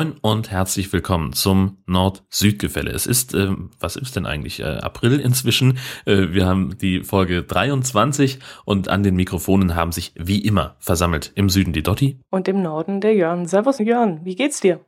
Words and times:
Moin 0.00 0.14
und 0.22 0.50
herzlich 0.50 0.90
willkommen 0.94 1.34
zum 1.34 1.76
Nord-Süd-Gefälle. 1.84 2.90
Es 2.90 3.04
ist, 3.04 3.34
äh, 3.34 3.50
was 3.80 3.96
ist 3.96 4.16
denn 4.16 4.24
eigentlich? 4.24 4.60
Äh, 4.60 4.78
April 4.78 5.20
inzwischen. 5.20 5.76
Äh, 6.06 6.28
wir 6.30 6.46
haben 6.46 6.78
die 6.78 7.02
Folge 7.02 7.42
23 7.42 8.38
und 8.64 8.88
an 8.88 9.02
den 9.02 9.14
Mikrofonen 9.14 9.74
haben 9.74 9.92
sich 9.92 10.14
wie 10.16 10.38
immer 10.38 10.74
versammelt 10.78 11.32
im 11.34 11.50
Süden 11.50 11.74
die 11.74 11.82
Dotti. 11.82 12.18
Und 12.30 12.48
im 12.48 12.62
Norden 12.62 13.02
der 13.02 13.14
Jörn. 13.14 13.44
Servus 13.44 13.78
Jörn, 13.78 14.24
wie 14.24 14.36
geht's 14.36 14.60
dir? 14.60 14.80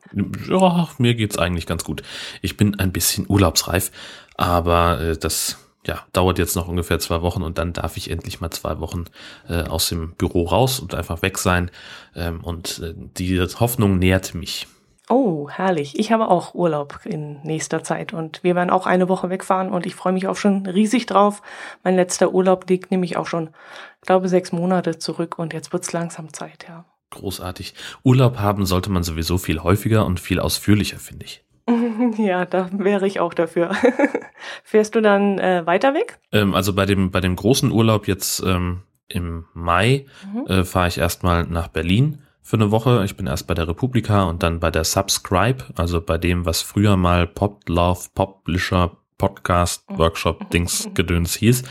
Ja, 0.49 0.89
mir 0.97 1.15
geht's 1.15 1.37
eigentlich 1.37 1.67
ganz 1.67 1.85
gut. 1.85 2.03
Ich 2.41 2.57
bin 2.57 2.79
ein 2.79 2.91
bisschen 2.91 3.27
urlaubsreif, 3.29 3.93
aber 4.39 4.99
äh, 4.99 5.19
das 5.19 5.59
ja, 5.87 6.01
dauert 6.15 6.39
jetzt 6.39 6.57
noch 6.57 6.69
ungefähr 6.69 7.01
zwei 7.01 7.21
Wochen 7.21 7.43
und 7.43 7.59
dann 7.59 7.75
darf 7.75 7.99
ich 7.99 8.11
endlich 8.11 8.41
mal 8.41 8.51
zwei 8.51 8.81
Wochen 8.81 9.05
äh, 9.47 9.65
aus 9.65 9.91
dem 9.91 10.15
Büro 10.15 10.45
raus 10.45 10.81
und 10.81 10.95
einfach 10.95 11.21
weg 11.21 11.37
sein. 11.37 11.71
Ähm, 12.17 12.41
und 12.43 12.79
äh, 12.79 12.95
die 12.97 13.39
Hoffnung 13.43 13.99
nährt 13.99 14.35
mich. 14.35 14.69
Oh, 15.13 15.51
herrlich. 15.51 15.99
Ich 15.99 16.11
habe 16.11 16.29
auch 16.29 16.55
Urlaub 16.55 17.01
in 17.05 17.39
nächster 17.43 17.85
Zeit 17.85 18.15
und 18.15 18.43
wir 18.43 18.55
werden 18.55 18.71
auch 18.71 18.87
eine 18.87 19.11
Woche 19.11 19.29
wegfahren 19.29 19.71
und 19.71 19.85
ich 19.85 19.95
freue 19.95 20.15
mich 20.15 20.27
auch 20.27 20.37
schon 20.37 20.65
riesig 20.65 21.05
drauf. 21.05 21.43
Mein 21.85 21.97
letzter 21.97 22.33
Urlaub 22.33 22.67
liegt 22.71 22.91
nämlich 22.91 23.19
auch 23.19 23.27
schon, 23.27 23.51
glaube 24.01 24.31
sechs 24.31 24.53
Monate 24.53 24.99
zurück 24.99 25.39
und 25.39 25.53
jetzt 25.53 25.71
wird's 25.71 25.93
langsam 25.93 26.33
Zeit, 26.33 26.65
ja. 26.67 26.87
Großartig. 27.11 27.75
Urlaub 28.03 28.39
haben 28.39 28.65
sollte 28.65 28.91
man 28.91 29.03
sowieso 29.03 29.37
viel 29.37 29.63
häufiger 29.63 30.07
und 30.07 30.19
viel 30.19 30.41
ausführlicher, 30.41 30.99
finde 30.99 31.27
ich. 31.27 31.45
Ja, 32.17 32.47
da 32.47 32.71
wäre 32.73 33.07
ich 33.07 33.21
auch 33.21 33.35
dafür. 33.35 33.73
Fährst 34.65 34.95
du 34.95 35.03
dann 35.03 35.39
äh, 35.39 35.67
weiter 35.67 35.93
weg? 35.93 36.21
Ähm, 36.33 36.55
also 36.55 36.73
bei 36.73 36.87
dem, 36.87 37.11
bei 37.11 37.21
dem 37.21 37.37
großen 37.37 37.71
Urlaub 37.71 38.09
jetzt 38.09 38.43
ähm, 38.47 38.81
im 39.09 39.45
Mai 39.53 40.07
mhm. 40.33 40.47
äh, 40.47 40.65
fahre 40.65 40.89
ich 40.89 40.97
erstmal 40.97 41.45
nach 41.45 41.69
Berlin 41.69 42.23
für 42.43 42.57
eine 42.57 42.71
Woche. 42.71 43.05
Ich 43.05 43.17
bin 43.17 43.27
erst 43.27 43.47
bei 43.47 43.55
der 43.55 43.69
Republika 43.69 44.25
und 44.25 44.43
dann 44.43 44.61
bei 44.61 44.71
der 44.71 44.85
Subscribe, 44.85 45.65
also 45.77 46.01
bei 46.01 46.19
dem, 46.19 46.45
was 46.45 46.61
früher 46.61 46.97
mal 46.97 47.27
Pop 47.27 47.69
Love 47.69 48.09
Publisher 48.15 48.97
Podcast 49.17 49.85
Workshop 49.89 50.51
Dings 50.51 50.89
Gedöns 50.95 51.37
hieß. 51.37 51.63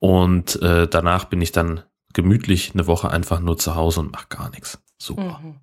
Und 0.00 0.60
äh, 0.62 0.88
danach 0.88 1.26
bin 1.26 1.40
ich 1.40 1.52
dann 1.52 1.82
gemütlich 2.12 2.72
eine 2.74 2.86
Woche 2.86 3.10
einfach 3.10 3.40
nur 3.40 3.58
zu 3.58 3.76
Hause 3.76 4.00
und 4.00 4.12
mach 4.12 4.28
gar 4.28 4.50
nichts. 4.50 4.82
Super. 4.98 5.40
Mhm. 5.42 5.56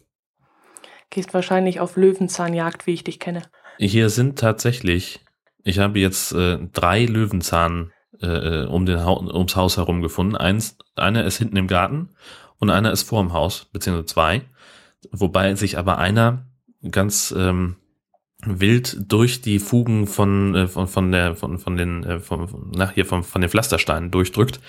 Gehst 1.10 1.34
wahrscheinlich 1.34 1.80
auf 1.80 1.98
Löwenzahnjagd, 1.98 2.88
wie 2.88 2.94
ich 2.94 3.04
dich 3.04 3.20
kenne. 3.20 3.44
Hier 3.78 4.10
sind 4.10 4.40
tatsächlich, 4.40 5.20
ich 5.64 5.80
habe 5.80 6.00
jetzt 6.00 6.32
äh, 6.32 6.60
drei 6.72 7.06
Löwenzahn 7.06 7.92
äh, 8.22 8.28
äh 8.28 8.66
um 8.66 8.86
den 8.86 9.04
ha 9.04 9.12
ums 9.12 9.56
Haus 9.58 9.78
herum 9.78 10.02
gefunden. 10.02 10.38
Eins, 10.38 10.78
einer 10.96 11.26
ist 11.26 11.38
hinten 11.38 11.58
im 11.58 11.68
Garten 11.68 12.10
und 12.66 12.72
einer 12.72 12.92
ist 12.92 13.04
vor 13.04 13.22
dem 13.22 13.34
Haus, 13.34 13.68
beziehungsweise 13.72 14.06
zwei. 14.06 14.42
Wobei 15.12 15.56
sich 15.56 15.78
aber 15.78 15.98
einer 15.98 16.46
ganz 16.92 17.34
ähm, 17.38 17.76
wild 18.46 19.12
durch 19.12 19.42
die 19.42 19.60
Fugen 19.60 20.08
von, 20.08 20.56
äh, 20.56 20.68
von, 20.68 20.88
von 20.88 21.12
der, 21.12 21.36
von, 21.36 21.60
von 21.60 21.78
den, 21.78 22.04
äh, 22.04 22.20
von, 22.20 22.72
nach 22.76 22.92
hier 22.92 23.06
von, 23.06 23.24
von 23.24 23.42
den 23.42 23.50
Pflastersteinen 23.50 24.12
durchdrückt. 24.12 24.60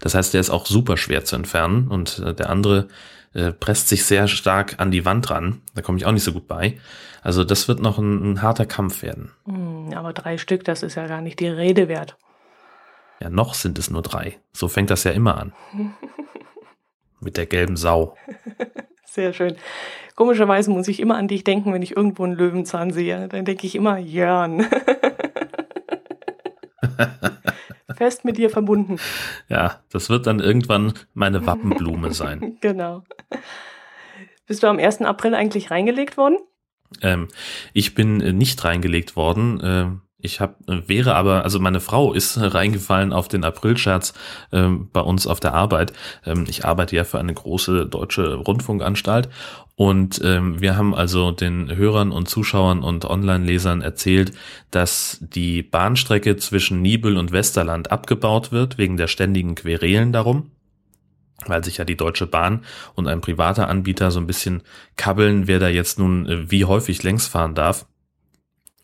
Das 0.00 0.14
heißt, 0.14 0.34
der 0.34 0.40
ist 0.40 0.50
auch 0.50 0.66
super 0.66 0.96
schwer 0.96 1.24
zu 1.24 1.36
entfernen 1.36 1.88
und 1.88 2.18
äh, 2.20 2.34
der 2.34 2.50
andere 2.50 2.88
äh, 3.32 3.52
presst 3.52 3.88
sich 3.88 4.04
sehr 4.04 4.28
stark 4.28 4.76
an 4.78 4.90
die 4.90 5.04
Wand 5.04 5.30
ran. 5.30 5.62
Da 5.74 5.82
komme 5.82 5.98
ich 5.98 6.06
auch 6.06 6.12
nicht 6.12 6.24
so 6.24 6.32
gut 6.32 6.48
bei. 6.48 6.78
Also 7.22 7.44
das 7.44 7.68
wird 7.68 7.80
noch 7.80 7.98
ein, 7.98 8.32
ein 8.32 8.42
harter 8.42 8.66
Kampf 8.66 9.02
werden. 9.02 9.30
Hm, 9.44 9.92
aber 9.94 10.12
drei 10.12 10.38
Stück, 10.38 10.64
das 10.64 10.82
ist 10.82 10.94
ja 10.94 11.06
gar 11.06 11.20
nicht 11.20 11.40
die 11.40 11.48
Rede 11.48 11.88
wert. 11.88 12.16
Ja, 13.20 13.28
noch 13.28 13.52
sind 13.54 13.78
es 13.78 13.90
nur 13.90 14.02
drei. 14.02 14.38
So 14.52 14.68
fängt 14.68 14.90
das 14.90 15.04
ja 15.04 15.10
immer 15.10 15.36
an. 15.36 15.52
Mit 17.20 17.36
der 17.36 17.46
gelben 17.46 17.76
Sau. 17.76 18.16
Sehr 19.04 19.32
schön. 19.32 19.56
Komischerweise 20.14 20.70
muss 20.70 20.88
ich 20.88 21.00
immer 21.00 21.16
an 21.16 21.28
dich 21.28 21.44
denken, 21.44 21.72
wenn 21.72 21.82
ich 21.82 21.96
irgendwo 21.96 22.24
einen 22.24 22.34
Löwenzahn 22.34 22.92
sehe. 22.92 23.28
Dann 23.28 23.44
denke 23.44 23.66
ich 23.66 23.74
immer, 23.74 23.98
Jörn. 23.98 24.66
Fest 27.96 28.24
mit 28.24 28.38
dir 28.38 28.48
verbunden. 28.50 28.96
Ja, 29.48 29.80
das 29.90 30.08
wird 30.08 30.26
dann 30.26 30.40
irgendwann 30.40 30.94
meine 31.12 31.44
Wappenblume 31.46 32.12
sein. 32.14 32.56
genau. 32.60 33.02
Bist 34.46 34.62
du 34.62 34.68
am 34.68 34.78
1. 34.78 35.02
April 35.02 35.34
eigentlich 35.34 35.70
reingelegt 35.70 36.16
worden? 36.16 36.38
Ähm, 37.02 37.28
ich 37.72 37.94
bin 37.94 38.16
nicht 38.38 38.64
reingelegt 38.64 39.16
worden. 39.16 39.60
Ähm, 39.62 40.02
ich 40.22 40.40
hab, 40.40 40.56
wäre 40.66 41.14
aber, 41.14 41.44
also 41.44 41.58
meine 41.60 41.80
Frau 41.80 42.12
ist 42.12 42.38
reingefallen 42.40 43.12
auf 43.12 43.28
den 43.28 43.44
Aprilscherz 43.44 44.14
ähm, 44.52 44.88
bei 44.92 45.00
uns 45.00 45.26
auf 45.26 45.40
der 45.40 45.54
Arbeit. 45.54 45.92
Ähm, 46.24 46.46
ich 46.48 46.64
arbeite 46.64 46.96
ja 46.96 47.04
für 47.04 47.18
eine 47.18 47.34
große 47.34 47.86
deutsche 47.86 48.34
Rundfunkanstalt 48.34 49.28
und 49.76 50.20
ähm, 50.22 50.60
wir 50.60 50.76
haben 50.76 50.94
also 50.94 51.30
den 51.30 51.74
Hörern 51.74 52.12
und 52.12 52.28
Zuschauern 52.28 52.82
und 52.82 53.06
Online-Lesern 53.06 53.80
erzählt, 53.80 54.32
dass 54.70 55.18
die 55.20 55.62
Bahnstrecke 55.62 56.36
zwischen 56.36 56.82
Nibel 56.82 57.16
und 57.16 57.32
Westerland 57.32 57.90
abgebaut 57.90 58.52
wird 58.52 58.76
wegen 58.76 58.96
der 58.96 59.06
ständigen 59.06 59.54
Querelen 59.54 60.12
darum 60.12 60.50
weil 61.46 61.64
sich 61.64 61.78
ja 61.78 61.86
die 61.86 61.96
Deutsche 61.96 62.26
Bahn 62.26 62.64
und 62.94 63.08
ein 63.08 63.22
privater 63.22 63.68
Anbieter 63.68 64.10
so 64.10 64.20
ein 64.20 64.26
bisschen 64.26 64.62
kabbeln, 64.96 65.46
wer 65.46 65.58
da 65.58 65.68
jetzt 65.68 65.98
nun 65.98 66.26
äh, 66.26 66.50
wie 66.50 66.66
häufig 66.66 67.02
längs 67.02 67.26
fahren 67.26 67.54
darf. 67.54 67.86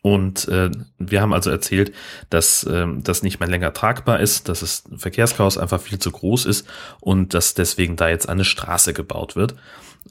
Und 0.07 0.47
äh, 0.47 0.71
wir 1.01 1.21
haben 1.21 1.33
also 1.33 1.51
erzählt, 1.51 1.93
dass 2.31 2.63
äh, 2.63 2.87
das 2.99 3.25
nicht 3.25 3.41
mehr 3.41 3.49
länger 3.49 3.73
tragbar 3.73 4.21
ist, 4.21 4.49
dass 4.49 4.61
das 4.61 4.85
Verkehrschaos 4.97 5.59
einfach 5.59 5.81
viel 5.81 5.99
zu 5.99 6.13
groß 6.13 6.47
ist 6.47 6.69
und 7.01 7.35
dass 7.35 7.55
deswegen 7.55 7.97
da 7.97 8.09
jetzt 8.09 8.29
eine 8.29 8.45
Straße 8.45 8.93
gebaut 8.93 9.35
wird. 9.35 9.57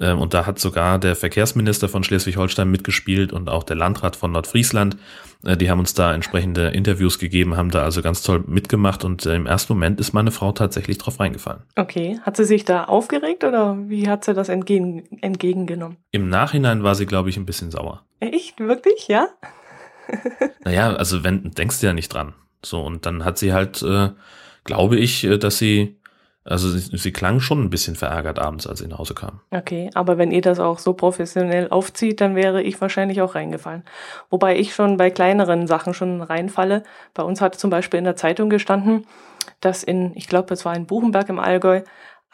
Äh, 0.01 0.11
und 0.11 0.33
da 0.33 0.45
hat 0.45 0.59
sogar 0.59 0.99
der 0.99 1.15
Verkehrsminister 1.15 1.87
von 1.87 2.03
Schleswig-Holstein 2.03 2.69
mitgespielt 2.69 3.31
und 3.31 3.49
auch 3.49 3.63
der 3.63 3.77
Landrat 3.77 4.17
von 4.17 4.33
Nordfriesland. 4.33 4.97
Äh, 5.45 5.55
die 5.55 5.69
haben 5.69 5.79
uns 5.79 5.93
da 5.93 6.13
entsprechende 6.13 6.67
Interviews 6.71 7.17
gegeben, 7.17 7.55
haben 7.55 7.71
da 7.71 7.83
also 7.83 8.01
ganz 8.01 8.21
toll 8.21 8.43
mitgemacht 8.47 9.05
und 9.05 9.25
äh, 9.25 9.33
im 9.33 9.45
ersten 9.45 9.71
Moment 9.71 10.01
ist 10.01 10.11
meine 10.11 10.31
Frau 10.31 10.51
tatsächlich 10.51 10.97
drauf 10.97 11.21
reingefallen. 11.21 11.61
Okay, 11.77 12.19
hat 12.23 12.35
sie 12.35 12.43
sich 12.43 12.65
da 12.65 12.83
aufgeregt 12.83 13.45
oder 13.45 13.77
wie 13.87 14.09
hat 14.09 14.25
sie 14.25 14.33
das 14.33 14.49
entgegen, 14.49 15.07
entgegengenommen? 15.21 15.95
Im 16.11 16.27
Nachhinein 16.27 16.83
war 16.83 16.95
sie, 16.95 17.05
glaube 17.05 17.29
ich, 17.29 17.37
ein 17.37 17.45
bisschen 17.45 17.71
sauer. 17.71 18.03
Echt? 18.19 18.59
Wirklich? 18.59 19.07
Ja? 19.07 19.29
Naja, 20.63 20.93
also 20.95 21.23
wenn, 21.23 21.51
denkst 21.51 21.79
du 21.79 21.87
ja 21.87 21.93
nicht 21.93 22.13
dran. 22.13 22.33
So, 22.63 22.81
und 22.81 23.05
dann 23.05 23.23
hat 23.23 23.37
sie 23.37 23.53
halt, 23.53 23.81
äh, 23.81 24.09
glaube 24.63 24.97
ich, 24.97 25.23
äh, 25.23 25.37
dass 25.37 25.57
sie, 25.57 25.97
also 26.43 26.69
sie, 26.69 26.97
sie 26.97 27.11
klang 27.11 27.39
schon 27.39 27.63
ein 27.63 27.69
bisschen 27.69 27.95
verärgert 27.95 28.39
abends, 28.39 28.67
als 28.67 28.79
sie 28.79 28.87
nach 28.87 28.99
Hause 28.99 29.13
kam. 29.13 29.41
Okay, 29.51 29.89
aber 29.93 30.17
wenn 30.17 30.31
ihr 30.31 30.41
das 30.41 30.59
auch 30.59 30.79
so 30.79 30.93
professionell 30.93 31.69
aufzieht, 31.69 32.21
dann 32.21 32.35
wäre 32.35 32.61
ich 32.61 32.79
wahrscheinlich 32.81 33.21
auch 33.21 33.35
reingefallen. 33.35 33.83
Wobei 34.29 34.57
ich 34.57 34.73
schon 34.73 34.97
bei 34.97 35.09
kleineren 35.09 35.67
Sachen 35.67 35.93
schon 35.93 36.21
reinfalle. 36.21 36.83
Bei 37.13 37.23
uns 37.23 37.41
hat 37.41 37.55
zum 37.55 37.69
Beispiel 37.69 37.97
in 37.97 38.05
der 38.05 38.15
Zeitung 38.15 38.49
gestanden, 38.49 39.05
dass 39.61 39.83
in, 39.83 40.11
ich 40.15 40.27
glaube, 40.27 40.53
es 40.53 40.65
war 40.65 40.75
in 40.75 40.87
Buchenberg 40.87 41.29
im 41.29 41.39
Allgäu, 41.39 41.81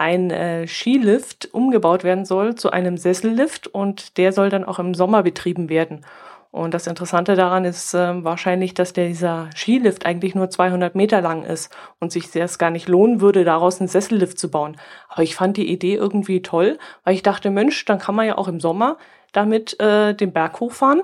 ein 0.02 0.32
äh, 0.32 0.68
Skilift 0.68 1.50
umgebaut 1.53 2.03
werden 2.03 2.26
soll 2.26 2.56
zu 2.56 2.72
einem 2.72 2.98
Sessellift 2.98 3.68
und 3.68 4.18
der 4.18 4.34
soll 4.34 4.50
dann 4.50 4.66
auch 4.66 4.80
im 4.80 4.96
Sommer 4.96 5.22
betrieben 5.22 5.70
werden. 5.70 6.03
Und 6.51 6.73
das 6.73 6.85
Interessante 6.85 7.35
daran 7.35 7.63
ist 7.63 7.94
äh, 7.94 8.23
wahrscheinlich, 8.25 8.73
dass 8.73 8.91
dieser 8.91 9.50
Skilift 9.56 10.06
eigentlich 10.06 10.35
nur 10.35 10.50
200 10.50 10.95
Meter 10.95 11.22
lang 11.22 11.43
ist 11.43 11.73
und 11.99 12.11
sich 12.11 12.35
es 12.35 12.58
gar 12.58 12.72
nicht 12.72 12.90
lohnen 12.90 13.22
würde, 13.22 13.46
daraus 13.46 13.79
einen 13.79 13.87
Sessellift 13.87 14.37
zu 14.37 14.52
bauen. 14.52 14.76
Aber 15.08 15.23
ich 15.23 15.35
fand 15.35 15.55
die 15.55 15.72
Idee 15.72 15.96
irgendwie 15.96 16.41
toll, 16.41 16.78
weil 17.05 17.14
ich 17.14 17.23
dachte, 17.23 17.52
Mensch, 17.52 17.85
dann 17.85 17.99
kann 17.99 18.16
man 18.16 18.28
ja 18.28 18.37
auch 18.37 18.49
im 18.49 18.59
Sommer 18.59 18.97
damit 19.31 19.79
äh, 19.79 20.14
den 20.14 20.34
Berg 20.34 20.59
hochfahren. 20.59 21.03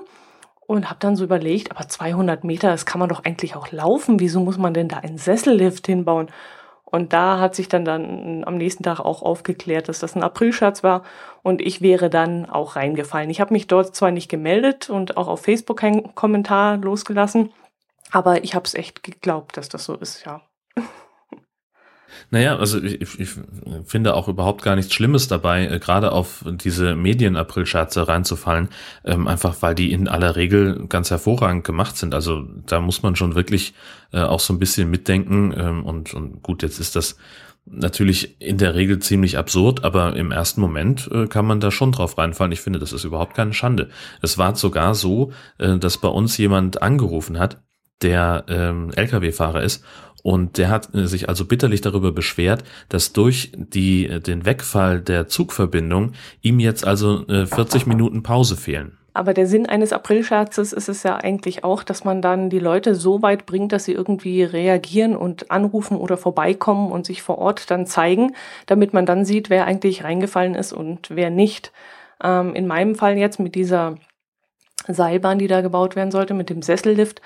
Und 0.66 0.90
habe 0.90 1.00
dann 1.00 1.16
so 1.16 1.24
überlegt, 1.24 1.70
aber 1.70 1.88
200 1.88 2.44
Meter, 2.44 2.68
das 2.68 2.84
kann 2.84 2.98
man 2.98 3.08
doch 3.08 3.24
eigentlich 3.24 3.56
auch 3.56 3.72
laufen. 3.72 4.20
Wieso 4.20 4.40
muss 4.40 4.58
man 4.58 4.74
denn 4.74 4.88
da 4.88 4.98
einen 4.98 5.16
Sessellift 5.16 5.86
hinbauen? 5.86 6.28
Und 6.90 7.12
da 7.12 7.38
hat 7.38 7.54
sich 7.54 7.68
dann, 7.68 7.84
dann 7.84 8.44
am 8.44 8.56
nächsten 8.56 8.82
Tag 8.82 9.00
auch 9.00 9.22
aufgeklärt, 9.22 9.88
dass 9.88 9.98
das 9.98 10.16
ein 10.16 10.22
Aprilscherz 10.22 10.82
war 10.82 11.02
und 11.42 11.60
ich 11.60 11.82
wäre 11.82 12.08
dann 12.08 12.48
auch 12.48 12.76
reingefallen. 12.76 13.30
Ich 13.30 13.40
habe 13.40 13.52
mich 13.52 13.66
dort 13.66 13.94
zwar 13.94 14.10
nicht 14.10 14.28
gemeldet 14.28 14.88
und 14.88 15.16
auch 15.16 15.28
auf 15.28 15.42
Facebook 15.42 15.78
keinen 15.78 16.14
Kommentar 16.14 16.78
losgelassen, 16.78 17.52
aber 18.10 18.42
ich 18.42 18.54
habe 18.54 18.64
es 18.64 18.74
echt 18.74 19.02
geglaubt, 19.02 19.56
dass 19.56 19.68
das 19.68 19.84
so 19.84 19.94
ist, 19.94 20.24
ja. 20.24 20.40
Naja, 22.30 22.58
also 22.58 22.82
ich, 22.82 23.18
ich 23.18 23.30
finde 23.84 24.14
auch 24.14 24.28
überhaupt 24.28 24.62
gar 24.62 24.76
nichts 24.76 24.92
Schlimmes 24.92 25.28
dabei, 25.28 25.66
äh, 25.66 25.78
gerade 25.78 26.12
auf 26.12 26.44
diese 26.46 26.94
Medien-April-Scherze 26.94 28.06
reinzufallen, 28.06 28.68
ähm, 29.04 29.26
einfach 29.26 29.56
weil 29.62 29.74
die 29.74 29.92
in 29.92 30.08
aller 30.08 30.36
Regel 30.36 30.86
ganz 30.88 31.10
hervorragend 31.10 31.64
gemacht 31.64 31.96
sind. 31.96 32.14
Also 32.14 32.46
da 32.66 32.80
muss 32.80 33.02
man 33.02 33.16
schon 33.16 33.34
wirklich 33.34 33.72
äh, 34.12 34.20
auch 34.20 34.40
so 34.40 34.52
ein 34.52 34.58
bisschen 34.58 34.90
mitdenken 34.90 35.54
ähm, 35.56 35.86
und, 35.86 36.12
und 36.12 36.42
gut, 36.42 36.62
jetzt 36.62 36.80
ist 36.80 36.96
das 36.96 37.16
natürlich 37.70 38.40
in 38.40 38.58
der 38.58 38.74
Regel 38.74 38.98
ziemlich 38.98 39.38
absurd, 39.38 39.84
aber 39.84 40.16
im 40.16 40.30
ersten 40.30 40.60
Moment 40.60 41.08
äh, 41.12 41.26
kann 41.26 41.46
man 41.46 41.60
da 41.60 41.70
schon 41.70 41.92
drauf 41.92 42.18
reinfallen. 42.18 42.52
Ich 42.52 42.60
finde, 42.60 42.78
das 42.78 42.92
ist 42.92 43.04
überhaupt 43.04 43.34
keine 43.34 43.52
Schande. 43.52 43.88
Es 44.22 44.38
war 44.38 44.54
sogar 44.54 44.94
so, 44.94 45.32
äh, 45.58 45.78
dass 45.78 45.98
bei 45.98 46.08
uns 46.08 46.36
jemand 46.36 46.82
angerufen 46.82 47.38
hat, 47.38 47.62
der 48.02 48.44
ähm, 48.48 48.90
Lkw-Fahrer 48.94 49.62
ist 49.62 49.84
und 50.22 50.58
der 50.58 50.68
hat 50.68 50.94
äh, 50.94 51.06
sich 51.06 51.28
also 51.28 51.44
bitterlich 51.44 51.80
darüber 51.80 52.12
beschwert, 52.12 52.64
dass 52.88 53.12
durch 53.12 53.52
die, 53.56 54.06
äh, 54.06 54.20
den 54.20 54.44
Wegfall 54.44 55.00
der 55.00 55.28
Zugverbindung 55.28 56.12
ihm 56.42 56.60
jetzt 56.60 56.86
also 56.86 57.24
40 57.26 57.86
äh, 57.86 57.88
Minuten 57.88 58.22
Pause 58.22 58.56
fehlen. 58.56 58.98
Aber 59.14 59.34
der 59.34 59.46
Sinn 59.48 59.66
eines 59.66 59.92
Aprilscherzes 59.92 60.72
ist 60.72 60.88
es 60.88 61.02
ja 61.02 61.16
eigentlich 61.16 61.64
auch, 61.64 61.82
dass 61.82 62.04
man 62.04 62.22
dann 62.22 62.50
die 62.50 62.60
Leute 62.60 62.94
so 62.94 63.20
weit 63.20 63.46
bringt, 63.46 63.72
dass 63.72 63.84
sie 63.84 63.92
irgendwie 63.92 64.44
reagieren 64.44 65.16
und 65.16 65.50
anrufen 65.50 65.96
oder 65.96 66.16
vorbeikommen 66.16 66.92
und 66.92 67.04
sich 67.04 67.22
vor 67.22 67.38
Ort 67.38 67.70
dann 67.70 67.86
zeigen, 67.86 68.34
damit 68.66 68.92
man 68.92 69.06
dann 69.06 69.24
sieht, 69.24 69.50
wer 69.50 69.64
eigentlich 69.64 70.04
reingefallen 70.04 70.54
ist 70.54 70.72
und 70.72 71.10
wer 71.10 71.30
nicht. 71.30 71.72
Ähm, 72.22 72.54
in 72.54 72.68
meinem 72.68 72.94
Fall 72.94 73.16
jetzt 73.16 73.40
mit 73.40 73.56
dieser 73.56 73.96
Seilbahn, 74.86 75.38
die 75.38 75.48
da 75.48 75.62
gebaut 75.62 75.96
werden 75.96 76.10
sollte, 76.12 76.34
mit 76.34 76.50
dem 76.50 76.62
Sessellift, 76.62 77.20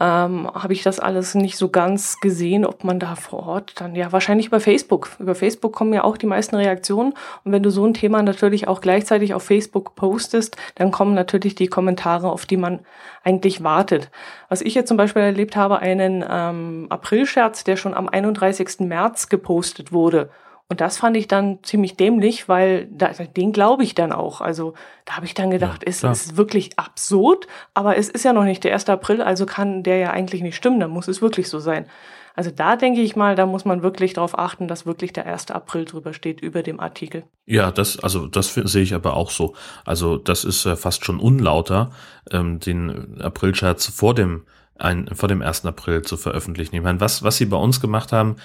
ähm, 0.00 0.50
habe 0.52 0.72
ich 0.72 0.82
das 0.82 1.00
alles 1.00 1.34
nicht 1.34 1.56
so 1.56 1.68
ganz 1.68 2.20
gesehen, 2.20 2.64
ob 2.66 2.84
man 2.84 2.98
da 2.98 3.14
vor 3.14 3.46
Ort 3.46 3.80
dann, 3.80 3.94
ja, 3.94 4.12
wahrscheinlich 4.12 4.46
über 4.46 4.60
Facebook. 4.60 5.10
Über 5.18 5.34
Facebook 5.34 5.72
kommen 5.72 5.92
ja 5.92 6.04
auch 6.04 6.16
die 6.16 6.26
meisten 6.26 6.56
Reaktionen. 6.56 7.14
Und 7.44 7.52
wenn 7.52 7.62
du 7.62 7.70
so 7.70 7.84
ein 7.86 7.94
Thema 7.94 8.22
natürlich 8.22 8.68
auch 8.68 8.80
gleichzeitig 8.80 9.34
auf 9.34 9.42
Facebook 9.42 9.94
postest, 9.94 10.56
dann 10.74 10.90
kommen 10.90 11.14
natürlich 11.14 11.54
die 11.54 11.68
Kommentare, 11.68 12.30
auf 12.30 12.46
die 12.46 12.56
man 12.56 12.80
eigentlich 13.24 13.62
wartet. 13.62 14.10
Was 14.48 14.60
ich 14.60 14.74
jetzt 14.74 14.88
zum 14.88 14.96
Beispiel 14.96 15.22
erlebt 15.22 15.56
habe, 15.56 15.78
einen 15.78 16.24
ähm, 16.28 16.86
Aprilscherz, 16.90 17.64
der 17.64 17.76
schon 17.76 17.94
am 17.94 18.08
31. 18.08 18.80
März 18.80 19.28
gepostet 19.28 19.92
wurde 19.92 20.30
und 20.68 20.80
das 20.80 20.98
fand 20.98 21.16
ich 21.16 21.28
dann 21.28 21.60
ziemlich 21.62 21.96
dämlich, 21.96 22.48
weil 22.48 22.88
da, 22.90 23.08
den 23.08 23.52
glaube 23.52 23.84
ich 23.84 23.94
dann 23.94 24.10
auch. 24.12 24.40
Also 24.40 24.74
da 25.04 25.14
habe 25.16 25.26
ich 25.26 25.34
dann 25.34 25.50
gedacht, 25.50 25.82
ja, 25.84 25.88
es 25.88 26.02
ist 26.02 26.36
wirklich 26.36 26.76
absurd, 26.76 27.46
aber 27.72 27.96
es 27.96 28.08
ist 28.08 28.24
ja 28.24 28.32
noch 28.32 28.42
nicht 28.42 28.64
der 28.64 28.72
1. 28.72 28.88
April, 28.88 29.22
also 29.22 29.46
kann 29.46 29.84
der 29.84 29.98
ja 29.98 30.10
eigentlich 30.10 30.42
nicht 30.42 30.56
stimmen, 30.56 30.80
dann 30.80 30.90
muss 30.90 31.06
es 31.06 31.22
wirklich 31.22 31.48
so 31.48 31.60
sein. 31.60 31.86
Also 32.34 32.50
da 32.50 32.76
denke 32.76 33.00
ich 33.00 33.16
mal, 33.16 33.34
da 33.34 33.46
muss 33.46 33.64
man 33.64 33.82
wirklich 33.82 34.12
darauf 34.12 34.38
achten, 34.38 34.68
dass 34.68 34.84
wirklich 34.84 35.12
der 35.12 35.26
1. 35.26 35.52
April 35.52 35.86
drüber 35.86 36.12
steht 36.12 36.40
über 36.40 36.62
dem 36.62 36.80
Artikel. 36.80 37.22
Ja, 37.46 37.70
das, 37.70 37.98
also 38.00 38.26
das 38.26 38.52
sehe 38.52 38.82
ich 38.82 38.92
aber 38.92 39.14
auch 39.14 39.30
so. 39.30 39.54
Also 39.84 40.18
das 40.18 40.44
ist 40.44 40.66
äh, 40.66 40.76
fast 40.76 41.04
schon 41.04 41.18
unlauter, 41.20 41.92
ähm, 42.30 42.60
den 42.60 43.20
Aprilscherz 43.22 43.86
vor 43.86 44.14
dem 44.14 44.42
ein, 44.78 45.08
vor 45.14 45.28
dem 45.28 45.40
1. 45.40 45.64
April 45.64 46.02
zu 46.02 46.18
veröffentlichen. 46.18 46.76
Ich 46.76 46.82
meine, 46.82 47.00
was, 47.00 47.22
was 47.22 47.38
sie 47.38 47.46
bei 47.46 47.56
uns 47.56 47.80
gemacht 47.80 48.12
haben, 48.12 48.36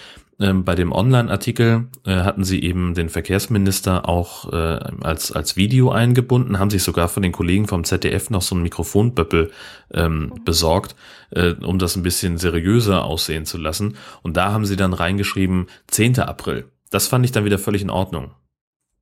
ähm, 0.41 0.65
bei 0.65 0.75
dem 0.75 0.91
Online-Artikel 0.91 1.88
äh, 2.05 2.15
hatten 2.15 2.43
sie 2.43 2.63
eben 2.63 2.93
den 2.93 3.09
Verkehrsminister 3.09 4.09
auch 4.09 4.51
äh, 4.51 4.79
als, 5.01 5.31
als 5.31 5.55
Video 5.55 5.91
eingebunden, 5.91 6.59
haben 6.59 6.69
sich 6.69 6.83
sogar 6.83 7.07
von 7.07 7.23
den 7.23 7.31
Kollegen 7.31 7.67
vom 7.67 7.83
ZDF 7.83 8.29
noch 8.29 8.41
so 8.41 8.55
ein 8.55 8.63
Mikrofonböppel 8.63 9.51
ähm, 9.93 10.33
besorgt, 10.43 10.95
äh, 11.29 11.51
um 11.51 11.79
das 11.79 11.95
ein 11.95 12.03
bisschen 12.03 12.38
seriöser 12.38 13.05
aussehen 13.05 13.45
zu 13.45 13.57
lassen. 13.57 13.97
Und 14.23 14.35
da 14.35 14.51
haben 14.51 14.65
sie 14.65 14.75
dann 14.75 14.93
reingeschrieben 14.93 15.67
10. 15.88 16.19
April. 16.19 16.65
Das 16.89 17.07
fand 17.07 17.23
ich 17.23 17.31
dann 17.31 17.45
wieder 17.45 17.59
völlig 17.59 17.81
in 17.81 17.89
Ordnung. 17.89 18.31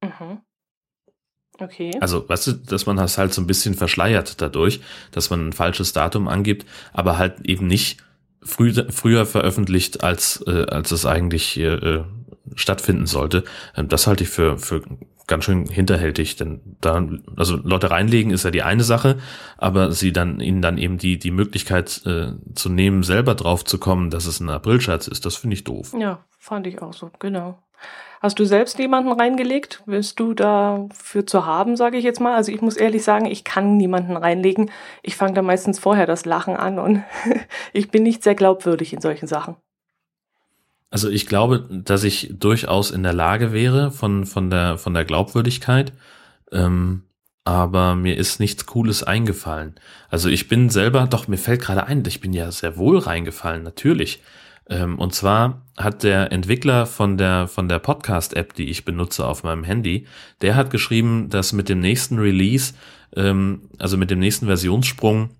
Mhm. 0.03 0.41
Okay. 1.61 1.91
Also, 1.99 2.27
weißt 2.27 2.47
du, 2.47 2.51
dass 2.53 2.85
man 2.85 2.97
das 2.97 3.17
halt 3.17 3.33
so 3.33 3.41
ein 3.41 3.47
bisschen 3.47 3.73
verschleiert 3.73 4.41
dadurch, 4.41 4.81
dass 5.11 5.29
man 5.29 5.49
ein 5.49 5.53
falsches 5.53 5.93
Datum 5.93 6.27
angibt, 6.27 6.65
aber 6.93 7.17
halt 7.17 7.41
eben 7.45 7.67
nicht 7.67 8.03
früh, 8.41 8.73
früher 8.89 9.25
veröffentlicht, 9.25 10.03
als, 10.03 10.43
äh, 10.47 10.65
als 10.67 10.91
es 10.91 11.05
eigentlich 11.05 11.59
äh, 11.59 12.03
stattfinden 12.55 13.05
sollte. 13.05 13.43
Ähm, 13.75 13.87
das 13.87 14.07
halte 14.07 14.23
ich 14.23 14.29
für, 14.29 14.57
für 14.57 14.81
ganz 15.27 15.45
schön 15.45 15.67
hinterhältig, 15.67 16.35
denn 16.35 16.59
da, 16.81 17.07
also 17.37 17.55
Leute 17.55 17.91
reinlegen 17.91 18.31
ist 18.31 18.43
ja 18.43 18.51
die 18.51 18.63
eine 18.63 18.83
Sache, 18.83 19.19
aber 19.57 19.91
sie 19.91 20.11
dann, 20.11 20.39
ihnen 20.39 20.61
dann 20.61 20.77
eben 20.77 20.97
die, 20.97 21.19
die 21.19 21.31
Möglichkeit 21.31 22.01
äh, 22.05 22.33
zu 22.55 22.69
nehmen, 22.69 23.03
selber 23.03 23.35
drauf 23.35 23.63
zu 23.63 23.77
kommen, 23.77 24.09
dass 24.09 24.25
es 24.25 24.39
ein 24.39 24.49
Aprilscherz 24.49 25.07
ist, 25.07 25.25
das 25.25 25.35
finde 25.35 25.53
ich 25.53 25.63
doof. 25.63 25.93
Ja, 25.97 26.25
fand 26.39 26.65
ich 26.65 26.81
auch 26.81 26.93
so, 26.93 27.11
genau. 27.19 27.59
Hast 28.21 28.37
du 28.37 28.43
selbst 28.43 28.77
jemanden 28.79 29.13
reingelegt? 29.13 29.81
Bist 29.85 30.19
du 30.19 30.33
dafür 30.33 31.25
zu 31.25 31.45
haben, 31.45 31.77
sage 31.77 31.97
ich 31.97 32.03
jetzt 32.03 32.19
mal? 32.19 32.35
Also 32.35 32.51
ich 32.51 32.61
muss 32.61 32.75
ehrlich 32.75 33.03
sagen, 33.03 33.25
ich 33.25 33.45
kann 33.45 33.77
niemanden 33.77 34.17
reinlegen. 34.17 34.71
Ich 35.03 35.15
fange 35.15 35.33
da 35.33 35.41
meistens 35.41 35.79
vorher 35.79 36.05
das 36.05 36.25
Lachen 36.25 36.57
an 36.57 36.79
und 36.79 37.03
ich 37.73 37.89
bin 37.89 38.03
nicht 38.03 38.23
sehr 38.23 38.35
glaubwürdig 38.35 38.91
in 38.91 38.99
solchen 38.99 39.27
Sachen. 39.27 39.55
Also 40.91 41.07
ich 41.09 41.27
glaube, 41.27 41.67
dass 41.69 42.03
ich 42.03 42.33
durchaus 42.37 42.91
in 42.91 43.03
der 43.03 43.13
Lage 43.13 43.53
wäre 43.53 43.91
von, 43.91 44.25
von, 44.25 44.49
der, 44.49 44.77
von 44.77 44.93
der 44.93 45.05
Glaubwürdigkeit, 45.05 45.93
ähm, 46.51 47.03
aber 47.45 47.95
mir 47.95 48.17
ist 48.17 48.39
nichts 48.39 48.65
Cooles 48.65 49.03
eingefallen. 49.03 49.75
Also 50.09 50.29
ich 50.29 50.47
bin 50.47 50.69
selber, 50.69 51.07
doch 51.07 51.27
mir 51.27 51.37
fällt 51.37 51.61
gerade 51.61 51.85
ein, 51.85 52.03
ich 52.05 52.19
bin 52.19 52.33
ja 52.33 52.51
sehr 52.51 52.77
wohl 52.77 52.97
reingefallen, 52.97 53.63
natürlich. 53.63 54.21
Ähm, 54.69 54.99
und 54.99 55.13
zwar 55.15 55.61
hat 55.77 56.03
der 56.03 56.31
Entwickler 56.31 56.85
von 56.85 57.17
der, 57.17 57.47
von 57.47 57.67
der 57.67 57.79
Podcast-App, 57.79 58.53
die 58.53 58.69
ich 58.69 58.85
benutze 58.85 59.25
auf 59.25 59.43
meinem 59.43 59.63
Handy, 59.63 60.05
der 60.41 60.55
hat 60.55 60.69
geschrieben, 60.69 61.29
dass 61.29 61.53
mit 61.53 61.69
dem 61.69 61.79
nächsten 61.79 62.19
Release, 62.19 62.73
ähm, 63.15 63.69
also 63.79 63.97
mit 63.97 64.11
dem 64.11 64.19
nächsten 64.19 64.45
Versionssprung, 64.45 65.31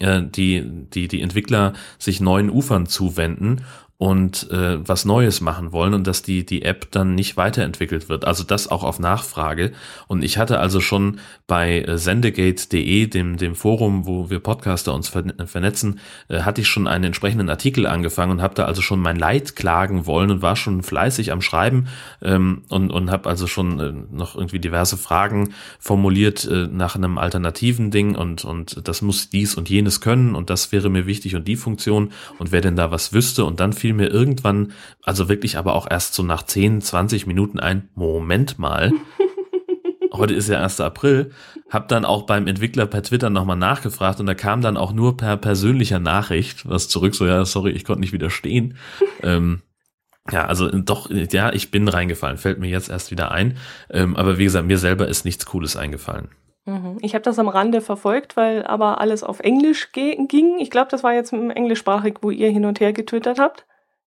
äh, 0.00 0.22
die, 0.22 0.64
die, 0.64 1.08
die 1.08 1.22
Entwickler 1.22 1.72
sich 1.98 2.20
neuen 2.20 2.50
Ufern 2.50 2.86
zuwenden 2.86 3.62
und 3.98 4.48
äh, 4.52 4.78
was 4.86 5.04
Neues 5.04 5.40
machen 5.40 5.72
wollen 5.72 5.92
und 5.92 6.06
dass 6.06 6.22
die, 6.22 6.46
die 6.46 6.62
App 6.62 6.88
dann 6.92 7.16
nicht 7.16 7.36
weiterentwickelt 7.36 8.08
wird. 8.08 8.24
Also 8.24 8.44
das 8.44 8.68
auch 8.68 8.84
auf 8.84 9.00
Nachfrage. 9.00 9.72
Und 10.06 10.22
ich 10.22 10.38
hatte 10.38 10.60
also 10.60 10.80
schon 10.80 11.18
bei 11.48 11.80
äh, 11.80 11.98
sendegate.de, 11.98 13.06
dem, 13.08 13.36
dem 13.38 13.56
Forum, 13.56 14.06
wo 14.06 14.30
wir 14.30 14.38
Podcaster 14.38 14.94
uns 14.94 15.08
vernetzen, 15.08 15.98
äh, 16.28 16.42
hatte 16.42 16.60
ich 16.60 16.68
schon 16.68 16.86
einen 16.86 17.04
entsprechenden 17.04 17.50
Artikel 17.50 17.86
angefangen 17.86 18.30
und 18.30 18.42
habe 18.42 18.54
da 18.54 18.66
also 18.66 18.82
schon 18.82 19.00
mein 19.00 19.16
Leid 19.16 19.56
klagen 19.56 20.06
wollen 20.06 20.30
und 20.30 20.42
war 20.42 20.54
schon 20.54 20.84
fleißig 20.84 21.32
am 21.32 21.42
Schreiben 21.42 21.88
ähm, 22.22 22.62
und, 22.68 22.92
und 22.92 23.10
habe 23.10 23.28
also 23.28 23.48
schon 23.48 23.80
äh, 23.80 23.92
noch 24.12 24.36
irgendwie 24.36 24.60
diverse 24.60 24.96
Fragen 24.96 25.54
formuliert 25.80 26.44
äh, 26.44 26.68
nach 26.70 26.94
einem 26.94 27.18
alternativen 27.18 27.90
Ding 27.90 28.14
und, 28.14 28.44
und 28.44 28.86
das 28.86 29.02
muss 29.02 29.28
dies 29.28 29.56
und 29.56 29.68
jenes 29.68 30.00
können 30.00 30.36
und 30.36 30.50
das 30.50 30.70
wäre 30.70 30.88
mir 30.88 31.06
wichtig 31.06 31.34
und 31.34 31.48
die 31.48 31.56
Funktion 31.56 32.12
und 32.38 32.52
wer 32.52 32.60
denn 32.60 32.76
da 32.76 32.92
was 32.92 33.12
wüsste 33.12 33.44
und 33.44 33.58
dann 33.58 33.72
fiel 33.72 33.87
mir 33.92 34.08
irgendwann, 34.08 34.72
also 35.02 35.28
wirklich 35.28 35.56
aber 35.56 35.74
auch 35.74 35.86
erst 35.90 36.14
so 36.14 36.22
nach 36.22 36.42
10, 36.42 36.80
20 36.80 37.26
Minuten 37.26 37.60
ein, 37.60 37.88
Moment 37.94 38.58
mal, 38.58 38.92
heute 40.12 40.34
ist 40.34 40.48
ja 40.48 40.62
1. 40.62 40.80
April, 40.80 41.30
hab 41.70 41.88
dann 41.88 42.04
auch 42.04 42.22
beim 42.22 42.46
Entwickler 42.46 42.86
per 42.86 43.02
Twitter 43.02 43.30
nochmal 43.30 43.56
nachgefragt 43.56 44.20
und 44.20 44.26
da 44.26 44.34
kam 44.34 44.60
dann 44.60 44.76
auch 44.76 44.92
nur 44.92 45.16
per 45.16 45.36
persönlicher 45.36 45.98
Nachricht 45.98 46.68
was 46.68 46.88
zurück, 46.88 47.14
so 47.14 47.26
ja, 47.26 47.44
sorry, 47.44 47.72
ich 47.72 47.84
konnte 47.84 48.00
nicht 48.00 48.12
widerstehen. 48.12 48.76
ähm, 49.22 49.62
ja, 50.30 50.44
also 50.46 50.68
doch, 50.68 51.10
ja, 51.10 51.52
ich 51.52 51.70
bin 51.70 51.88
reingefallen, 51.88 52.36
fällt 52.36 52.58
mir 52.58 52.68
jetzt 52.68 52.90
erst 52.90 53.10
wieder 53.10 53.30
ein. 53.30 53.56
Ähm, 53.90 54.14
aber 54.16 54.38
wie 54.38 54.44
gesagt, 54.44 54.66
mir 54.66 54.78
selber 54.78 55.08
ist 55.08 55.24
nichts 55.24 55.46
Cooles 55.46 55.76
eingefallen. 55.76 56.28
Mhm. 56.68 56.98
Ich 57.00 57.14
habe 57.14 57.22
das 57.22 57.38
am 57.38 57.48
Rande 57.48 57.80
verfolgt, 57.80 58.36
weil 58.36 58.64
aber 58.64 59.00
alles 59.00 59.24
auf 59.24 59.40
Englisch 59.40 59.90
ging. 59.92 60.58
Ich 60.58 60.70
glaube, 60.70 60.88
das 60.90 61.02
war 61.02 61.14
jetzt 61.14 61.32
englischsprachig, 61.32 62.16
wo 62.20 62.30
ihr 62.30 62.50
hin 62.50 62.66
und 62.66 62.80
her 62.80 62.92
getwittert 62.92 63.38
habt. 63.38 63.66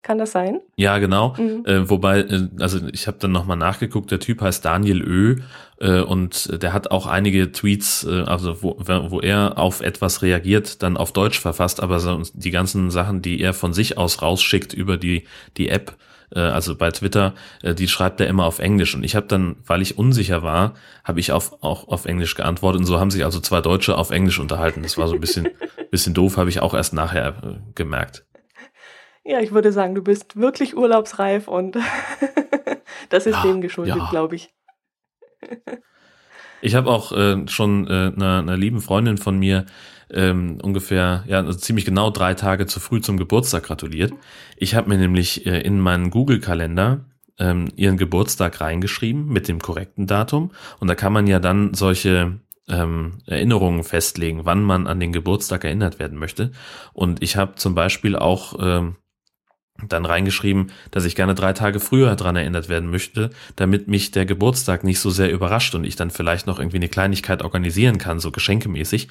Kann 0.06 0.18
das 0.18 0.30
sein? 0.30 0.60
Ja, 0.76 0.98
genau. 0.98 1.34
Mhm. 1.36 1.64
Äh, 1.66 1.90
wobei, 1.90 2.20
äh, 2.20 2.48
also 2.60 2.78
ich 2.92 3.08
habe 3.08 3.16
dann 3.18 3.32
nochmal 3.32 3.56
nachgeguckt, 3.56 4.08
der 4.12 4.20
Typ 4.20 4.40
heißt 4.40 4.64
Daniel 4.64 5.02
Ö 5.02 5.40
äh, 5.80 6.00
und 6.00 6.62
der 6.62 6.72
hat 6.72 6.92
auch 6.92 7.06
einige 7.06 7.50
Tweets, 7.50 8.06
äh, 8.08 8.20
also 8.20 8.62
wo, 8.62 8.76
wo 8.78 9.18
er 9.18 9.58
auf 9.58 9.80
etwas 9.80 10.22
reagiert, 10.22 10.84
dann 10.84 10.96
auf 10.96 11.12
Deutsch 11.12 11.40
verfasst, 11.40 11.82
aber 11.82 11.98
so 11.98 12.22
die 12.34 12.52
ganzen 12.52 12.92
Sachen, 12.92 13.20
die 13.20 13.40
er 13.40 13.52
von 13.52 13.72
sich 13.72 13.98
aus 13.98 14.22
rausschickt 14.22 14.72
über 14.72 14.96
die, 14.96 15.24
die 15.56 15.70
App, 15.70 15.96
äh, 16.30 16.38
also 16.38 16.76
bei 16.76 16.92
Twitter, 16.92 17.34
die 17.64 17.88
schreibt 17.88 18.20
er 18.20 18.28
immer 18.28 18.44
auf 18.44 18.60
Englisch. 18.60 18.94
Und 18.94 19.02
ich 19.02 19.16
habe 19.16 19.26
dann, 19.26 19.56
weil 19.66 19.82
ich 19.82 19.98
unsicher 19.98 20.44
war, 20.44 20.74
habe 21.02 21.18
ich 21.18 21.32
auf, 21.32 21.64
auch 21.64 21.88
auf 21.88 22.04
Englisch 22.04 22.36
geantwortet. 22.36 22.78
Und 22.78 22.86
so 22.86 23.00
haben 23.00 23.10
sich 23.10 23.24
also 23.24 23.40
zwei 23.40 23.60
Deutsche 23.60 23.98
auf 23.98 24.12
Englisch 24.12 24.38
unterhalten. 24.38 24.84
Das 24.84 24.96
war 24.98 25.08
so 25.08 25.14
ein 25.14 25.20
bisschen, 25.20 25.48
bisschen 25.90 26.14
doof, 26.14 26.36
habe 26.36 26.48
ich 26.48 26.60
auch 26.60 26.74
erst 26.74 26.92
nachher 26.92 27.58
gemerkt. 27.74 28.24
Ja, 29.26 29.40
ich 29.40 29.50
würde 29.50 29.72
sagen, 29.72 29.96
du 29.96 30.02
bist 30.02 30.36
wirklich 30.36 30.76
urlaubsreif 30.76 31.48
und 31.48 31.76
das 33.08 33.26
ist 33.26 33.34
ja, 33.34 33.42
dem 33.42 33.60
geschuldet, 33.60 33.96
ja. 33.96 34.08
glaube 34.08 34.36
ich. 34.36 34.54
ich 36.62 36.76
habe 36.76 36.88
auch 36.88 37.10
äh, 37.10 37.48
schon 37.48 37.88
äh, 37.88 38.12
einer, 38.14 38.38
einer 38.38 38.56
lieben 38.56 38.80
Freundin 38.80 39.18
von 39.18 39.36
mir 39.36 39.66
ähm, 40.12 40.58
ungefähr, 40.62 41.24
ja, 41.26 41.38
also 41.38 41.58
ziemlich 41.58 41.84
genau 41.84 42.10
drei 42.10 42.34
Tage 42.34 42.66
zu 42.66 42.78
früh 42.78 43.00
zum 43.00 43.16
Geburtstag 43.16 43.64
gratuliert. 43.64 44.12
Ich 44.56 44.76
habe 44.76 44.88
mir 44.88 44.98
nämlich 44.98 45.44
äh, 45.44 45.60
in 45.60 45.80
meinen 45.80 46.10
Google-Kalender 46.10 47.06
ähm, 47.40 47.72
ihren 47.74 47.96
Geburtstag 47.96 48.60
reingeschrieben 48.60 49.26
mit 49.26 49.48
dem 49.48 49.58
korrekten 49.58 50.06
Datum 50.06 50.52
und 50.78 50.86
da 50.86 50.94
kann 50.94 51.12
man 51.12 51.26
ja 51.26 51.40
dann 51.40 51.74
solche 51.74 52.38
ähm, 52.68 53.18
Erinnerungen 53.26 53.82
festlegen, 53.82 54.44
wann 54.44 54.62
man 54.62 54.86
an 54.86 55.00
den 55.00 55.12
Geburtstag 55.12 55.64
erinnert 55.64 55.98
werden 55.98 56.16
möchte. 56.16 56.52
Und 56.92 57.22
ich 57.24 57.36
habe 57.36 57.56
zum 57.56 57.74
Beispiel 57.74 58.14
auch 58.14 58.54
ähm, 58.60 58.96
dann 59.88 60.04
reingeschrieben, 60.04 60.70
dass 60.90 61.04
ich 61.04 61.16
gerne 61.16 61.34
drei 61.34 61.52
Tage 61.52 61.80
früher 61.80 62.16
dran 62.16 62.36
erinnert 62.36 62.68
werden 62.68 62.90
möchte, 62.90 63.30
damit 63.56 63.88
mich 63.88 64.10
der 64.10 64.26
Geburtstag 64.26 64.84
nicht 64.84 65.00
so 65.00 65.10
sehr 65.10 65.30
überrascht 65.30 65.74
und 65.74 65.84
ich 65.84 65.96
dann 65.96 66.10
vielleicht 66.10 66.46
noch 66.46 66.58
irgendwie 66.58 66.78
eine 66.78 66.88
Kleinigkeit 66.88 67.42
organisieren 67.42 67.98
kann, 67.98 68.20
so 68.20 68.30
geschenkemäßig. 68.30 69.08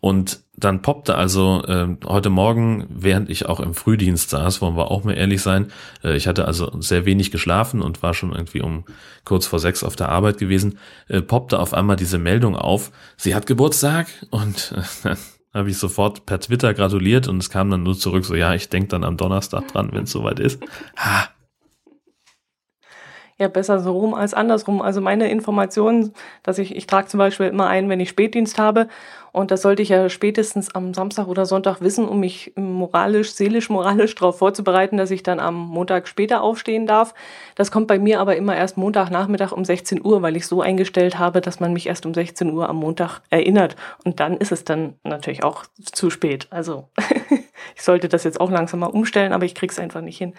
Und 0.00 0.44
dann 0.56 0.80
poppte 0.80 1.16
also 1.16 1.64
äh, 1.66 1.88
heute 2.06 2.30
Morgen, 2.30 2.86
während 2.88 3.30
ich 3.30 3.46
auch 3.46 3.58
im 3.58 3.74
Frühdienst 3.74 4.30
saß, 4.30 4.60
wollen 4.60 4.76
wir 4.76 4.92
auch 4.92 5.02
mal 5.02 5.14
ehrlich 5.14 5.42
sein, 5.42 5.72
äh, 6.04 6.16
ich 6.16 6.28
hatte 6.28 6.44
also 6.44 6.80
sehr 6.80 7.04
wenig 7.04 7.32
geschlafen 7.32 7.82
und 7.82 8.02
war 8.02 8.14
schon 8.14 8.32
irgendwie 8.32 8.60
um 8.60 8.84
kurz 9.24 9.46
vor 9.46 9.58
sechs 9.58 9.82
auf 9.82 9.96
der 9.96 10.08
Arbeit 10.08 10.38
gewesen, 10.38 10.78
äh, 11.08 11.20
poppte 11.20 11.58
auf 11.58 11.74
einmal 11.74 11.96
diese 11.96 12.18
Meldung 12.18 12.54
auf, 12.54 12.92
sie 13.16 13.34
hat 13.34 13.46
Geburtstag 13.46 14.06
und 14.30 14.72
äh, 15.04 15.16
habe 15.52 15.70
ich 15.70 15.78
sofort 15.78 16.26
per 16.26 16.40
Twitter 16.40 16.74
gratuliert 16.74 17.28
und 17.28 17.38
es 17.38 17.50
kam 17.50 17.70
dann 17.70 17.82
nur 17.82 17.98
zurück, 17.98 18.24
so 18.24 18.34
ja, 18.34 18.54
ich 18.54 18.68
denke 18.68 18.88
dann 18.88 19.04
am 19.04 19.16
Donnerstag 19.16 19.68
dran, 19.68 19.90
wenn 19.92 20.04
es 20.04 20.12
soweit 20.12 20.40
ist. 20.40 20.62
Ha, 20.96 21.28
ja, 23.40 23.46
besser 23.46 23.78
so 23.78 23.92
rum 23.92 24.14
als 24.14 24.34
andersrum. 24.34 24.82
Also 24.82 25.00
meine 25.00 25.30
Informationen, 25.30 26.12
dass 26.42 26.58
ich, 26.58 26.74
ich 26.74 26.88
trage 26.88 27.06
zum 27.06 27.18
Beispiel 27.18 27.46
immer 27.46 27.68
ein, 27.68 27.88
wenn 27.88 28.00
ich 28.00 28.08
Spätdienst 28.08 28.58
habe. 28.58 28.88
Und 29.32 29.50
das 29.50 29.62
sollte 29.62 29.82
ich 29.82 29.90
ja 29.90 30.08
spätestens 30.08 30.74
am 30.74 30.94
Samstag 30.94 31.26
oder 31.28 31.46
Sonntag 31.46 31.80
wissen, 31.80 32.08
um 32.08 32.20
mich 32.20 32.52
moralisch, 32.56 33.32
seelisch, 33.32 33.70
moralisch 33.70 34.14
darauf 34.14 34.38
vorzubereiten, 34.38 34.96
dass 34.96 35.10
ich 35.10 35.22
dann 35.22 35.40
am 35.40 35.54
Montag 35.54 36.08
später 36.08 36.42
aufstehen 36.42 36.86
darf. 36.86 37.14
Das 37.54 37.70
kommt 37.70 37.86
bei 37.86 37.98
mir 37.98 38.20
aber 38.20 38.36
immer 38.36 38.56
erst 38.56 38.76
Montagnachmittag 38.76 39.52
um 39.52 39.64
16 39.64 40.04
Uhr, 40.04 40.22
weil 40.22 40.36
ich 40.36 40.46
so 40.46 40.62
eingestellt 40.62 41.18
habe, 41.18 41.40
dass 41.40 41.60
man 41.60 41.72
mich 41.72 41.86
erst 41.86 42.06
um 42.06 42.14
16 42.14 42.50
Uhr 42.52 42.68
am 42.68 42.76
Montag 42.76 43.20
erinnert. 43.30 43.76
Und 44.04 44.20
dann 44.20 44.36
ist 44.36 44.52
es 44.52 44.64
dann 44.64 44.94
natürlich 45.04 45.44
auch 45.44 45.64
zu 45.82 46.10
spät. 46.10 46.46
Also 46.50 46.88
ich 47.76 47.82
sollte 47.82 48.08
das 48.08 48.24
jetzt 48.24 48.40
auch 48.40 48.50
langsam 48.50 48.80
mal 48.80 48.86
umstellen, 48.86 49.32
aber 49.32 49.44
ich 49.44 49.54
krieg's 49.54 49.78
einfach 49.78 50.00
nicht 50.00 50.18
hin. 50.18 50.34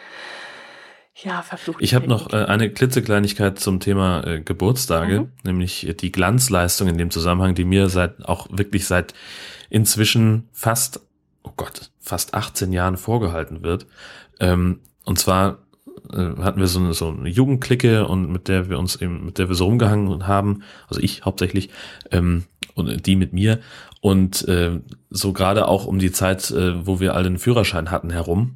Ja, 1.24 1.42
verflucht. 1.42 1.82
Ich 1.82 1.94
habe 1.94 2.08
noch 2.08 2.32
äh, 2.32 2.46
eine 2.46 2.70
klitzekleinigkeit 2.70 3.60
zum 3.60 3.80
Thema 3.80 4.26
äh, 4.26 4.42
Geburtstage, 4.42 5.22
mhm. 5.22 5.28
nämlich 5.44 5.96
die 6.00 6.12
Glanzleistung 6.12 6.88
in 6.88 6.98
dem 6.98 7.12
Zusammenhang, 7.12 7.56
die 7.56 7.66
mir 7.66 7.90
seit 7.90 8.26
auch 8.26 8.48
wirklich 8.52 8.86
seit 8.86 9.14
inzwischen 9.70 10.48
fast, 10.52 11.02
oh 11.44 11.52
Gott, 11.56 11.92
fast 12.00 12.34
18 12.34 12.72
Jahren 12.72 12.98
vorgehalten 12.98 13.64
wird. 13.64 13.86
Ähm, 14.40 14.80
und 15.04 15.20
zwar 15.20 15.60
äh, 16.14 16.42
hatten 16.42 16.60
wir 16.60 16.68
so 16.68 16.80
eine, 16.80 16.94
so 16.94 17.10
eine 17.10 17.30
Jugendklicke 17.30 18.08
und 18.08 18.32
mit 18.32 18.48
der 18.48 18.70
wir 18.70 18.80
uns 18.80 18.96
eben, 18.96 19.26
mit 19.26 19.38
der 19.38 19.50
wir 19.50 19.56
so 19.56 19.66
rumgehangen 19.66 20.28
haben, 20.28 20.64
also 20.88 21.02
ich 21.02 21.26
hauptsächlich, 21.26 21.70
ähm, 22.12 22.46
und 22.76 23.06
die 23.06 23.16
mit 23.16 23.34
mir. 23.34 23.60
Und 24.02 24.48
äh, 24.48 24.80
so 25.10 25.34
gerade 25.34 25.68
auch 25.68 25.86
um 25.86 26.00
die 26.00 26.14
Zeit, 26.14 26.50
äh, 26.52 26.86
wo 26.86 27.02
wir 27.02 27.16
alle 27.16 27.28
einen 27.28 27.40
Führerschein 27.40 27.92
hatten, 27.92 28.10
herum, 28.10 28.56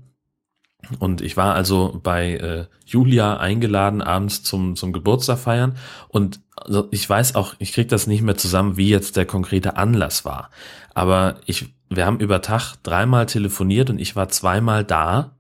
und 0.99 1.21
ich 1.21 1.37
war 1.37 1.55
also 1.55 1.99
bei 2.03 2.35
äh, 2.35 2.65
Julia 2.85 3.37
eingeladen, 3.37 4.01
abends 4.01 4.43
zum, 4.43 4.75
zum 4.75 4.91
Geburtstag 4.93 5.39
feiern. 5.39 5.77
Und 6.09 6.41
also 6.55 6.87
ich 6.91 7.09
weiß 7.09 7.35
auch, 7.35 7.55
ich 7.59 7.73
krieg 7.73 7.87
das 7.89 8.07
nicht 8.07 8.21
mehr 8.21 8.37
zusammen, 8.37 8.77
wie 8.77 8.89
jetzt 8.89 9.15
der 9.15 9.25
konkrete 9.25 9.77
Anlass 9.77 10.25
war. 10.25 10.49
Aber 10.93 11.37
ich, 11.45 11.73
wir 11.89 12.05
haben 12.05 12.19
über 12.19 12.41
Tag 12.41 12.75
dreimal 12.83 13.25
telefoniert 13.25 13.89
und 13.89 13.99
ich 13.99 14.15
war 14.15 14.29
zweimal 14.29 14.83
da, 14.83 15.37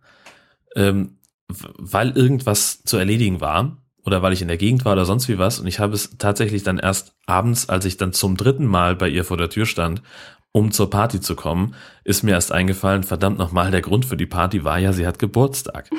ähm, 0.75 1.17
weil 1.47 2.11
irgendwas 2.11 2.83
zu 2.83 2.97
erledigen 2.97 3.41
war 3.41 3.77
oder 4.05 4.21
weil 4.21 4.33
ich 4.33 4.41
in 4.41 4.47
der 4.47 4.57
Gegend 4.57 4.85
war 4.85 4.93
oder 4.93 5.05
sonst 5.05 5.27
wie 5.27 5.37
was. 5.37 5.59
Und 5.59 5.67
ich 5.67 5.79
habe 5.79 5.93
es 5.93 6.17
tatsächlich 6.17 6.63
dann 6.63 6.79
erst 6.79 7.15
abends, 7.25 7.69
als 7.69 7.85
ich 7.85 7.97
dann 7.97 8.13
zum 8.13 8.37
dritten 8.37 8.65
Mal 8.65 8.95
bei 8.95 9.09
ihr 9.09 9.23
vor 9.23 9.37
der 9.37 9.49
Tür 9.49 9.65
stand 9.65 10.01
um 10.53 10.71
zur 10.71 10.89
Party 10.89 11.19
zu 11.19 11.35
kommen, 11.35 11.75
ist 12.05 12.23
mir 12.23 12.31
erst 12.31 12.53
eingefallen, 12.53 13.03
verdammt 13.03 13.37
nochmal, 13.37 13.71
der 13.71 13.81
Grund 13.81 14.05
für 14.05 14.15
die 14.15 14.27
Party 14.27 14.63
war 14.63 14.77
ja, 14.77 14.93
sie 14.93 15.05
hat 15.05 15.19
Geburtstag. 15.19 15.89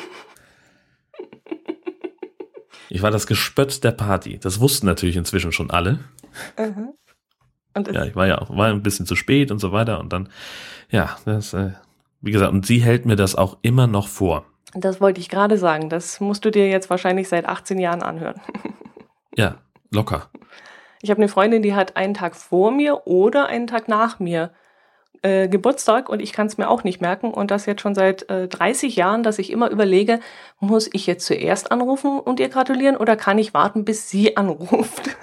Ich 2.89 3.03
war 3.03 3.11
das 3.11 3.27
Gespött 3.27 3.83
der 3.83 3.91
Party. 3.91 4.39
Das 4.39 4.61
wussten 4.61 4.87
natürlich 4.87 5.17
inzwischen 5.17 5.51
schon 5.51 5.71
alle. 5.71 5.99
Mhm. 6.57 6.95
ja, 7.93 8.05
ich 8.05 8.15
war 8.15 8.29
ja 8.29 8.39
auch 8.39 8.57
war 8.57 8.69
ein 8.69 8.85
bisschen 8.85 9.05
zu 9.05 9.17
spät 9.17 9.51
und 9.51 9.59
so 9.59 9.73
weiter. 9.73 9.99
Und 9.99 10.13
dann, 10.13 10.29
ja, 10.91 11.17
das, 11.25 11.55
äh, 11.55 11.73
wie 12.21 12.31
gesagt, 12.31 12.53
und 12.53 12.65
sie 12.67 12.81
hält 12.81 13.05
mir 13.05 13.17
das 13.17 13.35
auch 13.35 13.59
immer 13.63 13.89
noch 13.89 14.07
vor. 14.07 14.45
Das 14.75 15.01
wollte 15.01 15.21
ich 15.21 15.29
gerade 15.29 15.59
sagen. 15.59 15.89
Das 15.89 16.21
musst 16.21 16.45
du 16.45 16.53
dir 16.53 16.69
jetzt 16.69 16.89
wahrscheinlich 16.89 17.29
seit 17.29 17.47
18 17.47 17.79
Jahren 17.81 18.03
anhören. 18.03 18.41
ja, 19.37 19.57
locker. 19.91 20.31
Ich 21.05 21.11
habe 21.11 21.21
eine 21.21 21.29
Freundin, 21.29 21.61
die 21.61 21.75
hat 21.75 21.99
einen 21.99 22.15
Tag 22.15 22.35
vor 22.35 22.71
mir 22.71 23.07
oder 23.07 23.45
einen 23.47 23.67
Tag 23.67 23.89
nach 23.89 24.21
mir 24.21 24.55
äh, 25.21 25.49
Geburtstag 25.49 26.09
und 26.09 26.21
ich 26.21 26.33
kann 26.33 26.47
es 26.47 26.57
mir 26.57 26.71
auch 26.71 26.83
nicht 26.83 27.03
merken 27.03 27.31
und 27.31 27.51
das 27.51 27.67
jetzt 27.67 27.83
schon 27.83 27.95
seit 27.95 28.31
äh, 28.31 28.49
30 28.49 28.97
Jahren, 28.97 29.23
dass 29.23 29.39
ich 29.39 29.53
immer 29.53 29.69
überlege, 29.69 30.19
muss 30.61 30.89
ich 30.95 31.07
jetzt 31.07 31.27
zuerst 31.27 31.71
anrufen 31.71 32.19
und 32.19 32.41
ihr 32.41 32.49
gratulieren 32.49 32.97
oder 32.97 33.17
kann 33.17 33.37
ich 33.37 33.53
warten, 33.53 33.85
bis 33.85 34.09
sie 34.09 34.35
anruft? 34.39 35.15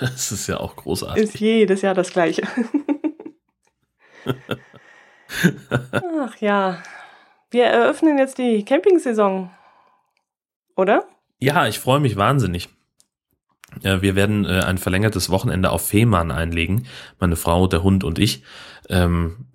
Das 0.00 0.32
ist 0.32 0.46
ja 0.46 0.58
auch 0.58 0.74
großartig. 0.74 1.22
Ist 1.22 1.38
jedes 1.38 1.82
Jahr 1.82 1.92
das 1.92 2.10
gleiche. 2.10 2.40
Ach 6.18 6.36
ja, 6.38 6.78
wir 7.50 7.64
eröffnen 7.64 8.16
jetzt 8.16 8.38
die 8.38 8.64
Campingsaison, 8.64 9.50
oder? 10.76 11.04
Ja, 11.40 11.66
ich 11.66 11.78
freue 11.78 12.00
mich 12.00 12.16
wahnsinnig. 12.16 12.70
Wir 13.80 14.14
werden 14.14 14.44
äh, 14.44 14.60
ein 14.60 14.78
verlängertes 14.78 15.30
Wochenende 15.30 15.70
auf 15.70 15.88
Fehmarn 15.88 16.30
einlegen, 16.30 16.86
meine 17.18 17.36
Frau, 17.36 17.66
der 17.66 17.82
Hund 17.82 18.04
und 18.04 18.18
ich. 18.18 18.42
Ähm, 18.88 19.46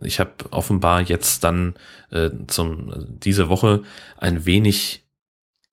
ich 0.00 0.20
habe 0.20 0.32
offenbar 0.50 1.02
jetzt 1.02 1.44
dann 1.44 1.74
äh, 2.10 2.30
zum 2.46 2.92
diese 3.08 3.48
Woche 3.48 3.82
ein 4.18 4.46
wenig 4.46 5.06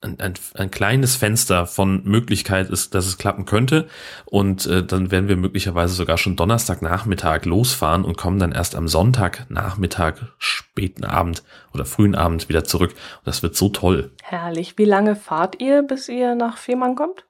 ein, 0.03 0.19
ein, 0.19 0.33
ein 0.55 0.69
kleines 0.69 1.15
Fenster 1.15 1.65
von 1.65 2.03
Möglichkeit 2.03 2.69
ist, 2.69 2.93
dass 2.93 3.05
es 3.05 3.17
klappen 3.17 3.45
könnte. 3.45 3.87
Und 4.25 4.65
äh, 4.65 4.83
dann 4.83 5.11
werden 5.11 5.29
wir 5.29 5.37
möglicherweise 5.37 5.93
sogar 5.93 6.17
schon 6.17 6.35
Donnerstagnachmittag 6.35 7.45
losfahren 7.45 8.03
und 8.03 8.17
kommen 8.17 8.39
dann 8.39 8.51
erst 8.51 8.75
am 8.75 8.87
Sonntagnachmittag, 8.87 10.15
späten 10.37 11.05
Abend 11.05 11.43
oder 11.73 11.85
frühen 11.85 12.15
Abend 12.15 12.49
wieder 12.49 12.63
zurück. 12.63 12.91
Und 12.91 13.27
das 13.27 13.43
wird 13.43 13.55
so 13.55 13.69
toll. 13.69 14.11
Herrlich. 14.21 14.77
Wie 14.77 14.85
lange 14.85 15.15
fahrt 15.15 15.61
ihr, 15.61 15.83
bis 15.83 16.09
ihr 16.09 16.35
nach 16.35 16.57
Fehmarn 16.57 16.95
kommt? 16.95 17.25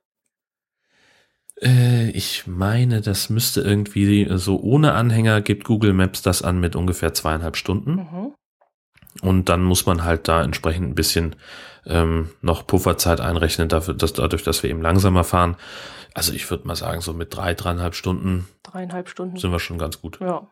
Äh, 1.63 2.09
ich 2.09 2.45
meine, 2.45 3.01
das 3.01 3.29
müsste 3.29 3.61
irgendwie 3.61 4.27
so 4.37 4.59
ohne 4.59 4.93
Anhänger 4.93 5.41
gibt 5.41 5.63
Google 5.63 5.93
Maps 5.93 6.21
das 6.21 6.41
an 6.41 6.59
mit 6.59 6.75
ungefähr 6.75 7.13
zweieinhalb 7.13 7.55
Stunden. 7.55 7.95
Mhm. 7.95 8.33
Und 9.21 9.49
dann 9.49 9.63
muss 9.63 9.85
man 9.85 10.03
halt 10.03 10.27
da 10.27 10.43
entsprechend 10.43 10.89
ein 10.89 10.95
bisschen 10.95 11.35
ähm, 11.85 12.29
noch 12.41 12.65
Pufferzeit 12.65 13.21
einrechnen, 13.21 13.69
dafür, 13.69 13.93
dass, 13.93 14.13
dadurch, 14.13 14.43
dass 14.43 14.63
wir 14.63 14.69
eben 14.69 14.81
langsamer 14.81 15.23
fahren. 15.23 15.55
Also 16.13 16.33
ich 16.33 16.49
würde 16.49 16.67
mal 16.67 16.75
sagen, 16.75 17.01
so 17.01 17.13
mit 17.13 17.35
drei, 17.35 17.53
dreieinhalb 17.53 17.95
Stunden. 17.95 18.47
Dreieinhalb 18.63 19.09
Stunden. 19.09 19.37
Sind 19.37 19.51
wir 19.51 19.59
schon 19.59 19.77
ganz 19.77 20.01
gut. 20.01 20.19
Ja. 20.19 20.47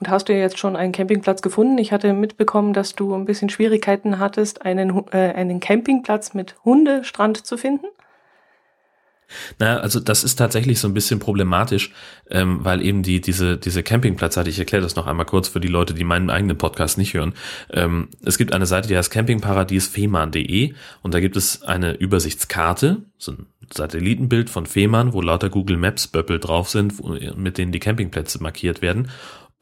Und 0.00 0.08
hast 0.08 0.28
du 0.28 0.34
jetzt 0.34 0.58
schon 0.58 0.74
einen 0.74 0.92
Campingplatz 0.92 1.42
gefunden? 1.42 1.76
Ich 1.78 1.92
hatte 1.92 2.12
mitbekommen, 2.14 2.72
dass 2.72 2.94
du 2.94 3.14
ein 3.14 3.26
bisschen 3.26 3.50
Schwierigkeiten 3.50 4.18
hattest, 4.18 4.62
einen, 4.62 4.96
äh, 5.12 5.34
einen 5.34 5.60
Campingplatz 5.60 6.32
mit 6.32 6.56
Hundestrand 6.64 7.46
zu 7.46 7.58
finden. 7.58 7.86
Naja, 9.58 9.78
also 9.78 10.00
das 10.00 10.24
ist 10.24 10.36
tatsächlich 10.36 10.78
so 10.78 10.88
ein 10.88 10.94
bisschen 10.94 11.18
problematisch, 11.18 11.90
ähm, 12.30 12.64
weil 12.64 12.82
eben 12.82 13.02
die 13.02 13.20
diese 13.20 13.56
diese 13.56 13.82
Campingplätze 13.82 14.40
hatte. 14.40 14.50
Ich 14.50 14.58
erkläre 14.58 14.82
das 14.82 14.96
noch 14.96 15.06
einmal 15.06 15.26
kurz 15.26 15.48
für 15.48 15.60
die 15.60 15.68
Leute, 15.68 15.94
die 15.94 16.04
meinen 16.04 16.30
eigenen 16.30 16.58
Podcast 16.58 16.98
nicht 16.98 17.14
hören. 17.14 17.34
Ähm, 17.70 18.08
es 18.24 18.38
gibt 18.38 18.52
eine 18.52 18.66
Seite, 18.66 18.88
die 18.88 18.96
heißt 18.96 19.10
campingparadiesfehmarn.de 19.10 20.74
und 21.02 21.14
da 21.14 21.20
gibt 21.20 21.36
es 21.36 21.62
eine 21.62 21.94
Übersichtskarte, 21.94 23.02
so 23.18 23.32
ein 23.32 23.46
Satellitenbild 23.72 24.48
von 24.50 24.66
Fehmarn, 24.66 25.12
wo 25.12 25.20
lauter 25.20 25.50
Google 25.50 25.76
Maps 25.76 26.06
Böppel 26.06 26.38
drauf 26.38 26.68
sind, 26.68 26.98
wo, 26.98 27.16
mit 27.36 27.58
denen 27.58 27.72
die 27.72 27.80
Campingplätze 27.80 28.42
markiert 28.42 28.82
werden. 28.82 29.10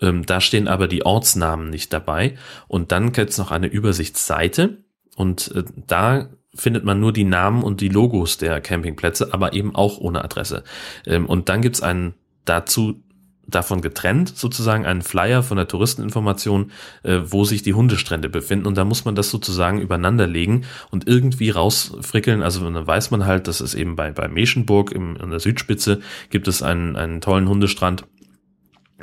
Ähm, 0.01 0.27
da 0.27 0.41
stehen 0.41 0.69
aber 0.69 0.89
die 0.89 1.07
Ortsnamen 1.07 1.71
nicht 1.71 1.93
dabei. 1.93 2.37
Und 2.69 2.93
dann 2.93 3.13
gibt 3.13 3.31
es 3.31 3.39
noch 3.39 3.51
eine 3.51 3.69
Übersichtsseite 3.69 4.85
und 5.17 5.53
äh, 5.55 5.65
da 5.87 6.29
findet 6.55 6.85
man 6.85 7.01
nur 7.01 7.13
die 7.13 7.25
Namen 7.25 7.63
und 7.63 7.81
die 7.81 7.89
Logos 7.89 8.39
der 8.39 8.61
Campingplätze, 8.61 9.33
aber 9.33 9.53
eben 9.53 9.75
auch 9.75 9.99
ohne 9.99 10.25
Adresse. 10.25 10.65
Ähm, 11.07 11.27
und 11.27 11.49
dann 11.49 11.63
gibt's 11.63 11.83
einen 11.83 12.15
dazu 12.45 13.01
davon 13.47 13.81
getrennt, 13.81 14.37
sozusagen 14.37 14.87
einen 14.87 15.03
Flyer 15.03 15.43
von 15.43 15.57
der 15.57 15.69
Touristeninformation, 15.69 16.71
äh, 17.03 17.21
wo 17.25 17.45
sich 17.45 17.63
die 17.63 17.75
Hundestrände 17.75 18.29
befinden. 18.29 18.67
Und 18.67 18.77
da 18.77 18.85
muss 18.85 19.05
man 19.05 19.15
das 19.15 19.31
sozusagen 19.31 19.81
übereinander 19.81 20.27
legen 20.27 20.65
und 20.91 21.07
irgendwie 21.07 21.51
rausfrickeln. 21.51 22.43
Also 22.43 22.69
dann 22.69 22.87
weiß 22.87 23.11
man 23.11 23.27
halt, 23.27 23.49
dass 23.49 23.61
es 23.61 23.75
eben 23.75 23.97
bei, 23.97 24.11
bei 24.13 24.29
Meschenburg 24.29 24.93
im, 24.93 25.17
in 25.17 25.31
der 25.31 25.41
Südspitze 25.41 26.01
gibt 26.31 26.49
es 26.49 26.63
einen, 26.63 26.97
einen 26.97 27.21
tollen 27.21 27.49
Hundestrand 27.49 28.05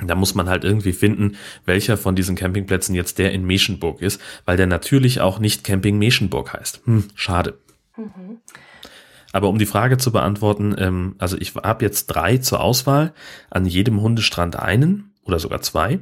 da 0.10 0.16
muss 0.16 0.36
man 0.36 0.50
halt 0.50 0.64
irgendwie 0.64 0.94
finden, 0.94 1.36
welcher 1.66 1.98
von 1.98 2.16
diesen 2.16 2.36
Campingplätzen 2.36 2.96
jetzt 2.96 3.20
der 3.20 3.32
in 3.32 3.46
Meschenburg 3.46 4.02
ist, 4.02 4.22
weil 4.46 4.58
der 4.58 4.68
natürlich 4.68 5.22
auch 5.22 5.40
nicht 5.40 5.64
Camping 5.64 5.98
Meschenburg 5.98 6.54
heißt. 6.54 6.82
Hm, 6.86 7.06
schade. 7.16 7.58
Mhm. 7.98 8.40
Aber 9.34 9.50
um 9.50 9.58
die 9.58 9.66
Frage 9.66 9.98
zu 9.98 10.12
beantworten, 10.12 10.76
ähm, 10.78 11.16
also 11.18 11.38
ich 11.38 11.56
habe 11.56 11.86
jetzt 11.86 12.08
drei 12.08 12.38
zur 12.38 12.62
Auswahl, 12.62 13.14
an 13.50 13.66
jedem 13.66 14.02
Hundestrand 14.02 14.58
einen 14.58 15.14
oder 15.24 15.40
sogar 15.40 15.62
zwei. 15.62 16.00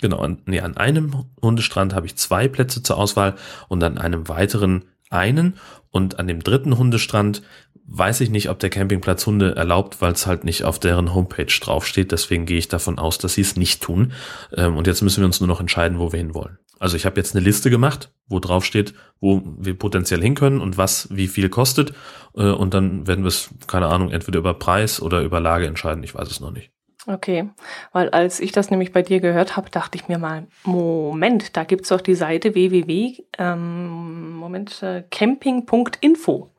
Genau, 0.00 0.18
an, 0.18 0.42
nee, 0.46 0.60
an 0.60 0.76
einem 0.76 1.24
Hundestrand 1.40 1.94
habe 1.94 2.06
ich 2.06 2.16
zwei 2.16 2.48
Plätze 2.48 2.82
zur 2.82 2.96
Auswahl 2.96 3.36
und 3.68 3.82
an 3.82 3.98
einem 3.98 4.28
weiteren 4.28 4.84
einen 5.14 5.54
und 5.90 6.18
an 6.18 6.26
dem 6.26 6.42
dritten 6.42 6.76
Hundestrand 6.76 7.42
weiß 7.86 8.20
ich 8.20 8.30
nicht, 8.30 8.48
ob 8.48 8.58
der 8.58 8.70
Campingplatz 8.70 9.26
Hunde 9.26 9.54
erlaubt, 9.56 10.00
weil 10.00 10.12
es 10.12 10.26
halt 10.26 10.44
nicht 10.44 10.64
auf 10.64 10.78
deren 10.78 11.14
Homepage 11.14 11.46
draufsteht. 11.46 12.12
Deswegen 12.12 12.46
gehe 12.46 12.58
ich 12.58 12.68
davon 12.68 12.98
aus, 12.98 13.18
dass 13.18 13.34
sie 13.34 13.42
es 13.42 13.56
nicht 13.56 13.82
tun. 13.82 14.12
Ähm, 14.56 14.76
und 14.76 14.86
jetzt 14.86 15.02
müssen 15.02 15.20
wir 15.20 15.26
uns 15.26 15.40
nur 15.40 15.48
noch 15.48 15.60
entscheiden, 15.60 15.98
wo 15.98 16.12
wir 16.12 16.18
hinwollen. 16.18 16.58
Also 16.78 16.96
ich 16.96 17.06
habe 17.06 17.16
jetzt 17.16 17.34
eine 17.34 17.44
Liste 17.44 17.70
gemacht, 17.70 18.10
wo 18.26 18.40
drauf 18.40 18.64
steht, 18.64 18.94
wo 19.20 19.42
wir 19.58 19.78
potenziell 19.78 20.20
hin 20.20 20.34
können 20.34 20.60
und 20.60 20.76
was 20.76 21.08
wie 21.10 21.28
viel 21.28 21.48
kostet. 21.48 21.92
Äh, 22.34 22.50
und 22.50 22.74
dann 22.74 23.06
werden 23.06 23.24
wir 23.24 23.28
es, 23.28 23.50
keine 23.66 23.86
Ahnung, 23.86 24.10
entweder 24.10 24.38
über 24.38 24.54
Preis 24.54 25.00
oder 25.00 25.22
über 25.22 25.40
Lage 25.40 25.66
entscheiden. 25.66 26.02
Ich 26.02 26.14
weiß 26.14 26.30
es 26.30 26.40
noch 26.40 26.50
nicht. 26.50 26.73
Okay, 27.06 27.50
weil 27.92 28.08
als 28.10 28.40
ich 28.40 28.52
das 28.52 28.70
nämlich 28.70 28.92
bei 28.92 29.02
dir 29.02 29.20
gehört 29.20 29.56
habe, 29.56 29.68
dachte 29.68 29.96
ich 29.96 30.08
mir 30.08 30.18
mal, 30.18 30.46
Moment, 30.64 31.54
da 31.56 31.64
gibt's 31.64 31.90
doch 31.90 32.00
die 32.00 32.14
Seite 32.14 32.54
www, 32.54 33.24
ähm, 33.38 34.36
Moment, 34.36 34.82
äh, 34.82 35.04
camping.info. 35.10 36.50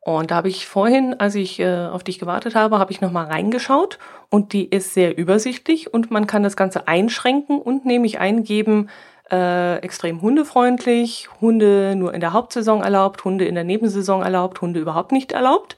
Und 0.00 0.30
da 0.30 0.36
habe 0.36 0.48
ich 0.48 0.68
vorhin, 0.68 1.18
als 1.18 1.34
ich 1.34 1.58
äh, 1.58 1.86
auf 1.86 2.04
dich 2.04 2.18
gewartet 2.18 2.54
habe, 2.54 2.78
habe 2.78 2.92
ich 2.92 3.00
nochmal 3.00 3.26
reingeschaut 3.26 3.98
und 4.28 4.52
die 4.52 4.66
ist 4.66 4.94
sehr 4.94 5.16
übersichtlich 5.16 5.92
und 5.92 6.10
man 6.10 6.26
kann 6.26 6.42
das 6.42 6.56
Ganze 6.56 6.86
einschränken 6.86 7.60
und 7.60 7.86
nämlich 7.86 8.20
eingeben, 8.20 8.88
äh, 9.32 9.78
extrem 9.78 10.22
hundefreundlich, 10.22 11.28
Hunde 11.40 11.94
nur 11.96 12.14
in 12.14 12.20
der 12.20 12.32
Hauptsaison 12.32 12.82
erlaubt, 12.82 13.24
Hunde 13.24 13.46
in 13.46 13.56
der 13.56 13.64
Nebensaison 13.64 14.22
erlaubt, 14.22 14.60
Hunde 14.60 14.78
überhaupt 14.78 15.10
nicht 15.10 15.32
erlaubt. 15.32 15.76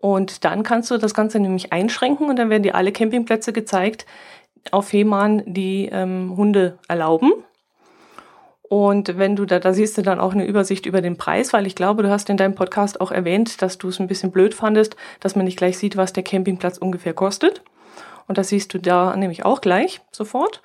Und 0.00 0.44
dann 0.44 0.62
kannst 0.62 0.90
du 0.90 0.98
das 0.98 1.14
Ganze 1.14 1.40
nämlich 1.40 1.72
einschränken 1.72 2.28
und 2.28 2.36
dann 2.36 2.50
werden 2.50 2.62
dir 2.62 2.76
alle 2.76 2.92
Campingplätze 2.92 3.52
gezeigt 3.52 4.06
auf 4.70 4.88
Fehmarn, 4.88 5.42
die 5.46 5.88
ähm, 5.90 6.34
Hunde 6.36 6.78
erlauben. 6.88 7.32
Und 8.62 9.16
wenn 9.16 9.34
du 9.34 9.46
da, 9.46 9.60
da 9.60 9.72
siehst 9.72 9.96
du 9.96 10.02
dann 10.02 10.20
auch 10.20 10.34
eine 10.34 10.46
Übersicht 10.46 10.84
über 10.84 11.00
den 11.00 11.16
Preis, 11.16 11.52
weil 11.54 11.66
ich 11.66 11.74
glaube, 11.74 12.02
du 12.02 12.10
hast 12.10 12.28
in 12.28 12.36
deinem 12.36 12.54
Podcast 12.54 13.00
auch 13.00 13.10
erwähnt, 13.10 13.62
dass 13.62 13.78
du 13.78 13.88
es 13.88 13.98
ein 13.98 14.08
bisschen 14.08 14.30
blöd 14.30 14.54
fandest, 14.54 14.94
dass 15.20 15.36
man 15.36 15.46
nicht 15.46 15.56
gleich 15.56 15.78
sieht, 15.78 15.96
was 15.96 16.12
der 16.12 16.22
Campingplatz 16.22 16.76
ungefähr 16.76 17.14
kostet. 17.14 17.62
Und 18.26 18.36
das 18.36 18.48
siehst 18.48 18.74
du 18.74 18.78
da 18.78 19.16
nämlich 19.16 19.44
auch 19.44 19.62
gleich 19.62 20.02
sofort. 20.12 20.60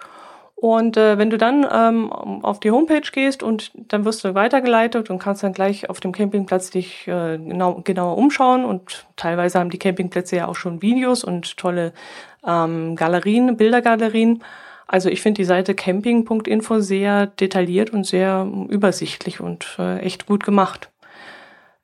Und 0.63 0.95
äh, 0.95 1.17
wenn 1.17 1.29
du 1.29 1.37
dann 1.37 1.67
ähm, 1.69 2.09
auf 2.09 2.61
die 2.61 2.71
Homepage 2.71 3.11
gehst 3.11 3.43
und 3.43 3.73
dann 3.75 4.05
wirst 4.05 4.23
du 4.23 4.33
weitergeleitet 4.33 5.09
und 5.09 5.19
kannst 5.19 5.43
dann 5.43 5.51
gleich 5.51 5.89
auf 5.89 5.99
dem 5.99 6.13
Campingplatz 6.13 6.69
dich 6.69 7.05
äh, 7.05 7.37
genau, 7.37 7.81
genauer 7.83 8.17
umschauen. 8.17 8.63
Und 8.63 9.05
teilweise 9.17 9.59
haben 9.59 9.71
die 9.71 9.77
Campingplätze 9.77 10.37
ja 10.37 10.47
auch 10.47 10.55
schon 10.55 10.81
Videos 10.81 11.25
und 11.25 11.57
tolle 11.57 11.91
ähm, 12.47 12.95
Galerien, 12.95 13.57
Bildergalerien. 13.57 14.41
Also 14.87 15.09
ich 15.09 15.21
finde 15.21 15.41
die 15.41 15.45
Seite 15.45 15.75
camping.info 15.75 16.79
sehr 16.79 17.27
detailliert 17.27 17.89
und 17.89 18.05
sehr 18.05 18.49
übersichtlich 18.69 19.41
und 19.41 19.75
äh, 19.79 19.99
echt 19.99 20.27
gut 20.27 20.45
gemacht. 20.45 20.92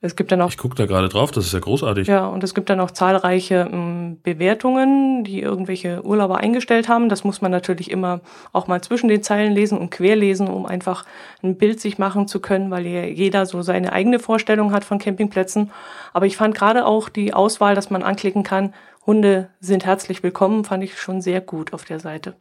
Es 0.01 0.15
gibt 0.15 0.31
dann 0.31 0.41
auch. 0.41 0.49
Ich 0.49 0.57
gucke 0.57 0.75
da 0.75 0.85
gerade 0.85 1.09
drauf, 1.09 1.31
das 1.31 1.45
ist 1.45 1.53
ja 1.53 1.59
großartig. 1.59 2.07
Ja, 2.07 2.25
und 2.27 2.41
es 2.43 2.53
gibt 2.53 2.69
dann 2.69 2.79
auch 2.79 2.91
zahlreiche 2.91 3.69
ähm, 3.69 4.19
Bewertungen, 4.23 5.25
die 5.25 5.41
irgendwelche 5.41 6.05
Urlauber 6.05 6.37
eingestellt 6.37 6.87
haben. 6.87 7.09
Das 7.09 7.25
muss 7.25 7.41
man 7.41 7.51
natürlich 7.51 7.91
immer 7.91 8.21
auch 8.53 8.67
mal 8.67 8.81
zwischen 8.81 9.09
den 9.09 9.23
Zeilen 9.23 9.51
lesen 9.51 9.77
und 9.77 9.89
querlesen, 9.89 10.47
um 10.47 10.65
einfach 10.65 11.05
ein 11.43 11.57
Bild 11.57 11.81
sich 11.81 11.97
machen 11.97 12.29
zu 12.29 12.39
können, 12.39 12.71
weil 12.71 12.85
jeder 12.85 13.45
so 13.45 13.61
seine 13.61 13.91
eigene 13.91 14.19
Vorstellung 14.19 14.71
hat 14.71 14.85
von 14.85 14.99
Campingplätzen. 14.99 15.71
Aber 16.13 16.25
ich 16.25 16.37
fand 16.37 16.55
gerade 16.55 16.85
auch 16.85 17.09
die 17.09 17.33
Auswahl, 17.33 17.75
dass 17.75 17.89
man 17.89 18.03
anklicken 18.03 18.43
kann, 18.43 18.73
Hunde 19.05 19.49
sind 19.59 19.85
herzlich 19.85 20.23
willkommen, 20.23 20.63
fand 20.63 20.83
ich 20.83 20.99
schon 20.99 21.21
sehr 21.21 21.41
gut 21.41 21.73
auf 21.73 21.83
der 21.83 21.99
Seite. 21.99 22.35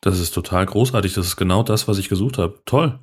Das 0.00 0.18
ist 0.18 0.32
total 0.32 0.66
großartig. 0.66 1.14
Das 1.14 1.26
ist 1.26 1.36
genau 1.36 1.62
das, 1.62 1.88
was 1.88 1.98
ich 1.98 2.08
gesucht 2.08 2.38
habe. 2.38 2.60
Toll. 2.64 2.98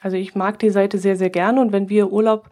Also 0.00 0.16
ich 0.16 0.34
mag 0.34 0.58
die 0.58 0.70
Seite 0.70 0.98
sehr, 0.98 1.16
sehr 1.16 1.30
gerne 1.30 1.60
und 1.60 1.72
wenn 1.72 1.88
wir 1.88 2.12
Urlaub 2.12 2.50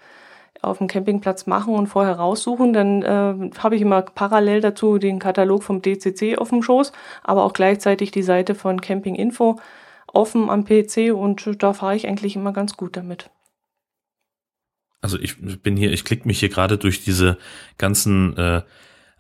auf 0.63 0.79
dem 0.79 0.89
Campingplatz 0.89 1.47
machen 1.47 1.75
und 1.75 1.87
vorher 1.87 2.17
raussuchen, 2.17 2.73
dann 2.73 3.03
äh, 3.03 3.51
habe 3.59 3.77
ich 3.77 3.83
immer 3.83 4.03
parallel 4.03 4.61
dazu 4.61 4.99
den 4.99 5.19
Katalog 5.19 5.63
vom 5.63 5.83
DCC 5.83 6.39
auf 6.39 6.49
dem 6.49 6.63
Schoß, 6.63 6.93
aber 7.23 7.45
auch 7.45 7.53
gleichzeitig 7.53 8.11
die 8.11 8.23
Seite 8.23 8.55
von 8.55 8.81
Camping 8.81 9.15
Info 9.15 9.61
offen 10.07 10.51
am 10.51 10.65
PC 10.65 11.13
und 11.15 11.63
da 11.63 11.73
fahre 11.73 11.97
ich 11.97 12.09
eigentlich 12.09 12.37
immer 12.37 12.53
ganz 12.53 12.77
gut 12.77 12.97
damit. 12.97 13.31
Also 15.03 15.19
ich 15.19 15.37
bin 15.63 15.77
hier, 15.77 15.93
ich 15.93 16.05
klicke 16.05 16.27
mich 16.27 16.41
hier 16.41 16.49
gerade 16.49 16.79
durch 16.79 17.05
diese 17.05 17.39
ganzen 17.79 18.37
äh, 18.37 18.63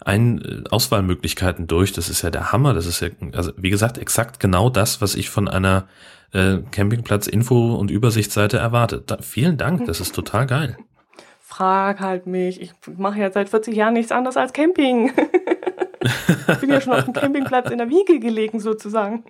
ein 0.04 0.40
äh, 0.42 0.68
Auswahlmöglichkeiten 0.70 1.66
durch. 1.66 1.92
Das 1.92 2.08
ist 2.08 2.22
ja 2.22 2.30
der 2.30 2.52
Hammer. 2.52 2.74
Das 2.74 2.86
ist 2.86 3.00
ja, 3.00 3.08
also 3.32 3.52
wie 3.56 3.70
gesagt, 3.70 3.98
exakt 3.98 4.40
genau 4.40 4.70
das, 4.70 5.00
was 5.00 5.14
ich 5.14 5.30
von 5.30 5.48
einer 5.48 5.88
äh, 6.32 6.58
Campingplatz-Info- 6.70 7.76
und 7.76 7.90
Übersichtsseite 7.90 8.58
erwarte. 8.58 9.02
Da, 9.04 9.18
vielen 9.20 9.56
Dank, 9.56 9.86
das 9.86 10.00
ist 10.00 10.14
total 10.14 10.46
geil. 10.46 10.76
Frag 11.40 12.00
halt 12.00 12.26
mich. 12.26 12.60
Ich 12.60 12.72
mache 12.96 13.20
ja 13.20 13.30
seit 13.30 13.48
40 13.48 13.74
Jahren 13.74 13.94
nichts 13.94 14.12
anderes 14.12 14.36
als 14.36 14.52
Camping. 14.52 15.12
ich 16.48 16.58
bin 16.58 16.70
ja 16.70 16.80
schon 16.80 16.92
auf 16.92 17.04
dem 17.04 17.14
Campingplatz 17.14 17.70
in 17.70 17.78
der 17.78 17.88
Wiege 17.88 18.20
gelegen, 18.20 18.60
sozusagen. 18.60 19.24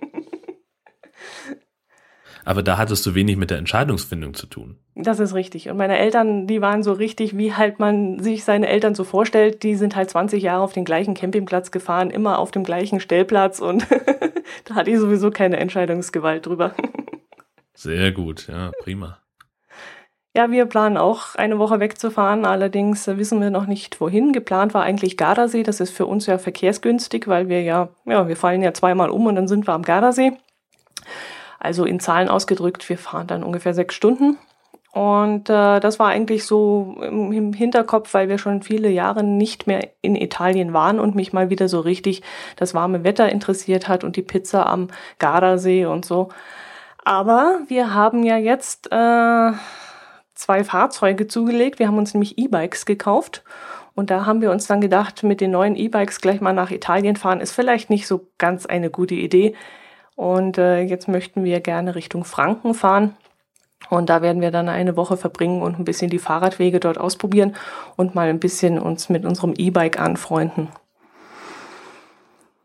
Aber 2.47 2.63
da 2.63 2.77
hattest 2.77 3.05
du 3.05 3.13
wenig 3.13 3.35
mit 3.35 3.49
der 3.51 3.57
Entscheidungsfindung 3.57 4.33
zu 4.33 4.47
tun. 4.47 4.77
Das 4.95 5.19
ist 5.19 5.33
richtig. 5.33 5.69
Und 5.69 5.75
meine 5.75 5.97
Eltern, 5.97 6.47
die 6.47 6.61
waren 6.61 6.81
so 6.81 6.93
richtig, 6.93 7.37
wie 7.37 7.53
halt 7.53 7.77
man 7.77 8.19
sich 8.19 8.45
seine 8.45 8.69
Eltern 8.69 8.95
so 8.95 9.03
vorstellt. 9.03 9.63
Die 9.63 9.75
sind 9.75 9.97
halt 9.97 10.09
20 10.09 10.41
Jahre 10.41 10.63
auf 10.63 10.71
den 10.71 10.85
gleichen 10.85 11.13
Campingplatz 11.13 11.71
gefahren, 11.71 12.09
immer 12.09 12.39
auf 12.39 12.51
dem 12.51 12.63
gleichen 12.63 13.01
Stellplatz 13.01 13.59
und 13.59 13.85
da 14.63 14.75
hatte 14.75 14.91
ich 14.91 14.97
sowieso 14.97 15.29
keine 15.29 15.57
Entscheidungsgewalt 15.57 16.45
drüber. 16.45 16.73
Sehr 17.73 18.13
gut, 18.13 18.47
ja, 18.47 18.71
prima. 18.81 19.17
Ja, 20.33 20.49
wir 20.49 20.67
planen 20.67 20.95
auch 20.95 21.35
eine 21.35 21.59
Woche 21.59 21.81
wegzufahren. 21.81 22.45
Allerdings 22.45 23.07
wissen 23.07 23.41
wir 23.41 23.49
noch 23.49 23.65
nicht 23.65 23.99
wohin. 23.99 24.31
Geplant 24.31 24.73
war 24.73 24.83
eigentlich 24.83 25.17
Gardasee. 25.17 25.63
Das 25.63 25.81
ist 25.81 25.91
für 25.91 26.05
uns 26.05 26.27
ja 26.27 26.37
verkehrsgünstig, 26.37 27.27
weil 27.27 27.49
wir 27.49 27.61
ja, 27.61 27.89
ja, 28.05 28.25
wir 28.29 28.37
fallen 28.37 28.61
ja 28.61 28.73
zweimal 28.73 29.09
um 29.09 29.25
und 29.25 29.35
dann 29.35 29.49
sind 29.49 29.67
wir 29.67 29.73
am 29.73 29.83
Gardasee. 29.83 30.31
Also 31.59 31.85
in 31.85 31.99
Zahlen 31.99 32.29
ausgedrückt, 32.29 32.87
wir 32.89 32.97
fahren 32.97 33.27
dann 33.27 33.43
ungefähr 33.43 33.73
sechs 33.73 33.95
Stunden. 33.95 34.37
Und 34.91 35.49
äh, 35.49 35.79
das 35.79 35.99
war 35.99 36.07
eigentlich 36.07 36.45
so 36.45 36.97
im, 37.01 37.53
Hinterkopf, 37.53 38.15
weil 38.15 38.29
wir 38.29 38.39
schon 38.39 38.63
viele 38.63 38.89
Jahre 38.89 39.23
nicht 39.23 39.67
mehr 39.67 39.89
in 40.01 40.15
Italien 40.15 40.73
waren 40.73 40.99
und 40.99 41.13
mich 41.13 41.33
mal 41.33 41.51
wieder 41.51 41.67
so 41.67 41.81
richtig 41.81 42.23
das 42.55 42.73
warme 42.73 43.03
Wetter 43.03 43.29
interessiert 43.29 43.87
hat 43.87 44.03
und 44.03 44.15
die 44.15 44.23
Pizza 44.23 44.65
am 44.65 44.87
Gardasee 45.19 45.85
und 45.85 46.03
so. 46.03 46.29
Aber 47.03 47.59
wir 47.67 47.93
haben 47.93 48.23
ja 48.23 48.37
jetzt 48.37 48.91
äh, 48.91 49.51
zwei 50.33 50.63
Fahrzeuge 50.63 51.27
zugelegt. 51.27 51.79
Wir 51.79 51.87
haben 51.87 51.97
uns 51.97 52.13
nämlich 52.13 52.37
E-Bikes 52.37 52.85
gekauft. 52.85 53.43
Und 53.93 54.09
da 54.09 54.25
haben 54.25 54.41
wir 54.41 54.51
uns 54.51 54.67
dann 54.67 54.81
gedacht, 54.81 55.23
mit 55.23 55.41
den 55.41 55.51
neuen 55.51 55.75
E-Bikes 55.75 56.21
gleich 56.21 56.41
mal 56.41 56.53
nach 56.53 56.71
Italien 56.71 57.15
fahren, 57.15 57.39
ist 57.39 57.51
vielleicht 57.51 57.89
nicht 57.89 58.07
so 58.07 58.27
ganz 58.37 58.65
eine 58.65 58.89
gute 58.89 59.15
Idee. 59.15 59.55
Und 60.17 60.57
äh, 60.57 60.81
jetzt 60.81 61.07
möchten 61.07 61.43
wir 61.43 61.59
gerne 61.59 61.93
Richtung 61.93 62.25
Franken 62.25 62.73
fahren. 62.73 63.15
Und 63.91 64.09
da 64.09 64.23
werden 64.23 64.41
wir 64.41 64.49
dann 64.49 64.67
eine 64.67 64.97
Woche 64.97 65.15
verbringen 65.15 65.61
und 65.61 65.77
ein 65.77 65.85
bisschen 65.85 66.09
die 66.09 66.17
Fahrradwege 66.17 66.79
dort 66.79 66.97
ausprobieren 66.97 67.55
und 67.97 68.15
mal 68.15 68.27
ein 68.27 68.39
bisschen 68.39 68.79
uns 68.79 69.09
mit 69.09 69.25
unserem 69.25 69.53
E-Bike 69.55 69.99
anfreunden. 69.99 70.69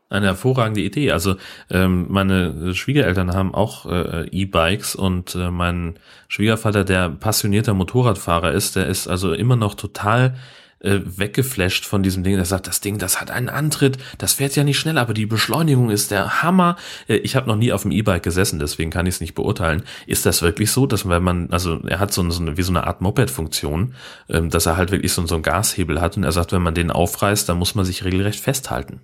Eine 0.09 0.27
hervorragende 0.27 0.81
Idee. 0.81 1.13
Also 1.13 1.37
ähm, 1.71 2.07
meine 2.09 2.75
Schwiegereltern 2.75 3.35
haben 3.35 3.55
auch 3.55 3.85
äh, 3.85 4.29
E-Bikes 4.31 4.95
und 4.95 5.35
äh, 5.35 5.51
mein 5.51 5.99
Schwiegervater, 6.29 6.85
der 6.85 7.11
passionierter 7.11 7.75
Motorradfahrer 7.75 8.53
ist, 8.53 8.77
der 8.77 8.87
ist 8.87 9.09
also 9.09 9.35
immer 9.35 9.57
noch 9.57 9.75
total 9.75 10.37
äh, 10.83 11.01
weggeflasht 11.05 11.85
von 11.87 12.03
diesem 12.03 12.23
Ding. 12.23 12.37
Er 12.37 12.45
sagt, 12.45 12.67
das 12.67 12.81
Ding, 12.81 12.99
das 12.99 13.21
hat 13.21 13.31
einen 13.31 13.49
Antritt, 13.49 13.99
das 14.19 14.35
fährt 14.35 14.57
ja 14.57 14.65
nicht 14.65 14.79
schnell, 14.79 14.99
aber 14.99 15.15
die 15.15 15.27
Beschleunigung 15.27 15.91
ist 15.91 16.11
der 16.11 16.43
Hammer. 16.43 16.77
Äh, 17.09 17.17
ich 17.17 17.37
habe 17.37 17.49
noch 17.49 17.57
nie 17.57 17.73
auf 17.73 17.83
dem 17.83 17.93
E-Bike 17.93 18.23
gesessen, 18.23 18.59
deswegen 18.59 18.91
kann 18.91 19.07
ich 19.07 19.17
es 19.17 19.21
nicht 19.21 19.35
beurteilen. 19.35 19.85
Ist 20.07 20.27
das 20.27 20.43
wirklich 20.43 20.71
so, 20.71 20.87
dass 20.87 21.09
wenn 21.09 21.23
man, 21.23 21.51
also 21.51 21.81
er 21.87 22.01
hat 22.01 22.13
so, 22.13 22.29
so 22.31 22.43
eine, 22.43 22.57
wie 22.57 22.63
so 22.63 22.73
eine 22.73 22.87
Art 22.87 23.01
Moped-Funktion, 23.01 23.95
ähm, 24.29 24.51
dass 24.51 24.67
er 24.67 24.77
halt 24.77 24.91
wirklich 24.91 25.13
so, 25.13 25.27
so 25.27 25.35
einen 25.35 25.45
Gashebel 25.45 26.01
hat 26.01 26.17
und 26.17 26.25
er 26.25 26.33
sagt, 26.33 26.53
wenn 26.53 26.63
man 26.63 26.75
den 26.75 26.91
aufreißt, 26.91 27.49
dann 27.49 27.59
muss 27.59 27.75
man 27.75 27.85
sich 27.85 28.05
regelrecht 28.05 28.41
festhalten. 28.41 29.01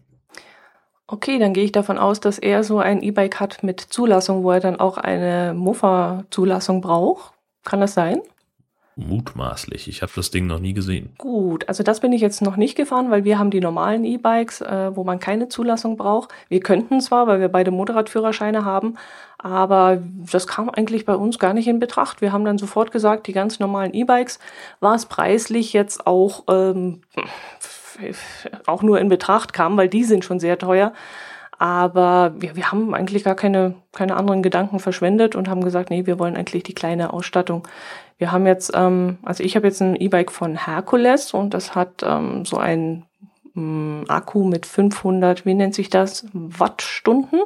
Okay, 1.11 1.39
dann 1.39 1.55
gehe 1.55 1.65
ich 1.65 1.73
davon 1.73 1.97
aus, 1.97 2.21
dass 2.21 2.39
er 2.39 2.63
so 2.63 2.81
ein 2.81 3.03
E-Bike 3.03 3.41
hat 3.41 3.63
mit 3.63 3.81
Zulassung, 3.81 4.43
wo 4.43 4.51
er 4.51 4.61
dann 4.61 4.79
auch 4.79 4.99
eine 4.99 5.55
Mofa-Zulassung 5.55 6.83
braucht. 6.83 7.33
Kann 7.65 7.81
das 7.81 7.95
sein? 7.95 8.21
Mutmaßlich. 8.99 9.87
Ich 9.87 10.03
habe 10.03 10.11
das 10.17 10.33
Ding 10.33 10.49
noch 10.49 10.59
nie 10.59 10.73
gesehen. 10.73 11.11
Gut, 11.19 11.69
also 11.69 11.85
das 11.85 12.01
bin 12.01 12.13
ich 12.13 12.21
jetzt 12.21 12.43
noch 12.43 12.57
nicht 12.57 12.77
gefahren, 12.77 13.13
weil 13.13 13.23
wir 13.23 13.39
haben 13.39 13.53
die 13.53 13.61
normalen 13.61 14.05
E-Bikes, 14.05 14.61
äh, 14.61 14.91
wo 14.97 15.05
man 15.05 15.21
keine 15.21 15.49
Zulassung 15.49 15.97
braucht. 15.97 16.31
Wir 16.49 16.59
könnten 16.59 17.01
zwar, 17.01 17.29
weil 17.29 17.39
wir 17.39 17.49
beide 17.49 17.71
Motorradführerscheine 17.71 18.65
haben, 18.65 18.97
aber 19.39 20.03
das 20.33 20.49
kam 20.49 20.69
eigentlich 20.69 21.05
bei 21.05 21.15
uns 21.15 21.39
gar 21.39 21.55
nicht 21.55 21.69
in 21.69 21.79
Betracht. 21.79 22.21
Wir 22.21 22.33
haben 22.33 22.45
dann 22.45 22.59
sofort 22.59 22.91
gesagt, 22.91 23.29
die 23.29 23.33
ganz 23.33 23.61
normalen 23.61 23.95
E-Bikes 23.95 24.41
war 24.81 24.97
es 24.97 25.07
preislich 25.07 25.73
jetzt 25.73 26.05
auch, 26.05 26.43
ähm, 26.49 27.03
auch 28.67 28.83
nur 28.83 28.99
in 28.99 29.09
Betracht 29.09 29.53
kam, 29.53 29.77
weil 29.77 29.89
die 29.89 30.03
sind 30.03 30.25
schon 30.25 30.41
sehr 30.41 30.59
teuer. 30.59 30.93
Aber 31.61 32.35
wir, 32.37 32.55
wir 32.55 32.71
haben 32.71 32.95
eigentlich 32.95 33.25
gar 33.25 33.35
keine, 33.35 33.75
keine 33.93 34.17
anderen 34.17 34.43
Gedanken 34.43 34.79
verschwendet 34.79 35.35
und 35.35 35.49
haben 35.49 35.63
gesagt, 35.63 35.91
nee, 35.91 36.07
wir 36.07 36.19
wollen 36.19 36.37
eigentlich 36.37 36.63
die 36.63 36.75
kleine 36.75 37.13
Ausstattung. 37.13 37.67
Wir 38.19 38.33
haben 38.33 38.47
jetzt, 38.47 38.73
ähm, 38.75 39.19
also 39.23 39.43
ich 39.45 39.57
habe 39.57 39.69
jetzt 39.69 39.81
ein 39.81 39.97
E-Bike 39.97 40.33
von 40.33 40.67
Hercules 40.67 41.33
und 41.33 41.55
das 41.55 41.75
hat 41.75 42.03
ähm, 42.03 42.45
so 42.45 42.59
ein 42.59 43.07
ähm, 43.57 44.05
Akku 44.09 44.45
mit 44.45 44.67
500, 44.67 45.47
wie 45.47 45.55
nennt 45.55 45.75
sich 45.75 45.89
das, 45.89 46.27
Wattstunden. 46.33 47.41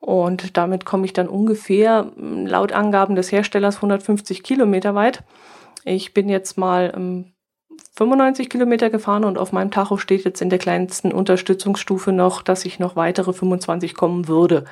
Und 0.00 0.56
damit 0.56 0.84
komme 0.84 1.04
ich 1.04 1.12
dann 1.12 1.28
ungefähr 1.28 2.06
laut 2.16 2.72
Angaben 2.72 3.16
des 3.16 3.32
Herstellers 3.32 3.76
150 3.76 4.44
Kilometer 4.44 4.94
weit. 4.94 5.24
Ich 5.84 6.14
bin 6.14 6.28
jetzt 6.28 6.56
mal 6.56 6.92
ähm, 6.94 7.32
95 7.96 8.48
Kilometer 8.48 8.90
gefahren 8.90 9.24
und 9.24 9.38
auf 9.38 9.50
meinem 9.50 9.72
Tacho 9.72 9.96
steht 9.96 10.24
jetzt 10.24 10.40
in 10.40 10.50
der 10.50 10.60
kleinsten 10.60 11.10
Unterstützungsstufe 11.10 12.12
noch, 12.12 12.42
dass 12.42 12.64
ich 12.64 12.78
noch 12.78 12.94
weitere 12.94 13.32
25 13.32 13.94
kommen 13.94 14.28
würde. 14.28 14.64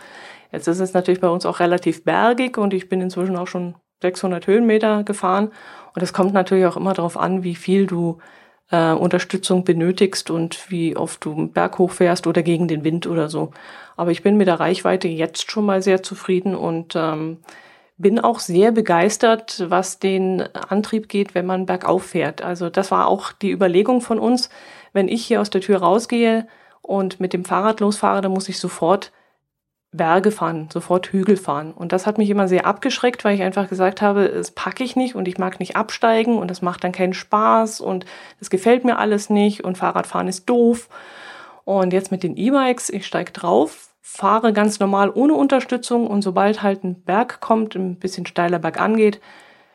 Jetzt 0.53 0.69
ist 0.69 0.79
es 0.79 0.95
natürlich 0.95 1.21
bei 1.21 1.29
uns 1.29 1.45
auch 1.45 1.59
relativ 1.59 2.05
bergig 2.05 2.57
und 2.57 2.73
ich 2.73 2.89
bin 2.89 3.01
inzwischen 3.01 3.37
auch 3.37 3.49
schon 3.49 3.75
600 4.03 4.47
Höhenmeter 4.47 5.05
gefahren. 5.05 5.51
Und 5.95 6.03
es 6.03 6.13
kommt 6.13 6.35
natürlich 6.35 6.67
auch 6.67 6.77
immer 6.77 6.95
darauf 6.95 7.17
an, 7.17 7.43
wie 7.43 7.55
viel 7.55 7.87
du 7.87 8.19
äh, 8.71 8.93
Unterstützung 8.93 9.65
benötigst 9.65 10.31
und 10.31 10.71
wie 10.71 10.97
oft 10.97 11.25
du 11.25 11.33
einen 11.33 11.53
Berg 11.53 11.79
hochfährst 11.79 12.27
oder 12.27 12.43
gegen 12.43 12.69
den 12.69 12.85
Wind 12.85 13.07
oder 13.07 13.29
so. 13.29 13.53
Aber 13.97 14.11
ich 14.11 14.23
bin 14.23 14.37
mit 14.37 14.49
der 14.49 14.61
Reichweite 14.61 15.09
jetzt 15.09 15.51
schon 15.51 15.65
mal 15.65 15.83
sehr 15.83 16.03
zufrieden 16.03 16.55
und 16.55 16.95
ähm, 16.97 17.39
bin 17.99 18.21
auch 18.21 18.41
sehr 18.41 18.73
begeistert, 18.73 19.65
was 19.69 19.99
den 19.99 20.43
Antrieb 20.43 21.09
geht, 21.09 21.35
wenn 21.35 21.47
man 21.47 21.65
bergauf 21.65 22.05
fährt. 22.05 22.43
Also 22.43 22.69
das 22.69 22.91
war 22.91 23.07
auch 23.07 23.33
die 23.33 23.51
Überlegung 23.51 24.03
von 24.03 24.19
uns. 24.19 24.51
Wenn 24.93 25.09
ich 25.09 25.25
hier 25.25 25.41
aus 25.41 25.51
der 25.51 25.63
Tür 25.63 25.79
rausgehe 25.79 26.47
und 26.83 27.21
mit 27.21 27.33
dem 27.33 27.45
Fahrrad 27.45 27.81
losfahre, 27.81 28.21
dann 28.21 28.33
muss 28.33 28.49
ich 28.49 28.59
sofort 28.59 29.13
Berge 29.97 30.31
fahren, 30.31 30.69
sofort 30.73 31.09
Hügel 31.09 31.37
fahren. 31.37 31.73
Und 31.73 31.93
das 31.93 32.07
hat 32.07 32.19
mich 32.19 32.31
immer 32.31 32.49
sehr 32.49 32.67
abgeschreckt, 32.67 33.25
weil 33.25 33.35
ich 33.35 33.43
einfach 33.43 33.69
gesagt 33.69 34.03
habe, 34.03 34.29
das 34.29 34.51
packe 34.51 34.85
ich 34.85 34.97
nicht 34.97 35.15
und 35.15 35.29
ich 35.29 35.39
mag 35.39 35.61
nicht 35.61 35.77
absteigen 35.77 36.39
und 36.39 36.51
das 36.51 36.63
macht 36.63 36.85
dann 36.85 36.93
keinen 36.93 37.15
Spaß 37.15 37.81
und 37.81 38.07
das 38.39 38.51
gefällt 38.51 38.85
mir 38.85 38.99
alles 38.99 39.31
nicht 39.31 39.65
und 39.65 39.79
Fahrradfahren 39.79 40.29
ist 40.29 40.49
doof. 40.49 40.89
Und 41.65 41.93
jetzt 41.93 42.11
mit 42.11 42.23
den 42.23 42.37
E-Bikes, 42.37 42.91
ich 42.91 43.07
steige 43.07 43.33
drauf, 43.33 43.89
fahre 44.01 44.53
ganz 44.53 44.79
normal 44.79 45.11
ohne 45.11 45.35
Unterstützung 45.35 46.07
und 46.07 46.23
sobald 46.23 46.63
halt 46.63 46.85
ein 46.85 47.03
Berg 47.03 47.41
kommt, 47.41 47.75
ein 47.75 47.97
bisschen 47.97 48.27
steiler 48.27 48.59
Berg 48.59 48.81
angeht, 48.81 49.21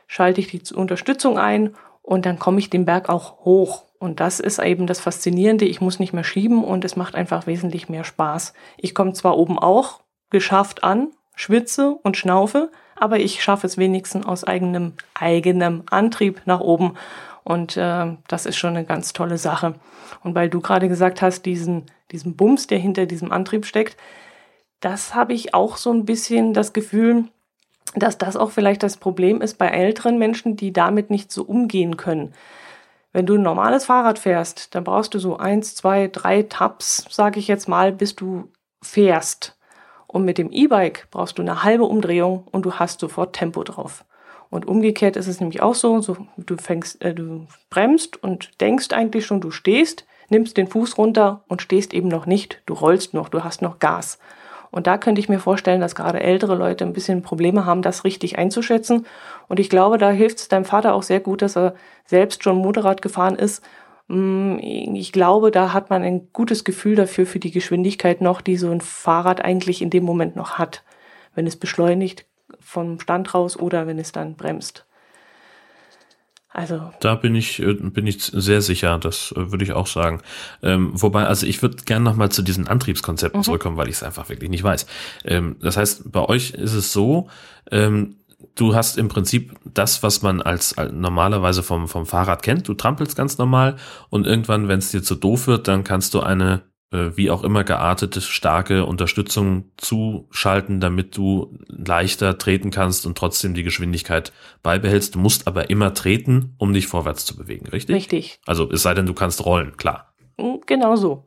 schalte 0.07 0.41
ich 0.41 0.47
die 0.47 0.73
Unterstützung 0.73 1.37
ein 1.37 1.75
und 2.01 2.25
dann 2.25 2.39
komme 2.39 2.59
ich 2.59 2.69
den 2.69 2.85
Berg 2.85 3.09
auch 3.09 3.45
hoch. 3.45 3.85
Und 4.01 4.19
das 4.19 4.39
ist 4.39 4.57
eben 4.59 4.87
das 4.87 4.99
Faszinierende. 4.99 5.65
Ich 5.65 5.79
muss 5.79 5.99
nicht 5.99 6.11
mehr 6.11 6.23
schieben 6.23 6.63
und 6.63 6.83
es 6.83 6.95
macht 6.95 7.13
einfach 7.13 7.45
wesentlich 7.45 7.87
mehr 7.87 8.03
Spaß. 8.03 8.53
Ich 8.77 8.95
komme 8.95 9.13
zwar 9.13 9.37
oben 9.37 9.59
auch 9.59 10.00
geschafft 10.31 10.83
an, 10.83 11.09
schwitze 11.35 11.91
und 12.01 12.17
schnaufe, 12.17 12.71
aber 12.95 13.19
ich 13.19 13.43
schaffe 13.43 13.67
es 13.67 13.77
wenigstens 13.77 14.25
aus 14.25 14.43
eigenem, 14.43 14.93
eigenem 15.13 15.83
Antrieb 15.89 16.41
nach 16.45 16.59
oben. 16.59 16.95
Und 17.43 17.77
äh, 17.77 18.17
das 18.27 18.45
ist 18.45 18.57
schon 18.57 18.75
eine 18.75 18.85
ganz 18.85 19.13
tolle 19.13 19.37
Sache. 19.37 19.75
Und 20.23 20.35
weil 20.35 20.49
du 20.49 20.61
gerade 20.61 20.87
gesagt 20.87 21.21
hast, 21.21 21.43
diesen, 21.45 21.85
diesen 22.11 22.35
Bums, 22.35 22.67
der 22.67 22.77
hinter 22.77 23.05
diesem 23.05 23.31
Antrieb 23.31 23.65
steckt, 23.65 23.97
das 24.79 25.15
habe 25.15 25.33
ich 25.33 25.53
auch 25.53 25.77
so 25.77 25.91
ein 25.91 26.05
bisschen 26.05 26.53
das 26.53 26.73
Gefühl, 26.73 27.25
dass 27.95 28.17
das 28.17 28.37
auch 28.37 28.51
vielleicht 28.51 28.83
das 28.83 28.97
Problem 28.97 29.41
ist 29.41 29.57
bei 29.57 29.67
älteren 29.67 30.17
Menschen, 30.17 30.55
die 30.55 30.71
damit 30.71 31.09
nicht 31.09 31.31
so 31.31 31.43
umgehen 31.43 31.97
können. 31.97 32.33
Wenn 33.13 33.25
du 33.25 33.35
ein 33.35 33.41
normales 33.41 33.85
Fahrrad 33.85 34.19
fährst, 34.19 34.73
dann 34.73 34.83
brauchst 34.83 35.13
du 35.13 35.19
so 35.19 35.37
eins, 35.37 35.75
zwei, 35.75 36.07
drei 36.07 36.43
Tabs, 36.43 37.05
sage 37.09 37.39
ich 37.39 37.47
jetzt 37.47 37.67
mal, 37.67 37.91
bis 37.91 38.15
du 38.15 38.49
fährst. 38.81 39.57
Und 40.11 40.25
mit 40.25 40.37
dem 40.37 40.51
E-Bike 40.51 41.07
brauchst 41.09 41.37
du 41.37 41.41
eine 41.41 41.63
halbe 41.63 41.85
Umdrehung 41.85 42.43
und 42.51 42.65
du 42.65 42.73
hast 42.73 42.99
sofort 42.99 43.33
Tempo 43.33 43.63
drauf. 43.63 44.03
Und 44.49 44.67
umgekehrt 44.67 45.15
ist 45.15 45.27
es 45.27 45.39
nämlich 45.39 45.61
auch 45.61 45.73
so, 45.73 46.01
so 46.01 46.17
du 46.35 46.57
fängst, 46.57 47.01
äh, 47.01 47.13
du 47.13 47.47
bremst 47.69 48.21
und 48.21 48.59
denkst 48.59 48.91
eigentlich 48.91 49.25
schon, 49.25 49.39
du 49.39 49.51
stehst, 49.51 50.05
nimmst 50.27 50.57
den 50.57 50.67
Fuß 50.67 50.97
runter 50.97 51.45
und 51.47 51.61
stehst 51.61 51.93
eben 51.93 52.09
noch 52.09 52.25
nicht. 52.25 52.61
Du 52.65 52.73
rollst 52.73 53.13
noch, 53.13 53.29
du 53.29 53.45
hast 53.45 53.61
noch 53.61 53.79
Gas. 53.79 54.19
Und 54.69 54.85
da 54.85 54.97
könnte 54.97 55.21
ich 55.21 55.29
mir 55.29 55.39
vorstellen, 55.39 55.79
dass 55.79 55.95
gerade 55.95 56.19
ältere 56.19 56.55
Leute 56.55 56.83
ein 56.83 56.93
bisschen 56.93 57.21
Probleme 57.21 57.65
haben, 57.65 57.81
das 57.81 58.03
richtig 58.03 58.37
einzuschätzen. 58.37 59.05
Und 59.47 59.61
ich 59.61 59.69
glaube, 59.69 59.97
da 59.97 60.09
hilft 60.09 60.39
es 60.39 60.49
deinem 60.49 60.65
Vater 60.65 60.93
auch 60.93 61.03
sehr 61.03 61.21
gut, 61.21 61.41
dass 61.41 61.55
er 61.55 61.73
selbst 62.05 62.43
schon 62.43 62.57
Motorrad 62.57 63.01
gefahren 63.01 63.37
ist 63.37 63.63
ich 64.13 65.11
glaube, 65.11 65.51
da 65.51 65.73
hat 65.73 65.89
man 65.89 66.03
ein 66.03 66.27
gutes 66.33 66.63
Gefühl 66.63 66.95
dafür, 66.95 67.25
für 67.25 67.39
die 67.39 67.51
Geschwindigkeit 67.51 68.21
noch, 68.21 68.41
die 68.41 68.57
so 68.57 68.69
ein 68.69 68.81
Fahrrad 68.81 69.43
eigentlich 69.43 69.81
in 69.81 69.89
dem 69.89 70.03
Moment 70.03 70.35
noch 70.35 70.57
hat, 70.57 70.83
wenn 71.33 71.47
es 71.47 71.55
beschleunigt 71.55 72.25
vom 72.59 72.99
Stand 72.99 73.33
raus 73.33 73.57
oder 73.57 73.87
wenn 73.87 73.99
es 73.99 74.11
dann 74.11 74.35
bremst. 74.35 74.85
Also. 76.53 76.91
Da 76.99 77.15
bin 77.15 77.33
ich, 77.33 77.61
äh, 77.61 77.73
bin 77.73 78.05
ich 78.05 78.23
sehr 78.23 78.61
sicher, 78.61 78.97
das 78.97 79.33
äh, 79.37 79.51
würde 79.51 79.63
ich 79.63 79.71
auch 79.71 79.87
sagen. 79.87 80.21
Ähm, 80.61 80.91
wobei, 80.93 81.25
also 81.25 81.45
ich 81.45 81.61
würde 81.61 81.77
gerne 81.85 82.03
nochmal 82.03 82.29
zu 82.29 82.41
diesen 82.41 82.67
Antriebskonzepten 82.67 83.39
mhm. 83.39 83.43
zurückkommen, 83.43 83.77
weil 83.77 83.87
ich 83.87 83.95
es 83.95 84.03
einfach 84.03 84.27
wirklich 84.27 84.49
nicht 84.49 84.63
weiß. 84.63 84.85
Ähm, 85.23 85.55
das 85.61 85.77
heißt, 85.77 86.11
bei 86.11 86.27
euch 86.27 86.51
ist 86.51 86.73
es 86.73 86.91
so, 86.91 87.29
ähm, 87.71 88.17
du 88.55 88.75
hast 88.75 88.97
im 88.97 89.07
Prinzip 89.07 89.53
das, 89.65 90.03
was 90.03 90.21
man 90.21 90.41
als, 90.41 90.77
als 90.77 90.91
normalerweise 90.91 91.63
vom, 91.63 91.87
vom 91.87 92.05
Fahrrad 92.05 92.43
kennt. 92.43 92.67
Du 92.67 92.73
trampelst 92.73 93.15
ganz 93.15 93.37
normal 93.37 93.75
und 94.09 94.27
irgendwann, 94.27 94.67
wenn 94.67 94.79
es 94.79 94.91
dir 94.91 95.03
zu 95.03 95.15
doof 95.15 95.47
wird, 95.47 95.67
dann 95.67 95.83
kannst 95.83 96.13
du 96.13 96.21
eine 96.21 96.63
äh, 96.91 97.15
wie 97.15 97.31
auch 97.31 97.43
immer 97.43 97.63
geartete, 97.63 98.21
starke 98.21 98.85
Unterstützung 98.85 99.71
zuschalten, 99.77 100.79
damit 100.79 101.15
du 101.15 101.57
leichter 101.67 102.37
treten 102.37 102.69
kannst 102.69 103.05
und 103.05 103.17
trotzdem 103.17 103.53
die 103.53 103.63
Geschwindigkeit 103.63 104.33
beibehältst. 104.61 105.15
Du 105.15 105.19
musst 105.19 105.47
aber 105.47 105.69
immer 105.69 105.93
treten, 105.93 106.53
um 106.57 106.73
dich 106.73 106.87
vorwärts 106.87 107.25
zu 107.25 107.37
bewegen, 107.37 107.67
richtig? 107.67 107.95
Richtig. 107.95 108.39
Also 108.45 108.69
es 108.69 108.81
sei 108.81 108.93
denn, 108.93 109.05
du 109.05 109.13
kannst 109.13 109.45
rollen, 109.45 109.77
klar. 109.77 110.13
Genau 110.65 110.95
so. 110.95 111.25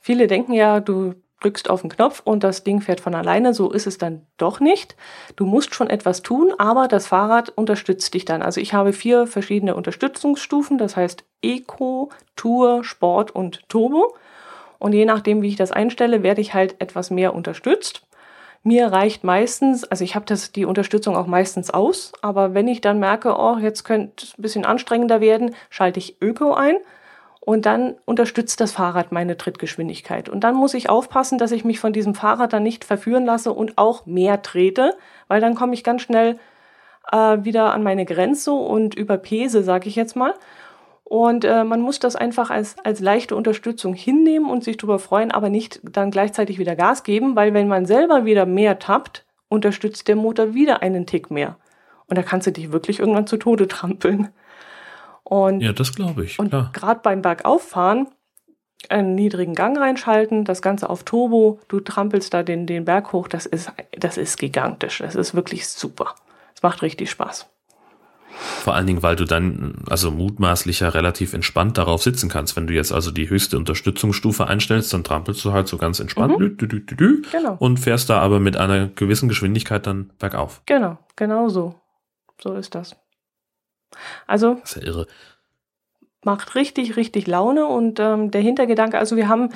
Viele 0.00 0.26
denken 0.26 0.52
ja, 0.52 0.80
du 0.80 1.14
drückst 1.44 1.68
auf 1.68 1.82
den 1.82 1.90
Knopf 1.90 2.22
und 2.24 2.42
das 2.42 2.64
Ding 2.64 2.80
fährt 2.80 3.00
von 3.00 3.14
alleine. 3.14 3.54
So 3.54 3.70
ist 3.70 3.86
es 3.86 3.98
dann 3.98 4.26
doch 4.38 4.60
nicht. 4.60 4.96
Du 5.36 5.44
musst 5.44 5.74
schon 5.74 5.90
etwas 5.90 6.22
tun, 6.22 6.52
aber 6.58 6.88
das 6.88 7.06
Fahrrad 7.06 7.50
unterstützt 7.50 8.14
dich 8.14 8.24
dann. 8.24 8.42
Also 8.42 8.60
ich 8.60 8.72
habe 8.72 8.92
vier 8.92 9.26
verschiedene 9.26 9.74
Unterstützungsstufen, 9.74 10.78
das 10.78 10.96
heißt 10.96 11.24
Eco, 11.42 12.10
Tour, 12.36 12.82
Sport 12.84 13.30
und 13.32 13.68
Turbo. 13.68 14.14
Und 14.78 14.92
je 14.92 15.04
nachdem, 15.04 15.42
wie 15.42 15.48
ich 15.48 15.56
das 15.56 15.72
einstelle, 15.72 16.22
werde 16.22 16.40
ich 16.40 16.54
halt 16.54 16.80
etwas 16.80 17.10
mehr 17.10 17.34
unterstützt. 17.34 18.02
Mir 18.62 18.86
reicht 18.86 19.24
meistens, 19.24 19.84
also 19.84 20.04
ich 20.04 20.14
habe 20.14 20.24
die 20.54 20.64
Unterstützung 20.64 21.16
auch 21.16 21.26
meistens 21.26 21.70
aus, 21.70 22.12
aber 22.22 22.54
wenn 22.54 22.66
ich 22.66 22.80
dann 22.80 22.98
merke, 22.98 23.36
oh, 23.38 23.58
jetzt 23.58 23.84
könnte 23.84 24.24
es 24.24 24.38
ein 24.38 24.42
bisschen 24.42 24.64
anstrengender 24.64 25.20
werden, 25.20 25.54
schalte 25.68 25.98
ich 25.98 26.16
Öko 26.22 26.54
ein 26.54 26.76
und 27.44 27.66
dann 27.66 27.96
unterstützt 28.06 28.60
das 28.60 28.72
Fahrrad 28.72 29.12
meine 29.12 29.36
Trittgeschwindigkeit. 29.36 30.30
Und 30.30 30.44
dann 30.44 30.54
muss 30.54 30.72
ich 30.72 30.88
aufpassen, 30.88 31.36
dass 31.36 31.52
ich 31.52 31.62
mich 31.62 31.78
von 31.78 31.92
diesem 31.92 32.14
Fahrrad 32.14 32.54
dann 32.54 32.62
nicht 32.62 32.86
verführen 32.86 33.26
lasse 33.26 33.52
und 33.52 33.76
auch 33.76 34.06
mehr 34.06 34.40
trete, 34.40 34.96
weil 35.28 35.42
dann 35.42 35.54
komme 35.54 35.74
ich 35.74 35.84
ganz 35.84 36.00
schnell 36.00 36.38
äh, 37.12 37.44
wieder 37.44 37.74
an 37.74 37.82
meine 37.82 38.06
Grenze 38.06 38.52
und 38.52 38.94
überpese, 38.94 39.62
sage 39.62 39.90
ich 39.90 39.94
jetzt 39.94 40.16
mal. 40.16 40.32
Und 41.04 41.44
äh, 41.44 41.64
man 41.64 41.82
muss 41.82 41.98
das 41.98 42.16
einfach 42.16 42.48
als, 42.48 42.76
als 42.82 43.00
leichte 43.00 43.36
Unterstützung 43.36 43.92
hinnehmen 43.92 44.50
und 44.50 44.64
sich 44.64 44.78
darüber 44.78 44.98
freuen, 44.98 45.30
aber 45.30 45.50
nicht 45.50 45.82
dann 45.84 46.10
gleichzeitig 46.10 46.58
wieder 46.58 46.76
Gas 46.76 47.02
geben, 47.02 47.36
weil 47.36 47.52
wenn 47.52 47.68
man 47.68 47.84
selber 47.84 48.24
wieder 48.24 48.46
mehr 48.46 48.78
tappt, 48.78 49.26
unterstützt 49.50 50.08
der 50.08 50.16
Motor 50.16 50.54
wieder 50.54 50.80
einen 50.80 51.04
Tick 51.04 51.30
mehr. 51.30 51.56
Und 52.06 52.16
da 52.16 52.22
kannst 52.22 52.46
du 52.46 52.52
dich 52.52 52.72
wirklich 52.72 53.00
irgendwann 53.00 53.26
zu 53.26 53.36
Tode 53.36 53.68
trampeln. 53.68 54.30
Und, 55.24 55.60
ja, 55.60 55.72
das 55.72 55.94
glaube 55.94 56.24
ich. 56.24 56.38
Und 56.38 56.50
gerade 56.50 57.00
beim 57.02 57.22
Bergauffahren 57.22 58.08
einen 58.90 59.14
niedrigen 59.14 59.54
Gang 59.54 59.78
reinschalten, 59.78 60.44
das 60.44 60.62
Ganze 60.62 60.90
auf 60.90 61.04
Turbo, 61.04 61.60
du 61.68 61.80
trampelst 61.80 62.34
da 62.34 62.42
den, 62.42 62.66
den 62.66 62.84
Berg 62.84 63.12
hoch, 63.12 63.28
das 63.28 63.46
ist, 63.46 63.72
das 63.98 64.18
ist 64.18 64.38
gigantisch. 64.38 64.98
Das 64.98 65.14
ist 65.14 65.34
wirklich 65.34 65.66
super. 65.66 66.14
Es 66.54 66.62
macht 66.62 66.82
richtig 66.82 67.10
Spaß. 67.10 67.46
Vor 68.36 68.74
allen 68.74 68.86
Dingen, 68.86 69.02
weil 69.02 69.14
du 69.14 69.24
dann 69.24 69.76
also 69.88 70.10
mutmaßlich 70.10 70.80
ja 70.80 70.88
relativ 70.88 71.34
entspannt 71.34 71.78
darauf 71.78 72.02
sitzen 72.02 72.28
kannst. 72.28 72.56
Wenn 72.56 72.66
du 72.66 72.74
jetzt 72.74 72.92
also 72.92 73.12
die 73.12 73.30
höchste 73.30 73.56
Unterstützungsstufe 73.56 74.48
einstellst, 74.48 74.92
dann 74.92 75.04
trampelst 75.04 75.44
du 75.44 75.52
halt 75.52 75.68
so 75.68 75.78
ganz 75.78 76.00
entspannt 76.00 76.38
mhm. 76.38 76.56
dü, 76.56 76.66
dü, 76.66 76.80
dü, 76.80 77.22
genau. 77.30 77.56
und 77.60 77.78
fährst 77.78 78.10
da 78.10 78.18
aber 78.18 78.40
mit 78.40 78.56
einer 78.56 78.88
gewissen 78.88 79.28
Geschwindigkeit 79.28 79.86
dann 79.86 80.10
bergauf. 80.18 80.62
Genau, 80.66 80.98
genau 81.14 81.48
so. 81.48 81.76
So 82.42 82.54
ist 82.54 82.74
das. 82.74 82.96
Also. 84.26 84.54
Das 84.54 84.76
ist 84.76 84.82
ja 84.82 84.88
irre. 84.88 85.06
Macht 86.22 86.54
richtig, 86.54 86.96
richtig 86.96 87.26
Laune 87.26 87.66
und 87.66 88.00
ähm, 88.00 88.30
der 88.30 88.40
Hintergedanke, 88.40 88.98
also 88.98 89.16
wir 89.16 89.28
haben 89.28 89.50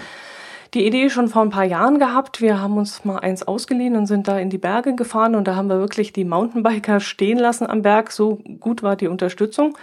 die 0.75 0.87
Idee 0.87 1.09
schon 1.09 1.29
vor 1.29 1.43
ein 1.43 1.51
paar 1.51 1.65
Jahren 1.65 1.99
gehabt. 1.99 2.43
Wir 2.43 2.61
haben 2.61 2.77
uns 2.77 3.05
mal 3.05 3.19
eins 3.19 3.43
ausgeliehen 3.43 3.97
und 3.97 4.07
sind 4.07 4.29
da 4.29 4.39
in 4.39 4.51
die 4.51 4.59
Berge 4.59 4.95
gefahren 4.95 5.35
und 5.35 5.49
da 5.49 5.57
haben 5.57 5.69
wir 5.69 5.79
wirklich 5.79 6.13
die 6.13 6.25
Mountainbiker 6.25 7.01
stehen 7.01 7.39
lassen 7.39 7.67
am 7.67 7.83
Berg. 7.83 8.13
So 8.13 8.37
gut 8.61 8.83
war 8.83 8.97
die 8.97 9.09
Unterstützung. 9.09 9.77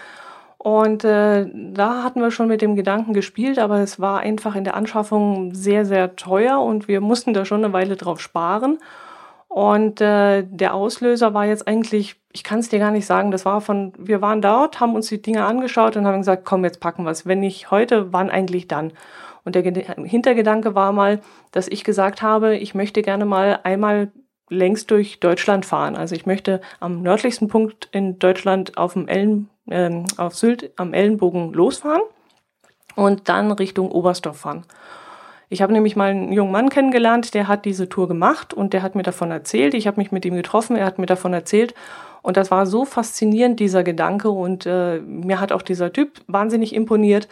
Und 0.57 1.03
äh, 1.03 1.47
da 1.53 2.03
hatten 2.03 2.21
wir 2.21 2.31
schon 2.31 2.47
mit 2.47 2.61
dem 2.61 2.75
Gedanken 2.75 3.13
gespielt, 3.13 3.59
aber 3.59 3.81
es 3.81 3.99
war 3.99 4.19
einfach 4.19 4.55
in 4.55 4.63
der 4.63 4.75
Anschaffung 4.75 5.53
sehr, 5.53 5.85
sehr 5.85 6.15
teuer 6.15 6.59
und 6.59 6.87
wir 6.87 7.01
mussten 7.01 7.33
da 7.33 7.45
schon 7.45 7.63
eine 7.63 7.73
Weile 7.73 7.95
drauf 7.95 8.19
sparen. 8.19 8.79
Und 9.55 10.01
äh, 10.01 10.43
der 10.43 10.73
Auslöser 10.73 11.33
war 11.33 11.45
jetzt 11.45 11.65
eigentlich, 11.65 12.17
ich 12.33 12.43
kann 12.43 12.59
es 12.59 12.67
dir 12.67 12.79
gar 12.79 12.91
nicht 12.91 13.05
sagen, 13.05 13.31
das 13.31 13.45
war 13.45 13.61
von, 13.61 13.93
wir 13.97 14.21
waren 14.21 14.41
dort, 14.41 14.81
haben 14.81 14.95
uns 14.95 15.07
die 15.07 15.21
Dinge 15.21 15.45
angeschaut 15.45 15.95
und 15.95 16.05
haben 16.05 16.17
gesagt, 16.17 16.43
komm, 16.43 16.65
jetzt 16.65 16.81
packen 16.81 17.05
wir 17.05 17.11
es. 17.11 17.25
Wenn 17.25 17.39
nicht 17.39 17.71
heute, 17.71 18.11
wann 18.11 18.29
eigentlich 18.29 18.67
dann? 18.67 18.91
Und 19.45 19.55
der 19.55 19.63
Hintergedanke 19.63 20.75
war 20.75 20.91
mal, 20.91 21.21
dass 21.53 21.69
ich 21.69 21.85
gesagt 21.85 22.21
habe, 22.21 22.57
ich 22.57 22.75
möchte 22.75 23.01
gerne 23.01 23.23
mal 23.23 23.61
einmal 23.63 24.11
längst 24.49 24.91
durch 24.91 25.21
Deutschland 25.21 25.65
fahren. 25.65 25.95
Also 25.95 26.15
ich 26.15 26.25
möchte 26.25 26.59
am 26.81 27.01
nördlichsten 27.01 27.47
Punkt 27.47 27.87
in 27.93 28.19
Deutschland 28.19 28.77
auf 28.77 28.91
dem 28.91 29.07
Ellen, 29.07 29.49
äh, 29.69 30.03
auf 30.17 30.35
Sylt 30.35 30.73
am 30.75 30.93
Ellenbogen 30.93 31.53
losfahren 31.53 32.01
und 32.97 33.29
dann 33.29 33.53
Richtung 33.53 33.89
Oberstdorf 33.89 34.35
fahren. 34.35 34.65
Ich 35.49 35.61
habe 35.61 35.73
nämlich 35.73 35.95
mal 35.95 36.11
einen 36.11 36.31
jungen 36.31 36.51
Mann 36.51 36.69
kennengelernt, 36.69 37.33
der 37.33 37.47
hat 37.47 37.65
diese 37.65 37.87
Tour 37.87 38.07
gemacht 38.07 38.53
und 38.53 38.73
der 38.73 38.81
hat 38.81 38.95
mir 38.95 39.03
davon 39.03 39.31
erzählt. 39.31 39.73
Ich 39.73 39.87
habe 39.87 39.99
mich 39.99 40.11
mit 40.11 40.25
ihm 40.25 40.35
getroffen, 40.35 40.75
er 40.75 40.85
hat 40.85 40.99
mir 40.99 41.05
davon 41.05 41.33
erzählt. 41.33 41.73
Und 42.21 42.37
das 42.37 42.49
war 42.49 42.65
so 42.65 42.85
faszinierend, 42.85 43.59
dieser 43.59 43.83
Gedanke. 43.83 44.29
Und 44.29 44.65
äh, 44.65 44.99
mir 44.99 45.39
hat 45.39 45.51
auch 45.51 45.61
dieser 45.61 45.93
Typ 45.93 46.21
wahnsinnig 46.27 46.73
imponiert. 46.73 47.27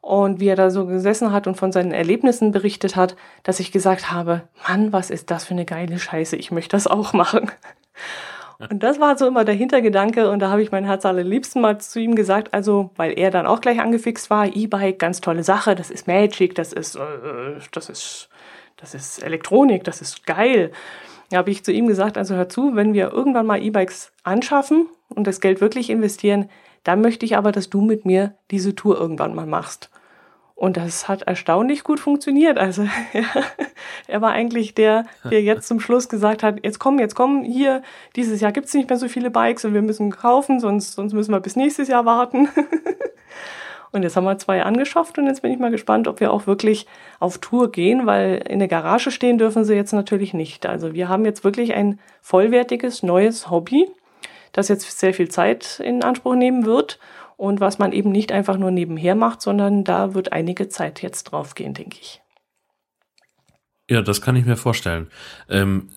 Und 0.00 0.38
wie 0.38 0.46
er 0.46 0.56
da 0.56 0.70
so 0.70 0.86
gesessen 0.86 1.32
hat 1.32 1.48
und 1.48 1.56
von 1.56 1.72
seinen 1.72 1.90
Erlebnissen 1.90 2.52
berichtet 2.52 2.94
hat, 2.94 3.16
dass 3.42 3.58
ich 3.58 3.72
gesagt 3.72 4.12
habe, 4.12 4.42
Mann, 4.68 4.92
was 4.92 5.10
ist 5.10 5.32
das 5.32 5.44
für 5.44 5.54
eine 5.54 5.64
geile 5.64 5.98
Scheiße, 5.98 6.36
ich 6.36 6.52
möchte 6.52 6.76
das 6.76 6.86
auch 6.86 7.12
machen. 7.12 7.50
Und 8.58 8.82
das 8.82 8.98
war 8.98 9.16
so 9.16 9.26
immer 9.26 9.44
der 9.44 9.54
Hintergedanke 9.54 10.28
und 10.30 10.40
da 10.40 10.50
habe 10.50 10.62
ich 10.62 10.72
mein 10.72 10.84
Herz 10.84 11.06
allerliebsten 11.06 11.62
mal 11.62 11.78
zu 11.78 12.00
ihm 12.00 12.16
gesagt, 12.16 12.52
also 12.52 12.90
weil 12.96 13.16
er 13.16 13.30
dann 13.30 13.46
auch 13.46 13.60
gleich 13.60 13.78
angefixt 13.78 14.30
war, 14.30 14.46
E-Bike, 14.46 14.98
ganz 14.98 15.20
tolle 15.20 15.44
Sache, 15.44 15.76
das 15.76 15.90
ist 15.90 16.08
Magic, 16.08 16.56
das 16.56 16.72
ist, 16.72 16.96
äh, 16.96 17.60
das 17.70 17.88
ist, 17.88 18.28
das 18.76 18.94
ist 18.94 19.22
Elektronik, 19.22 19.84
das 19.84 20.00
ist 20.00 20.26
geil. 20.26 20.72
Da 21.30 21.36
habe 21.38 21.50
ich 21.50 21.62
zu 21.62 21.70
ihm 21.70 21.86
gesagt, 21.86 22.18
also 22.18 22.34
hör 22.34 22.48
zu, 22.48 22.74
wenn 22.74 22.94
wir 22.94 23.12
irgendwann 23.12 23.46
mal 23.46 23.62
E-Bikes 23.62 24.10
anschaffen 24.24 24.88
und 25.08 25.28
das 25.28 25.40
Geld 25.40 25.60
wirklich 25.60 25.88
investieren, 25.88 26.50
dann 26.82 27.00
möchte 27.00 27.26
ich 27.26 27.36
aber, 27.36 27.52
dass 27.52 27.70
du 27.70 27.80
mit 27.80 28.06
mir 28.06 28.34
diese 28.50 28.74
Tour 28.74 28.98
irgendwann 28.98 29.36
mal 29.36 29.46
machst. 29.46 29.88
Und 30.58 30.76
das 30.76 31.06
hat 31.06 31.22
erstaunlich 31.22 31.84
gut 31.84 32.00
funktioniert. 32.00 32.58
Also 32.58 32.82
ja, 33.12 33.22
er 34.08 34.20
war 34.20 34.32
eigentlich 34.32 34.74
der, 34.74 35.06
der 35.30 35.40
jetzt 35.40 35.68
zum 35.68 35.78
Schluss 35.78 36.08
gesagt 36.08 36.42
hat, 36.42 36.64
jetzt 36.64 36.80
komm, 36.80 36.98
jetzt 36.98 37.14
komm, 37.14 37.44
hier, 37.44 37.80
dieses 38.16 38.40
Jahr 38.40 38.50
gibt's 38.50 38.74
nicht 38.74 38.88
mehr 38.88 38.98
so 38.98 39.06
viele 39.06 39.30
Bikes 39.30 39.64
und 39.64 39.72
wir 39.72 39.82
müssen 39.82 40.10
kaufen, 40.10 40.58
sonst, 40.58 40.94
sonst 40.94 41.12
müssen 41.12 41.30
wir 41.30 41.38
bis 41.38 41.54
nächstes 41.54 41.86
Jahr 41.86 42.06
warten. 42.06 42.48
und 43.92 44.02
jetzt 44.02 44.16
haben 44.16 44.24
wir 44.24 44.36
zwei 44.38 44.64
angeschafft 44.64 45.16
und 45.18 45.28
jetzt 45.28 45.42
bin 45.42 45.52
ich 45.52 45.60
mal 45.60 45.70
gespannt, 45.70 46.08
ob 46.08 46.18
wir 46.18 46.32
auch 46.32 46.48
wirklich 46.48 46.88
auf 47.20 47.38
Tour 47.38 47.70
gehen, 47.70 48.06
weil 48.06 48.44
in 48.48 48.58
der 48.58 48.66
Garage 48.66 49.12
stehen 49.12 49.38
dürfen 49.38 49.62
sie 49.62 49.74
jetzt 49.74 49.92
natürlich 49.92 50.34
nicht. 50.34 50.66
Also 50.66 50.92
wir 50.92 51.08
haben 51.08 51.24
jetzt 51.24 51.44
wirklich 51.44 51.74
ein 51.74 52.00
vollwertiges 52.20 53.04
neues 53.04 53.48
Hobby, 53.48 53.88
das 54.50 54.66
jetzt 54.66 54.98
sehr 54.98 55.14
viel 55.14 55.28
Zeit 55.28 55.78
in 55.78 56.02
Anspruch 56.02 56.34
nehmen 56.34 56.66
wird 56.66 56.98
und 57.38 57.60
was 57.60 57.78
man 57.78 57.92
eben 57.92 58.10
nicht 58.10 58.32
einfach 58.32 58.58
nur 58.58 58.72
nebenher 58.72 59.14
macht, 59.14 59.40
sondern 59.40 59.84
da 59.84 60.12
wird 60.12 60.32
einige 60.32 60.68
Zeit 60.68 61.00
jetzt 61.02 61.24
draufgehen, 61.24 61.72
denke 61.72 61.96
ich. 62.00 62.20
Ja, 63.88 64.02
das 64.02 64.20
kann 64.20 64.34
ich 64.34 64.44
mir 64.44 64.56
vorstellen. 64.56 65.06
Ähm, 65.48 65.88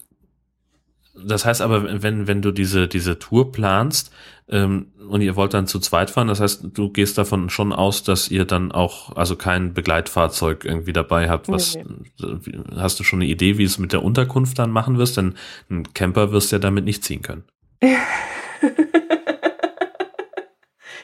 das 1.16 1.44
heißt 1.44 1.62
aber, 1.62 2.04
wenn, 2.04 2.28
wenn 2.28 2.42
du 2.44 2.52
diese, 2.52 2.88
diese 2.88 3.18
Tour 3.18 3.52
planst 3.52 4.14
ähm, 4.50 4.92
und 5.10 5.22
ihr 5.22 5.36
wollt 5.36 5.56
dann 5.56 5.66
zu 5.66 5.80
zweit 5.80 6.12
fahren, 6.12 6.28
das 6.28 6.40
heißt, 6.40 6.68
du 6.74 6.90
gehst 6.92 7.18
davon 7.18 7.50
schon 7.50 7.74
aus, 7.74 8.04
dass 8.04 8.30
ihr 8.30 8.46
dann 8.46 8.72
auch, 8.72 9.16
also 9.16 9.36
kein 9.36 9.74
Begleitfahrzeug 9.74 10.64
irgendwie 10.64 10.94
dabei 10.94 11.28
habt. 11.28 11.50
Was 11.50 11.76
nee, 11.76 11.84
nee. 12.20 12.60
hast 12.76 13.00
du 13.00 13.04
schon 13.04 13.20
eine 13.20 13.30
Idee, 13.30 13.58
wie 13.58 13.64
es 13.64 13.80
mit 13.80 13.94
der 13.94 14.04
Unterkunft 14.04 14.60
dann 14.60 14.70
machen 14.70 15.00
wirst? 15.00 15.18
Denn 15.18 15.34
ein 15.72 15.92
Camper 15.94 16.32
wirst 16.32 16.52
du 16.52 16.58
ja 16.58 16.60
damit 16.60 16.86
nicht 16.86 17.04
ziehen 17.04 17.24
können. 17.24 17.46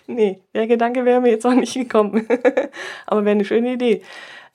nee, 0.07 0.41
der 0.53 0.67
Gedanke 0.67 1.05
wäre 1.05 1.21
mir 1.21 1.29
jetzt 1.29 1.45
auch 1.45 1.53
nicht 1.53 1.73
gekommen. 1.73 2.27
Aber 3.05 3.25
wäre 3.25 3.35
eine 3.35 3.45
schöne 3.45 3.73
Idee. 3.73 4.01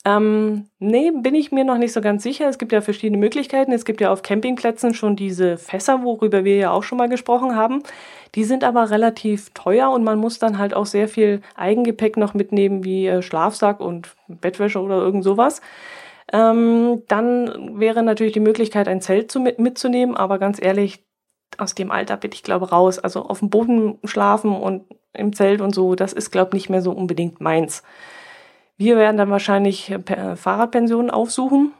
Ähm, 0.05 0.67
nee, 0.79 1.11
bin 1.11 1.33
ich 1.33 1.53
mir 1.53 1.63
noch 1.63 1.77
nicht 1.77 1.93
so 1.93 2.01
ganz 2.01 2.23
sicher. 2.23 2.49
Es 2.49 2.57
gibt 2.57 2.73
ja 2.73 2.81
verschiedene 2.81 3.17
Möglichkeiten. 3.17 3.71
Es 3.71 3.85
gibt 3.85 4.01
ja 4.01 4.11
auf 4.11 4.21
Campingplätzen 4.21 4.93
schon 4.93 5.15
diese 5.15 5.57
Fässer, 5.57 6.03
worüber 6.03 6.43
wir 6.43 6.57
ja 6.57 6.71
auch 6.71 6.83
schon 6.83 6.97
mal 6.97 7.07
gesprochen 7.07 7.55
haben. 7.55 7.83
Die 8.35 8.43
sind 8.43 8.65
aber 8.65 8.89
relativ 8.89 9.51
teuer 9.53 9.91
und 9.91 10.03
man 10.03 10.19
muss 10.19 10.39
dann 10.39 10.57
halt 10.57 10.73
auch 10.73 10.87
sehr 10.87 11.07
viel 11.07 11.41
Eigengepäck 11.55 12.17
noch 12.17 12.33
mitnehmen, 12.33 12.83
wie 12.83 13.07
äh, 13.07 13.21
Schlafsack 13.21 13.79
und 13.79 14.15
Bettwäsche 14.27 14.81
oder 14.81 14.97
irgend 14.97 15.23
sowas. 15.23 15.61
Ähm, 16.33 17.03
dann 17.07 17.79
wäre 17.79 18.03
natürlich 18.03 18.33
die 18.33 18.39
Möglichkeit, 18.39 18.87
ein 18.87 19.01
Zelt 19.01 19.31
zu, 19.31 19.39
mitzunehmen, 19.39 20.17
aber 20.17 20.37
ganz 20.39 20.61
ehrlich, 20.61 21.05
aus 21.59 21.75
dem 21.75 21.91
Alter 21.91 22.17
bin 22.17 22.31
ich 22.31 22.43
glaube 22.43 22.69
raus. 22.69 22.99
Also 22.99 23.23
auf 23.23 23.39
dem 23.39 23.49
Boden 23.49 23.99
schlafen 24.03 24.55
und 24.55 24.83
im 25.13 25.33
Zelt 25.33 25.61
und 25.61 25.75
so, 25.75 25.95
das 25.95 26.13
ist 26.13 26.31
glaube 26.31 26.55
nicht 26.55 26.69
mehr 26.69 26.81
so 26.81 26.91
unbedingt 26.91 27.39
meins. 27.41 27.83
Wir 28.77 28.97
werden 28.97 29.17
dann 29.17 29.29
wahrscheinlich 29.29 29.93
Fahrradpensionen 30.35 31.11
aufsuchen 31.11 31.73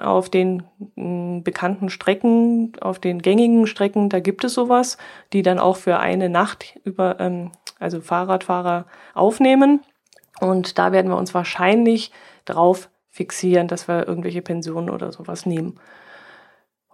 auf 0.00 0.28
den 0.30 0.62
mm, 0.96 1.42
bekannten 1.42 1.90
Strecken, 1.90 2.72
auf 2.80 2.98
den 2.98 3.20
gängigen 3.20 3.66
Strecken, 3.66 4.08
da 4.08 4.20
gibt 4.20 4.44
es 4.44 4.54
sowas, 4.54 4.96
die 5.32 5.42
dann 5.42 5.58
auch 5.58 5.76
für 5.76 5.98
eine 5.98 6.28
Nacht 6.28 6.78
über, 6.84 7.20
ähm, 7.20 7.52
also 7.78 8.00
Fahrradfahrer 8.00 8.86
aufnehmen. 9.14 9.80
Und 10.40 10.78
da 10.78 10.92
werden 10.92 11.10
wir 11.10 11.18
uns 11.18 11.34
wahrscheinlich 11.34 12.12
drauf 12.44 12.88
fixieren, 13.10 13.68
dass 13.68 13.88
wir 13.88 14.08
irgendwelche 14.08 14.42
Pensionen 14.42 14.90
oder 14.90 15.12
sowas 15.12 15.44
nehmen. 15.44 15.78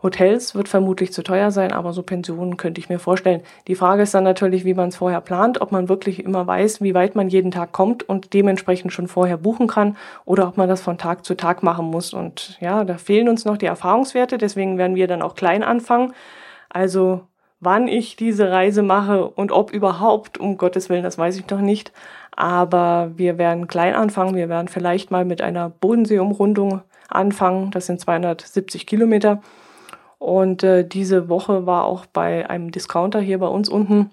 Hotels 0.03 0.55
wird 0.55 0.69
vermutlich 0.69 1.13
zu 1.13 1.23
teuer 1.23 1.51
sein, 1.51 1.73
aber 1.73 1.93
so 1.93 2.03
Pensionen 2.03 2.59
könnte 2.59 2.81
ich 2.81 2.91
mir 2.91 2.99
vorstellen. 2.99 3.41
Die 3.67 3.75
Frage 3.75 4.03
ist 4.03 4.13
dann 4.13 4.25
natürlich, 4.25 4.65
wie 4.65 4.75
man 4.75 4.91
es 4.91 4.97
vorher 4.97 5.23
plant, 5.23 5.61
ob 5.63 5.73
man 5.73 5.89
wirklich 5.89 6.23
immer 6.23 6.47
weiß, 6.47 6.83
wie 6.83 6.95
weit 6.95 7.17
man 7.17 7.29
jeden 7.29 7.51
Tag 7.51 7.73
kommt 7.73 8.07
und 8.07 8.35
dementsprechend 8.35 8.93
schon 8.93 9.09
vorher 9.09 9.39
buchen 9.39 9.69
kann 9.69 9.97
oder 10.27 10.49
ob 10.49 10.59
man 10.59 10.69
das 10.69 10.83
von 10.83 10.99
Tag 10.99 11.25
zu 11.25 11.35
Tag 11.35 11.63
machen 11.63 11.87
muss. 11.87 12.13
Und 12.13 12.59
ja, 12.61 12.85
da 12.85 12.99
fehlen 12.99 13.29
uns 13.29 13.47
noch 13.47 13.57
die 13.57 13.67
Erfahrungswerte, 13.67 14.37
deswegen 14.37 14.77
werden 14.77 14.97
wir 14.97 15.09
dann 15.09 15.23
auch 15.23 15.35
klein 15.35 15.63
anfangen. 15.63 16.13
Also 16.69 17.23
wann 17.61 17.89
ich 17.89 18.17
diese 18.17 18.51
Reise 18.51 18.83
mache 18.83 19.27
und 19.27 19.51
ob 19.51 19.73
überhaupt, 19.73 20.37
um 20.39 20.59
Gottes 20.59 20.91
Willen, 20.91 21.05
das 21.05 21.17
weiß 21.17 21.39
ich 21.39 21.49
noch 21.49 21.61
nicht. 21.61 21.91
Aber 22.37 23.13
wir 23.17 23.39
werden 23.39 23.67
klein 23.67 23.95
anfangen. 23.95 24.37
Wir 24.37 24.51
werden 24.51 24.69
vielleicht 24.69 25.11
mal 25.11 25.25
mit 25.25 25.41
einer 25.41 25.71
Bodenseeumrundung 25.71 26.83
anfangen. 27.09 27.71
Das 27.71 27.87
sind 27.87 27.99
270 27.99 28.87
Kilometer 28.87 29.41
und 30.19 30.63
äh, 30.63 30.87
diese 30.87 31.29
Woche 31.29 31.67
war 31.67 31.85
auch 31.85 32.07
bei 32.07 32.49
einem 32.49 32.71
Discounter 32.71 33.21
hier 33.21 33.39
bei 33.39 33.49
uns 33.49 33.69
unten, 33.69 34.11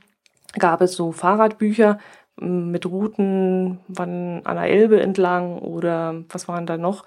gab 0.57 0.81
es 0.81 0.93
so 0.93 1.11
Fahrradbücher 1.11 1.99
mit 2.37 2.85
Routen 2.85 3.79
wann 3.87 4.41
an 4.43 4.55
der 4.55 4.69
Elbe 4.69 4.99
entlang 5.01 5.59
oder 5.59 6.15
was 6.29 6.47
waren 6.47 6.65
da 6.65 6.77
noch, 6.77 7.05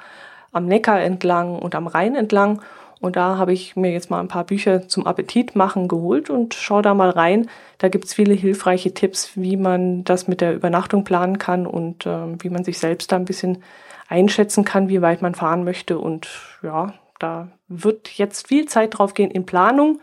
am 0.52 0.66
Neckar 0.66 1.00
entlang 1.00 1.58
und 1.58 1.74
am 1.74 1.86
Rhein 1.86 2.14
entlang. 2.14 2.62
Und 3.00 3.16
da 3.16 3.36
habe 3.36 3.52
ich 3.52 3.76
mir 3.76 3.92
jetzt 3.92 4.10
mal 4.10 4.20
ein 4.20 4.28
paar 4.28 4.44
Bücher 4.44 4.88
zum 4.88 5.06
Appetit 5.06 5.54
machen 5.54 5.86
geholt 5.86 6.30
und 6.30 6.54
schau 6.54 6.80
da 6.80 6.94
mal 6.94 7.10
rein. 7.10 7.50
Da 7.76 7.88
gibt's 7.88 8.14
viele 8.14 8.32
hilfreiche 8.32 8.94
Tipps, 8.94 9.32
wie 9.36 9.58
man 9.58 10.02
das 10.04 10.28
mit 10.28 10.40
der 10.40 10.54
Übernachtung 10.54 11.04
planen 11.04 11.36
kann 11.38 11.66
und 11.66 12.06
äh, 12.06 12.42
wie 12.42 12.48
man 12.48 12.64
sich 12.64 12.78
selbst 12.78 13.12
da 13.12 13.16
ein 13.16 13.26
bisschen 13.26 13.62
einschätzen 14.08 14.64
kann, 14.64 14.88
wie 14.88 15.02
weit 15.02 15.20
man 15.20 15.34
fahren 15.34 15.64
möchte. 15.64 15.98
Und 15.98 16.28
ja, 16.62 16.94
da 17.18 17.48
wird 17.68 18.10
jetzt 18.10 18.48
viel 18.48 18.66
Zeit 18.66 18.98
drauf 18.98 19.14
gehen 19.14 19.30
in 19.30 19.46
Planung 19.46 20.00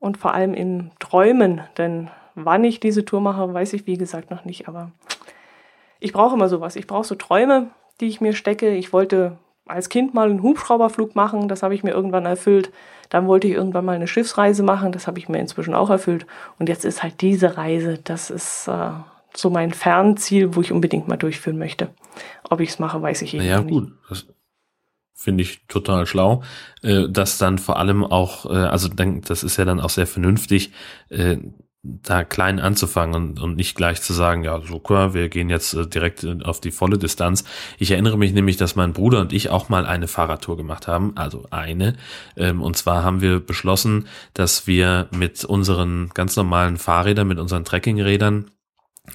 und 0.00 0.16
vor 0.16 0.34
allem 0.34 0.54
in 0.54 0.90
Träumen, 0.98 1.60
denn 1.78 2.10
wann 2.34 2.64
ich 2.64 2.80
diese 2.80 3.04
Tour 3.04 3.20
mache, 3.20 3.52
weiß 3.52 3.72
ich 3.72 3.86
wie 3.86 3.98
gesagt 3.98 4.30
noch 4.30 4.44
nicht, 4.44 4.68
aber 4.68 4.92
ich 5.98 6.12
brauche 6.12 6.34
immer 6.34 6.48
sowas. 6.48 6.76
Ich 6.76 6.86
brauche 6.86 7.04
so 7.04 7.14
Träume, 7.14 7.70
die 8.00 8.06
ich 8.06 8.20
mir 8.20 8.34
stecke. 8.34 8.74
Ich 8.74 8.92
wollte 8.92 9.38
als 9.66 9.88
Kind 9.88 10.14
mal 10.14 10.30
einen 10.30 10.42
Hubschrauberflug 10.42 11.16
machen, 11.16 11.48
das 11.48 11.62
habe 11.62 11.74
ich 11.74 11.82
mir 11.82 11.90
irgendwann 11.90 12.26
erfüllt. 12.26 12.70
Dann 13.08 13.26
wollte 13.26 13.48
ich 13.48 13.54
irgendwann 13.54 13.84
mal 13.84 13.96
eine 13.96 14.06
Schiffsreise 14.06 14.62
machen, 14.62 14.92
das 14.92 15.06
habe 15.06 15.18
ich 15.18 15.28
mir 15.28 15.38
inzwischen 15.38 15.74
auch 15.74 15.90
erfüllt. 15.90 16.26
Und 16.58 16.68
jetzt 16.68 16.84
ist 16.84 17.02
halt 17.02 17.20
diese 17.20 17.56
Reise, 17.56 17.98
das 17.98 18.30
ist 18.30 18.68
äh, 18.68 18.90
so 19.34 19.50
mein 19.50 19.72
Fernziel, 19.72 20.54
wo 20.54 20.60
ich 20.60 20.72
unbedingt 20.72 21.08
mal 21.08 21.16
durchführen 21.16 21.58
möchte. 21.58 21.88
Ob 22.48 22.60
ich 22.60 22.70
es 22.70 22.78
mache, 22.78 23.02
weiß 23.02 23.22
ich 23.22 23.34
eben 23.34 23.44
naja, 23.44 23.60
nicht. 23.60 23.74
Ja 23.74 23.80
gut, 23.80 23.92
das 24.08 24.26
finde 25.16 25.42
ich 25.42 25.66
total 25.66 26.06
schlau, 26.06 26.42
äh, 26.82 27.08
dass 27.08 27.38
dann 27.38 27.58
vor 27.58 27.78
allem 27.78 28.04
auch, 28.04 28.46
äh, 28.46 28.54
also 28.54 28.88
das 28.88 29.42
ist 29.42 29.56
ja 29.56 29.64
dann 29.64 29.80
auch 29.80 29.90
sehr 29.90 30.06
vernünftig, 30.06 30.72
äh, 31.08 31.38
da 32.02 32.24
klein 32.24 32.58
anzufangen 32.58 33.14
und, 33.14 33.40
und 33.40 33.56
nicht 33.56 33.76
gleich 33.76 34.02
zu 34.02 34.12
sagen, 34.12 34.44
ja, 34.44 34.60
klar, 34.82 35.14
wir 35.14 35.28
gehen 35.28 35.48
jetzt 35.48 35.74
äh, 35.74 35.86
direkt 35.86 36.24
äh, 36.24 36.38
auf 36.42 36.60
die 36.60 36.70
volle 36.70 36.98
Distanz. 36.98 37.44
Ich 37.78 37.92
erinnere 37.92 38.18
mich 38.18 38.32
nämlich, 38.32 38.56
dass 38.56 38.76
mein 38.76 38.92
Bruder 38.92 39.20
und 39.20 39.32
ich 39.32 39.50
auch 39.50 39.68
mal 39.68 39.86
eine 39.86 40.08
Fahrradtour 40.08 40.56
gemacht 40.56 40.86
haben, 40.88 41.12
also 41.16 41.46
eine. 41.50 41.94
Ähm, 42.36 42.62
und 42.62 42.76
zwar 42.76 43.04
haben 43.04 43.20
wir 43.20 43.40
beschlossen, 43.40 44.06
dass 44.34 44.66
wir 44.66 45.08
mit 45.12 45.44
unseren 45.44 46.10
ganz 46.12 46.36
normalen 46.36 46.76
Fahrrädern, 46.76 47.28
mit 47.28 47.38
unseren 47.38 47.64
Trekkingrädern 47.64 48.50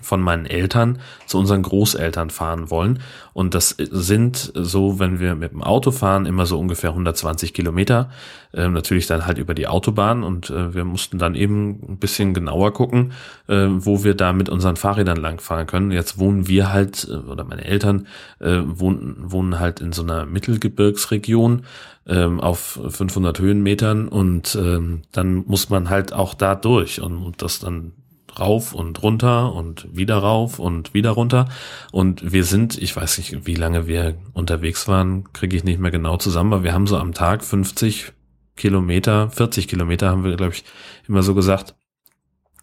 von 0.02 0.22
meinen 0.22 0.46
Eltern 0.46 1.00
zu 1.26 1.38
unseren 1.38 1.64
Großeltern 1.64 2.30
fahren 2.30 2.70
wollen. 2.70 3.00
Und 3.34 3.54
das 3.54 3.70
sind 3.78 4.52
so, 4.56 5.00
wenn 5.00 5.20
wir 5.20 5.36
mit 5.36 5.52
dem 5.52 5.64
Auto 5.64 5.92
fahren, 5.92 6.26
immer 6.26 6.46
so 6.46 6.60
ungefähr 6.60 6.92
120 6.92 7.54
Kilometer. 7.54 8.10
Äh, 8.54 8.68
natürlich 8.68 9.08
dann 9.08 9.26
halt 9.26 9.38
über 9.38 9.54
die 9.54 9.68
Autobahn. 9.68 10.24
Und 10.24 10.50
äh, 10.50 10.74
wir 10.74 10.84
mussten 10.84 11.18
dann 11.18 11.36
eben 11.36 11.80
ein 11.88 11.98
bisschen 11.98 12.34
genauer 12.34 12.74
gucken, 12.74 13.14
äh, 13.48 13.68
wo 13.70 14.04
wir 14.04 14.16
da 14.16 14.34
mit 14.34 14.50
unseren 14.50 14.76
Fahrrädern 14.76 15.18
langfahren 15.18 15.68
können. 15.68 15.92
Jetzt 15.92 16.18
wohnen 16.18 16.48
wir 16.48 16.74
halt, 16.74 17.08
äh, 17.10 17.16
oder 17.16 17.44
meine 17.44 17.66
Eltern 17.66 18.08
äh, 18.40 18.60
wohnen, 18.66 19.16
wohnen 19.20 19.60
halt 19.60 19.80
in 19.80 19.94
so 19.94 20.04
einer 20.04 20.26
Mittelgebirgsregion 20.26 21.64
ähm, 22.08 22.40
auf 22.42 22.80
500 22.90 23.40
Höhenmetern. 23.40 24.08
Und 24.08 24.56
ähm, 24.56 25.04
dann 25.12 25.46
muss 25.46 25.70
man 25.70 25.90
halt 25.90 26.12
auch 26.12 26.34
da 26.34 26.56
durch. 26.56 27.02
Und 27.02 27.42
das 27.42 27.60
dann 27.60 27.94
rauf 28.40 28.74
und 28.74 29.02
runter 29.02 29.54
und 29.54 29.88
wieder 29.96 30.18
rauf 30.18 30.60
und 30.60 30.94
wieder 30.94 31.12
runter. 31.12 31.50
Und 31.92 32.32
wir 32.32 32.44
sind, 32.44 32.78
ich 32.78 32.96
weiß 32.96 33.18
nicht, 33.18 33.46
wie 33.46 33.56
lange 33.56 33.88
wir 33.88 34.16
unterwegs 34.34 34.88
waren, 34.88 35.32
kriege 35.34 35.56
ich 35.56 35.64
nicht 35.64 35.80
mehr 35.80 35.92
genau 35.92 36.18
zusammen, 36.18 36.54
aber 36.54 36.64
wir 36.64 36.74
haben 36.74 36.88
so 36.88 36.98
am 36.98 37.14
Tag 37.14 37.44
50 37.44 38.14
Kilometer, 38.56 39.30
40 39.30 39.68
Kilometer 39.68 40.10
haben 40.10 40.24
wir, 40.24 40.36
glaube 40.36 40.54
ich, 40.54 40.64
immer 41.08 41.24
so 41.24 41.34
gesagt. 41.34 41.76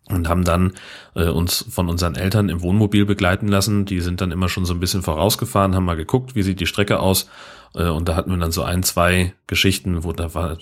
Und 0.09 0.29
haben 0.29 0.45
dann 0.45 0.73
äh, 1.15 1.29
uns 1.29 1.67
von 1.71 1.89
unseren 1.89 2.15
Eltern 2.15 2.49
im 2.49 2.63
Wohnmobil 2.63 3.05
begleiten 3.05 3.49
lassen. 3.49 3.85
Die 3.85 4.01
sind 4.01 4.21
dann 4.21 4.31
immer 4.31 4.49
schon 4.49 4.65
so 4.65 4.73
ein 4.73 4.81
bisschen 4.81 5.03
vorausgefahren, 5.03 5.75
haben 5.75 5.85
mal 5.85 5.97
geguckt, 5.97 6.35
wie 6.35 6.43
sieht 6.43 6.61
die 6.61 6.67
Strecke 6.67 7.01
aus. 7.01 7.29
Äh, 7.75 7.89
und 7.89 8.09
da 8.09 8.17
hatten 8.17 8.31
wir 8.31 8.39
dann 8.39 8.53
so 8.53 8.63
ein, 8.63 8.83
zwei 8.83 9.35
Geschichten, 9.47 10.05
wo 10.05 10.13
da 10.13 10.35
war 10.35 10.59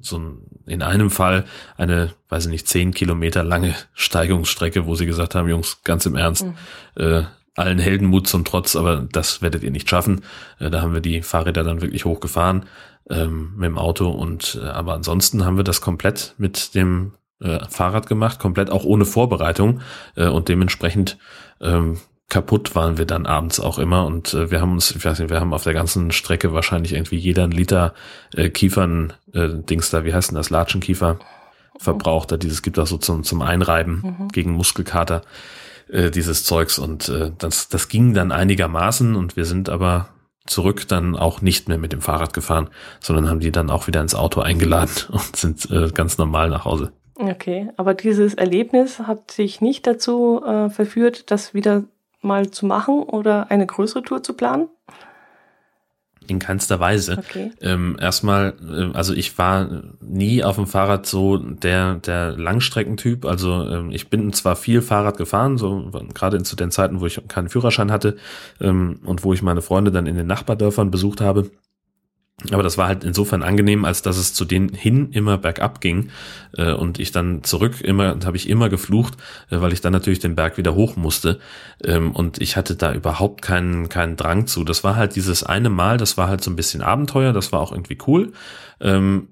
so 0.00 0.18
ein, 0.18 0.38
in 0.66 0.82
einem 0.82 1.10
Fall 1.10 1.44
eine, 1.76 2.12
weiß 2.28 2.46
ich 2.46 2.50
nicht, 2.50 2.68
zehn 2.68 2.92
Kilometer 2.92 3.44
lange 3.44 3.74
Steigungsstrecke, 3.94 4.86
wo 4.86 4.94
sie 4.94 5.06
gesagt 5.06 5.34
haben, 5.34 5.48
Jungs, 5.48 5.82
ganz 5.84 6.06
im 6.06 6.16
Ernst, 6.16 6.44
mhm. 6.44 6.54
äh, 6.96 7.22
allen 7.56 7.78
Heldenmut 7.78 8.26
zum 8.26 8.44
Trotz, 8.44 8.76
aber 8.76 9.06
das 9.10 9.42
werdet 9.42 9.62
ihr 9.62 9.70
nicht 9.70 9.88
schaffen. 9.88 10.22
Äh, 10.58 10.70
da 10.70 10.82
haben 10.82 10.94
wir 10.94 11.00
die 11.00 11.22
Fahrräder 11.22 11.64
dann 11.64 11.82
wirklich 11.82 12.04
hochgefahren 12.04 12.66
ähm, 13.08 13.52
mit 13.56 13.66
dem 13.66 13.78
Auto 13.78 14.08
und 14.08 14.58
äh, 14.62 14.66
aber 14.66 14.94
ansonsten 14.94 15.44
haben 15.44 15.56
wir 15.56 15.64
das 15.64 15.80
komplett 15.80 16.34
mit 16.38 16.74
dem 16.74 17.12
äh, 17.40 17.58
Fahrrad 17.68 18.06
gemacht, 18.06 18.38
komplett 18.38 18.70
auch 18.70 18.84
ohne 18.84 19.04
Vorbereitung 19.04 19.80
äh, 20.16 20.28
und 20.28 20.48
dementsprechend 20.48 21.18
ähm, 21.60 21.98
kaputt 22.30 22.74
waren 22.74 22.96
wir 22.96 23.04
dann 23.04 23.26
abends 23.26 23.60
auch 23.60 23.78
immer 23.78 24.06
und 24.06 24.32
äh, 24.32 24.50
wir 24.50 24.60
haben 24.60 24.72
uns, 24.72 24.92
ich 24.92 25.04
weiß 25.04 25.18
nicht, 25.18 25.30
wir 25.30 25.40
haben 25.40 25.52
auf 25.52 25.64
der 25.64 25.74
ganzen 25.74 26.12
Strecke 26.12 26.52
wahrscheinlich 26.54 26.94
irgendwie 26.94 27.16
jeder 27.16 27.44
einen 27.44 27.52
Liter 27.52 27.92
äh, 28.34 28.48
Kiefern 28.48 29.12
äh, 29.34 29.48
Dings 29.48 29.90
da, 29.90 30.04
wie 30.04 30.14
heißt 30.14 30.30
denn 30.30 30.36
das, 30.36 30.50
Latschenkiefer 30.50 31.18
verbraucht. 31.78 32.30
Da 32.30 32.36
dieses 32.36 32.62
gibt 32.62 32.78
auch 32.78 32.86
so 32.86 32.98
zum, 32.98 33.24
zum 33.24 33.42
Einreiben 33.42 34.16
mhm. 34.18 34.28
gegen 34.28 34.52
Muskelkater 34.52 35.22
äh, 35.88 36.10
dieses 36.10 36.44
Zeugs 36.44 36.78
und 36.78 37.08
äh, 37.08 37.32
das, 37.36 37.68
das 37.68 37.88
ging 37.88 38.14
dann 38.14 38.32
einigermaßen 38.32 39.16
und 39.16 39.36
wir 39.36 39.44
sind 39.44 39.68
aber 39.68 40.08
zurück 40.46 40.88
dann 40.88 41.16
auch 41.16 41.42
nicht 41.42 41.68
mehr 41.68 41.78
mit 41.78 41.92
dem 41.92 42.00
Fahrrad 42.00 42.32
gefahren, 42.32 42.68
sondern 43.00 43.28
haben 43.28 43.40
die 43.40 43.52
dann 43.52 43.70
auch 43.70 43.86
wieder 43.86 44.00
ins 44.00 44.14
Auto 44.14 44.40
eingeladen 44.40 44.92
und 45.10 45.36
sind 45.36 45.70
äh, 45.70 45.90
ganz 45.90 46.16
normal 46.18 46.48
nach 46.48 46.64
Hause. 46.64 46.92
Okay, 47.20 47.68
aber 47.76 47.94
dieses 47.94 48.34
Erlebnis 48.34 48.98
hat 48.98 49.30
sich 49.30 49.60
nicht 49.60 49.86
dazu 49.86 50.42
äh, 50.44 50.70
verführt, 50.70 51.30
das 51.30 51.52
wieder 51.52 51.84
mal 52.22 52.50
zu 52.50 52.66
machen 52.66 53.02
oder 53.02 53.50
eine 53.50 53.66
größere 53.66 54.02
Tour 54.02 54.22
zu 54.22 54.32
planen? 54.34 54.68
In 56.26 56.38
keinster 56.38 56.78
Weise. 56.80 57.18
Okay. 57.18 57.50
Ähm, 57.60 57.96
erstmal, 58.00 58.54
äh, 58.62 58.96
also 58.96 59.12
ich 59.12 59.36
war 59.36 59.82
nie 60.00 60.44
auf 60.44 60.56
dem 60.56 60.66
Fahrrad 60.66 61.04
so 61.06 61.36
der, 61.36 61.96
der 61.96 62.36
Langstreckentyp. 62.38 63.24
Also 63.24 63.66
ähm, 63.68 63.90
ich 63.90 64.08
bin 64.08 64.32
zwar 64.32 64.56
viel 64.56 64.80
Fahrrad 64.80 65.16
gefahren, 65.16 65.58
so 65.58 65.90
gerade 66.14 66.42
zu 66.42 66.56
den 66.56 66.70
Zeiten, 66.70 67.00
wo 67.00 67.06
ich 67.06 67.20
keinen 67.28 67.48
Führerschein 67.48 67.90
hatte 67.90 68.16
ähm, 68.60 69.00
und 69.04 69.24
wo 69.24 69.32
ich 69.32 69.42
meine 69.42 69.62
Freunde 69.62 69.90
dann 69.90 70.06
in 70.06 70.16
den 70.16 70.26
Nachbardörfern 70.26 70.90
besucht 70.90 71.20
habe. 71.20 71.50
Aber 72.52 72.62
das 72.62 72.78
war 72.78 72.88
halt 72.88 73.04
insofern 73.04 73.42
angenehm, 73.42 73.84
als 73.84 74.00
dass 74.02 74.16
es 74.16 74.32
zu 74.32 74.44
denen 74.44 74.70
hin 74.70 75.10
immer 75.12 75.36
bergab 75.36 75.80
ging 75.80 76.10
äh, 76.56 76.72
und 76.72 76.98
ich 76.98 77.12
dann 77.12 77.44
zurück 77.44 77.80
immer, 77.82 78.16
habe 78.24 78.36
ich 78.36 78.48
immer 78.48 78.70
geflucht, 78.70 79.14
äh, 79.50 79.60
weil 79.60 79.72
ich 79.72 79.82
dann 79.82 79.92
natürlich 79.92 80.20
den 80.20 80.36
Berg 80.36 80.56
wieder 80.56 80.74
hoch 80.74 80.96
musste 80.96 81.38
ähm, 81.84 82.12
und 82.12 82.40
ich 82.40 82.56
hatte 82.56 82.76
da 82.76 82.94
überhaupt 82.94 83.42
keinen 83.42 83.90
keinen 83.90 84.16
Drang 84.16 84.46
zu. 84.46 84.64
Das 84.64 84.84
war 84.84 84.96
halt 84.96 85.16
dieses 85.16 85.42
eine 85.42 85.68
Mal, 85.68 85.98
das 85.98 86.16
war 86.16 86.28
halt 86.28 86.42
so 86.42 86.50
ein 86.50 86.56
bisschen 86.56 86.80
Abenteuer, 86.80 87.32
das 87.34 87.52
war 87.52 87.60
auch 87.60 87.72
irgendwie 87.72 87.98
cool, 88.06 88.32
ähm, 88.80 89.28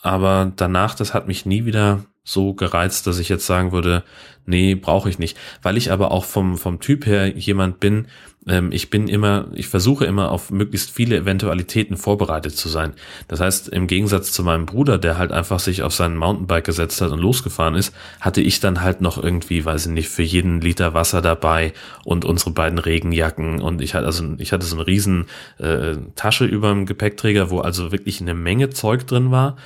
aber 0.00 0.52
danach, 0.54 0.94
das 0.94 1.14
hat 1.14 1.26
mich 1.26 1.46
nie 1.46 1.64
wieder 1.64 2.04
so 2.24 2.54
gereizt, 2.54 3.06
dass 3.06 3.18
ich 3.18 3.28
jetzt 3.28 3.46
sagen 3.46 3.72
würde, 3.72 4.04
nee, 4.46 4.74
brauche 4.74 5.08
ich 5.08 5.18
nicht. 5.18 5.36
Weil 5.62 5.76
ich 5.76 5.90
aber 5.90 6.12
auch 6.12 6.24
vom, 6.24 6.56
vom 6.56 6.80
Typ 6.80 7.06
her 7.06 7.28
jemand 7.36 7.80
bin, 7.80 8.06
ich 8.44 8.90
bin 8.90 9.06
immer, 9.06 9.46
ich 9.52 9.68
versuche 9.68 10.04
immer 10.04 10.32
auf 10.32 10.50
möglichst 10.50 10.90
viele 10.90 11.16
Eventualitäten 11.16 11.96
vorbereitet 11.96 12.56
zu 12.56 12.68
sein. 12.68 12.92
Das 13.28 13.38
heißt, 13.38 13.68
im 13.68 13.86
Gegensatz 13.86 14.32
zu 14.32 14.42
meinem 14.42 14.66
Bruder, 14.66 14.98
der 14.98 15.16
halt 15.16 15.30
einfach 15.30 15.60
sich 15.60 15.82
auf 15.82 15.94
seinen 15.94 16.16
Mountainbike 16.16 16.64
gesetzt 16.64 17.00
hat 17.00 17.12
und 17.12 17.20
losgefahren 17.20 17.76
ist, 17.76 17.94
hatte 18.20 18.40
ich 18.40 18.58
dann 18.58 18.80
halt 18.80 19.00
noch 19.00 19.22
irgendwie, 19.22 19.64
weiß 19.64 19.86
ich 19.86 19.92
nicht, 19.92 20.08
für 20.08 20.24
jeden 20.24 20.60
Liter 20.60 20.92
Wasser 20.92 21.22
dabei 21.22 21.72
und 22.04 22.24
unsere 22.24 22.50
beiden 22.50 22.80
Regenjacken 22.80 23.62
und 23.62 23.80
ich 23.80 23.94
hatte 23.94 24.06
also, 24.06 24.34
ich 24.38 24.52
hatte 24.52 24.66
so 24.66 24.74
eine 24.74 24.88
riesen 24.88 25.26
äh, 25.58 25.94
Tasche 26.16 26.44
über 26.44 26.70
dem 26.70 26.84
Gepäckträger, 26.84 27.50
wo 27.50 27.60
also 27.60 27.92
wirklich 27.92 28.20
eine 28.20 28.34
Menge 28.34 28.70
Zeug 28.70 29.06
drin 29.06 29.30
war 29.30 29.56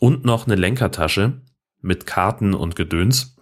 und 0.00 0.24
noch 0.24 0.46
eine 0.46 0.56
Lenkertasche 0.56 1.34
mit 1.82 2.06
Karten 2.06 2.52
und 2.52 2.74
Gedöns. 2.74 3.33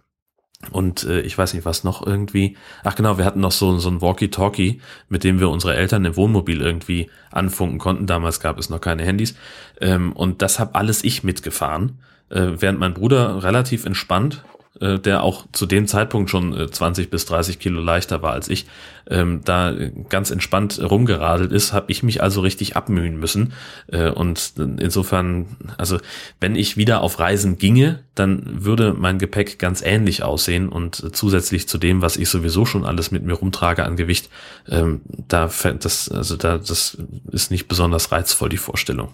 Und 0.70 1.05
äh, 1.05 1.20
ich 1.20 1.37
weiß 1.37 1.55
nicht, 1.55 1.64
was 1.64 1.85
noch 1.85 2.07
irgendwie. 2.07 2.57
Ach 2.85 2.94
genau, 2.94 3.18
wir 3.18 3.25
hatten 3.25 3.40
noch 3.40 3.53
so, 3.53 3.79
so 3.79 3.90
ein 3.90 4.01
Walkie-Talkie, 4.01 4.81
mit 5.09 5.25
dem 5.25 5.40
wir 5.40 5.51
unsere 5.51 5.75
Eltern 5.75 6.05
im 6.05 6.16
Wohnmobil 6.16 6.61
irgendwie 6.61 7.11
anfunken 7.31 7.79
konnten. 7.79 8.07
Damals 8.07 8.40
gab 8.40 8.59
es 8.59 8.70
noch 8.70 8.81
keine 8.81 9.03
Handys. 9.03 9.35
Ähm, 9.81 10.12
und 10.12 10.40
das 10.40 10.61
habe 10.61 10.75
alles 10.77 11.03
ich 11.03 11.25
mitgefahren, 11.25 11.98
äh, 12.31 12.53
während 12.59 12.79
mein 12.79 12.94
Bruder 12.94 13.42
relativ 13.42 13.85
entspannt 13.85 14.44
äh, 14.80 14.98
der 14.98 15.22
auch 15.22 15.46
zu 15.52 15.66
dem 15.66 15.87
Zeitpunkt 15.87 16.30
schon 16.30 16.58
äh, 16.58 16.70
20 16.70 17.11
bis 17.11 17.26
30 17.26 17.58
Kilo 17.58 17.80
leichter 17.80 18.22
war 18.22 18.32
als 18.32 18.48
ich, 18.48 18.66
ähm, 19.11 19.42
da 19.44 19.74
ganz 20.08 20.30
entspannt 20.30 20.80
rumgeradelt 20.80 21.52
ist, 21.52 21.72
habe 21.72 21.90
ich 21.92 22.02
mich 22.02 22.22
also 22.22 22.40
richtig 22.40 22.76
abmühen 22.76 23.18
müssen. 23.18 23.52
Äh, 23.88 24.11
und 24.11 24.54
insofern, 24.56 25.56
also 25.76 25.98
wenn 26.40 26.56
ich 26.56 26.76
wieder 26.76 27.02
auf 27.02 27.18
Reisen 27.18 27.58
ginge, 27.58 28.04
dann 28.14 28.64
würde 28.64 28.94
mein 28.94 29.18
Gepäck 29.18 29.58
ganz 29.58 29.82
ähnlich 29.82 30.22
aussehen 30.22 30.68
und 30.68 31.14
zusätzlich 31.14 31.68
zu 31.68 31.78
dem, 31.78 32.00
was 32.00 32.16
ich 32.16 32.28
sowieso 32.28 32.64
schon 32.64 32.87
alles 32.87 33.11
mit 33.11 33.24
mir 33.24 33.35
rumtrage 33.35 33.85
an 33.85 33.96
Gewicht, 33.96 34.30
ähm, 34.68 35.02
da 35.28 35.50
das, 35.80 36.08
also 36.11 36.37
da, 36.37 36.58
das 36.58 36.96
ist 37.30 37.50
nicht 37.50 37.68
besonders 37.68 38.12
reizvoll, 38.12 38.48
die 38.48 38.56
Vorstellung. 38.56 39.08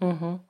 Mhm. 0.00 0.40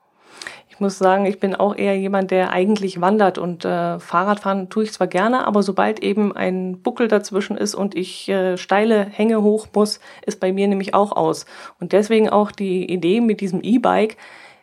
Ich 0.74 0.80
muss 0.80 0.98
sagen, 0.98 1.24
ich 1.24 1.38
bin 1.38 1.54
auch 1.54 1.76
eher 1.76 1.96
jemand, 1.96 2.32
der 2.32 2.50
eigentlich 2.50 3.00
wandert 3.00 3.38
und 3.38 3.64
äh, 3.64 4.00
Fahrradfahren 4.00 4.70
tue 4.70 4.82
ich 4.82 4.92
zwar 4.92 5.06
gerne, 5.06 5.46
aber 5.46 5.62
sobald 5.62 6.02
eben 6.02 6.34
ein 6.34 6.82
Buckel 6.82 7.06
dazwischen 7.06 7.56
ist 7.56 7.76
und 7.76 7.94
ich 7.96 8.28
äh, 8.28 8.56
steile 8.56 9.04
Hänge 9.04 9.40
hoch 9.40 9.68
muss, 9.72 10.00
ist 10.26 10.40
bei 10.40 10.52
mir 10.52 10.66
nämlich 10.66 10.92
auch 10.92 11.12
aus. 11.12 11.46
Und 11.78 11.92
deswegen 11.92 12.28
auch 12.28 12.50
die 12.50 12.92
Idee 12.92 13.20
mit 13.20 13.40
diesem 13.40 13.62
E-Bike, 13.62 14.16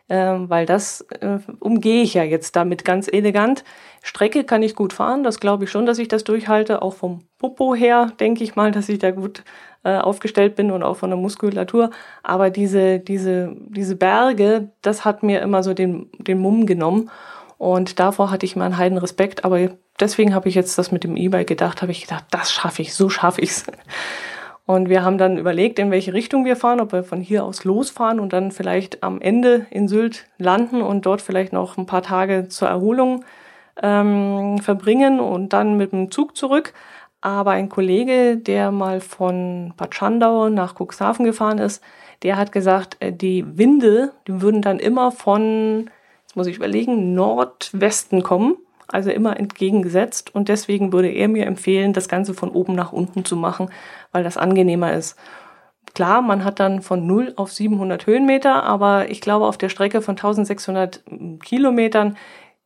äh, 0.10 0.16
weil 0.18 0.66
das 0.66 1.00
äh, 1.22 1.40
umgehe 1.62 2.04
ich 2.04 2.14
ja 2.14 2.24
jetzt 2.24 2.58
damit 2.58 2.84
ganz 2.84 3.08
elegant. 3.08 3.64
Strecke 4.04 4.44
kann 4.44 4.64
ich 4.64 4.76
gut 4.76 4.92
fahren, 4.92 5.24
das 5.24 5.40
glaube 5.40 5.64
ich 5.64 5.72
schon, 5.72 5.86
dass 5.86 5.98
ich 5.98 6.10
das 6.10 6.26
durchhalte. 6.26 6.82
Auch 6.82 6.96
vom 6.96 7.22
Popo 7.38 7.74
her 7.74 8.12
denke 8.20 8.44
ich 8.44 8.58
mal, 8.58 8.72
dass 8.74 8.90
ich 8.90 9.00
da 9.00 9.12
gut 9.12 9.46
äh, 9.84 9.98
aufgestellt 9.98 10.56
bin 10.56 10.72
und 10.72 10.84
auch 10.84 10.98
von 10.98 11.10
der 11.10 11.18
Muskulatur. 11.18 11.90
Aber 12.24 12.50
diese, 12.50 13.00
diese, 13.00 13.56
diese 13.70 13.96
Berge, 13.96 14.70
das 14.82 15.06
hat 15.06 15.24
mir 15.24 15.42
immer 15.42 15.64
so 15.64 15.74
den, 15.74 16.10
den 16.18 16.40
Mumm 16.40 16.66
genommen. 16.66 17.10
Und 17.58 18.00
davor 18.00 18.32
hatte 18.32 18.46
ich 18.46 18.56
mal 18.56 18.66
einen 18.66 18.78
heiden 18.78 18.98
Respekt. 18.98 19.46
Aber 19.46 19.70
deswegen 20.00 20.34
habe 20.34 20.50
ich 20.50 20.56
jetzt 20.56 20.78
das 20.78 20.92
mit 20.92 21.04
dem 21.04 21.18
E-Bike 21.18 21.48
gedacht, 21.48 21.82
habe 21.82 21.92
ich 21.92 22.02
gedacht, 22.02 22.26
das 22.32 22.52
schaffe 22.52 22.82
ich, 22.82 22.94
so 22.94 23.10
schaffe 23.10 23.42
ich 23.42 23.52
es. 23.52 23.66
Und 24.66 24.90
wir 24.90 25.04
haben 25.04 25.18
dann 25.18 25.38
überlegt, 25.38 25.80
in 25.80 25.92
welche 25.92 26.14
Richtung 26.14 26.46
wir 26.46 26.56
fahren, 26.56 26.80
ob 26.80 26.94
wir 26.94 27.04
von 27.04 27.20
hier 27.20 27.44
aus 27.44 27.64
losfahren 27.64 28.20
und 28.20 28.32
dann 28.32 28.52
vielleicht 28.52 29.04
am 29.04 29.20
Ende 29.20 29.66
in 29.70 29.88
Sylt 29.88 30.28
landen 30.38 30.82
und 30.82 31.06
dort 31.06 31.22
vielleicht 31.22 31.52
noch 31.52 31.78
ein 31.78 31.88
paar 31.88 32.04
Tage 32.04 32.48
zur 32.48 32.68
Erholung 32.68 33.26
ähm, 33.82 34.60
verbringen 34.60 35.20
und 35.20 35.54
dann 35.54 35.78
mit 35.78 35.92
dem 35.92 36.12
Zug 36.12 36.38
zurück. 36.38 36.74
Aber 37.22 37.52
ein 37.52 37.70
Kollege, 37.70 38.38
der 38.38 38.72
mal 38.72 39.00
von 39.00 39.74
Bad 39.78 39.94
Schandau 39.94 40.50
nach 40.50 40.76
Cuxhaven 40.80 41.24
gefahren 41.24 41.60
ist, 41.60 41.84
der 42.24 42.38
hat 42.38 42.52
gesagt, 42.52 42.98
äh, 43.00 43.14
die 43.14 43.58
Winde, 43.58 44.12
die 44.28 44.42
würden 44.42 44.62
dann 44.62 44.80
immer 44.80 45.12
von, 45.12 45.90
jetzt 46.24 46.36
muss 46.36 46.48
ich 46.48 46.58
überlegen, 46.58 47.14
Nordwesten 47.14 48.24
kommen, 48.24 48.58
also 48.88 49.12
immer 49.12 49.40
entgegengesetzt. 49.40 50.34
Und 50.34 50.50
deswegen 50.50 50.92
würde 50.94 51.10
er 51.10 51.28
mir 51.28 51.46
empfehlen, 51.46 51.94
das 51.94 52.10
Ganze 52.10 52.34
von 52.34 52.50
oben 52.50 52.74
nach 52.74 52.92
unten 52.92 53.24
zu 53.24 53.36
machen, 53.36 53.70
weil 54.12 54.24
das 54.24 54.38
angenehmer 54.38 54.94
ist. 54.94 55.16
Klar, 55.94 56.22
man 56.22 56.46
hat 56.46 56.60
dann 56.60 56.82
von 56.82 57.06
0 57.06 57.34
auf 57.36 57.52
700 57.52 58.08
Höhenmeter, 58.08 58.64
aber 58.64 59.10
ich 59.10 59.20
glaube, 59.20 59.46
auf 59.46 59.58
der 59.58 59.70
Strecke 59.70 60.02
von 60.02 60.14
1600 60.14 61.04
Kilometern 61.44 62.18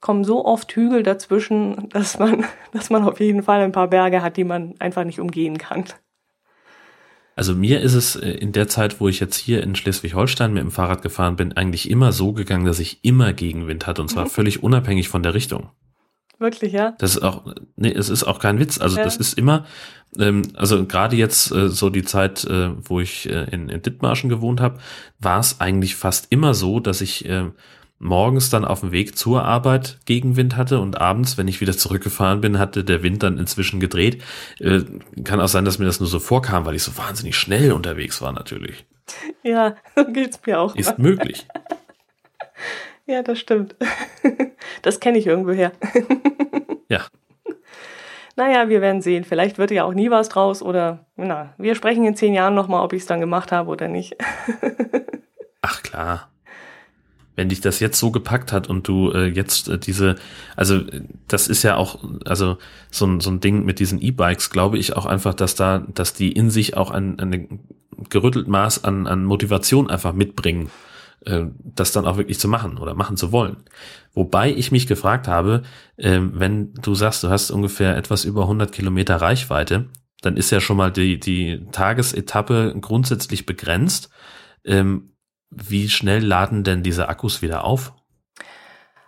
kommen 0.06 0.24
so 0.24 0.46
oft 0.46 0.72
Hügel 0.74 1.02
dazwischen, 1.02 1.90
dass 1.90 2.20
man, 2.20 2.46
dass 2.72 2.92
man 2.92 3.04
auf 3.04 3.20
jeden 3.20 3.42
Fall 3.42 3.62
ein 3.62 3.72
paar 3.72 3.88
Berge 3.88 4.22
hat, 4.22 4.38
die 4.38 4.44
man 4.44 4.76
einfach 4.78 5.04
nicht 5.04 5.20
umgehen 5.20 5.58
kann. 5.58 5.86
Also 7.36 7.56
mir 7.56 7.82
ist 7.82 7.96
es 7.96 8.16
äh, 8.16 8.30
in 8.30 8.52
der 8.52 8.68
Zeit, 8.68 9.02
wo 9.02 9.08
ich 9.08 9.20
jetzt 9.20 9.36
hier 9.36 9.64
in 9.64 9.74
Schleswig-Holstein 9.74 10.54
mit 10.54 10.62
dem 10.62 10.70
Fahrrad 10.70 11.02
gefahren 11.02 11.36
bin, 11.38 11.54
eigentlich 11.54 11.90
immer 11.90 12.12
so 12.12 12.34
gegangen, 12.34 12.66
dass 12.66 12.80
ich 12.80 13.04
immer 13.04 13.34
Gegenwind 13.34 13.88
hatte 13.88 14.04
und 14.04 14.10
zwar 14.10 14.26
völlig 14.28 14.62
unabhängig 14.62 15.10
von 15.10 15.24
der 15.24 15.34
Richtung. 15.34 15.72
Wirklich, 16.38 16.74
ja? 16.74 16.94
Das 17.00 17.16
ist 17.16 17.24
auch, 17.24 17.56
nee, 17.76 17.92
es 17.92 18.10
ist 18.10 18.26
auch 18.26 18.38
kein 18.38 18.60
Witz. 18.60 18.80
Also 18.80 18.98
ja. 18.98 19.04
das 19.04 19.18
ist 19.18 19.36
immer, 19.40 19.66
ähm, 20.20 20.44
also 20.54 20.86
gerade 20.86 21.16
jetzt 21.16 21.52
äh, 21.52 21.70
so 21.70 21.90
die 21.90 22.04
Zeit, 22.04 22.44
äh, 22.44 22.70
wo 22.88 23.00
ich 23.00 23.28
äh, 23.28 23.46
in, 23.52 23.70
in 23.70 23.82
Dithmarschen 23.82 24.30
gewohnt 24.30 24.62
habe, 24.62 24.78
war 25.18 25.40
es 25.40 25.60
eigentlich 25.60 25.96
fast 25.96 26.28
immer 26.30 26.54
so, 26.54 26.80
dass 26.80 27.02
ich 27.02 27.28
äh, 27.28 27.50
morgens 28.00 28.50
dann 28.50 28.66
auf 28.66 28.82
dem 28.82 28.92
Weg 28.92 29.18
zur 29.18 29.44
Arbeit 29.44 30.00
Gegenwind 30.06 30.58
hatte 30.58 30.80
und 30.80 31.00
abends, 31.00 31.38
wenn 31.38 31.48
ich 31.48 31.62
wieder 31.62 31.78
zurückgefahren 31.78 32.42
bin, 32.42 32.60
hatte 32.60 32.84
der 32.84 33.04
Wind 33.04 33.24
dann 33.24 33.38
inzwischen 33.38 33.80
gedreht. 33.80 34.22
Äh, 34.60 34.82
kann 35.24 35.40
auch 35.42 35.48
sein, 35.48 35.66
dass 35.66 35.80
mir 35.80 35.86
das 35.86 36.00
nur 36.00 36.10
so 36.10 36.20
vorkam, 36.20 36.66
weil 36.66 36.76
ich 36.76 36.84
so 36.84 36.98
wahnsinnig 36.98 37.38
schnell 37.38 37.72
unterwegs 37.72 38.22
war 38.22 38.32
natürlich. 38.32 38.86
Ja, 39.44 39.76
so 39.96 40.06
geht's 40.06 40.40
mir 40.46 40.60
auch. 40.60 40.76
Ist 40.76 40.98
mal. 40.98 41.10
möglich. 41.10 41.48
Ja, 43.08 43.22
das 43.22 43.38
stimmt. 43.38 43.76
Das 44.82 45.00
kenne 45.00 45.20
ich 45.20 45.28
irgendwo 45.28 45.52
her. 45.52 45.74
Ja. 46.90 47.06
Naja, 48.36 48.68
wir 48.68 48.82
werden 48.82 49.04
sehen. 49.04 49.24
Vielleicht 49.24 49.60
wird 49.60 49.70
ja 49.70 49.84
auch 49.84 49.94
nie 49.94 50.10
was 50.10 50.28
draus 50.28 50.64
oder, 50.64 51.06
na, 51.16 51.54
wir 51.60 51.76
sprechen 51.76 52.04
in 52.06 52.16
zehn 52.16 52.34
Jahren 52.34 52.56
nochmal, 52.56 52.84
ob 52.84 52.94
ich 52.94 53.04
es 53.04 53.08
dann 53.08 53.20
gemacht 53.20 53.52
habe 53.52 53.70
oder 53.70 53.88
nicht. 53.88 54.16
Ach 55.62 55.84
klar. 55.84 56.32
Wenn 57.36 57.50
dich 57.50 57.62
das 57.62 57.80
jetzt 57.80 58.00
so 58.00 58.12
gepackt 58.12 58.52
hat 58.52 58.70
und 58.70 58.88
du 58.88 59.12
äh, 59.12 59.28
jetzt 59.28 59.68
äh, 59.68 59.78
diese, 59.78 60.16
also 60.56 60.82
das 61.28 61.48
ist 61.48 61.64
ja 61.64 61.76
auch, 61.76 62.00
also 62.26 62.58
so 62.92 63.06
ein, 63.06 63.20
so 63.20 63.30
ein 63.30 63.40
Ding 63.40 63.66
mit 63.66 63.80
diesen 63.80 64.02
E-Bikes, 64.02 64.50
glaube 64.50 64.78
ich 64.78 64.96
auch 64.96 65.06
einfach, 65.06 65.34
dass 65.34 65.56
da, 65.56 65.80
dass 65.94 66.14
die 66.14 66.32
in 66.32 66.50
sich 66.50 66.78
auch 66.78 66.92
ein, 66.92 67.20
ein 67.20 67.60
gerüttelt 68.10 68.48
Maß 68.48 68.84
an, 68.84 69.08
an 69.08 69.26
Motivation 69.26 69.90
einfach 69.90 70.14
mitbringen 70.14 70.70
äh, 71.26 71.46
das 71.64 71.92
dann 71.92 72.06
auch 72.06 72.18
wirklich 72.18 72.40
zu 72.40 72.48
machen 72.48 72.78
oder 72.78 72.94
machen 72.94 73.18
zu 73.18 73.32
wollen. 73.32 73.58
Wobei 74.14 74.54
ich 74.54 74.72
mich 74.72 74.88
gefragt 74.88 75.28
habe, 75.28 75.64
äh, 75.98 76.20
wenn 76.22 76.74
du 76.76 76.96
sagst, 76.96 77.24
du 77.24 77.30
hast 77.30 77.52
ungefähr 77.52 77.98
etwas 77.98 78.26
über 78.26 78.44
100 78.44 78.72
Kilometer 78.72 79.18
Reichweite, 79.18 79.90
dann 80.22 80.38
ist 80.38 80.52
ja 80.52 80.60
schon 80.60 80.78
mal 80.78 80.92
die, 80.92 81.20
die 81.20 81.66
Tagesetappe 81.72 82.76
grundsätzlich 82.80 83.46
begrenzt. 83.46 84.10
Ähm, 84.64 85.15
wie 85.50 85.90
schnell 85.90 86.24
laden 86.24 86.64
denn 86.64 86.84
diese 86.84 87.10
Akkus 87.10 87.42
wieder 87.42 87.64
auf? 87.64 87.94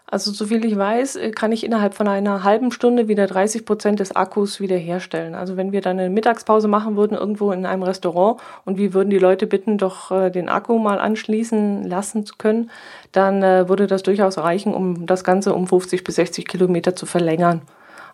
Also 0.09 0.31
soviel 0.31 0.63
ich 0.63 0.77
weiß, 0.77 1.17
äh, 1.17 1.31
kann 1.31 1.51
ich 1.51 1.65
innerhalb 1.65 1.93
von 1.93 2.07
einer 2.07 2.45
halben 2.45 2.71
Stunde 2.71 3.09
wieder 3.09 3.27
30 3.27 3.65
Prozent 3.65 3.99
des 3.99 4.15
Akkus 4.15 4.61
wiederherstellen. 4.61 5.35
Also 5.35 5.57
wenn 5.57 5.73
wir 5.73 5.81
dann 5.81 5.99
eine 5.99 6.09
Mittagspause 6.09 6.69
machen 6.69 6.95
würden 6.95 7.17
irgendwo 7.17 7.51
in 7.51 7.65
einem 7.65 7.83
Restaurant 7.83 8.39
und 8.63 8.77
wir 8.77 8.93
würden 8.93 9.09
die 9.09 9.19
Leute 9.19 9.47
bitten, 9.47 9.77
doch 9.77 10.09
äh, 10.11 10.29
den 10.29 10.47
Akku 10.47 10.79
mal 10.79 10.99
anschließen 10.99 11.83
lassen 11.83 12.25
zu 12.25 12.35
können, 12.37 12.71
dann 13.11 13.43
äh, 13.43 13.67
würde 13.67 13.85
das 13.85 14.01
durchaus 14.01 14.37
reichen, 14.37 14.73
um 14.73 15.05
das 15.05 15.25
Ganze 15.25 15.53
um 15.53 15.67
50 15.67 16.05
bis 16.05 16.15
60 16.15 16.47
Kilometer 16.47 16.95
zu 16.95 17.05
verlängern. 17.05 17.63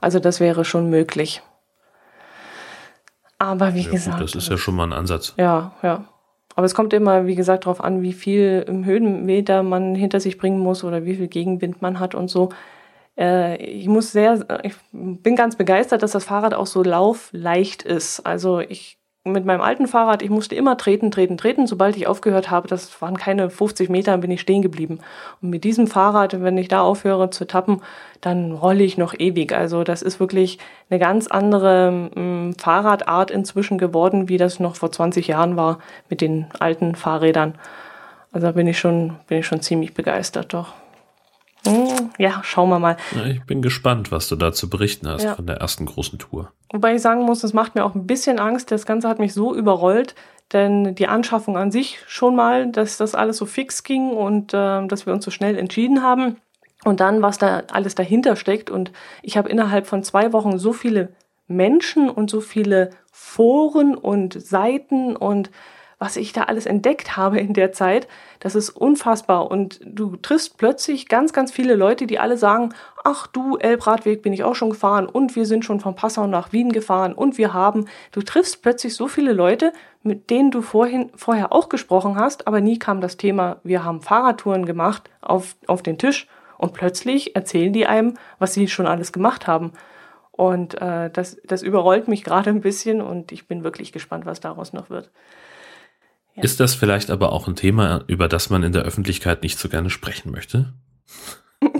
Also 0.02 0.20
das 0.20 0.40
wäre 0.40 0.66
schon 0.66 0.90
möglich. 0.90 1.44
Aber 3.38 3.76
wie 3.76 3.82
ja, 3.82 3.92
gesagt. 3.92 4.18
Gut, 4.18 4.30
das 4.30 4.36
ist 4.36 4.50
ja 4.50 4.58
schon 4.58 4.76
mal 4.76 4.88
ein 4.88 4.94
Ansatz. 4.94 5.34
Ja, 5.38 5.74
ja. 5.84 6.06
Aber 6.56 6.66
es 6.66 6.76
kommt 6.76 6.94
immer, 6.94 7.26
wie 7.26 7.36
gesagt, 7.36 7.66
darauf 7.66 7.84
an, 7.84 8.02
wie 8.02 8.14
viel 8.14 8.66
Höhenmeter 8.68 9.64
man 9.64 9.96
hinter 9.96 10.20
sich 10.20 10.38
bringen 10.38 10.60
muss 10.60 10.84
oder 10.84 11.06
wie 11.06 11.16
viel 11.16 11.28
Gegenwind 11.28 11.82
man 11.82 12.00
hat 12.00 12.16
und 12.16 12.30
so. 12.30 12.50
Äh, 13.18 13.64
ich 13.64 13.88
muss 13.88 14.12
sehr, 14.12 14.46
ich 14.64 14.76
bin 14.92 15.36
ganz 15.36 15.56
begeistert, 15.56 16.04
dass 16.04 16.12
das 16.12 16.26
Fahrrad 16.26 16.54
auch 16.54 16.68
so 16.68 16.84
laufleicht 16.84 17.84
ist. 17.84 18.22
Also 18.22 18.60
ich 18.60 18.98
mit 19.26 19.46
meinem 19.46 19.62
alten 19.62 19.88
Fahrrad, 19.88 20.22
ich 20.22 20.30
musste 20.30 20.56
immer 20.56 20.78
treten, 20.78 21.10
treten, 21.10 21.38
treten. 21.38 21.66
Sobald 21.66 21.96
ich 21.96 22.08
aufgehört 22.08 22.52
habe, 22.52 22.68
das 22.68 23.02
waren 23.02 23.16
keine 23.16 23.50
50 23.50 23.90
Meter, 23.90 24.18
bin 24.18 24.32
ich 24.32 24.42
stehen 24.42 24.62
geblieben. 24.62 25.00
Und 25.42 25.50
mit 25.50 25.64
diesem 25.64 25.88
Fahrrad, 25.88 26.42
wenn 26.42 26.58
ich 26.58 26.68
da 26.68 26.82
aufhöre 26.82 27.30
zu 27.30 27.48
tappen, 27.48 27.82
dann 28.20 28.52
rolle 28.52 28.84
ich 28.84 28.98
noch 28.98 29.14
ewig. 29.18 29.54
Also 29.54 29.86
das 29.86 30.02
ist 30.02 30.20
wirklich 30.20 30.60
eine 30.90 31.00
ganz 31.00 31.28
andere 31.28 32.10
ähm, 32.18 32.54
Fahrradart 32.58 33.32
inzwischen 33.32 33.78
geworden, 33.78 34.28
wie 34.28 34.38
das 34.38 34.60
noch 34.60 34.76
vor 34.76 34.92
20 34.92 35.28
Jahren 35.28 35.56
war 35.56 35.80
mit 36.10 36.20
den 36.20 36.48
alten 36.60 36.96
Fahrrädern. 36.96 37.56
Also 38.34 38.48
da 38.48 38.52
bin 38.52 38.68
ich 38.68 38.78
schon, 38.78 39.16
bin 39.28 39.40
ich 39.40 39.48
schon 39.48 39.62
ziemlich 39.62 39.94
begeistert, 39.94 40.54
doch. 40.54 40.74
Ja, 42.18 42.42
schauen 42.44 42.70
wir 42.70 42.80
mal. 42.80 42.98
Ja, 43.16 43.26
ich 43.26 43.44
bin 43.44 43.62
gespannt, 43.62 44.12
was 44.12 44.28
du 44.28 44.36
da 44.36 44.52
zu 44.52 44.70
berichten 44.70 45.08
hast 45.08 45.24
ja. 45.24 45.36
von 45.36 45.46
der 45.46 45.58
ersten 45.58 45.86
großen 45.86 46.20
Tour. 46.20 46.52
Wobei 46.72 46.96
ich 46.96 47.02
sagen 47.02 47.24
muss, 47.24 47.40
das 47.40 47.54
macht 47.54 47.76
mir 47.76 47.86
auch 47.86 47.96
ein 47.96 48.06
bisschen 48.08 48.40
Angst. 48.40 48.72
Das 48.72 48.86
Ganze 48.86 49.08
hat 49.08 49.20
mich 49.20 49.34
so 49.34 49.56
überrollt, 49.56 50.16
denn 50.52 50.96
die 50.96 51.08
Anschaffung 51.08 51.58
an 51.58 51.72
sich 51.72 52.00
schon 52.08 52.36
mal, 52.36 52.72
dass 52.72 52.98
das 52.98 53.16
alles 53.16 53.38
so 53.38 53.46
fix 53.46 53.84
ging 53.84 54.12
und 54.12 54.54
äh, 54.54 54.86
dass 54.88 55.06
wir 55.06 55.14
uns 55.14 55.24
so 55.24 55.32
schnell 55.32 55.58
entschieden 55.58 56.04
haben. 56.04 56.38
Und 56.84 57.00
dann, 57.00 57.22
was 57.22 57.38
da 57.38 57.64
alles 57.72 57.96
dahinter 57.96 58.36
steckt. 58.36 58.70
Und 58.70 58.92
ich 59.22 59.38
habe 59.38 59.50
innerhalb 59.50 59.88
von 59.88 60.04
zwei 60.04 60.34
Wochen 60.34 60.58
so 60.60 60.74
viele 60.74 61.14
Menschen 61.48 62.10
und 62.10 62.30
so 62.30 62.42
viele 62.42 62.90
Foren 63.12 63.96
und 63.96 64.42
Seiten 64.42 65.16
und 65.16 65.50
was 66.04 66.18
ich 66.18 66.34
da 66.34 66.44
alles 66.44 66.66
entdeckt 66.66 67.16
habe 67.16 67.40
in 67.40 67.54
der 67.54 67.72
Zeit, 67.72 68.10
das 68.42 68.56
ist 68.56 68.72
unfassbar. 68.72 69.50
Und 69.50 69.80
du 69.86 70.18
triffst 70.18 70.58
plötzlich 70.58 71.08
ganz, 71.08 71.32
ganz 71.32 71.50
viele 71.50 71.76
Leute, 71.76 72.08
die 72.08 72.20
alle 72.20 72.36
sagen, 72.36 72.74
ach 73.06 73.26
du, 73.28 73.56
Elbradweg 73.56 74.22
bin 74.22 74.34
ich 74.34 74.44
auch 74.44 74.54
schon 74.54 74.72
gefahren 74.72 75.06
und 75.06 75.38
wir 75.38 75.46
sind 75.46 75.64
schon 75.64 75.80
von 75.80 75.96
Passau 75.96 76.28
nach 76.28 76.52
Wien 76.52 76.74
gefahren 76.74 77.14
und 77.14 77.38
wir 77.38 77.54
haben, 77.54 77.86
du 78.12 78.22
triffst 78.22 78.62
plötzlich 78.62 78.96
so 78.96 79.08
viele 79.08 79.32
Leute, 79.32 79.72
mit 80.02 80.30
denen 80.30 80.52
du 80.52 80.62
vorhin, 80.62 81.10
vorher 81.16 81.54
auch 81.54 81.70
gesprochen 81.70 82.18
hast, 82.18 82.48
aber 82.48 82.60
nie 82.60 82.80
kam 82.80 83.00
das 83.00 83.16
Thema, 83.16 83.62
wir 83.64 83.86
haben 83.86 84.02
Fahrradtouren 84.02 84.66
gemacht 84.66 85.10
auf, 85.22 85.56
auf 85.68 85.84
den 85.84 85.98
Tisch 85.98 86.28
und 86.58 86.74
plötzlich 86.74 87.34
erzählen 87.38 87.72
die 87.72 87.88
einem, 87.88 88.16
was 88.40 88.54
sie 88.54 88.68
schon 88.68 88.88
alles 88.88 89.14
gemacht 89.14 89.48
haben. 89.48 89.72
Und 90.32 90.82
äh, 90.82 91.10
das, 91.12 91.38
das 91.46 91.62
überrollt 91.62 92.10
mich 92.10 92.26
gerade 92.26 92.50
ein 92.50 92.60
bisschen 92.60 93.00
und 93.02 93.32
ich 93.32 93.48
bin 93.48 93.64
wirklich 93.64 93.94
gespannt, 93.94 94.26
was 94.26 94.42
daraus 94.42 94.74
noch 94.74 94.90
wird. 94.90 95.10
Ja. 96.36 96.44
Ist 96.44 96.60
das 96.60 96.74
vielleicht 96.74 97.12
aber 97.12 97.32
auch 97.32 97.48
ein 97.48 97.56
Thema, 97.56 98.04
über 98.08 98.28
das 98.28 98.50
man 98.50 98.64
in 98.64 98.72
der 98.72 98.84
Öffentlichkeit 98.84 99.44
nicht 99.44 99.60
so 99.60 99.70
gerne 99.70 99.90
sprechen 99.92 100.32
möchte? 100.32 100.74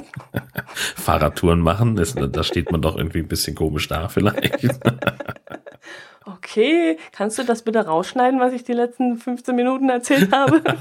Fahrradtouren 0.96 1.60
machen, 1.60 1.96
das, 1.96 2.16
da 2.16 2.44
steht 2.44 2.72
man 2.72 2.82
doch 2.82 2.96
irgendwie 2.96 3.20
ein 3.20 3.28
bisschen 3.28 3.56
komisch 3.56 3.88
da 3.88 4.10
vielleicht. 4.10 4.66
okay, 6.26 6.98
kannst 7.12 7.40
du 7.40 7.44
das 7.44 7.64
bitte 7.64 7.86
rausschneiden, 7.86 8.40
was 8.40 8.54
ich 8.54 8.64
die 8.64 8.74
letzten 8.74 9.18
15 9.18 9.56
Minuten 9.56 9.90
erzählt 9.90 10.32
habe? 10.32 10.62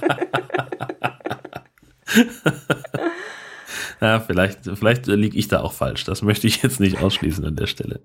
ja, 4.00 4.20
vielleicht, 4.20 4.60
vielleicht 4.74 5.06
liege 5.06 5.38
ich 5.38 5.48
da 5.48 5.62
auch 5.62 5.72
falsch. 5.72 6.04
Das 6.04 6.22
möchte 6.22 6.46
ich 6.46 6.62
jetzt 6.62 6.78
nicht 6.78 7.00
ausschließen 7.02 7.44
an 7.44 7.56
der 7.56 7.66
Stelle. 7.66 8.00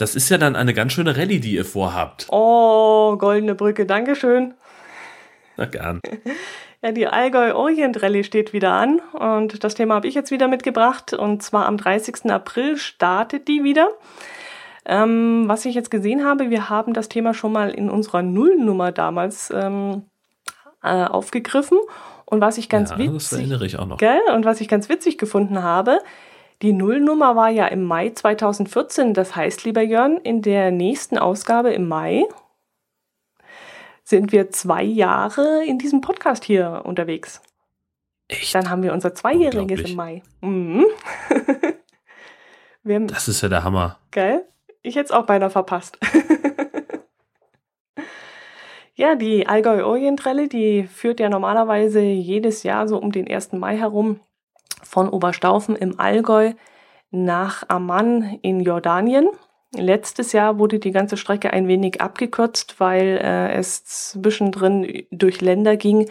Das 0.00 0.14
ist 0.14 0.30
ja 0.30 0.38
dann 0.38 0.56
eine 0.56 0.72
ganz 0.72 0.94
schöne 0.94 1.14
Rallye, 1.14 1.40
die 1.40 1.52
ihr 1.52 1.64
vorhabt. 1.66 2.26
Oh, 2.30 3.18
goldene 3.18 3.54
Brücke, 3.54 3.84
Dankeschön. 3.84 4.54
Na 5.56 5.66
gern. 5.66 6.00
Ja, 6.82 6.92
die 6.92 7.06
Allgäu 7.06 7.52
Orient 7.54 8.02
Rallye 8.02 8.24
steht 8.24 8.54
wieder 8.54 8.72
an 8.72 9.02
und 9.12 9.62
das 9.62 9.74
Thema 9.74 9.96
habe 9.96 10.08
ich 10.08 10.14
jetzt 10.14 10.30
wieder 10.30 10.48
mitgebracht 10.48 11.12
und 11.12 11.42
zwar 11.42 11.66
am 11.66 11.76
30. 11.76 12.30
April 12.30 12.78
startet 12.78 13.48
die 13.48 13.62
wieder. 13.64 13.90
Ähm, 14.86 15.44
was 15.46 15.66
ich 15.66 15.74
jetzt 15.74 15.90
gesehen 15.90 16.24
habe, 16.24 16.48
wir 16.48 16.70
haben 16.70 16.94
das 16.94 17.10
Thema 17.10 17.34
schon 17.34 17.52
mal 17.52 17.68
in 17.68 17.90
unserer 17.90 18.22
Nullnummer 18.22 18.92
damals 18.92 19.52
ähm, 19.54 20.04
äh, 20.82 21.04
aufgegriffen 21.04 21.76
und 22.24 22.40
was 22.40 22.56
ich 22.56 22.70
ganz 22.70 22.92
ja, 22.92 22.98
witzig, 22.98 23.12
das 23.12 23.32
erinnere 23.32 23.66
ich 23.66 23.78
auch 23.78 23.86
noch. 23.86 23.98
Gell? 23.98 24.22
Und 24.34 24.46
was 24.46 24.62
ich 24.62 24.68
ganz 24.68 24.88
witzig 24.88 25.18
gefunden 25.18 25.62
habe, 25.62 25.98
die 26.62 26.74
Nullnummer 26.74 27.36
war 27.36 27.48
ja 27.48 27.66
im 27.66 27.84
Mai 27.84 28.10
2014. 28.10 29.14
Das 29.14 29.34
heißt, 29.34 29.64
lieber 29.64 29.82
Jörn, 29.82 30.18
in 30.18 30.42
der 30.42 30.70
nächsten 30.70 31.16
Ausgabe 31.16 31.72
im 31.72 31.88
Mai 31.88 32.26
sind 34.04 34.32
wir 34.32 34.50
zwei 34.50 34.82
Jahre 34.82 35.64
in 35.64 35.78
diesem 35.78 36.00
Podcast 36.00 36.44
hier 36.44 36.82
unterwegs. 36.84 37.40
Echt? 38.28 38.54
Dann 38.54 38.68
haben 38.68 38.82
wir 38.82 38.92
unser 38.92 39.14
Zweijähriges 39.14 39.90
im 39.90 39.96
Mai. 39.96 40.22
Mhm. 40.40 40.84
das 43.06 43.28
ist 43.28 43.40
ja 43.40 43.48
der 43.48 43.64
Hammer. 43.64 43.98
Gell? 44.10 44.44
Ich 44.82 44.96
hätte 44.96 45.06
es 45.06 45.12
auch 45.12 45.26
beinahe 45.26 45.50
verpasst. 45.50 45.98
ja, 48.94 49.14
die 49.14 49.46
Allgäu 49.46 49.84
Orient 49.84 50.26
Rallye, 50.26 50.48
die 50.48 50.86
führt 50.86 51.20
ja 51.20 51.28
normalerweise 51.28 52.00
jedes 52.00 52.62
Jahr 52.62 52.86
so 52.86 52.98
um 52.98 53.12
den 53.12 53.30
1. 53.30 53.52
Mai 53.52 53.76
herum 53.76 54.20
von 54.82 55.08
Oberstaufen 55.08 55.76
im 55.76 55.98
Allgäu 55.98 56.52
nach 57.10 57.64
Amman 57.68 58.38
in 58.42 58.60
Jordanien. 58.60 59.28
Letztes 59.72 60.32
Jahr 60.32 60.58
wurde 60.58 60.78
die 60.80 60.90
ganze 60.90 61.16
Strecke 61.16 61.52
ein 61.52 61.68
wenig 61.68 62.00
abgekürzt, 62.00 62.76
weil 62.78 63.20
äh, 63.22 63.52
es 63.52 63.84
zwischendrin 63.84 65.04
durch 65.12 65.40
Länder 65.40 65.76
ging, 65.76 66.10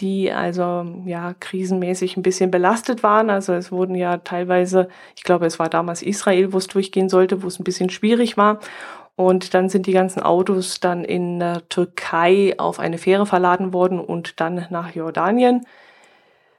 die 0.00 0.30
also 0.30 0.84
ja 1.06 1.34
krisenmäßig 1.40 2.16
ein 2.16 2.22
bisschen 2.22 2.50
belastet 2.50 3.02
waren. 3.02 3.30
Also 3.30 3.54
es 3.54 3.72
wurden 3.72 3.94
ja 3.94 4.18
teilweise, 4.18 4.88
ich 5.16 5.24
glaube, 5.24 5.46
es 5.46 5.58
war 5.58 5.68
damals 5.68 6.02
Israel, 6.02 6.52
wo 6.52 6.58
es 6.58 6.66
durchgehen 6.66 7.08
sollte, 7.08 7.42
wo 7.42 7.46
es 7.46 7.58
ein 7.58 7.64
bisschen 7.64 7.90
schwierig 7.90 8.36
war. 8.36 8.60
Und 9.16 9.54
dann 9.54 9.68
sind 9.68 9.86
die 9.86 9.92
ganzen 9.92 10.22
Autos 10.22 10.78
dann 10.78 11.02
in 11.04 11.40
der 11.40 11.68
Türkei 11.68 12.54
auf 12.58 12.78
eine 12.78 12.98
Fähre 12.98 13.26
verladen 13.26 13.72
worden 13.72 13.98
und 13.98 14.38
dann 14.40 14.66
nach 14.70 14.94
Jordanien 14.94 15.66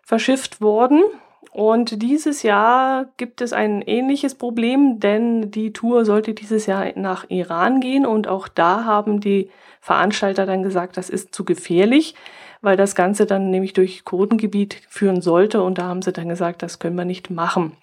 verschifft 0.03 0.60
worden. 0.60 1.03
Und 1.51 2.01
dieses 2.01 2.43
Jahr 2.43 3.07
gibt 3.17 3.41
es 3.41 3.53
ein 3.53 3.81
ähnliches 3.81 4.35
Problem, 4.35 4.99
denn 4.99 5.51
die 5.51 5.73
Tour 5.73 6.05
sollte 6.05 6.33
dieses 6.33 6.65
Jahr 6.67 6.85
nach 6.95 7.25
Iran 7.29 7.81
gehen 7.81 8.05
und 8.05 8.27
auch 8.27 8.47
da 8.47 8.85
haben 8.85 9.19
die 9.19 9.49
Veranstalter 9.81 10.45
dann 10.45 10.63
gesagt, 10.63 10.97
das 10.97 11.09
ist 11.09 11.33
zu 11.33 11.45
gefährlich, 11.45 12.15
weil 12.61 12.77
das 12.77 12.93
Ganze 12.93 13.25
dann 13.25 13.49
nämlich 13.49 13.73
durch 13.73 14.05
Kurdengebiet 14.05 14.81
führen 14.89 15.21
sollte 15.21 15.63
und 15.63 15.77
da 15.77 15.83
haben 15.83 16.01
sie 16.01 16.11
dann 16.11 16.29
gesagt, 16.29 16.61
das 16.61 16.77
können 16.77 16.97
wir 16.97 17.05
nicht 17.05 17.29
machen. 17.29 17.75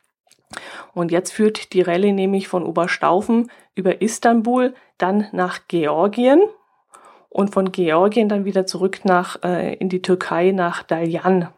Und 0.94 1.10
jetzt 1.10 1.32
führt 1.32 1.72
die 1.72 1.82
Rallye 1.82 2.12
nämlich 2.12 2.48
von 2.48 2.64
Oberstaufen 2.64 3.50
über 3.74 4.00
Istanbul 4.00 4.74
dann 4.98 5.26
nach 5.32 5.60
Georgien 5.68 6.40
und 7.28 7.52
von 7.52 7.72
Georgien 7.72 8.28
dann 8.28 8.44
wieder 8.44 8.66
zurück 8.66 9.00
nach 9.04 9.42
äh, 9.42 9.74
in 9.74 9.88
die 9.88 10.02
Türkei 10.02 10.52
nach 10.52 10.82
Dalyan. 10.82 11.48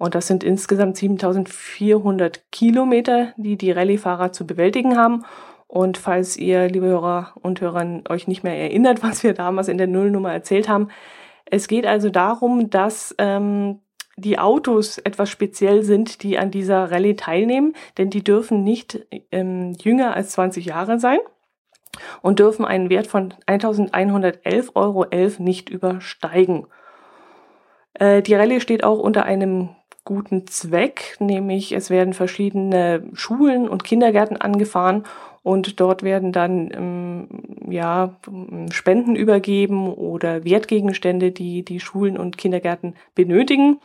Und 0.00 0.14
das 0.14 0.26
sind 0.26 0.42
insgesamt 0.42 0.96
7400 0.96 2.50
Kilometer, 2.50 3.34
die 3.36 3.58
die 3.58 3.70
Rallye-Fahrer 3.70 4.32
zu 4.32 4.46
bewältigen 4.46 4.96
haben. 4.96 5.26
Und 5.66 5.98
falls 5.98 6.38
ihr, 6.38 6.68
liebe 6.68 6.86
Hörer 6.86 7.34
und 7.42 7.60
Hörer, 7.60 8.00
euch 8.08 8.26
nicht 8.26 8.42
mehr 8.42 8.56
erinnert, 8.56 9.02
was 9.02 9.22
wir 9.22 9.34
damals 9.34 9.68
in 9.68 9.76
der 9.76 9.88
Nullnummer 9.88 10.32
erzählt 10.32 10.70
haben, 10.70 10.88
es 11.44 11.68
geht 11.68 11.84
also 11.84 12.08
darum, 12.08 12.70
dass 12.70 13.14
ähm, 13.18 13.80
die 14.16 14.38
Autos 14.38 14.96
etwas 14.96 15.28
speziell 15.28 15.82
sind, 15.82 16.22
die 16.22 16.38
an 16.38 16.50
dieser 16.50 16.90
Rallye 16.90 17.14
teilnehmen, 17.14 17.74
denn 17.98 18.08
die 18.08 18.24
dürfen 18.24 18.64
nicht 18.64 19.06
ähm, 19.30 19.76
jünger 19.82 20.16
als 20.16 20.30
20 20.30 20.64
Jahre 20.64 20.98
sein 20.98 21.18
und 22.22 22.38
dürfen 22.38 22.64
einen 22.64 22.88
Wert 22.88 23.06
von 23.06 23.34
1111,11 23.46 24.76
Euro 24.76 25.04
nicht 25.38 25.68
übersteigen. 25.68 26.66
Äh, 27.94 28.22
die 28.22 28.34
Rallye 28.34 28.60
steht 28.60 28.84
auch 28.84 28.98
unter 28.98 29.24
einem 29.24 29.70
guten 30.04 30.46
Zweck, 30.46 31.16
nämlich 31.20 31.72
es 31.72 31.90
werden 31.90 32.14
verschiedene 32.14 33.04
Schulen 33.12 33.68
und 33.68 33.84
Kindergärten 33.84 34.36
angefahren 34.36 35.04
und 35.42 35.80
dort 35.80 36.02
werden 36.02 36.32
dann 36.32 36.70
ähm, 36.72 37.28
ja 37.70 38.16
Spenden 38.70 39.16
übergeben 39.16 39.92
oder 39.92 40.44
Wertgegenstände, 40.44 41.30
die 41.30 41.64
die 41.64 41.80
Schulen 41.80 42.18
und 42.18 42.38
Kindergärten 42.38 42.94
benötigen. 43.14 43.80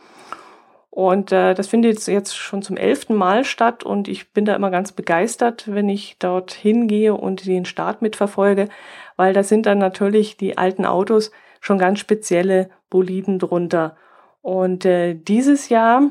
Und 0.90 1.30
äh, 1.30 1.52
das 1.52 1.68
findet 1.68 2.06
jetzt 2.06 2.34
schon 2.34 2.62
zum 2.62 2.78
elften 2.78 3.14
Mal 3.14 3.44
statt 3.44 3.84
und 3.84 4.08
ich 4.08 4.32
bin 4.32 4.46
da 4.46 4.56
immer 4.56 4.70
ganz 4.70 4.92
begeistert, 4.92 5.64
wenn 5.66 5.90
ich 5.90 6.16
dort 6.18 6.52
hingehe 6.52 7.14
und 7.14 7.44
den 7.44 7.66
Start 7.66 8.00
mitverfolge, 8.00 8.68
weil 9.16 9.34
da 9.34 9.42
sind 9.42 9.66
dann 9.66 9.76
natürlich 9.76 10.38
die 10.38 10.56
alten 10.56 10.86
Autos 10.86 11.32
schon 11.66 11.78
ganz 11.78 11.98
spezielle 11.98 12.70
Boliden 12.90 13.40
drunter. 13.40 13.96
Und 14.40 14.84
äh, 14.84 15.14
dieses 15.14 15.68
Jahr 15.68 16.02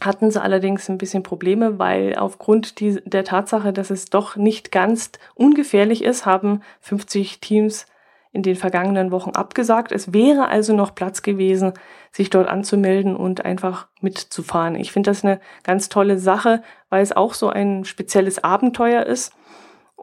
hatten 0.00 0.32
sie 0.32 0.42
allerdings 0.42 0.90
ein 0.90 0.98
bisschen 0.98 1.22
Probleme, 1.22 1.78
weil 1.78 2.16
aufgrund 2.16 2.80
die, 2.80 3.00
der 3.04 3.22
Tatsache, 3.22 3.72
dass 3.72 3.90
es 3.90 4.06
doch 4.06 4.34
nicht 4.34 4.72
ganz 4.72 5.12
ungefährlich 5.36 6.02
ist, 6.02 6.26
haben 6.26 6.62
50 6.80 7.40
Teams 7.40 7.86
in 8.32 8.42
den 8.42 8.56
vergangenen 8.56 9.12
Wochen 9.12 9.30
abgesagt. 9.30 9.92
Es 9.92 10.12
wäre 10.12 10.48
also 10.48 10.74
noch 10.74 10.96
Platz 10.96 11.22
gewesen, 11.22 11.74
sich 12.10 12.28
dort 12.28 12.48
anzumelden 12.48 13.14
und 13.14 13.44
einfach 13.44 13.86
mitzufahren. 14.00 14.74
Ich 14.74 14.90
finde 14.90 15.10
das 15.10 15.24
eine 15.24 15.38
ganz 15.62 15.90
tolle 15.90 16.18
Sache, 16.18 16.60
weil 16.88 17.04
es 17.04 17.12
auch 17.12 17.34
so 17.34 17.50
ein 17.50 17.84
spezielles 17.84 18.42
Abenteuer 18.42 19.04
ist 19.04 19.32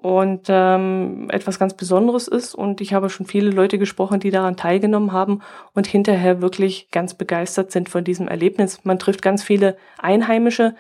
und 0.02 0.48
ähm, 0.48 1.28
etwas 1.30 1.60
ganz 1.60 1.74
Besonderes 1.74 2.30
ist. 2.30 2.56
Und 2.56 2.80
ich 2.80 2.94
habe 2.94 3.10
schon 3.10 3.26
viele 3.26 3.50
Leute 3.50 3.78
gesprochen, 3.78 4.22
die 4.22 4.32
daran 4.32 4.56
teilgenommen 4.56 5.12
haben 5.12 5.42
und 5.74 5.88
hinterher 5.88 6.42
wirklich 6.42 6.90
ganz 6.90 7.14
begeistert 7.14 7.72
sind 7.72 7.90
von 7.90 8.06
diesem 8.06 8.30
Erlebnis. 8.30 8.86
Man 8.86 8.98
trifft 8.98 9.22
ganz 9.22 9.44
viele 9.44 9.76
Einheimische, 9.98 10.76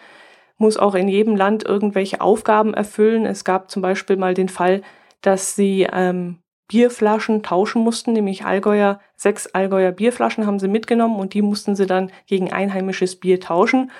muss 0.57 0.77
auch 0.77 0.95
in 0.95 1.09
jedem 1.09 1.35
Land 1.35 1.65
irgendwelche 1.65 2.21
Aufgaben 2.21 2.73
erfüllen. 2.73 3.25
Es 3.25 3.43
gab 3.43 3.69
zum 3.69 3.81
Beispiel 3.81 4.15
mal 4.15 4.33
den 4.33 4.47
Fall, 4.49 4.83
dass 5.21 5.53
sie 5.53 5.85
ähm, 5.91 6.37
Bierflaschen 6.69 7.43
tauschen 7.43 7.83
mussten, 7.83 8.13
nämlich 8.13 8.45
Allgäuer, 8.45 9.01
sechs 9.17 9.47
Allgäuer 9.47 9.91
Bierflaschen 9.91 10.45
haben 10.45 10.59
sie 10.59 10.69
mitgenommen 10.69 11.19
und 11.19 11.33
die 11.33 11.41
mussten 11.41 11.75
sie 11.75 11.87
dann 11.87 12.09
gegen 12.25 12.53
einheimisches 12.53 13.17
Bier 13.17 13.41
tauschen 13.41 13.91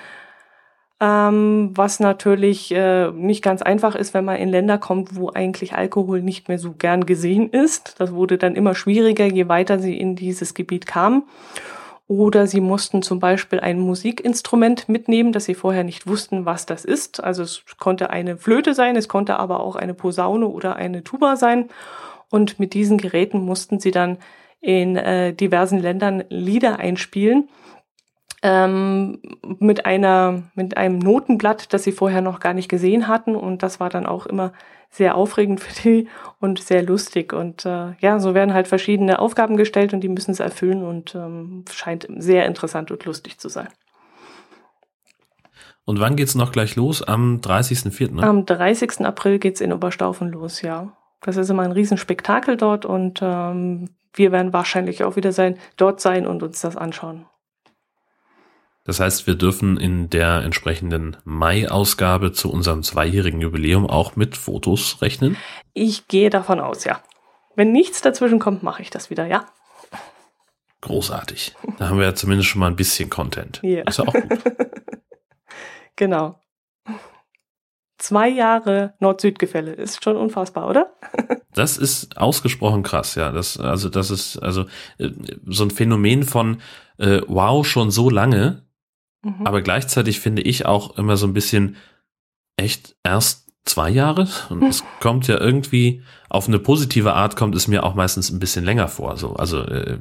ähm, 1.00 1.70
was 1.74 1.98
natürlich 1.98 2.72
äh, 2.72 3.10
nicht 3.10 3.42
ganz 3.42 3.62
einfach 3.62 3.94
ist, 3.94 4.12
wenn 4.12 4.26
man 4.26 4.36
in 4.36 4.50
Länder 4.50 4.76
kommt, 4.76 5.16
wo 5.16 5.30
eigentlich 5.30 5.74
Alkohol 5.74 6.20
nicht 6.20 6.48
mehr 6.48 6.58
so 6.58 6.72
gern 6.72 7.06
gesehen 7.06 7.48
ist. 7.50 7.98
Das 7.98 8.12
wurde 8.12 8.36
dann 8.36 8.54
immer 8.54 8.74
schwieriger, 8.74 9.24
je 9.24 9.48
weiter 9.48 9.78
sie 9.78 9.98
in 9.98 10.14
dieses 10.14 10.52
Gebiet 10.52 10.86
kamen. 10.86 11.22
Oder 12.06 12.46
sie 12.46 12.60
mussten 12.60 13.02
zum 13.02 13.18
Beispiel 13.20 13.60
ein 13.60 13.78
Musikinstrument 13.78 14.88
mitnehmen, 14.88 15.32
das 15.32 15.44
sie 15.44 15.54
vorher 15.54 15.84
nicht 15.84 16.06
wussten, 16.06 16.44
was 16.44 16.66
das 16.66 16.84
ist. 16.84 17.22
Also 17.22 17.44
es 17.44 17.62
konnte 17.78 18.10
eine 18.10 18.36
Flöte 18.36 18.74
sein, 18.74 18.96
es 18.96 19.08
konnte 19.08 19.38
aber 19.38 19.60
auch 19.60 19.76
eine 19.76 19.94
Posaune 19.94 20.48
oder 20.48 20.76
eine 20.76 21.02
Tuba 21.02 21.36
sein. 21.36 21.70
Und 22.28 22.58
mit 22.58 22.74
diesen 22.74 22.98
Geräten 22.98 23.38
mussten 23.38 23.80
sie 23.80 23.92
dann 23.92 24.18
in 24.60 24.96
äh, 24.96 25.32
diversen 25.32 25.78
Ländern 25.78 26.24
Lieder 26.28 26.78
einspielen 26.78 27.48
ähm, 28.42 29.20
mit 29.58 29.86
einer 29.86 30.42
mit 30.54 30.76
einem 30.76 30.98
Notenblatt, 30.98 31.72
das 31.72 31.84
sie 31.84 31.92
vorher 31.92 32.22
noch 32.22 32.40
gar 32.40 32.54
nicht 32.54 32.68
gesehen 32.68 33.08
hatten 33.08 33.36
und 33.36 33.62
das 33.62 33.80
war 33.80 33.90
dann 33.90 34.06
auch 34.06 34.26
immer 34.26 34.52
sehr 34.90 35.14
aufregend 35.14 35.60
für 35.60 35.82
die 35.82 36.08
und 36.40 36.60
sehr 36.60 36.82
lustig 36.82 37.32
und 37.32 37.64
äh, 37.64 37.92
ja, 38.00 38.18
so 38.18 38.34
werden 38.34 38.54
halt 38.54 38.68
verschiedene 38.68 39.18
Aufgaben 39.18 39.56
gestellt 39.56 39.92
und 39.92 40.00
die 40.00 40.08
müssen 40.08 40.32
es 40.32 40.40
erfüllen 40.40 40.82
und 40.82 41.14
ähm, 41.14 41.64
scheint 41.72 42.06
sehr 42.16 42.46
interessant 42.46 42.90
und 42.90 43.04
lustig 43.04 43.38
zu 43.38 43.48
sein. 43.48 43.68
Und 45.84 45.98
wann 45.98 46.14
geht's 46.14 46.34
noch 46.34 46.52
gleich 46.52 46.76
los? 46.76 47.02
Am 47.02 47.40
30.04. 47.40 48.12
Ne? 48.12 48.22
Am 48.22 48.46
30. 48.46 49.00
April 49.00 49.38
geht's 49.38 49.60
in 49.60 49.72
Oberstaufen 49.72 50.30
los, 50.30 50.62
ja. 50.62 50.92
Das 51.20 51.36
ist 51.36 51.50
immer 51.50 51.62
ein 51.62 51.72
Riesenspektakel 51.72 52.56
dort 52.56 52.86
und 52.86 53.20
ähm, 53.22 53.90
wir 54.14 54.32
werden 54.32 54.52
wahrscheinlich 54.52 55.04
auch 55.04 55.16
wieder 55.16 55.32
sein, 55.32 55.58
dort 55.76 56.00
sein 56.00 56.26
und 56.26 56.42
uns 56.42 56.60
das 56.60 56.76
anschauen. 56.76 57.26
Das 58.90 58.98
heißt, 58.98 59.28
wir 59.28 59.36
dürfen 59.36 59.76
in 59.76 60.10
der 60.10 60.42
entsprechenden 60.42 61.16
Mai-Ausgabe 61.22 62.32
zu 62.32 62.50
unserem 62.50 62.82
zweijährigen 62.82 63.40
Jubiläum 63.40 63.88
auch 63.88 64.16
mit 64.16 64.36
Fotos 64.36 65.00
rechnen? 65.00 65.36
Ich 65.74 66.08
gehe 66.08 66.28
davon 66.28 66.58
aus, 66.58 66.82
ja. 66.82 67.00
Wenn 67.54 67.70
nichts 67.70 68.02
dazwischen 68.02 68.40
kommt, 68.40 68.64
mache 68.64 68.82
ich 68.82 68.90
das 68.90 69.08
wieder, 69.08 69.26
ja. 69.26 69.46
Großartig. 70.80 71.54
Da 71.78 71.88
haben 71.88 71.98
wir 71.98 72.04
ja 72.04 72.16
zumindest 72.16 72.48
schon 72.48 72.58
mal 72.58 72.66
ein 72.66 72.74
bisschen 72.74 73.10
Content. 73.10 73.60
Yeah. 73.62 73.86
Ist 73.88 73.98
ja 73.98 74.08
auch 74.08 74.12
gut. 74.12 74.40
genau. 75.94 76.40
Zwei 77.96 78.28
Jahre 78.28 78.94
Nord-Süd-Gefälle 78.98 79.72
ist 79.72 80.02
schon 80.02 80.16
unfassbar, 80.16 80.68
oder? 80.68 80.96
das 81.54 81.76
ist 81.76 82.16
ausgesprochen 82.16 82.82
krass, 82.82 83.14
ja. 83.14 83.30
Das, 83.30 83.56
also, 83.56 83.88
das 83.88 84.10
ist 84.10 84.38
also 84.38 84.64
äh, 84.98 85.10
so 85.46 85.62
ein 85.62 85.70
Phänomen 85.70 86.24
von 86.24 86.60
äh, 86.98 87.20
wow, 87.28 87.64
schon 87.64 87.92
so 87.92 88.10
lange, 88.10 88.64
Mhm. 89.22 89.46
Aber 89.46 89.62
gleichzeitig 89.62 90.20
finde 90.20 90.42
ich 90.42 90.66
auch 90.66 90.96
immer 90.96 91.16
so 91.16 91.26
ein 91.26 91.34
bisschen 91.34 91.76
echt 92.56 92.96
erst 93.02 93.48
zwei 93.64 93.90
Jahre. 93.90 94.28
Und 94.48 94.62
es 94.64 94.84
kommt 95.00 95.28
ja 95.28 95.38
irgendwie 95.38 96.02
auf 96.28 96.48
eine 96.48 96.58
positive 96.58 97.14
Art 97.14 97.36
kommt 97.36 97.54
es 97.54 97.68
mir 97.68 97.84
auch 97.84 97.94
meistens 97.94 98.30
ein 98.30 98.38
bisschen 98.38 98.64
länger 98.64 98.88
vor. 98.88 99.16
So, 99.16 99.34
also 99.34 99.62
äh, 99.62 99.98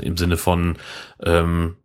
im 0.00 0.16
Sinne 0.16 0.36
von, 0.36 0.76
ähm, 1.22 1.76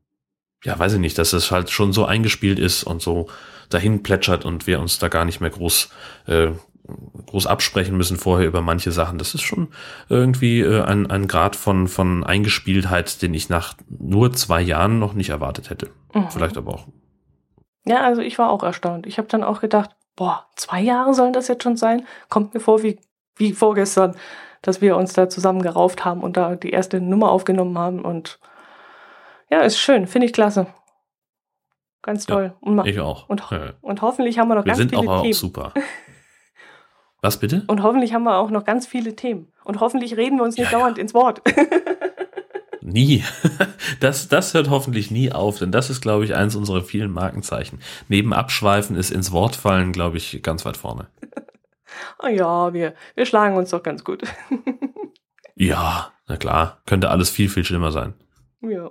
ja, 0.63 0.77
weiß 0.77 0.93
ich 0.93 0.99
nicht, 0.99 1.17
dass 1.17 1.33
es 1.33 1.51
halt 1.51 1.69
schon 1.69 1.93
so 1.93 2.05
eingespielt 2.05 2.59
ist 2.59 2.83
und 2.83 3.01
so 3.01 3.29
dahin 3.69 4.03
plätschert 4.03 4.45
und 4.45 4.67
wir 4.67 4.79
uns 4.79 4.99
da 4.99 5.07
gar 5.07 5.25
nicht 5.25 5.39
mehr 5.39 5.49
groß 5.49 5.89
äh, 6.27 6.51
groß 7.31 7.47
absprechen 7.47 7.97
müssen 7.97 8.17
vorher 8.17 8.47
über 8.47 8.61
manche 8.61 8.91
Sachen. 8.91 9.17
Das 9.17 9.33
ist 9.33 9.41
schon 9.41 9.69
irgendwie 10.09 10.61
äh, 10.61 10.81
ein, 10.83 11.09
ein 11.09 11.27
Grad 11.27 11.55
von, 11.55 11.87
von 11.87 12.23
Eingespieltheit, 12.23 13.21
den 13.21 13.33
ich 13.33 13.49
nach 13.49 13.73
nur 13.89 14.33
zwei 14.33 14.61
Jahren 14.61 14.99
noch 14.99 15.13
nicht 15.13 15.29
erwartet 15.29 15.69
hätte. 15.69 15.89
Mhm. 16.13 16.29
Vielleicht 16.29 16.57
aber 16.57 16.73
auch. 16.73 16.87
Ja, 17.85 18.01
also 18.01 18.21
ich 18.21 18.37
war 18.37 18.51
auch 18.51 18.63
erstaunt. 18.63 19.07
Ich 19.07 19.17
habe 19.17 19.27
dann 19.27 19.43
auch 19.43 19.61
gedacht, 19.61 19.91
boah, 20.15 20.45
zwei 20.55 20.81
Jahre 20.81 21.13
sollen 21.13 21.33
das 21.33 21.47
jetzt 21.47 21.63
schon 21.63 21.77
sein? 21.77 22.05
Kommt 22.29 22.53
mir 22.53 22.59
vor 22.59 22.83
wie, 22.83 22.99
wie 23.37 23.53
vorgestern, 23.53 24.15
dass 24.61 24.81
wir 24.81 24.95
uns 24.95 25.13
da 25.13 25.29
zusammen 25.29 25.61
gerauft 25.61 26.05
haben 26.05 26.21
und 26.21 26.37
da 26.37 26.55
die 26.55 26.69
erste 26.69 27.01
Nummer 27.01 27.31
aufgenommen 27.31 27.77
haben. 27.77 28.01
Und 28.01 28.39
ja, 29.49 29.61
ist 29.61 29.79
schön, 29.79 30.05
finde 30.05 30.27
ich 30.27 30.33
klasse. 30.33 30.67
Ganz 32.03 32.25
toll. 32.25 32.53
Ja, 32.61 32.67
und, 32.67 32.85
ich 32.87 32.99
auch. 32.99 33.29
Und, 33.29 33.43
und 33.81 34.01
hoffentlich 34.01 34.39
haben 34.39 34.47
wir 34.47 34.55
noch 34.55 34.65
wir 34.65 34.73
ganz 34.73 34.79
viele 34.79 34.91
Themen. 34.91 35.07
Wir 35.07 35.33
sind 35.33 35.33
auch 35.33 35.33
super. 35.33 35.73
Was 37.21 37.39
bitte? 37.39 37.63
Und 37.67 37.83
hoffentlich 37.83 38.13
haben 38.13 38.23
wir 38.23 38.37
auch 38.37 38.49
noch 38.49 38.65
ganz 38.65 38.87
viele 38.87 39.15
Themen. 39.15 39.47
Und 39.63 39.79
hoffentlich 39.79 40.17
reden 40.17 40.37
wir 40.37 40.43
uns 40.43 40.57
nicht 40.57 40.71
ja, 40.71 40.79
dauernd 40.79 40.97
ja. 40.97 41.01
ins 41.01 41.13
Wort. 41.13 41.41
Nie. 42.81 43.23
Das, 43.99 44.27
das 44.29 44.55
hört 44.55 44.69
hoffentlich 44.69 45.11
nie 45.11 45.31
auf, 45.31 45.59
denn 45.59 45.71
das 45.71 45.91
ist, 45.91 46.01
glaube 46.01 46.25
ich, 46.25 46.33
eins 46.33 46.55
unserer 46.55 46.81
vielen 46.81 47.11
Markenzeichen. 47.11 47.79
Neben 48.07 48.33
Abschweifen 48.33 48.95
ist 48.95 49.11
ins 49.11 49.31
Wort 49.31 49.55
fallen, 49.55 49.91
glaube 49.91 50.17
ich, 50.17 50.41
ganz 50.41 50.65
weit 50.65 50.77
vorne. 50.77 51.07
Ah 52.17 52.29
ja, 52.29 52.73
wir, 52.73 52.95
wir 53.15 53.25
schlagen 53.27 53.57
uns 53.57 53.69
doch 53.69 53.83
ganz 53.83 54.03
gut. 54.03 54.23
Ja, 55.55 56.11
na 56.27 56.37
klar, 56.37 56.81
könnte 56.87 57.11
alles 57.11 57.29
viel, 57.29 57.47
viel 57.47 57.63
schlimmer 57.63 57.91
sein. 57.91 58.15
Ja. 58.61 58.89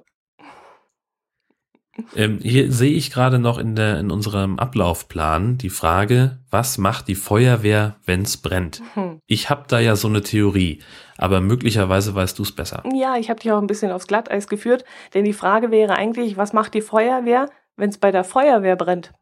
Ähm, 2.15 2.39
hier 2.43 2.73
sehe 2.73 2.93
ich 2.93 3.11
gerade 3.11 3.39
noch 3.39 3.59
in, 3.59 3.77
der, 3.77 3.99
in 3.99 4.11
unserem 4.11 4.59
Ablaufplan 4.59 5.59
die 5.59 5.71
Frage, 5.71 6.39
was 6.51 6.79
macht 6.79 7.09
die 7.09 7.15
Feuerwehr, 7.15 7.97
wenn 8.05 8.23
es 8.23 8.37
brennt? 8.37 8.83
Hm. 8.95 9.21
Ich 9.27 9.51
habe 9.51 9.65
da 9.69 9.79
ja 9.79 9.97
so 9.97 10.09
eine 10.09 10.23
Theorie, 10.23 10.81
aber 11.17 11.41
möglicherweise 11.41 12.15
weißt 12.15 12.39
du 12.39 12.43
es 12.43 12.53
besser. 12.53 12.83
Ja, 12.95 13.17
ich 13.17 13.31
habe 13.31 13.41
dich 13.41 13.53
auch 13.53 13.61
ein 13.61 13.67
bisschen 13.67 13.93
aufs 13.93 14.07
Glatteis 14.07 14.49
geführt, 14.49 14.85
denn 15.15 15.25
die 15.25 15.33
Frage 15.33 15.71
wäre 15.71 15.97
eigentlich, 15.97 16.37
was 16.37 16.53
macht 16.53 16.75
die 16.75 16.83
Feuerwehr, 16.83 17.49
wenn 17.77 17.91
es 17.91 17.99
bei 17.99 18.11
der 18.11 18.25
Feuerwehr 18.25 18.77
brennt? 18.77 19.13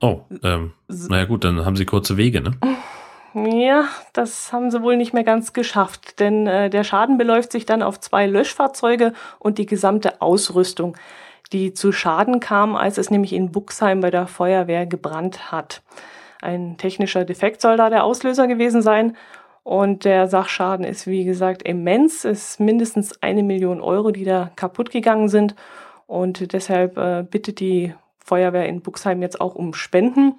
Oh, 0.00 0.22
ähm, 0.42 0.72
naja 0.86 1.24
gut, 1.24 1.44
dann 1.44 1.64
haben 1.64 1.76
sie 1.76 1.84
kurze 1.84 2.16
Wege, 2.16 2.40
ne? 2.40 2.52
Ja, 3.46 3.88
das 4.12 4.52
haben 4.52 4.70
sie 4.70 4.82
wohl 4.82 4.96
nicht 4.96 5.12
mehr 5.12 5.24
ganz 5.24 5.52
geschafft, 5.52 6.20
denn 6.20 6.46
äh, 6.46 6.70
der 6.70 6.84
Schaden 6.84 7.18
beläuft 7.18 7.52
sich 7.52 7.66
dann 7.66 7.82
auf 7.82 8.00
zwei 8.00 8.26
Löschfahrzeuge 8.26 9.12
und 9.38 9.58
die 9.58 9.66
gesamte 9.66 10.20
Ausrüstung, 10.20 10.96
die 11.52 11.72
zu 11.72 11.92
Schaden 11.92 12.40
kam, 12.40 12.76
als 12.76 12.98
es 12.98 13.10
nämlich 13.10 13.32
in 13.32 13.52
Buxheim 13.52 14.00
bei 14.00 14.10
der 14.10 14.26
Feuerwehr 14.26 14.86
gebrannt 14.86 15.52
hat. 15.52 15.82
Ein 16.40 16.76
technischer 16.76 17.24
Defekt 17.24 17.60
soll 17.60 17.76
da 17.76 17.90
der 17.90 18.04
Auslöser 18.04 18.46
gewesen 18.46 18.82
sein 18.82 19.16
und 19.68 20.04
der 20.04 20.28
Sachschaden 20.28 20.86
ist, 20.86 21.06
wie 21.06 21.24
gesagt, 21.24 21.62
immens. 21.62 22.24
Es 22.24 22.52
ist 22.52 22.60
mindestens 22.60 23.22
eine 23.22 23.42
Million 23.42 23.82
Euro, 23.82 24.12
die 24.12 24.24
da 24.24 24.50
kaputt 24.56 24.90
gegangen 24.90 25.28
sind. 25.28 25.54
Und 26.06 26.54
deshalb 26.54 26.96
äh, 26.96 27.22
bittet 27.22 27.60
die 27.60 27.94
Feuerwehr 28.16 28.66
in 28.66 28.80
Buxheim 28.80 29.20
jetzt 29.20 29.42
auch 29.42 29.54
um 29.54 29.74
Spenden. 29.74 30.36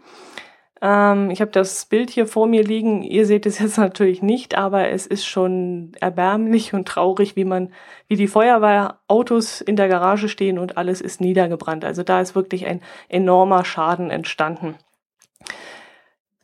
Ähm, 0.81 1.29
ich 1.29 1.41
habe 1.41 1.51
das 1.51 1.85
Bild 1.85 2.09
hier 2.09 2.27
vor 2.27 2.47
mir 2.47 2.63
liegen. 2.63 3.03
Ihr 3.03 3.25
seht 3.25 3.45
es 3.45 3.59
jetzt 3.59 3.77
natürlich 3.79 4.21
nicht, 4.21 4.57
aber 4.57 4.89
es 4.89 5.05
ist 5.05 5.25
schon 5.25 5.91
erbärmlich 5.99 6.73
und 6.73 6.87
traurig, 6.87 7.35
wie 7.35 7.45
man, 7.45 7.73
wie 8.07 8.15
die 8.15 8.27
Feuerwehrautos 8.27 9.61
in 9.61 9.75
der 9.75 9.87
Garage 9.87 10.29
stehen 10.29 10.59
und 10.59 10.77
alles 10.77 11.01
ist 11.01 11.21
niedergebrannt. 11.21 11.85
Also 11.85 12.03
da 12.03 12.21
ist 12.21 12.35
wirklich 12.35 12.65
ein 12.65 12.81
enormer 13.07 13.65
Schaden 13.65 14.09
entstanden. 14.11 14.75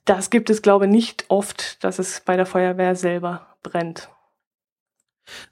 Das 0.05 0.29
gibt 0.29 0.49
es, 0.49 0.61
glaube 0.61 0.85
ich, 0.85 0.91
nicht 0.91 1.25
oft, 1.29 1.83
dass 1.83 1.97
es 1.97 2.21
bei 2.21 2.35
der 2.35 2.45
Feuerwehr 2.45 2.95
selber 2.95 3.47
brennt. 3.63 4.09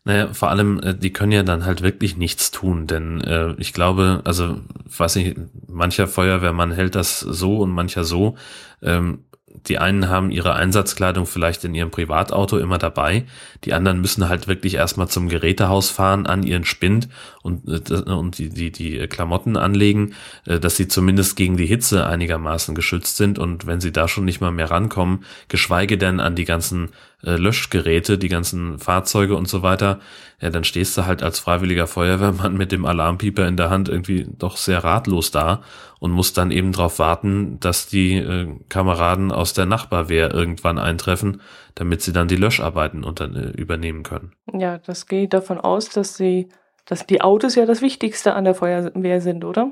Naja, 0.04 0.34
vor 0.34 0.50
allem, 0.50 0.80
äh, 0.80 0.96
die 0.96 1.14
können 1.14 1.32
ja 1.32 1.44
dann 1.44 1.66
halt 1.66 1.82
wirklich 1.82 2.18
nichts 2.18 2.52
tun, 2.52 2.88
denn 2.88 3.22
äh, 3.22 3.54
ich 3.58 3.74
glaube, 3.74 4.22
also, 4.24 4.60
weiß 4.86 5.16
ich, 5.18 5.36
mancher 5.68 6.08
Feuerwehrmann 6.08 6.72
hält 6.72 6.96
das 6.96 7.20
so 7.20 7.60
und 7.60 7.72
mancher 7.72 8.04
so. 8.04 8.36
Ähm, 8.82 9.26
die 9.68 9.78
einen 9.78 10.10
haben 10.10 10.32
ihre 10.32 10.54
Einsatzkleidung 10.54 11.26
vielleicht 11.26 11.64
in 11.64 11.76
ihrem 11.76 11.92
Privatauto 11.92 12.58
immer 12.58 12.78
dabei, 12.78 13.26
die 13.64 13.74
anderen 13.74 14.02
müssen 14.02 14.28
halt 14.28 14.48
wirklich 14.48 14.76
erstmal 14.76 15.08
zum 15.08 15.30
Gerätehaus 15.30 15.90
fahren, 15.90 16.26
an 16.26 16.44
ihren 16.44 16.66
Spind 16.66 17.08
und, 17.44 17.68
äh, 17.68 17.94
und 18.12 18.38
die, 18.38 18.50
die, 18.50 18.72
die 18.72 19.08
Klamotten 19.08 19.56
anlegen, 19.56 20.16
äh, 20.46 20.60
dass 20.60 20.76
sie 20.76 20.88
zumindest 20.88 21.36
gegen 21.36 21.58
die 21.58 21.66
Hitze 21.66 22.06
einigermaßen 22.06 22.76
geschützt 22.76 23.18
sind 23.18 23.40
und 23.40 23.66
wenn 23.68 23.80
sie 23.80 23.92
da 23.92 24.08
schon 24.08 24.26
nicht 24.26 24.42
mal 24.42 24.52
mehr 24.52 24.72
rankommen, 24.72 25.24
geschweige 25.48 25.98
denn 25.98 26.20
an 26.20 26.36
die 26.36 26.46
ganzen 26.46 26.90
äh, 27.24 27.36
Löschgeräte, 27.36 28.18
die 28.18 28.28
ganzen 28.28 28.80
Fahrzeuge 28.80 29.36
und 29.36 29.48
so 29.48 29.62
weiter, 29.64 30.00
ja, 30.42 30.50
dann 30.50 30.64
stehst 30.64 30.98
du 30.98 31.06
halt 31.06 31.24
als 31.24 31.40
freiwilliger 31.40 31.88
Feuerwehrmann 31.88 32.56
mit 32.58 32.72
dem 32.72 32.86
Alarmpieper 32.86 33.48
in 33.48 33.58
der 33.58 33.70
Hand 33.70 33.90
irgendwie 33.90 34.28
doch 34.38 34.58
sehr 34.58 34.84
ratlos 34.84 35.32
da 35.32 35.62
und 36.00 36.12
musst 36.12 36.38
dann 36.38 36.52
eben 36.52 36.74
darauf 36.74 37.00
warten, 37.00 37.60
dass 37.60 37.88
die 37.88 38.18
äh, 38.18 38.48
Kameraden 38.70 39.32
aus 39.32 39.54
der 39.54 39.66
Nachbarwehr 39.66 40.34
irgendwann 40.34 40.78
eintreffen, 40.78 41.42
damit 41.76 42.02
sie 42.02 42.12
dann 42.12 42.28
die 42.28 42.36
Löscharbeiten 42.36 43.04
unter, 43.04 43.26
äh, 43.26 43.52
übernehmen 43.52 44.04
können. 44.04 44.34
Ja, 44.52 44.80
das 44.80 45.08
geht 45.08 45.34
davon 45.34 45.60
aus, 45.60 45.90
dass 45.90 46.18
sie, 46.18 46.50
dass 46.86 47.08
die 47.08 47.22
Autos 47.22 47.56
ja 47.56 47.66
das 47.66 47.82
Wichtigste 47.82 48.34
an 48.34 48.44
der 48.44 48.56
Feuerwehr 48.56 49.22
sind, 49.22 49.46
oder? 49.46 49.72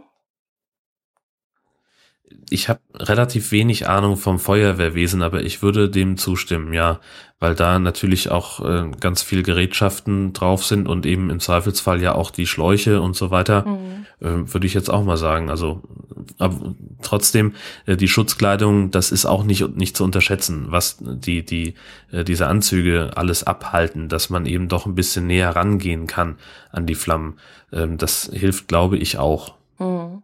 Ich 2.50 2.70
habe 2.70 2.82
relativ 2.96 3.52
wenig 3.52 3.88
Ahnung 3.88 4.18
vom 4.18 4.40
Feuerwehrwesen, 4.40 5.22
aber 5.22 5.44
ich 5.44 5.62
würde 5.62 5.90
dem 5.90 6.18
zustimmen, 6.18 6.74
ja, 6.74 7.00
weil 7.40 7.56
da 7.56 7.80
natürlich 7.80 8.30
auch 8.30 8.64
äh, 8.64 8.92
ganz 9.00 9.24
viel 9.24 9.42
Gerätschaften 9.42 10.34
drauf 10.34 10.66
sind 10.66 10.88
und 10.88 11.06
eben 11.06 11.30
im 11.30 11.40
Zweifelsfall 11.40 12.02
ja 12.02 12.14
auch 12.14 12.30
die 12.30 12.46
Schläuche 12.46 13.02
und 13.02 13.16
so 13.16 13.32
weiter, 13.32 13.66
mhm. 13.66 14.06
äh, 14.20 14.54
würde 14.54 14.68
ich 14.68 14.74
jetzt 14.74 14.90
auch 14.90 15.04
mal 15.04 15.18
sagen. 15.18 15.50
Also, 15.50 15.82
aber 16.38 16.76
trotzdem 17.02 17.54
äh, 17.86 17.98
die 17.98 18.08
Schutzkleidung, 18.08 18.92
das 18.92 19.12
ist 19.12 19.26
auch 19.26 19.44
nicht 19.44 19.76
nicht 19.76 19.98
zu 19.98 20.04
unterschätzen, 20.04 20.68
was 20.70 20.98
die 21.00 21.44
die 21.44 21.74
äh, 22.12 22.24
diese 22.24 22.48
Anzüge 22.48 23.12
alles 23.16 23.44
abhalten, 23.44 24.08
dass 24.08 24.30
man 24.30 24.46
eben 24.46 24.68
doch 24.68 24.86
ein 24.86 24.96
bisschen 24.96 25.26
näher 25.26 25.56
rangehen 25.56 26.06
kann 26.06 26.38
an 26.72 26.86
die 26.86 26.96
Flammen. 26.96 27.40
Ähm, 27.72 27.98
das 27.98 28.30
hilft, 28.32 28.68
glaube 28.68 28.98
ich, 28.98 29.18
auch. 29.18 29.56
Mhm. 29.80 30.22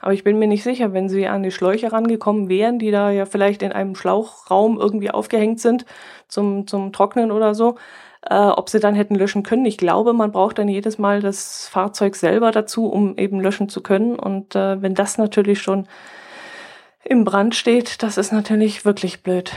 Aber 0.00 0.12
ich 0.12 0.24
bin 0.24 0.38
mir 0.38 0.48
nicht 0.48 0.62
sicher, 0.62 0.92
wenn 0.92 1.08
sie 1.08 1.26
an 1.26 1.42
die 1.42 1.50
Schläuche 1.50 1.92
rangekommen 1.92 2.48
wären, 2.48 2.78
die 2.78 2.90
da 2.90 3.10
ja 3.10 3.26
vielleicht 3.26 3.62
in 3.62 3.72
einem 3.72 3.94
Schlauchraum 3.94 4.78
irgendwie 4.78 5.10
aufgehängt 5.10 5.60
sind 5.60 5.84
zum, 6.28 6.66
zum 6.66 6.92
Trocknen 6.92 7.30
oder 7.30 7.54
so, 7.54 7.76
äh, 8.22 8.34
ob 8.34 8.68
sie 8.68 8.80
dann 8.80 8.94
hätten 8.94 9.14
löschen 9.14 9.42
können. 9.42 9.64
Ich 9.64 9.78
glaube, 9.78 10.12
man 10.12 10.32
braucht 10.32 10.58
dann 10.58 10.68
jedes 10.68 10.98
Mal 10.98 11.20
das 11.20 11.68
Fahrzeug 11.68 12.16
selber 12.16 12.50
dazu, 12.50 12.86
um 12.86 13.16
eben 13.16 13.40
löschen 13.40 13.68
zu 13.68 13.82
können. 13.82 14.18
Und 14.18 14.54
äh, 14.54 14.82
wenn 14.82 14.94
das 14.94 15.18
natürlich 15.18 15.60
schon 15.62 15.86
im 17.04 17.24
Brand 17.24 17.54
steht, 17.54 18.02
das 18.02 18.18
ist 18.18 18.32
natürlich 18.32 18.84
wirklich 18.84 19.22
blöd. 19.22 19.52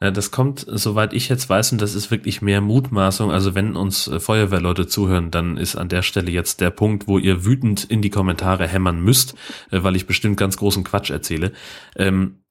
Ja, 0.00 0.12
das 0.12 0.30
kommt, 0.30 0.64
soweit 0.68 1.12
ich 1.12 1.28
jetzt 1.28 1.48
weiß, 1.48 1.72
und 1.72 1.80
das 1.80 1.96
ist 1.96 2.12
wirklich 2.12 2.40
mehr 2.40 2.60
Mutmaßung. 2.60 3.32
Also 3.32 3.56
wenn 3.56 3.74
uns 3.74 4.06
äh, 4.06 4.20
Feuerwehrleute 4.20 4.86
zuhören, 4.86 5.32
dann 5.32 5.56
ist 5.56 5.74
an 5.74 5.88
der 5.88 6.02
Stelle 6.02 6.30
jetzt 6.30 6.60
der 6.60 6.70
Punkt, 6.70 7.08
wo 7.08 7.18
ihr 7.18 7.44
wütend 7.44 7.82
in 7.82 8.00
die 8.00 8.10
Kommentare 8.10 8.68
hämmern 8.68 9.00
müsst, 9.00 9.34
äh, 9.72 9.82
weil 9.82 9.96
ich 9.96 10.06
bestimmt 10.06 10.36
ganz 10.36 10.56
großen 10.56 10.84
Quatsch 10.84 11.10
erzähle. 11.10 11.52
Ähm, 11.96 12.42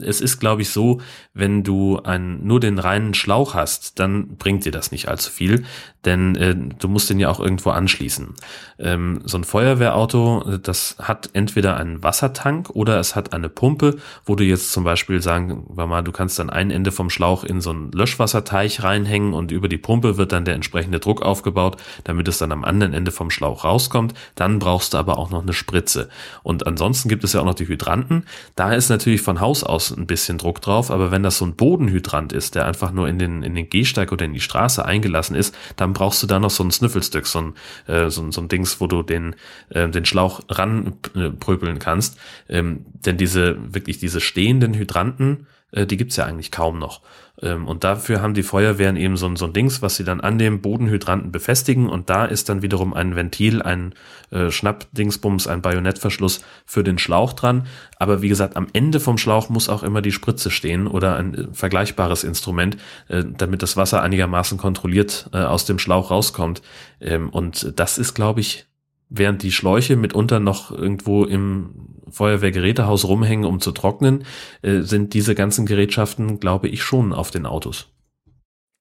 es 0.00 0.20
ist, 0.20 0.40
glaube 0.40 0.62
ich, 0.62 0.70
so, 0.70 1.00
wenn 1.32 1.62
du 1.62 2.00
ein, 2.02 2.44
nur 2.44 2.58
den 2.58 2.78
reinen 2.78 3.14
Schlauch 3.14 3.54
hast, 3.54 4.00
dann 4.00 4.36
bringt 4.36 4.64
dir 4.64 4.72
das 4.72 4.90
nicht 4.90 5.08
allzu 5.08 5.30
viel, 5.30 5.64
denn 6.04 6.34
äh, 6.36 6.56
du 6.56 6.88
musst 6.88 7.08
den 7.08 7.20
ja 7.20 7.28
auch 7.28 7.38
irgendwo 7.38 7.70
anschließen. 7.70 8.34
Ähm, 8.78 9.20
so 9.24 9.38
ein 9.38 9.44
Feuerwehrauto, 9.44 10.58
das 10.60 10.96
hat 11.00 11.30
entweder 11.34 11.76
einen 11.76 12.02
Wassertank 12.02 12.70
oder 12.70 12.98
es 12.98 13.14
hat 13.14 13.32
eine 13.32 13.48
Pumpe, 13.48 13.96
wo 14.24 14.34
du 14.34 14.42
jetzt 14.42 14.72
zum 14.72 14.82
Beispiel 14.82 15.22
sagen 15.22 15.66
wir 15.68 15.86
mal, 15.86 16.02
du 16.02 16.12
kannst 16.12 16.38
dann 16.38 16.50
ein 16.50 16.70
Ende 16.70 16.90
vom 16.90 17.08
Schlauch 17.08 17.44
in 17.44 17.60
so 17.60 17.70
einen 17.70 17.92
Löschwasserteich 17.92 18.82
reinhängen 18.82 19.34
und 19.34 19.52
über 19.52 19.68
die 19.68 19.78
Pumpe 19.78 20.16
wird 20.16 20.32
dann 20.32 20.44
der 20.44 20.54
entsprechende 20.54 20.98
Druck 20.98 21.22
aufgebaut, 21.22 21.76
damit 22.04 22.26
es 22.26 22.38
dann 22.38 22.50
am 22.50 22.64
anderen 22.64 22.92
Ende 22.92 23.12
vom 23.12 23.30
Schlauch 23.30 23.64
rauskommt. 23.64 24.14
Dann 24.34 24.58
brauchst 24.58 24.94
du 24.94 24.98
aber 24.98 25.18
auch 25.18 25.30
noch 25.30 25.42
eine 25.42 25.52
Spritze. 25.52 26.08
Und 26.42 26.66
ansonsten 26.66 27.08
gibt 27.08 27.22
es 27.24 27.32
ja 27.32 27.40
auch 27.40 27.44
noch 27.44 27.54
die 27.54 27.68
Hydranten. 27.68 28.24
Da 28.56 28.72
ist 28.72 28.88
natürlich 28.88 29.22
von 29.22 29.40
Haus 29.40 29.62
aus 29.62 29.75
durchaus 29.76 29.96
ein 29.96 30.06
bisschen 30.06 30.38
Druck 30.38 30.60
drauf, 30.60 30.90
aber 30.90 31.10
wenn 31.10 31.22
das 31.22 31.38
so 31.38 31.44
ein 31.44 31.54
Bodenhydrant 31.54 32.32
ist, 32.32 32.54
der 32.54 32.66
einfach 32.66 32.92
nur 32.92 33.08
in 33.08 33.18
den, 33.18 33.42
in 33.42 33.54
den 33.54 33.68
Gehsteig 33.68 34.12
oder 34.12 34.24
in 34.24 34.32
die 34.32 34.40
Straße 34.40 34.84
eingelassen 34.84 35.36
ist, 35.36 35.54
dann 35.76 35.92
brauchst 35.92 36.22
du 36.22 36.26
da 36.26 36.38
noch 36.38 36.50
so 36.50 36.64
ein 36.64 36.70
Sniffelstück, 36.70 37.26
so 37.26 37.40
ein, 37.40 37.54
äh, 37.86 38.10
so, 38.10 38.30
so 38.30 38.40
ein 38.40 38.48
Dings, 38.48 38.80
wo 38.80 38.86
du 38.86 39.02
den, 39.02 39.36
äh, 39.70 39.88
den 39.88 40.04
Schlauch 40.04 40.40
ranpröpeln 40.48 41.78
kannst. 41.78 42.18
Ähm, 42.48 42.86
denn 42.94 43.16
diese, 43.16 43.56
wirklich 43.74 43.98
diese 43.98 44.20
stehenden 44.20 44.74
Hydranten, 44.74 45.46
äh, 45.72 45.86
die 45.86 45.96
gibt's 45.96 46.16
ja 46.16 46.24
eigentlich 46.24 46.50
kaum 46.50 46.78
noch. 46.78 47.02
Ähm, 47.42 47.66
und 47.68 47.84
dafür 47.84 48.22
haben 48.22 48.34
die 48.34 48.42
Feuerwehren 48.42 48.96
eben 48.96 49.16
so, 49.16 49.34
so 49.36 49.46
ein 49.46 49.52
Dings, 49.52 49.82
was 49.82 49.96
sie 49.96 50.04
dann 50.04 50.20
an 50.20 50.38
dem 50.38 50.60
Bodenhydranten 50.60 51.32
befestigen 51.32 51.88
und 51.88 52.08
da 52.08 52.24
ist 52.24 52.48
dann 52.48 52.62
wiederum 52.62 52.94
ein 52.94 53.14
Ventil, 53.14 53.62
ein 53.62 53.94
äh, 54.30 54.50
Schnappdingsbums, 54.50 55.46
ein 55.46 55.62
Bajonettverschluss 55.62 56.40
für 56.64 56.82
den 56.82 56.98
Schlauch 56.98 57.32
dran. 57.32 57.66
Aber 57.98 58.22
wie 58.22 58.28
gesagt, 58.28 58.56
am 58.56 58.68
Ende 58.72 59.00
vom 59.00 59.18
Schlauch 59.18 59.48
muss 59.48 59.68
auch 59.68 59.82
immer 59.82 60.02
die 60.02 60.12
Spritze 60.12 60.50
stehen 60.50 60.86
oder 60.86 61.16
ein 61.16 61.34
äh, 61.34 61.46
vergleichbares 61.52 62.24
Instrument, 62.24 62.76
äh, 63.08 63.24
damit 63.24 63.62
das 63.62 63.76
Wasser 63.76 64.02
einigermaßen 64.02 64.58
kontrolliert 64.58 65.28
äh, 65.32 65.38
aus 65.38 65.66
dem 65.66 65.78
Schlauch 65.78 66.10
rauskommt. 66.10 66.62
Ähm, 67.00 67.28
und 67.28 67.78
das 67.78 67.98
ist, 67.98 68.14
glaube 68.14 68.40
ich, 68.40 68.66
während 69.08 69.42
die 69.42 69.52
Schläuche 69.52 69.96
mitunter 69.96 70.40
noch 70.40 70.70
irgendwo 70.70 71.24
im 71.24 72.02
Feuerwehrgerätehaus 72.10 73.04
rumhängen, 73.04 73.44
um 73.44 73.60
zu 73.60 73.72
trocknen, 73.72 74.24
äh, 74.62 74.80
sind 74.80 75.14
diese 75.14 75.34
ganzen 75.34 75.66
Gerätschaften, 75.66 76.40
glaube 76.40 76.68
ich, 76.68 76.82
schon 76.82 77.12
auf 77.12 77.30
den 77.30 77.46
Autos. 77.46 77.88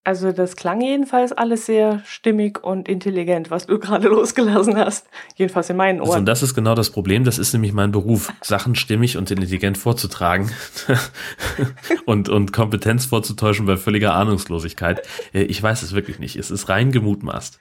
Also 0.06 0.32
das 0.32 0.56
klang 0.56 0.82
jedenfalls 0.82 1.32
alles 1.32 1.66
sehr 1.66 2.04
stimmig 2.06 2.64
und 2.64 2.88
intelligent, 2.88 3.50
was 3.50 3.66
du 3.66 3.80
gerade 3.80 4.08
losgelassen 4.08 4.78
hast. 4.78 5.08
Jedenfalls 5.36 5.72
in 5.72 5.78
meinen 5.78 6.00
Ohren. 6.00 6.10
Also 6.10 6.20
und 6.20 6.26
das 6.28 6.44
ist 6.44 6.54
genau 6.54 6.76
das 6.76 6.92
Problem. 6.92 7.24
Das 7.24 7.40
ist 7.40 7.54
nämlich 7.54 7.74
mein 7.74 7.92
Beruf, 7.92 8.32
Sachen 8.42 8.76
stimmig 8.76 9.18
und 9.18 9.32
intelligent 9.32 9.80
vorzutragen 9.80 10.52
und, 12.06 12.30
und 12.30 12.54
Kompetenz 12.54 13.08
vorzutäuschen 13.08 13.66
bei 13.66 13.78
völliger 13.78 14.14
Ahnungslosigkeit. 14.14 15.02
Äh, 15.34 15.42
ich 15.44 15.62
weiß 15.62 15.82
es 15.82 15.94
wirklich 15.94 16.20
nicht. 16.20 16.36
Es 16.36 16.52
ist 16.52 16.70
rein 16.70 16.92
gemutmaßt. 16.92 17.58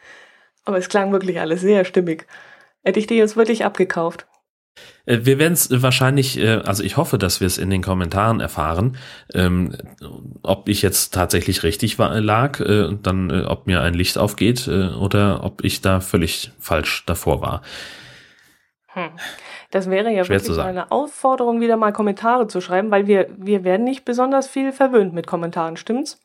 Aber 0.67 0.77
es 0.77 0.91
klang 0.91 1.13
wirklich 1.13 1.41
alles 1.41 1.63
sehr 1.63 1.87
stimmig. 1.87 2.27
Hätte 2.85 3.01
ich 3.01 3.07
dir 3.07 3.17
jetzt 3.17 3.37
wirklich 3.37 3.65
abgekauft. 3.65 4.27
Äh, 5.07 5.21
wir 5.23 5.39
werden 5.39 5.53
es 5.53 5.71
wahrscheinlich, 5.83 6.39
äh, 6.39 6.61
also 6.65 6.83
ich 6.83 6.97
hoffe, 6.97 7.19
dass 7.19 7.41
wir 7.41 7.47
es 7.47 7.59
in 7.59 7.71
den 7.71 7.83
Kommentaren 7.83 8.41
erfahren, 8.41 8.97
ähm, 9.33 9.77
ob 10.43 10.69
ich 10.69 10.83
jetzt 10.83 11.15
tatsächlich 11.15 11.63
richtig 11.63 11.99
lag, 11.99 12.61
äh, 12.61 12.89
dann 13.03 13.31
ob 13.47 13.67
mir 13.67 13.83
ein 13.83 13.95
Licht 13.95 14.19
aufgeht 14.19 14.69
oder 14.69 15.45
ob 15.45 15.65
ich 15.65 15.81
da 15.81 16.01
völlig 16.01 16.53
falsch 16.59 17.05
davor 17.07 17.41
war. 17.41 17.63
Hm. 18.89 19.11
Das 19.71 19.91
wäre 19.91 20.13
ja 20.13 20.25
Schwer 20.25 20.41
wirklich 20.41 20.59
eine 20.59 20.93
Aufforderung, 20.93 21.61
wieder 21.61 21.77
mal 21.77 21.93
Kommentare 21.93 22.47
zu 22.47 22.61
schreiben, 22.61 22.91
weil 22.91 23.07
wir, 23.07 23.29
wir 23.37 23.65
werden 23.65 23.85
nicht 23.85 24.05
besonders 24.05 24.47
viel 24.47 24.71
verwöhnt 24.71 25.13
mit 25.13 25.27
Kommentaren, 25.27 25.77
stimmt's? 25.77 26.21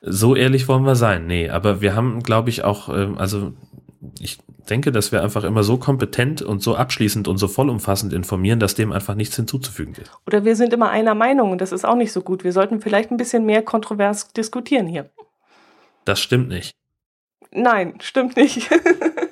So 0.00 0.36
ehrlich 0.36 0.68
wollen 0.68 0.84
wir 0.84 0.94
sein, 0.94 1.26
nee, 1.26 1.48
aber 1.48 1.80
wir 1.80 1.96
haben, 1.96 2.22
glaube 2.22 2.50
ich, 2.50 2.62
auch, 2.62 2.88
also 2.88 3.54
ich 4.20 4.38
denke, 4.70 4.92
dass 4.92 5.12
wir 5.12 5.22
einfach 5.22 5.44
immer 5.44 5.62
so 5.62 5.76
kompetent 5.76 6.42
und 6.42 6.62
so 6.62 6.76
abschließend 6.76 7.28
und 7.28 7.38
so 7.38 7.48
vollumfassend 7.48 8.12
informieren, 8.12 8.60
dass 8.60 8.74
dem 8.74 8.92
einfach 8.92 9.14
nichts 9.14 9.36
hinzuzufügen 9.36 9.94
ist. 9.94 10.10
Oder 10.26 10.44
wir 10.44 10.56
sind 10.56 10.72
immer 10.72 10.90
einer 10.90 11.14
Meinung 11.14 11.52
und 11.52 11.60
das 11.60 11.72
ist 11.72 11.84
auch 11.84 11.96
nicht 11.96 12.12
so 12.12 12.22
gut. 12.22 12.44
Wir 12.44 12.52
sollten 12.52 12.80
vielleicht 12.80 13.10
ein 13.10 13.16
bisschen 13.16 13.44
mehr 13.44 13.62
kontrovers 13.62 14.32
diskutieren 14.32 14.86
hier. 14.86 15.10
Das 16.04 16.20
stimmt 16.20 16.48
nicht. 16.48 16.74
Nein, 17.50 17.94
stimmt 18.00 18.36
nicht. 18.36 18.68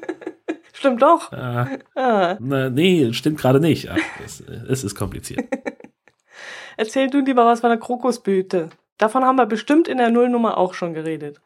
stimmt 0.72 1.02
doch. 1.02 1.32
Ah, 1.32 1.68
ah. 1.96 2.36
Na, 2.40 2.70
nee, 2.70 3.12
stimmt 3.12 3.38
gerade 3.38 3.60
nicht. 3.60 3.90
Ach, 3.90 3.98
es, 4.24 4.40
es 4.40 4.84
ist 4.84 4.94
kompliziert. 4.94 5.44
Erzähl 6.76 7.10
du 7.10 7.20
lieber 7.20 7.44
was 7.44 7.60
von 7.60 7.70
der 7.70 7.78
Krokusblüte. 7.78 8.70
Davon 8.98 9.24
haben 9.24 9.36
wir 9.36 9.46
bestimmt 9.46 9.88
in 9.88 9.98
der 9.98 10.10
Nullnummer 10.10 10.56
auch 10.56 10.74
schon 10.74 10.94
geredet. 10.94 11.40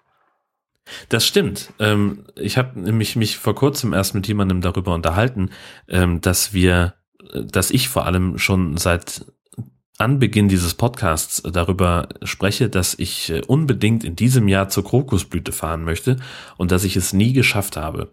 Das 1.09 1.27
stimmt. 1.27 1.73
Ähm, 1.79 2.25
ich 2.37 2.59
habe 2.59 2.81
nämlich 2.81 3.17
mich 3.17 3.39
vor 3.39 3.55
kurzem 3.55 3.93
erst 3.93 4.15
mit 4.15 4.27
jemandem 4.29 4.61
darüber 4.61 4.95
unterhalten, 4.95 5.51
ähm, 5.89 6.21
dass 6.21 6.53
wir, 6.53 6.95
äh, 7.33 7.45
dass 7.45 7.71
ich 7.71 7.89
vor 7.89 8.07
allem 8.07 8.39
schon 8.39 8.77
seit 8.77 9.25
Anbeginn 9.99 10.49
dieses 10.49 10.75
Podcasts 10.75 11.43
darüber 11.43 12.09
spreche, 12.23 12.69
dass 12.69 12.95
ich 12.99 13.31
äh, 13.31 13.43
unbedingt 13.47 14.05
in 14.05 14.15
diesem 14.15 14.47
Jahr 14.47 14.69
zur 14.69 14.85
Krokusblüte 14.85 15.53
fahren 15.53 15.85
möchte 15.85 16.17
und 16.57 16.71
dass 16.71 16.85
ich 16.85 16.97
es 16.97 17.13
nie 17.13 17.33
geschafft 17.33 17.77
habe. 17.77 18.13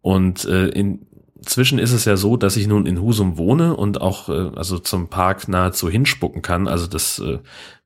Und 0.00 0.44
äh, 0.44 0.68
in, 0.68 1.05
Inzwischen 1.46 1.78
ist 1.78 1.92
es 1.92 2.04
ja 2.06 2.16
so, 2.16 2.36
dass 2.36 2.56
ich 2.56 2.66
nun 2.66 2.86
in 2.86 3.00
Husum 3.00 3.38
wohne 3.38 3.76
und 3.76 4.00
auch 4.00 4.28
äh, 4.28 4.50
also 4.56 4.80
zum 4.80 5.06
Park 5.06 5.46
nahezu 5.46 5.88
hinspucken 5.88 6.42
kann. 6.42 6.66
Also 6.66 6.88
das, 6.88 7.20
äh, 7.20 7.38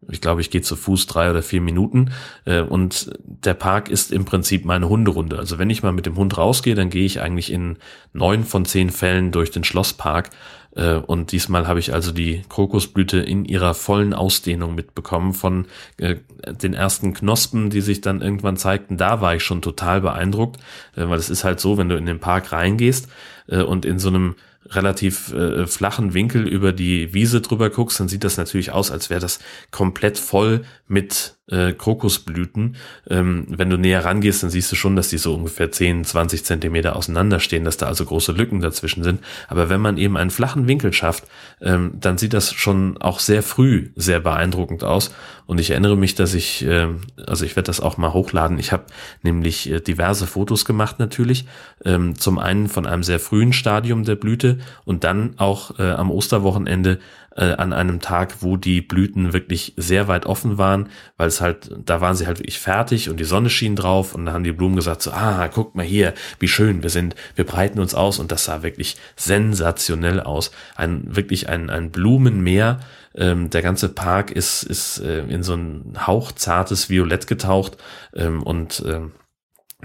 ich 0.08 0.22
glaube, 0.22 0.40
ich 0.40 0.48
gehe 0.48 0.62
zu 0.62 0.76
Fuß 0.76 1.06
drei 1.06 1.30
oder 1.30 1.42
vier 1.42 1.60
Minuten 1.60 2.10
äh, 2.46 2.62
und 2.62 3.12
der 3.22 3.52
Park 3.52 3.90
ist 3.90 4.12
im 4.12 4.24
Prinzip 4.24 4.64
meine 4.64 4.88
Hunderunde. 4.88 5.38
Also 5.38 5.58
wenn 5.58 5.68
ich 5.68 5.82
mal 5.82 5.92
mit 5.92 6.06
dem 6.06 6.16
Hund 6.16 6.38
rausgehe, 6.38 6.74
dann 6.74 6.88
gehe 6.88 7.04
ich 7.04 7.20
eigentlich 7.20 7.52
in 7.52 7.76
neun 8.14 8.44
von 8.44 8.64
zehn 8.64 8.88
Fällen 8.88 9.30
durch 9.30 9.50
den 9.50 9.62
Schlosspark 9.62 10.30
und 10.72 11.32
diesmal 11.32 11.66
habe 11.66 11.80
ich 11.80 11.92
also 11.92 12.12
die 12.12 12.42
Krokusblüte 12.48 13.18
in 13.18 13.44
ihrer 13.44 13.74
vollen 13.74 14.14
Ausdehnung 14.14 14.74
mitbekommen 14.74 15.34
von 15.34 15.66
äh, 15.96 16.16
den 16.46 16.74
ersten 16.74 17.12
Knospen, 17.12 17.70
die 17.70 17.80
sich 17.80 18.00
dann 18.00 18.22
irgendwann 18.22 18.56
zeigten. 18.56 18.96
Da 18.96 19.20
war 19.20 19.34
ich 19.34 19.42
schon 19.42 19.62
total 19.62 20.00
beeindruckt, 20.00 20.58
äh, 20.96 21.08
weil 21.08 21.18
es 21.18 21.28
ist 21.28 21.42
halt 21.42 21.58
so, 21.58 21.76
wenn 21.76 21.88
du 21.88 21.96
in 21.96 22.06
den 22.06 22.20
Park 22.20 22.52
reingehst 22.52 23.08
und 23.48 23.84
in 23.84 23.98
so 23.98 24.10
einem 24.10 24.36
relativ 24.66 25.32
äh, 25.32 25.66
flachen 25.66 26.14
Winkel 26.14 26.46
über 26.46 26.72
die 26.72 27.12
Wiese 27.14 27.40
drüber 27.40 27.70
guckst, 27.70 27.98
dann 27.98 28.08
sieht 28.08 28.24
das 28.24 28.36
natürlich 28.36 28.70
aus, 28.72 28.90
als 28.90 29.10
wäre 29.10 29.20
das 29.20 29.40
komplett 29.70 30.18
voll 30.18 30.64
mit 30.86 31.36
äh, 31.50 31.72
Krokusblüten. 31.72 32.76
Ähm, 33.08 33.46
wenn 33.48 33.70
du 33.70 33.76
näher 33.76 34.04
rangehst, 34.04 34.42
dann 34.42 34.50
siehst 34.50 34.70
du 34.72 34.76
schon, 34.76 34.96
dass 34.96 35.08
die 35.08 35.18
so 35.18 35.34
ungefähr 35.34 35.70
10, 35.70 36.04
20 36.04 36.44
Zentimeter 36.44 36.96
auseinanderstehen, 36.96 37.64
dass 37.64 37.76
da 37.76 37.86
also 37.86 38.04
große 38.04 38.32
Lücken 38.32 38.60
dazwischen 38.60 39.02
sind. 39.02 39.20
Aber 39.48 39.68
wenn 39.68 39.80
man 39.80 39.96
eben 39.98 40.16
einen 40.16 40.30
flachen 40.30 40.68
Winkel 40.68 40.92
schafft, 40.92 41.24
ähm, 41.60 41.92
dann 42.00 42.18
sieht 42.18 42.32
das 42.32 42.52
schon 42.52 42.98
auch 42.98 43.20
sehr 43.20 43.42
früh 43.42 43.90
sehr 43.96 44.20
beeindruckend 44.20 44.84
aus. 44.84 45.10
Und 45.46 45.58
ich 45.58 45.70
erinnere 45.70 45.96
mich, 45.96 46.14
dass 46.14 46.34
ich, 46.34 46.64
äh, 46.64 46.86
also 47.26 47.44
ich 47.44 47.56
werde 47.56 47.66
das 47.66 47.80
auch 47.80 47.96
mal 47.96 48.12
hochladen. 48.12 48.58
Ich 48.60 48.70
habe 48.70 48.84
nämlich 49.22 49.68
äh, 49.68 49.80
diverse 49.80 50.28
Fotos 50.28 50.64
gemacht 50.64 51.00
natürlich. 51.00 51.44
Ähm, 51.84 52.16
zum 52.16 52.38
einen 52.38 52.68
von 52.68 52.86
einem 52.86 53.02
sehr 53.02 53.18
frühen 53.18 53.52
Stadium 53.52 54.04
der 54.04 54.14
Blüte 54.14 54.58
und 54.84 55.02
dann 55.02 55.34
auch 55.38 55.78
äh, 55.80 55.90
am 55.90 56.12
Osterwochenende 56.12 57.00
äh, 57.36 57.52
an 57.52 57.72
einem 57.72 58.00
Tag, 58.00 58.36
wo 58.40 58.56
die 58.56 58.80
Blüten 58.80 59.32
wirklich 59.32 59.74
sehr 59.76 60.08
weit 60.08 60.26
offen 60.26 60.58
waren, 60.58 60.88
weil 61.16 61.28
es 61.28 61.40
halt, 61.40 61.70
da 61.84 62.00
waren 62.00 62.16
sie 62.16 62.26
halt 62.26 62.38
wirklich 62.38 62.58
fertig 62.58 63.08
und 63.08 63.18
die 63.18 63.24
Sonne 63.24 63.50
schien 63.50 63.76
drauf 63.76 64.14
und 64.14 64.26
da 64.26 64.32
haben 64.32 64.44
die 64.44 64.52
Blumen 64.52 64.76
gesagt 64.76 65.02
so, 65.02 65.12
ah, 65.12 65.48
guck 65.48 65.74
mal 65.74 65.84
hier, 65.84 66.14
wie 66.38 66.48
schön 66.48 66.82
wir 66.82 66.90
sind, 66.90 67.14
wir 67.34 67.44
breiten 67.44 67.78
uns 67.78 67.94
aus. 67.94 68.18
Und 68.18 68.32
das 68.32 68.44
sah 68.44 68.62
wirklich 68.62 68.96
sensationell 69.16 70.20
aus. 70.20 70.50
Ein, 70.76 71.04
wirklich 71.04 71.48
ein, 71.48 71.70
ein 71.70 71.90
Blumenmeer, 71.90 72.80
ähm, 73.14 73.50
der 73.50 73.62
ganze 73.62 73.88
Park 73.88 74.30
ist, 74.30 74.62
ist 74.62 74.98
äh, 74.98 75.20
in 75.20 75.42
so 75.42 75.54
ein 75.54 75.94
hauchzartes 76.06 76.90
Violett 76.90 77.26
getaucht. 77.26 77.76
Ähm, 78.14 78.42
und 78.42 78.82
ähm, 78.86 79.12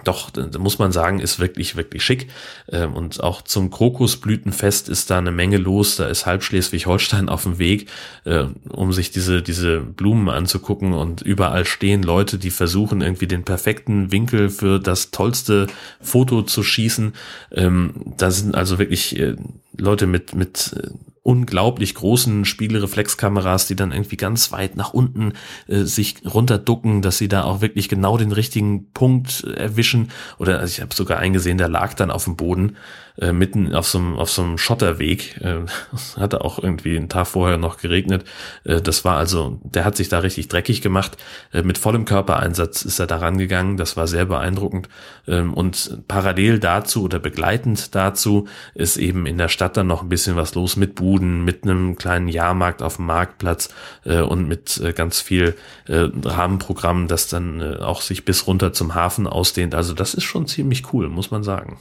doch, 0.04 0.32
muss 0.58 0.78
man 0.78 0.92
sagen, 0.92 1.20
ist 1.20 1.40
wirklich, 1.40 1.76
wirklich 1.76 2.04
schick. 2.04 2.28
Ähm, 2.70 2.94
und 2.94 3.24
auch 3.24 3.42
zum 3.42 3.72
Krokusblütenfest 3.72 4.90
ist 4.90 5.10
da 5.10 5.18
eine 5.18 5.32
Menge 5.32 5.58
los. 5.58 5.96
Da 5.96 6.08
ist 6.08 6.26
halb 6.26 6.44
Schleswig-Holstein 6.44 7.30
auf 7.30 7.44
dem 7.44 7.58
Weg, 7.58 7.90
äh, 8.26 8.46
um 8.70 8.94
sich 8.94 9.12
diese, 9.12 9.42
diese 9.42 9.80
Blumen 9.80 10.30
anzugucken. 10.30 10.94
Und 10.94 11.22
überall 11.22 11.66
stehen 11.66 12.04
Leute, 12.04 12.38
die 12.38 12.52
versuchen, 12.52 13.02
irgendwie 13.02 13.28
den 13.28 13.44
perfekten 13.44 14.12
Winkel 14.12 14.50
für 14.50 14.80
das 14.80 15.12
tollste 15.12 15.68
Foto 16.02 16.44
zu 16.44 16.64
schießen. 16.64 17.14
Ähm, 17.52 17.94
da 18.18 18.32
sind 18.32 18.56
also 18.56 18.80
wirklich 18.80 19.20
äh, 19.20 19.36
Leute 19.78 20.08
mit, 20.08 20.36
mit 20.36 20.76
äh, 20.78 20.90
unglaublich 21.26 21.96
großen 21.96 22.46
Spiegelreflexkameras, 22.46 23.66
die 23.66 23.76
dann 23.76 23.92
irgendwie 23.92 24.16
ganz 24.16 24.52
weit 24.52 24.76
nach 24.76 24.94
unten 24.94 25.34
äh, 25.68 25.82
sich 25.82 26.18
runterducken, 26.24 27.02
dass 27.02 27.18
sie 27.18 27.28
da 27.28 27.44
auch 27.44 27.62
wirklich 27.62 27.90
genau 27.90 28.16
den 28.18 28.32
richtigen 28.32 28.92
Punkt 28.92 29.44
erwischen. 29.44 30.12
Oder 30.38 30.60
also 30.60 30.72
ich 30.72 30.82
habe 30.82 30.94
sogar 30.94 31.18
eingesehen, 31.18 31.58
der 31.58 31.68
lag 31.68 31.96
dann 31.96 32.12
auf 32.12 32.26
dem 32.26 32.36
Boden 32.36 32.78
äh, 33.18 33.32
mitten 33.32 33.74
auf 33.74 33.88
so 33.88 33.98
einem 33.98 34.16
auf 34.16 34.30
so 34.30 34.44
einem 34.44 34.58
Schotterweg. 34.58 35.40
Äh, 35.42 35.66
hatte 36.18 36.42
auch 36.42 36.60
irgendwie 36.60 36.98
einen 36.98 37.10
Tag 37.10 37.28
vorher 37.28 37.58
noch 37.58 37.78
geregnet. 37.78 38.26
Äh, 38.64 38.82
das 38.82 39.06
war 39.06 39.18
also, 39.18 39.60
der 39.64 39.86
hat 39.86 39.96
sich 39.96 40.10
da 40.10 40.20
richtig 40.20 40.48
dreckig 40.48 40.82
gemacht. 40.82 41.18
Äh, 41.54 41.64
mit 41.64 41.78
vollem 41.78 42.06
Körpereinsatz 42.06 42.84
ist 42.84 43.00
er 43.00 43.08
da 43.08 43.18
rangegangen. 43.18 43.78
Das 43.78 43.98
war 43.98 44.08
sehr 44.08 44.26
beeindruckend. 44.26 44.90
Ähm, 45.28 45.54
und 45.54 46.04
parallel 46.08 46.60
dazu 46.60 47.04
oder 47.04 47.20
begleitend 47.20 47.96
dazu 47.96 48.48
ist 48.74 48.98
eben 48.98 49.26
in 49.26 49.38
der 49.38 49.50
Stadt 49.50 49.78
dann 49.78 49.88
noch 49.88 50.04
ein 50.04 50.10
bisschen 50.10 50.36
was 50.36 50.56
los 50.56 50.76
mit 50.76 50.96
Buden, 50.96 51.44
mit 51.44 51.64
einem 51.64 51.96
kleinen 51.96 52.28
Jahrmarkt 52.28 52.82
auf 52.82 52.98
dem 52.98 53.06
Marktplatz 53.06 53.70
äh, 54.04 54.22
und 54.22 54.48
mit 54.48 54.78
äh, 54.78 54.94
ganz 54.94 55.22
viel 55.22 55.56
äh, 55.88 56.10
Rahmenprogramm, 56.24 57.08
das 57.08 57.28
dann 57.28 57.62
äh, 57.62 57.78
auch 57.78 58.02
sich 58.02 58.26
bis 58.26 58.48
runter 58.48 58.74
zum 58.74 58.96
Hafen 58.96 59.28
ausdehnt. 59.28 59.76
Also 59.76 59.94
das 59.94 60.14
ist 60.14 60.24
schon 60.24 60.48
ziemlich 60.48 60.94
cool, 60.94 61.10
muss 61.10 61.32
man 61.32 61.44
sagen. 61.44 61.78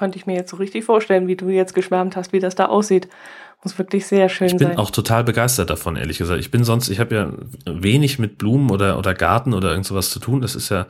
Konnte 0.00 0.16
ich 0.16 0.24
mir 0.24 0.34
jetzt 0.34 0.48
so 0.48 0.56
richtig 0.56 0.86
vorstellen, 0.86 1.26
wie 1.26 1.36
du 1.36 1.50
jetzt 1.50 1.74
geschwärmt 1.74 2.16
hast, 2.16 2.32
wie 2.32 2.38
das 2.38 2.54
da 2.54 2.64
aussieht. 2.64 3.06
Muss 3.62 3.76
wirklich 3.78 4.06
sehr 4.06 4.30
schön 4.30 4.48
sein. 4.48 4.56
Ich 4.56 4.58
bin 4.58 4.68
sein. 4.68 4.78
auch 4.78 4.90
total 4.90 5.24
begeistert 5.24 5.68
davon, 5.68 5.96
ehrlich 5.96 6.16
gesagt. 6.16 6.40
Ich 6.40 6.50
bin 6.50 6.64
sonst, 6.64 6.88
ich 6.88 6.98
habe 7.00 7.14
ja 7.14 7.32
wenig 7.66 8.18
mit 8.18 8.38
Blumen 8.38 8.70
oder, 8.70 8.98
oder 8.98 9.12
Garten 9.12 9.52
oder 9.52 9.72
irgend 9.72 9.84
sowas 9.84 10.08
zu 10.08 10.18
tun. 10.18 10.40
Das 10.40 10.54
ist 10.54 10.70
ja 10.70 10.86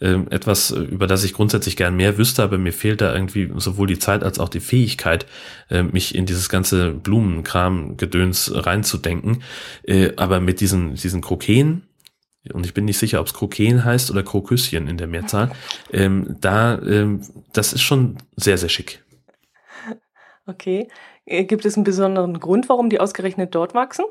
äh, 0.00 0.16
etwas, 0.30 0.72
über 0.72 1.06
das 1.06 1.22
ich 1.22 1.34
grundsätzlich 1.34 1.76
gern 1.76 1.94
mehr 1.94 2.18
wüsste, 2.18 2.42
aber 2.42 2.58
mir 2.58 2.72
fehlt 2.72 3.00
da 3.00 3.14
irgendwie 3.14 3.48
sowohl 3.58 3.86
die 3.86 4.00
Zeit 4.00 4.24
als 4.24 4.40
auch 4.40 4.48
die 4.48 4.58
Fähigkeit, 4.58 5.26
äh, 5.70 5.84
mich 5.84 6.16
in 6.16 6.26
dieses 6.26 6.48
ganze 6.48 6.90
Blumenkram-Gedöns 6.90 8.50
reinzudenken. 8.52 9.44
Äh, 9.84 10.14
aber 10.16 10.40
mit 10.40 10.60
diesen, 10.60 10.96
diesen 10.96 11.20
Kroken, 11.20 11.82
und 12.52 12.66
ich 12.66 12.74
bin 12.74 12.84
nicht 12.84 12.98
sicher, 12.98 13.20
ob 13.20 13.26
es 13.26 13.34
Kroken 13.34 13.84
heißt 13.84 14.10
oder 14.10 14.22
Kroküsschen 14.22 14.88
in 14.88 14.96
der 14.96 15.06
Mehrzahl, 15.06 15.50
ähm, 15.92 16.36
da, 16.40 16.78
ähm, 16.82 17.22
das 17.52 17.72
ist 17.72 17.82
schon 17.82 18.18
sehr, 18.36 18.58
sehr 18.58 18.68
schick. 18.68 19.04
Okay. 20.46 20.88
Äh, 21.26 21.44
gibt 21.44 21.64
es 21.64 21.76
einen 21.76 21.84
besonderen 21.84 22.40
Grund, 22.40 22.68
warum 22.68 22.88
die 22.90 23.00
ausgerechnet 23.00 23.54
dort 23.54 23.74
wachsen? 23.74 24.04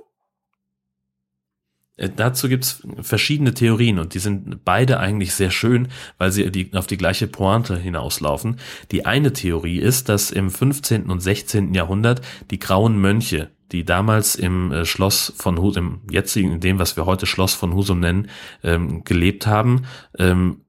Äh, 1.97 2.09
dazu 2.15 2.47
gibt's 2.47 2.83
verschiedene 3.01 3.53
Theorien 3.53 3.99
und 3.99 4.13
die 4.13 4.19
sind 4.19 4.63
beide 4.63 4.99
eigentlich 4.99 5.33
sehr 5.33 5.51
schön, 5.51 5.89
weil 6.17 6.31
sie 6.31 6.49
die, 6.51 6.71
auf 6.73 6.87
die 6.87 6.97
gleiche 6.97 7.27
Pointe 7.27 7.77
hinauslaufen. 7.77 8.57
Die 8.91 9.05
eine 9.05 9.33
Theorie 9.33 9.79
ist, 9.79 10.09
dass 10.09 10.31
im 10.31 10.49
15. 10.49 11.09
und 11.09 11.19
16. 11.19 11.73
Jahrhundert 11.73 12.21
die 12.51 12.59
grauen 12.59 12.97
Mönche 12.97 13.49
die 13.71 13.85
damals 13.85 14.35
im 14.35 14.71
äh, 14.71 14.85
Schloss 14.85 15.33
von 15.35 15.59
Husum, 15.59 16.01
im 16.05 16.11
jetzigen, 16.11 16.53
in 16.53 16.59
dem, 16.59 16.79
was 16.79 16.95
wir 16.95 17.05
heute 17.05 17.25
Schloss 17.25 17.53
von 17.53 17.73
Husum 17.73 17.99
nennen, 17.99 18.29
ähm, 18.63 19.03
gelebt 19.03 19.47
haben. 19.47 19.85
Ähm, 20.17 20.61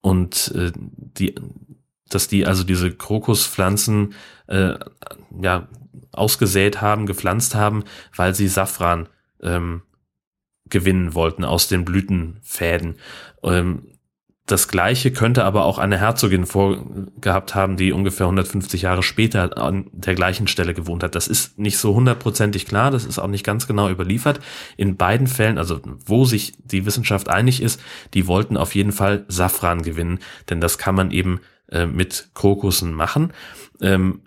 und 0.00 0.52
äh, 0.54 0.72
die, 0.74 1.34
dass 2.08 2.28
die 2.28 2.46
also 2.46 2.64
diese 2.64 2.92
Krokuspflanzen 2.92 4.14
äh, 4.46 4.74
ja 5.40 5.68
ausgesät 6.12 6.80
haben, 6.80 7.06
gepflanzt 7.06 7.54
haben, 7.54 7.84
weil 8.14 8.34
sie 8.34 8.48
Safran 8.48 9.08
ähm, 9.42 9.82
gewinnen 10.68 11.14
wollten 11.14 11.44
aus 11.44 11.68
den 11.68 11.84
Blütenfäden. 11.84 12.96
Ähm, 13.42 13.93
das 14.46 14.68
gleiche 14.68 15.10
könnte 15.10 15.44
aber 15.44 15.64
auch 15.64 15.78
eine 15.78 15.98
Herzogin 15.98 16.44
vorgehabt 16.44 17.54
haben, 17.54 17.78
die 17.78 17.92
ungefähr 17.92 18.26
150 18.26 18.82
Jahre 18.82 19.02
später 19.02 19.56
an 19.56 19.86
der 19.92 20.14
gleichen 20.14 20.48
Stelle 20.48 20.74
gewohnt 20.74 21.02
hat. 21.02 21.14
Das 21.14 21.28
ist 21.28 21.58
nicht 21.58 21.78
so 21.78 21.94
hundertprozentig 21.94 22.66
klar, 22.66 22.90
das 22.90 23.06
ist 23.06 23.18
auch 23.18 23.28
nicht 23.28 23.44
ganz 23.44 23.66
genau 23.66 23.88
überliefert. 23.88 24.40
In 24.76 24.96
beiden 24.96 25.28
Fällen, 25.28 25.56
also 25.56 25.80
wo 26.04 26.26
sich 26.26 26.52
die 26.62 26.84
Wissenschaft 26.84 27.30
einig 27.30 27.62
ist, 27.62 27.80
die 28.12 28.26
wollten 28.26 28.58
auf 28.58 28.74
jeden 28.74 28.92
Fall 28.92 29.24
Safran 29.28 29.80
gewinnen, 29.80 30.18
denn 30.50 30.60
das 30.60 30.76
kann 30.76 30.94
man 30.94 31.10
eben 31.10 31.40
äh, 31.70 31.86
mit 31.86 32.28
Krokussen 32.34 32.92
machen. 32.92 33.32
Ähm, 33.80 34.24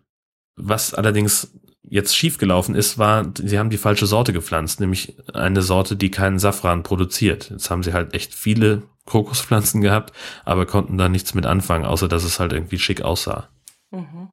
was 0.56 0.96
allerdings 0.96 1.54
jetzt 1.84 2.18
schiefgelaufen 2.18 2.74
ist, 2.74 2.98
war, 2.98 3.32
sie 3.38 3.60
haben 3.60 3.70
die 3.70 3.78
falsche 3.78 4.08
Sorte 4.08 4.34
gepflanzt, 4.34 4.80
nämlich 4.80 5.16
eine 5.32 5.62
Sorte, 5.62 5.96
die 5.96 6.10
keinen 6.10 6.40
Safran 6.40 6.82
produziert. 6.82 7.52
Jetzt 7.52 7.70
haben 7.70 7.84
sie 7.84 7.94
halt 7.94 8.16
echt 8.16 8.34
viele 8.34 8.82
Kokospflanzen 9.08 9.82
gehabt, 9.82 10.14
aber 10.46 10.66
konnten 10.66 10.98
da 10.98 11.10
nichts 11.10 11.34
mit 11.34 11.46
anfangen, 11.46 11.86
außer 11.86 12.08
dass 12.08 12.24
es 12.24 12.40
halt 12.40 12.54
irgendwie 12.54 12.78
schick 12.78 13.02
aussah. 13.02 13.50
Mhm. 13.92 14.30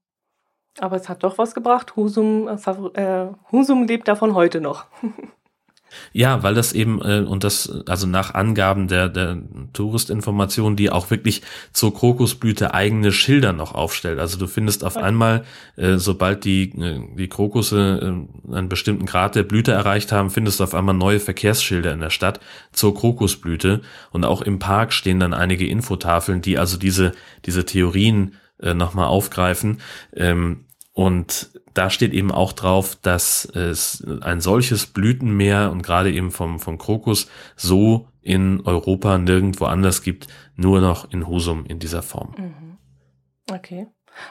Aber 0.79 0.97
es 0.97 1.09
hat 1.09 1.23
doch 1.23 1.39
was 1.39 1.55
gebracht. 1.55 1.97
Husum, 1.97 2.49
äh, 2.49 3.01
äh 3.01 3.29
Husum 3.53 3.87
lebt 3.87 4.09
davon 4.09 4.35
heute 4.35 4.61
noch. 4.61 4.87
Ja, 6.13 6.43
weil 6.43 6.55
das 6.55 6.73
eben, 6.73 7.01
äh, 7.03 7.21
und 7.21 7.45
das, 7.45 7.71
also 7.87 8.07
nach 8.07 8.35
Angaben 8.35 8.89
der, 8.89 9.09
der 9.09 9.39
Touristinformation, 9.73 10.77
die 10.77 10.91
auch 10.91 11.11
wirklich 11.11 11.43
zur 11.73 11.95
Krokusblüte 11.95 12.75
eigene 12.75 13.13
Schilder 13.13 13.53
noch 13.53 13.75
aufstellt. 13.75 14.19
Also 14.19 14.39
du 14.39 14.47
findest 14.47 14.85
auf 14.85 14.97
einmal, 14.97 15.45
äh, 15.77 15.97
sobald 15.97 16.45
die, 16.45 16.71
äh, 16.81 17.01
die 17.17 17.29
Krokusse 17.29 18.01
äh, 18.51 18.55
einen 18.57 18.69
bestimmten 18.69 19.07
Grad 19.07 19.35
der 19.35 19.43
Blüte 19.43 19.73
erreicht 19.73 20.13
haben, 20.13 20.31
findest 20.31 20.61
du 20.61 20.65
auf 20.65 20.75
einmal 20.75 20.95
neue 20.95 21.21
Verkehrsschilder 21.21 21.93
in 21.93 22.01
der 22.01 22.11
Stadt 22.11 22.41
zur 22.73 22.95
Krokusblüte. 22.95 23.81
Und 24.11 24.25
auch 24.25 24.43
im 24.43 24.59
Park 24.59 24.93
stehen 24.93 25.21
dann 25.21 25.35
einige 25.35 25.67
Infotafeln, 25.67 26.43
die 26.43 26.59
also 26.59 26.77
diese, 26.77 27.13
diese 27.45 27.65
Theorien 27.65 28.35
äh, 28.61 28.75
nochmal 28.75 29.07
aufgreifen. 29.07 29.81
Ähm, 30.15 30.65
und 30.93 31.51
da 31.75 31.91
steht 31.91 32.13
eben 32.13 32.31
auch 32.31 32.53
drauf, 32.53 32.97
dass 33.03 33.45
es 33.45 34.05
ein 34.23 34.41
solches 34.41 34.87
Blütenmeer 34.87 35.71
und 35.73 35.83
gerade 35.83 36.13
eben 36.13 36.31
vom, 36.31 36.61
vom 36.61 36.79
Krokus 36.79 37.29
so 37.57 38.09
in 38.23 38.63
Europa 38.65 39.19
nirgendwo 39.19 39.67
anders 39.67 40.03
gibt, 40.03 40.29
nur 40.57 40.81
noch 40.81 41.11
in 41.11 41.27
Husum 41.27 41.67
in 41.67 41.79
dieser 41.79 42.03
Form. 42.03 42.35
Mhm. 42.39 42.79
Okay. 43.53 43.89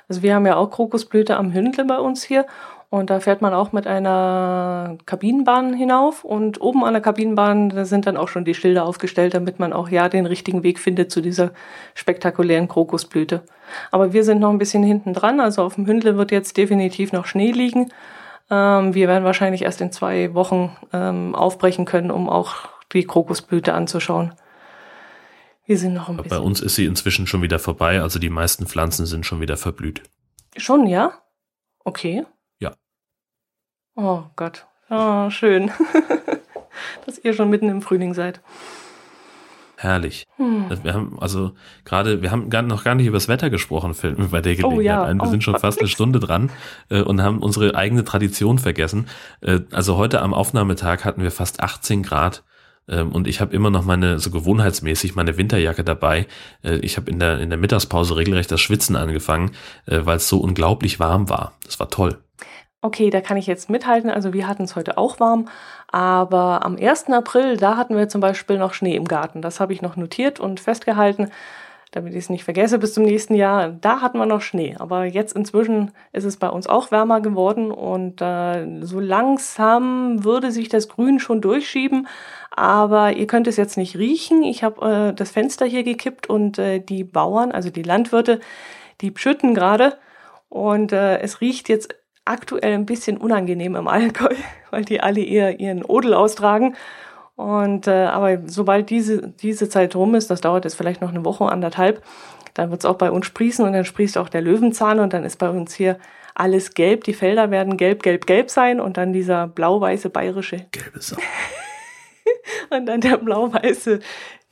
Also 0.07 0.23
wir 0.23 0.33
haben 0.33 0.45
ja 0.45 0.55
auch 0.55 0.71
Krokusblüte 0.71 1.37
am 1.37 1.53
Hündle 1.53 1.85
bei 1.85 1.99
uns 1.99 2.23
hier 2.23 2.45
und 2.93 3.09
da 3.09 3.19
fährt 3.19 3.41
man 3.41 3.55
auch 3.55 3.71
mit 3.71 3.87
einer 3.87 4.99
Kabinenbahn 5.07 5.73
hinauf 5.73 6.23
und 6.23 6.61
oben 6.61 6.83
an 6.83 6.93
der 6.93 7.01
Kabinenbahn 7.01 7.69
da 7.69 7.85
sind 7.85 8.05
dann 8.05 8.17
auch 8.17 8.27
schon 8.27 8.45
die 8.45 8.53
Schilder 8.53 8.85
aufgestellt, 8.85 9.33
damit 9.33 9.57
man 9.57 9.73
auch 9.73 9.89
ja 9.89 10.09
den 10.09 10.27
richtigen 10.27 10.61
Weg 10.61 10.77
findet 10.77 11.11
zu 11.11 11.19
dieser 11.19 11.53
spektakulären 11.95 12.67
Krokusblüte. 12.67 13.41
Aber 13.89 14.13
wir 14.13 14.23
sind 14.23 14.39
noch 14.39 14.51
ein 14.51 14.59
bisschen 14.59 14.83
hinten 14.83 15.15
dran, 15.15 15.39
also 15.39 15.63
auf 15.63 15.73
dem 15.73 15.87
Hündle 15.87 16.17
wird 16.17 16.29
jetzt 16.29 16.55
definitiv 16.55 17.13
noch 17.13 17.25
Schnee 17.25 17.49
liegen. 17.49 17.91
Ähm, 18.51 18.93
wir 18.93 19.07
werden 19.07 19.23
wahrscheinlich 19.23 19.63
erst 19.63 19.81
in 19.81 19.91
zwei 19.91 20.35
Wochen 20.35 20.77
ähm, 20.93 21.33
aufbrechen 21.33 21.85
können, 21.85 22.11
um 22.11 22.29
auch 22.29 22.53
die 22.91 23.05
Krokusblüte 23.05 23.73
anzuschauen. 23.73 24.35
Wir 25.65 25.79
sind 25.79 25.95
noch 25.95 26.09
ein 26.09 26.17
bisschen. 26.17 26.29
Bei 26.29 26.45
uns 26.45 26.61
ist 26.61 26.75
sie 26.75 26.85
inzwischen 26.85 27.25
schon 27.25 27.41
wieder 27.41 27.57
vorbei, 27.57 28.01
also 28.01 28.19
die 28.19 28.29
meisten 28.29 28.67
Pflanzen 28.67 29.07
sind 29.07 29.25
schon 29.25 29.41
wieder 29.41 29.57
verblüht. 29.57 30.03
Schon, 30.57 30.85
ja? 30.85 31.13
Okay. 31.83 32.23
Oh 33.95 34.23
Gott. 34.35 34.65
Oh, 34.89 35.29
schön. 35.29 35.71
Dass 37.05 37.19
ihr 37.19 37.33
schon 37.33 37.49
mitten 37.49 37.69
im 37.69 37.81
Frühling 37.81 38.13
seid. 38.13 38.41
Herrlich. 39.77 40.25
Hm. 40.37 40.65
Wir 40.81 40.93
haben 40.93 41.17
also 41.19 41.51
gerade, 41.83 42.21
wir 42.21 42.31
haben 42.31 42.49
gar, 42.49 42.61
noch 42.61 42.83
gar 42.83 42.95
nicht 42.95 43.05
über 43.05 43.17
das 43.17 43.27
Wetter 43.27 43.49
gesprochen 43.49 43.93
bei 44.31 44.41
der 44.41 44.55
Gelegenheit. 44.55 44.77
Oh, 44.77 44.81
ja. 44.81 45.13
Wir 45.13 45.21
oh, 45.21 45.25
sind 45.25 45.43
schon 45.43 45.59
fast 45.59 45.79
eine 45.79 45.89
Stunde 45.89 46.19
dran 46.19 46.51
äh, 46.89 47.01
und 47.01 47.21
haben 47.21 47.39
unsere 47.39 47.75
eigene 47.75 48.03
Tradition 48.05 48.59
vergessen. 48.59 49.07
Äh, 49.41 49.59
also 49.71 49.97
heute 49.97 50.21
am 50.21 50.33
Aufnahmetag 50.33 51.03
hatten 51.03 51.21
wir 51.21 51.31
fast 51.31 51.61
18 51.61 52.01
Grad 52.01 52.43
ähm, 52.87 53.11
und 53.11 53.27
ich 53.27 53.41
habe 53.41 53.53
immer 53.53 53.69
noch 53.69 53.83
meine, 53.83 54.19
so 54.19 54.31
gewohnheitsmäßig, 54.31 55.15
meine 55.15 55.37
Winterjacke 55.37 55.83
dabei. 55.83 56.27
Äh, 56.63 56.77
ich 56.77 56.97
habe 56.97 57.11
in 57.11 57.19
der, 57.19 57.39
in 57.39 57.49
der 57.49 57.59
Mittagspause 57.59 58.15
regelrecht 58.15 58.51
das 58.51 58.61
Schwitzen 58.61 58.95
angefangen, 58.95 59.51
äh, 59.85 59.99
weil 60.03 60.17
es 60.17 60.29
so 60.29 60.39
unglaublich 60.39 60.99
warm 60.99 61.29
war. 61.29 61.53
Das 61.65 61.79
war 61.79 61.89
toll. 61.89 62.19
Okay, 62.85 63.09
da 63.09 63.21
kann 63.21 63.37
ich 63.37 63.47
jetzt 63.47 63.69
mithalten. 63.69 64.09
Also 64.09 64.33
wir 64.33 64.45
hatten 64.45 64.63
es 64.63 64.75
heute 64.75 64.97
auch 64.97 65.21
warm, 65.21 65.47
aber 65.87 66.65
am 66.65 66.75
1. 66.75 67.11
April, 67.11 67.55
da 67.55 67.77
hatten 67.77 67.95
wir 67.95 68.09
zum 68.09 68.19
Beispiel 68.19 68.57
noch 68.57 68.73
Schnee 68.73 68.97
im 68.97 69.05
Garten. 69.05 69.41
Das 69.41 69.61
habe 69.61 69.71
ich 69.71 69.81
noch 69.81 69.95
notiert 69.95 70.41
und 70.41 70.59
festgehalten, 70.59 71.31
damit 71.91 72.11
ich 72.11 72.19
es 72.19 72.29
nicht 72.29 72.43
vergesse 72.43 72.79
bis 72.79 72.93
zum 72.93 73.05
nächsten 73.05 73.35
Jahr. 73.35 73.69
Da 73.69 74.01
hatten 74.01 74.17
wir 74.17 74.25
noch 74.25 74.41
Schnee, 74.41 74.75
aber 74.77 75.05
jetzt 75.05 75.33
inzwischen 75.33 75.91
ist 76.11 76.25
es 76.25 76.35
bei 76.35 76.49
uns 76.49 76.67
auch 76.67 76.91
wärmer 76.91 77.21
geworden 77.21 77.71
und 77.71 78.21
äh, 78.21 78.81
so 78.81 78.99
langsam 78.99 80.25
würde 80.25 80.51
sich 80.51 80.67
das 80.67 80.89
Grün 80.89 81.19
schon 81.21 81.39
durchschieben. 81.39 82.09
Aber 82.51 83.13
ihr 83.13 83.27
könnt 83.27 83.47
es 83.47 83.55
jetzt 83.55 83.77
nicht 83.77 83.95
riechen. 83.95 84.43
Ich 84.43 84.61
habe 84.61 85.11
äh, 85.11 85.13
das 85.13 85.31
Fenster 85.31 85.65
hier 85.65 85.83
gekippt 85.83 86.27
und 86.27 86.59
äh, 86.59 86.79
die 86.79 87.05
Bauern, 87.05 87.53
also 87.53 87.69
die 87.69 87.83
Landwirte, 87.83 88.41
die 88.99 89.13
schütten 89.15 89.53
gerade. 89.53 89.97
Und 90.49 90.91
äh, 90.91 91.19
es 91.19 91.39
riecht 91.39 91.69
jetzt 91.69 91.95
aktuell 92.25 92.73
ein 92.73 92.85
bisschen 92.85 93.17
unangenehm 93.17 93.75
im 93.75 93.87
Allgäu, 93.87 94.35
weil 94.71 94.85
die 94.85 95.01
alle 95.01 95.21
eher 95.21 95.59
ihren 95.59 95.83
Odel 95.83 96.13
austragen. 96.13 96.75
Und 97.35 97.87
äh, 97.87 98.05
aber 98.05 98.47
sobald 98.47 98.89
diese, 98.89 99.29
diese 99.29 99.67
Zeit 99.67 99.95
rum 99.95 100.15
ist, 100.15 100.29
das 100.29 100.41
dauert 100.41 100.65
jetzt 100.65 100.75
vielleicht 100.75 101.01
noch 101.01 101.09
eine 101.09 101.25
Woche, 101.25 101.45
anderthalb, 101.45 102.03
dann 102.53 102.69
wird 102.69 102.81
es 102.81 102.85
auch 102.85 102.97
bei 102.97 103.09
uns 103.09 103.25
sprießen 103.25 103.65
und 103.65 103.73
dann 103.73 103.85
sprießt 103.85 104.17
auch 104.17 104.29
der 104.29 104.41
Löwenzahn 104.41 104.99
und 104.99 105.13
dann 105.13 105.23
ist 105.23 105.39
bei 105.39 105.49
uns 105.49 105.73
hier 105.73 105.97
alles 106.35 106.75
gelb. 106.75 107.03
Die 107.05 107.13
Felder 107.13 107.49
werden 107.49 107.77
gelb, 107.77 108.03
gelb, 108.03 108.27
gelb 108.27 108.51
sein 108.51 108.79
und 108.79 108.97
dann 108.97 109.13
dieser 109.13 109.47
blau-weiße 109.47 110.09
bayerische. 110.09 110.65
Gelbe 110.71 111.01
Sau. 111.01 111.17
und 112.69 112.85
dann 112.85 113.01
der 113.01 113.17
blau-weiße, 113.17 113.99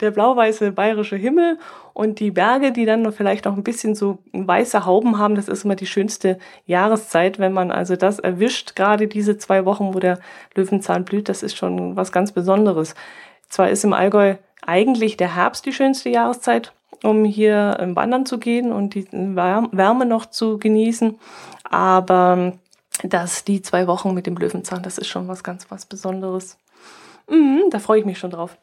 der 0.00 0.10
blau-weiße 0.10 0.72
bayerische 0.72 1.16
Himmel 1.16 1.58
und 1.94 2.20
die 2.20 2.30
Berge, 2.30 2.72
die 2.72 2.84
dann 2.84 3.10
vielleicht 3.12 3.44
noch 3.44 3.56
ein 3.56 3.62
bisschen 3.62 3.94
so 3.94 4.18
weiße 4.32 4.86
Hauben 4.86 5.18
haben. 5.18 5.34
Das 5.34 5.48
ist 5.48 5.64
immer 5.64 5.76
die 5.76 5.86
schönste 5.86 6.38
Jahreszeit, 6.66 7.38
wenn 7.38 7.52
man 7.52 7.70
also 7.70 7.96
das 7.96 8.18
erwischt. 8.18 8.76
Gerade 8.76 9.08
diese 9.08 9.38
zwei 9.38 9.64
Wochen, 9.64 9.94
wo 9.94 9.98
der 9.98 10.18
Löwenzahn 10.54 11.04
blüht, 11.04 11.28
das 11.28 11.42
ist 11.42 11.56
schon 11.56 11.96
was 11.96 12.12
ganz 12.12 12.32
Besonderes. 12.32 12.94
Zwar 13.48 13.70
ist 13.70 13.84
im 13.84 13.92
Allgäu 13.92 14.36
eigentlich 14.64 15.16
der 15.16 15.34
Herbst 15.34 15.66
die 15.66 15.72
schönste 15.72 16.08
Jahreszeit, 16.08 16.72
um 17.02 17.24
hier 17.24 17.76
wandern 17.94 18.26
zu 18.26 18.38
gehen 18.38 18.72
und 18.72 18.94
die 18.94 19.06
Wärme 19.12 20.06
noch 20.06 20.26
zu 20.26 20.58
genießen, 20.58 21.18
aber 21.64 22.52
dass 23.02 23.44
die 23.44 23.62
zwei 23.62 23.86
Wochen 23.86 24.14
mit 24.14 24.26
dem 24.26 24.36
Löwenzahn, 24.36 24.82
das 24.82 24.98
ist 24.98 25.08
schon 25.08 25.28
was 25.28 25.42
ganz 25.42 25.70
was 25.70 25.86
Besonderes. 25.86 26.58
Mhm, 27.28 27.64
da 27.70 27.78
freue 27.78 28.00
ich 28.00 28.06
mich 28.06 28.18
schon 28.18 28.30
drauf. 28.30 28.56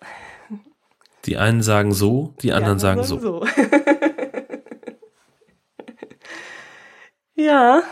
Die 1.25 1.37
einen 1.37 1.61
sagen 1.61 1.93
so, 1.93 2.33
die 2.41 2.53
anderen 2.53 2.77
ja, 2.77 2.79
sagen 2.79 3.03
so. 3.03 3.19
so. 3.19 3.45
ja. 7.35 7.83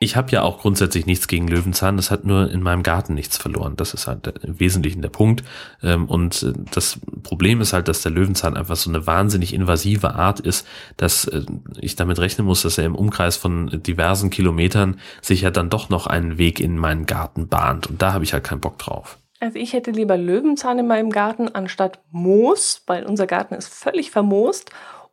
Ich 0.00 0.14
habe 0.14 0.30
ja 0.30 0.42
auch 0.42 0.60
grundsätzlich 0.60 1.06
nichts 1.06 1.26
gegen 1.26 1.48
Löwenzahn, 1.48 1.96
das 1.96 2.12
hat 2.12 2.24
nur 2.24 2.48
in 2.50 2.62
meinem 2.62 2.84
Garten 2.84 3.14
nichts 3.14 3.36
verloren. 3.36 3.74
Das 3.74 3.94
ist 3.94 4.06
halt 4.06 4.28
im 4.44 4.60
Wesentlichen 4.60 5.02
der 5.02 5.08
Punkt. 5.08 5.42
Ähm, 5.82 6.06
und 6.06 6.42
äh, 6.44 6.52
das 6.70 7.00
Problem 7.24 7.60
ist 7.60 7.72
halt, 7.72 7.88
dass 7.88 8.02
der 8.02 8.12
Löwenzahn 8.12 8.56
einfach 8.56 8.76
so 8.76 8.90
eine 8.90 9.08
wahnsinnig 9.08 9.52
invasive 9.52 10.14
Art 10.14 10.38
ist, 10.38 10.66
dass 10.96 11.24
äh, 11.24 11.42
ich 11.80 11.96
damit 11.96 12.20
rechnen 12.20 12.46
muss, 12.46 12.62
dass 12.62 12.78
er 12.78 12.84
im 12.84 12.94
Umkreis 12.94 13.36
von 13.36 13.82
diversen 13.82 14.30
Kilometern 14.30 15.00
sich 15.20 15.40
ja 15.40 15.50
dann 15.50 15.68
doch 15.68 15.88
noch 15.88 16.06
einen 16.06 16.38
Weg 16.38 16.60
in 16.60 16.78
meinen 16.78 17.06
Garten 17.06 17.48
bahnt. 17.48 17.88
Und 17.88 18.00
da 18.00 18.12
habe 18.12 18.22
ich 18.22 18.32
halt 18.32 18.44
keinen 18.44 18.60
Bock 18.60 18.78
drauf. 18.78 19.18
Also 19.40 19.58
ich 19.58 19.72
hätte 19.72 19.90
lieber 19.90 20.16
Löwenzahn 20.16 20.78
in 20.78 20.86
meinem 20.86 21.10
Garten 21.10 21.48
anstatt 21.48 22.00
Moos, 22.10 22.82
weil 22.86 23.06
unser 23.06 23.26
Garten 23.26 23.54
ist 23.54 23.72
völlig 23.72 24.10
vermoost 24.10 24.70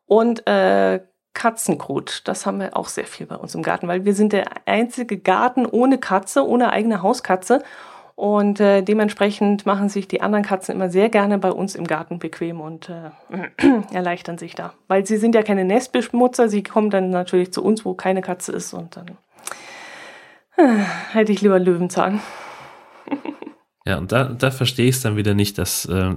und 0.07 0.47
äh, 0.47 1.01
Katzenkrut. 1.33 2.21
Das 2.25 2.45
haben 2.45 2.59
wir 2.59 2.75
auch 2.75 2.87
sehr 2.87 3.05
viel 3.05 3.27
bei 3.27 3.35
uns 3.35 3.53
im 3.53 3.61
Garten, 3.61 3.87
weil 3.87 4.05
wir 4.05 4.15
sind 4.15 4.33
der 4.33 4.45
einzige 4.65 5.19
Garten 5.19 5.65
ohne 5.65 5.99
Katze, 5.99 6.47
ohne 6.47 6.71
eigene 6.71 7.03
Hauskatze. 7.03 7.61
Und 8.15 8.61
äh, 8.61 8.81
dementsprechend 8.81 9.65
machen 9.65 9.89
sich 9.89 10.07
die 10.07 10.21
anderen 10.21 10.45
Katzen 10.45 10.73
immer 10.73 10.89
sehr 10.89 11.09
gerne 11.09 11.37
bei 11.37 11.51
uns 11.51 11.75
im 11.75 11.85
Garten 11.85 12.17
bequem 12.17 12.61
und 12.61 12.89
äh, 12.89 13.11
erleichtern 13.93 14.37
sich 14.37 14.55
da. 14.55 14.73
Weil 14.87 15.05
sie 15.05 15.17
sind 15.17 15.35
ja 15.35 15.43
keine 15.43 15.65
Nestbeschmutzer, 15.65 16.47
sie 16.47 16.63
kommen 16.63 16.89
dann 16.89 17.09
natürlich 17.09 17.51
zu 17.51 17.61
uns, 17.61 17.83
wo 17.83 17.93
keine 17.93 18.21
Katze 18.21 18.53
ist 18.53 18.73
und 18.73 18.95
dann 18.95 19.17
äh, 20.55 20.81
hätte 21.11 21.33
ich 21.33 21.41
lieber 21.41 21.59
Löwenzahn. 21.59 22.21
Ja, 23.85 23.97
und 23.97 24.11
da, 24.11 24.25
da 24.25 24.51
verstehe 24.51 24.87
ich 24.89 24.95
es 24.95 25.01
dann 25.01 25.15
wieder 25.15 25.33
nicht, 25.33 25.57
dass 25.57 25.85
äh, 25.85 26.15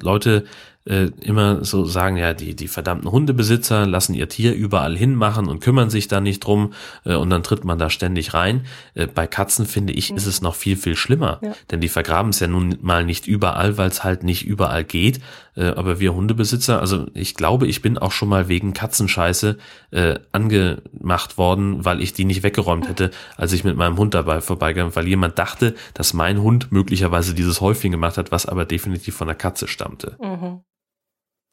Leute 0.00 0.44
äh, 0.88 1.10
immer 1.20 1.64
so 1.64 1.84
sagen, 1.84 2.16
ja, 2.16 2.32
die, 2.32 2.56
die 2.56 2.68
verdammten 2.68 3.10
Hundebesitzer 3.10 3.86
lassen 3.86 4.14
ihr 4.14 4.28
Tier 4.28 4.54
überall 4.54 4.96
hinmachen 4.96 5.46
und 5.46 5.60
kümmern 5.60 5.90
sich 5.90 6.08
da 6.08 6.20
nicht 6.20 6.40
drum 6.40 6.72
äh, 7.04 7.14
und 7.14 7.30
dann 7.30 7.42
tritt 7.42 7.64
man 7.64 7.78
da 7.78 7.90
ständig 7.90 8.32
rein. 8.34 8.64
Äh, 8.94 9.06
bei 9.06 9.26
Katzen, 9.26 9.66
finde 9.66 9.92
ich, 9.92 10.10
ist 10.10 10.26
es 10.26 10.40
noch 10.40 10.54
viel, 10.54 10.76
viel 10.76 10.96
schlimmer, 10.96 11.40
ja. 11.42 11.52
denn 11.70 11.80
die 11.80 11.88
vergraben 11.88 12.30
es 12.30 12.40
ja 12.40 12.46
nun 12.46 12.78
mal 12.80 13.04
nicht 13.04 13.26
überall, 13.26 13.76
weil 13.76 13.88
es 13.88 14.02
halt 14.02 14.22
nicht 14.22 14.46
überall 14.46 14.84
geht. 14.84 15.20
Äh, 15.56 15.66
aber 15.66 16.00
wir 16.00 16.14
Hundebesitzer, 16.14 16.80
also 16.80 17.06
ich 17.14 17.34
glaube, 17.34 17.66
ich 17.66 17.82
bin 17.82 17.98
auch 17.98 18.12
schon 18.12 18.28
mal 18.28 18.48
wegen 18.48 18.72
Katzenscheiße 18.72 19.58
äh, 19.90 20.18
angemacht 20.32 21.36
worden, 21.36 21.84
weil 21.84 22.00
ich 22.00 22.12
die 22.14 22.24
nicht 22.24 22.42
weggeräumt 22.42 22.88
hätte, 22.88 23.10
als 23.36 23.52
ich 23.52 23.64
mit 23.64 23.76
meinem 23.76 23.98
Hund 23.98 24.14
dabei 24.14 24.40
vorbeigegangen, 24.40 24.96
weil 24.96 25.06
jemand 25.06 25.38
dachte, 25.38 25.74
dass 25.94 26.14
mein 26.14 26.40
Hund 26.40 26.72
möglicherweise 26.72 27.34
dieses 27.34 27.60
Häufchen 27.60 27.90
gemacht 27.90 28.16
hat, 28.16 28.32
was 28.32 28.46
aber 28.46 28.64
definitiv 28.64 29.16
von 29.16 29.26
der 29.26 29.36
Katze 29.36 29.68
stammte. 29.68 30.16
Mhm. 30.22 30.62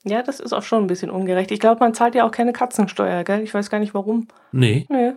Ja, 0.06 0.22
das 0.22 0.39
ist 0.39 0.53
auch 0.53 0.64
schon 0.64 0.84
ein 0.84 0.88
bisschen 0.88 1.10
ungerecht. 1.10 1.51
Ich 1.51 1.60
glaube, 1.60 1.80
man 1.80 1.93
zahlt 1.95 2.14
ja 2.14 2.28
auch 2.28 2.32
keine 2.32 2.53
Katzensteuer, 2.53 3.24
gell? 3.24 3.41
Ich 3.41 3.53
weiß 3.53 3.70
gar 3.70 3.80
nicht 3.80 3.95
warum. 3.95 4.28
Nee. 4.51 4.86
Nee. 4.89 5.14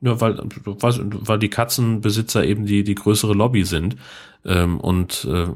Ja, 0.00 0.20
weil, 0.20 0.38
weil 0.38 1.38
die 1.40 1.50
Katzenbesitzer 1.50 2.44
eben 2.44 2.64
die, 2.64 2.84
die 2.84 2.94
größere 2.94 3.34
Lobby 3.34 3.64
sind. 3.64 3.96
Ähm, 4.44 4.78
und 4.78 5.26
äh, 5.28 5.48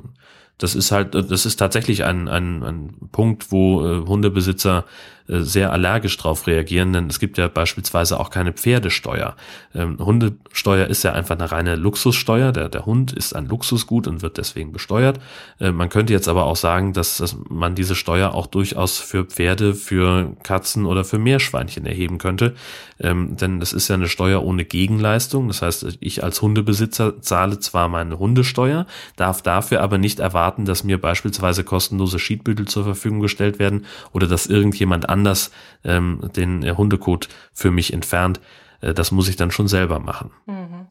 das 0.59 0.75
ist 0.75 0.91
halt, 0.91 1.15
das 1.15 1.47
ist 1.47 1.57
tatsächlich 1.57 2.05
ein, 2.05 2.29
ein, 2.29 2.63
ein 2.63 3.09
Punkt, 3.13 3.53
wo 3.53 3.87
äh, 3.87 4.07
Hundebesitzer 4.07 4.85
sehr 5.27 5.73
allergisch 5.73 6.17
drauf 6.17 6.47
reagieren, 6.47 6.93
denn 6.93 7.07
es 7.07 7.19
gibt 7.19 7.39
ja 7.39 7.49
beispielsweise 7.49 8.19
auch 8.19 8.31
keine 8.31 8.53
Pferdesteuer. 8.53 9.37
Ähm, 9.75 9.99
Hundesteuer 9.99 10.87
ist 10.87 11.05
ja 11.05 11.13
einfach 11.13 11.37
eine 11.37 11.51
reine 11.51 11.77
Luxussteuer. 11.77 12.53
Der, 12.53 12.69
der 12.69 12.87
Hund 12.87 13.13
ist 13.13 13.35
ein 13.35 13.47
Luxusgut 13.47 14.07
und 14.07 14.23
wird 14.23 14.39
deswegen 14.39 14.73
besteuert. 14.73 15.21
Äh, 15.61 15.73
man 15.73 15.89
könnte 15.89 16.13
jetzt 16.13 16.29
aber 16.29 16.45
auch 16.45 16.57
sagen, 16.57 16.93
dass, 16.93 17.19
dass 17.19 17.37
man 17.49 17.75
diese 17.75 17.95
Steuer 17.95 18.35
auch 18.35 18.47
durchaus 18.47 18.99
für 18.99 19.25
Pferde, 19.25 19.75
für 19.75 20.37
Katzen 20.43 20.87
oder 20.87 21.05
für 21.05 21.19
Meerschweinchen 21.19 21.87
erheben 21.87 22.19
könnte. 22.19 22.55
Ähm, 23.01 23.37
denn 23.37 23.61
das 23.61 23.73
ist 23.73 23.89
ja 23.89 23.95
eine 23.95 24.09
Steuer 24.09 24.43
ohne 24.43 24.65
Gegenleistung. 24.65 25.49
Das 25.49 25.63
heißt, 25.63 25.99
ich 26.01 26.23
als 26.23 26.41
Hundebesitzer 26.41 27.21
zahle 27.21 27.59
zwar 27.59 27.89
meine 27.89 28.19
Hundesteuer, 28.19 28.87
darf 29.17 29.43
dafür 29.43 29.83
aber 29.83 29.99
nicht 29.99 30.21
erwarten, 30.21 30.65
dass 30.65 30.85
mir 30.85 31.01
beispielsweise 31.01 31.65
kostenlose 31.65 32.19
Schiedbüttel 32.19 32.67
zur 32.67 32.85
Verfügung 32.85 33.21
gestellt 33.21 33.59
werden 33.59 33.87
oder 34.13 34.27
dass 34.27 34.47
irgendjemand 34.47 35.09
anders 35.13 35.53
ähm, 35.85 36.29
den 36.35 36.63
äh, 36.63 36.75
Hundekot 36.77 37.29
für 37.53 37.71
mich 37.71 37.93
entfernt. 37.93 38.41
Äh, 38.81 38.95
das 38.95 39.13
muss 39.13 39.29
ich 39.29 39.37
dann 39.37 39.51
schon 39.51 39.69
selber 39.69 40.01
machen. 40.01 40.33
Mhm. 40.47 40.89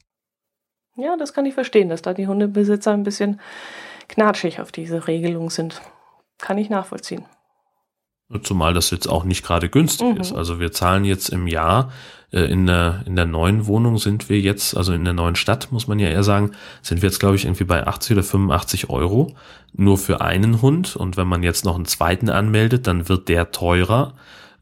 Ja, 0.96 1.18
das 1.18 1.34
kann 1.34 1.46
ich 1.46 1.54
verstehen, 1.54 1.90
dass 1.90 2.02
da 2.02 2.14
die 2.14 2.28
Hundebesitzer 2.28 2.92
ein 2.92 3.04
bisschen 3.04 3.40
knatschig 4.08 4.62
auf 4.62 4.72
diese 4.72 5.08
Regelung 5.08 5.50
sind. 5.50 5.82
Kann 6.38 6.58
ich 6.58 6.70
nachvollziehen. 6.70 7.26
Zumal 8.44 8.74
das 8.74 8.92
jetzt 8.92 9.08
auch 9.08 9.24
nicht 9.24 9.44
gerade 9.44 9.70
günstig 9.70 10.16
mhm. 10.16 10.22
ist. 10.22 10.34
Also 10.34 10.60
wir 10.60 10.72
zahlen 10.72 11.04
jetzt 11.06 11.30
im 11.30 11.48
Jahr 11.48 11.92
in 12.32 12.66
der, 12.66 13.04
in 13.06 13.18
der 13.18 13.26
neuen 13.26 13.68
Wohnung 13.68 13.98
sind 13.98 14.30
wir 14.30 14.40
jetzt, 14.40 14.78
also 14.78 14.94
in 14.94 15.04
der 15.04 15.14
neuen 15.14 15.36
Stadt, 15.36 15.72
muss 15.72 15.88
man 15.88 16.00
ja 16.00 16.08
eher 16.08 16.24
sagen, 16.24 16.52
sind 16.82 17.02
wir 17.02 17.10
jetzt, 17.10 17.20
glaube 17.20 17.36
ich, 17.36 17.44
irgendwie 17.44 17.66
bei 17.66 17.86
80 17.86 18.14
oder 18.14 18.24
85 18.24 18.90
Euro 18.90 19.36
nur 19.74 19.98
für 19.98 20.22
einen 20.22 20.62
Hund. 20.62 20.96
Und 20.96 21.18
wenn 21.18 21.28
man 21.28 21.44
jetzt 21.44 21.66
noch 21.66 21.76
einen 21.76 21.86
zweiten 21.86 22.30
anmeldet, 22.30 22.88
dann 22.88 23.10
wird 23.10 23.28
der 23.28 23.52
teurer. 23.52 24.14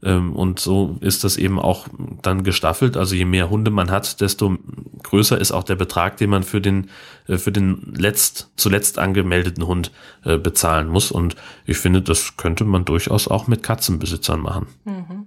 Ähm, 0.02 0.34
und 0.34 0.58
so 0.58 0.96
ist 1.00 1.24
das 1.24 1.36
eben 1.36 1.58
auch 1.58 1.86
dann 2.22 2.42
gestaffelt. 2.42 2.96
Also 2.96 3.14
je 3.14 3.24
mehr 3.24 3.50
Hunde 3.50 3.70
man 3.70 3.90
hat, 3.90 4.20
desto 4.20 4.56
größer 5.02 5.38
ist 5.38 5.52
auch 5.52 5.64
der 5.64 5.76
Betrag, 5.76 6.16
den 6.16 6.30
man 6.30 6.42
für 6.42 6.60
den, 6.60 6.90
äh, 7.28 7.38
für 7.38 7.52
den 7.52 7.94
letzt, 7.96 8.50
zuletzt 8.56 8.98
angemeldeten 8.98 9.66
Hund 9.66 9.92
äh, 10.24 10.38
bezahlen 10.38 10.88
muss. 10.88 11.10
Und 11.10 11.36
ich 11.66 11.78
finde, 11.78 12.02
das 12.02 12.36
könnte 12.36 12.64
man 12.64 12.84
durchaus 12.84 13.28
auch 13.28 13.46
mit 13.46 13.62
Katzenbesitzern 13.62 14.40
machen. 14.40 14.66
Mhm. 14.84 15.26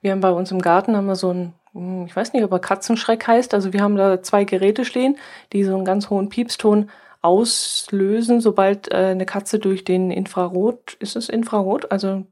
Wir 0.00 0.12
haben 0.12 0.20
bei 0.20 0.30
uns 0.30 0.50
im 0.50 0.62
Garten 0.62 0.96
haben 0.96 1.06
wir 1.06 1.16
so 1.16 1.32
ein, 1.32 1.54
hm, 1.72 2.06
ich 2.06 2.16
weiß 2.16 2.32
nicht, 2.32 2.44
ob 2.44 2.52
er 2.52 2.58
Katzenschreck 2.58 3.26
heißt. 3.26 3.54
Also 3.54 3.72
wir 3.72 3.82
haben 3.82 3.96
da 3.96 4.22
zwei 4.22 4.44
Geräte 4.44 4.84
stehen, 4.84 5.16
die 5.52 5.64
so 5.64 5.74
einen 5.74 5.84
ganz 5.84 6.10
hohen 6.10 6.28
Piepston 6.28 6.90
auslösen, 7.22 8.40
sobald 8.40 8.90
äh, 8.90 8.96
eine 8.96 9.26
Katze 9.26 9.58
durch 9.58 9.84
den 9.84 10.10
Infrarot, 10.10 10.94
ist 11.00 11.16
es 11.16 11.28
Infrarot? 11.28 11.92
Also 11.92 12.24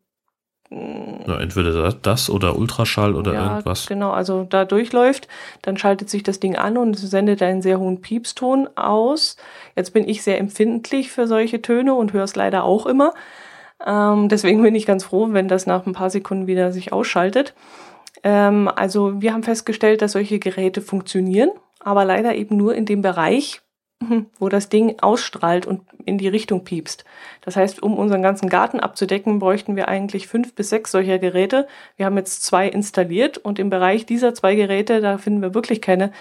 ja, 0.70 1.40
entweder 1.40 1.92
das 1.92 2.28
oder 2.28 2.58
Ultraschall 2.58 3.14
oder 3.14 3.32
ja, 3.32 3.44
irgendwas. 3.44 3.86
Genau, 3.86 4.10
also 4.10 4.44
da 4.44 4.66
durchläuft, 4.66 5.26
dann 5.62 5.78
schaltet 5.78 6.10
sich 6.10 6.22
das 6.22 6.40
Ding 6.40 6.56
an 6.56 6.76
und 6.76 6.94
sendet 6.94 7.42
einen 7.42 7.62
sehr 7.62 7.78
hohen 7.78 8.02
Piepston 8.02 8.68
aus. 8.76 9.36
Jetzt 9.76 9.94
bin 9.94 10.06
ich 10.06 10.22
sehr 10.22 10.38
empfindlich 10.38 11.10
für 11.10 11.26
solche 11.26 11.62
Töne 11.62 11.94
und 11.94 12.12
höre 12.12 12.24
es 12.24 12.36
leider 12.36 12.64
auch 12.64 12.84
immer. 12.84 13.14
Ähm, 13.84 14.28
deswegen 14.28 14.62
bin 14.62 14.74
ich 14.74 14.86
ganz 14.86 15.04
froh, 15.04 15.28
wenn 15.30 15.48
das 15.48 15.66
nach 15.66 15.86
ein 15.86 15.92
paar 15.92 16.10
Sekunden 16.10 16.46
wieder 16.46 16.72
sich 16.72 16.92
ausschaltet. 16.92 17.54
Ähm, 18.22 18.68
also 18.74 19.20
wir 19.20 19.32
haben 19.32 19.42
festgestellt, 19.42 20.02
dass 20.02 20.12
solche 20.12 20.38
Geräte 20.38 20.82
funktionieren, 20.82 21.50
aber 21.80 22.04
leider 22.04 22.34
eben 22.34 22.56
nur 22.56 22.74
in 22.74 22.86
dem 22.86 23.02
Bereich, 23.02 23.60
wo 24.38 24.48
das 24.48 24.68
Ding 24.68 24.96
ausstrahlt 25.00 25.66
und 25.66 25.82
in 26.04 26.18
die 26.18 26.28
Richtung 26.28 26.64
piepst. 26.64 27.04
Das 27.40 27.56
heißt, 27.56 27.82
um 27.82 27.98
unseren 27.98 28.22
ganzen 28.22 28.48
Garten 28.48 28.80
abzudecken, 28.80 29.38
bräuchten 29.38 29.76
wir 29.76 29.88
eigentlich 29.88 30.28
fünf 30.28 30.54
bis 30.54 30.70
sechs 30.70 30.92
solcher 30.92 31.18
Geräte. 31.18 31.66
Wir 31.96 32.06
haben 32.06 32.16
jetzt 32.16 32.44
zwei 32.44 32.68
installiert 32.68 33.38
und 33.38 33.58
im 33.58 33.70
Bereich 33.70 34.06
dieser 34.06 34.34
zwei 34.34 34.54
Geräte, 34.54 35.00
da 35.00 35.18
finden 35.18 35.42
wir 35.42 35.54
wirklich 35.54 35.80
keine, 35.80 36.12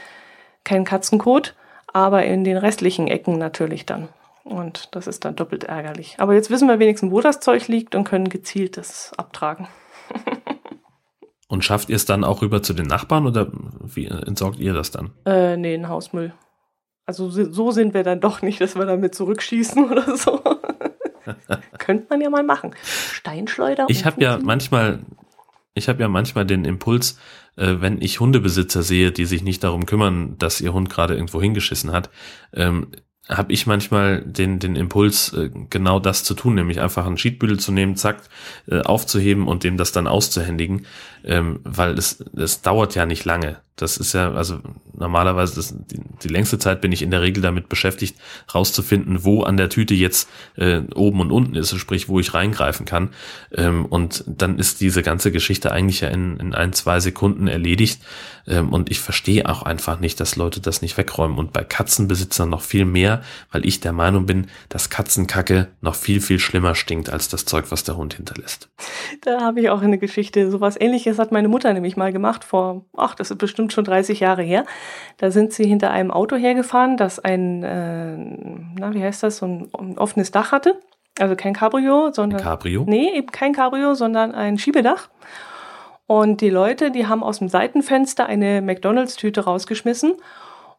keinen 0.63 0.85
Katzenkot, 0.85 1.55
aber 1.93 2.25
in 2.25 2.43
den 2.43 2.57
restlichen 2.57 3.07
Ecken 3.07 3.37
natürlich 3.37 3.85
dann. 3.85 4.09
Und 4.47 4.95
das 4.95 5.07
ist 5.07 5.25
dann 5.25 5.35
doppelt 5.35 5.65
ärgerlich. 5.65 6.15
Aber 6.19 6.33
jetzt 6.33 6.49
wissen 6.49 6.67
wir 6.67 6.79
wenigstens, 6.79 7.11
wo 7.11 7.21
das 7.21 7.39
Zeug 7.39 7.67
liegt 7.67 7.95
und 7.95 8.03
können 8.03 8.29
gezielt 8.29 8.77
das 8.77 9.11
abtragen. 9.17 9.67
und 11.47 11.63
schafft 11.63 11.89
ihr 11.89 11.95
es 11.95 12.05
dann 12.05 12.23
auch 12.23 12.41
rüber 12.41 12.63
zu 12.63 12.73
den 12.73 12.87
Nachbarn 12.87 13.25
oder 13.27 13.51
wie 13.83 14.05
entsorgt 14.05 14.59
ihr 14.59 14.73
das 14.73 14.91
dann? 14.91 15.11
Äh, 15.25 15.57
nee, 15.57 15.75
in 15.75 15.89
Hausmüll. 15.89 16.33
Also 17.05 17.29
so 17.29 17.71
sind 17.71 17.93
wir 17.93 18.03
dann 18.03 18.19
doch 18.19 18.41
nicht, 18.41 18.59
dass 18.59 18.75
wir 18.75 18.85
damit 18.85 19.15
zurückschießen 19.15 19.85
oder 19.91 20.17
so. 20.17 20.41
Könnte 21.77 22.07
man 22.09 22.21
ja 22.21 22.29
mal 22.29 22.43
machen. 22.43 22.75
Steinschleuder. 22.83 23.85
Ich 23.89 24.05
habe 24.05 24.21
ja 24.21 24.39
manchmal, 24.41 24.99
ich 25.73 25.89
habe 25.89 26.01
ja 26.01 26.07
manchmal 26.07 26.45
den 26.45 26.65
Impuls, 26.65 27.19
äh, 27.55 27.75
wenn 27.79 28.01
ich 28.01 28.19
Hundebesitzer 28.19 28.83
sehe, 28.83 29.11
die 29.11 29.25
sich 29.25 29.43
nicht 29.43 29.63
darum 29.63 29.85
kümmern, 29.85 30.37
dass 30.37 30.61
ihr 30.61 30.73
Hund 30.73 30.89
gerade 30.89 31.15
irgendwo 31.15 31.41
hingeschissen 31.41 31.91
hat, 31.91 32.09
ähm, 32.53 32.91
habe 33.29 33.51
ich 33.51 33.67
manchmal 33.67 34.21
den, 34.21 34.59
den 34.59 34.75
Impuls, 34.75 35.33
äh, 35.33 35.49
genau 35.69 35.99
das 35.99 36.23
zu 36.23 36.33
tun, 36.33 36.55
nämlich 36.55 36.79
einfach 36.79 37.05
einen 37.05 37.17
Cheatbüttel 37.17 37.59
zu 37.59 37.71
nehmen, 37.71 37.95
zack, 37.95 38.21
äh, 38.67 38.81
aufzuheben 38.81 39.47
und 39.47 39.63
dem 39.63 39.77
das 39.77 39.91
dann 39.91 40.07
auszuhändigen, 40.07 40.85
ähm, 41.23 41.59
weil 41.63 41.97
es, 41.97 42.23
es 42.35 42.61
dauert 42.61 42.95
ja 42.95 43.05
nicht 43.05 43.25
lange. 43.25 43.57
Das 43.77 43.97
ist 43.97 44.13
ja, 44.13 44.31
also 44.31 44.59
normalerweise, 44.97 45.55
das, 45.55 45.75
die, 45.77 46.01
die 46.23 46.27
längste 46.29 46.57
Zeit 46.57 46.81
bin 46.81 46.91
ich 46.91 47.03
in 47.03 47.11
der 47.11 47.21
Regel 47.21 47.43
damit 47.43 47.69
beschäftigt, 47.69 48.17
rauszufinden, 48.53 49.23
wo 49.23 49.43
an 49.43 49.55
der 49.55 49.69
Tüte 49.69 49.93
jetzt 49.93 50.27
äh, 50.55 50.81
oben 50.95 51.21
und 51.21 51.31
unten 51.31 51.55
ist, 51.55 51.77
sprich, 51.77 52.09
wo 52.09 52.19
ich 52.19 52.33
reingreifen 52.33 52.87
kann. 52.87 53.09
Ähm, 53.53 53.85
und 53.85 54.23
dann 54.25 54.57
ist 54.57 54.81
diese 54.81 55.03
ganze 55.03 55.31
Geschichte 55.31 55.71
eigentlich 55.71 56.01
ja 56.01 56.07
in, 56.07 56.37
in 56.37 56.55
ein, 56.55 56.73
zwei 56.73 56.99
Sekunden 56.99 57.47
erledigt. 57.47 58.01
Ähm, 58.47 58.73
und 58.73 58.89
ich 58.89 58.99
verstehe 58.99 59.47
auch 59.47 59.61
einfach 59.61 59.99
nicht, 59.99 60.19
dass 60.19 60.37
Leute 60.37 60.59
das 60.59 60.81
nicht 60.81 60.97
wegräumen. 60.97 61.37
Und 61.37 61.53
bei 61.53 61.63
Katzenbesitzern 61.63 62.49
noch 62.49 62.61
viel 62.61 62.85
mehr, 62.85 63.16
weil 63.51 63.65
ich 63.65 63.79
der 63.79 63.93
Meinung 63.93 64.25
bin, 64.25 64.47
dass 64.69 64.89
Katzenkacke 64.89 65.67
noch 65.81 65.95
viel, 65.95 66.21
viel 66.21 66.39
schlimmer 66.39 66.73
stinkt 66.73 67.09
als 67.09 67.27
das 67.29 67.45
Zeug, 67.45 67.65
was 67.69 67.83
der 67.83 67.97
Hund 67.97 68.13
hinterlässt. 68.13 68.69
Da 69.21 69.41
habe 69.41 69.59
ich 69.61 69.69
auch 69.69 69.81
eine 69.81 69.97
Geschichte. 69.97 70.49
Sowas 70.49 70.79
ähnliches 70.79 71.19
hat 71.19 71.31
meine 71.31 71.47
Mutter 71.47 71.73
nämlich 71.73 71.97
mal 71.97 72.13
gemacht 72.13 72.43
vor, 72.43 72.85
ach, 72.95 73.15
das 73.15 73.31
ist 73.31 73.37
bestimmt 73.37 73.57
bestimmt 73.57 73.73
schon 73.73 73.83
30 73.85 74.19
Jahre 74.19 74.43
her. 74.43 74.65
Da 75.17 75.31
sind 75.31 75.53
sie 75.53 75.65
hinter 75.65 75.91
einem 75.91 76.11
Auto 76.11 76.35
hergefahren, 76.35 76.97
das 76.97 77.19
ein, 77.19 77.63
äh, 77.63 78.17
na, 78.79 78.93
wie 78.93 79.03
heißt 79.03 79.23
das, 79.23 79.37
so 79.37 79.45
ein, 79.45 79.69
ein 79.77 79.97
offenes 79.97 80.31
Dach 80.31 80.51
hatte. 80.51 80.79
Also 81.19 81.35
kein 81.35 81.53
Cabrio, 81.53 82.11
sondern. 82.13 82.39
Ein 82.39 82.45
Cabrio? 82.45 82.85
Nee, 82.87 83.11
eben 83.15 83.31
kein 83.31 83.53
Cabrio, 83.53 83.95
sondern 83.95 84.35
ein 84.35 84.57
Schiebedach. 84.57 85.09
Und 86.05 86.41
die 86.41 86.49
Leute, 86.49 86.91
die 86.91 87.07
haben 87.07 87.23
aus 87.23 87.39
dem 87.39 87.49
Seitenfenster 87.49 88.27
eine 88.27 88.61
McDonalds-Tüte 88.61 89.41
rausgeschmissen. 89.41 90.13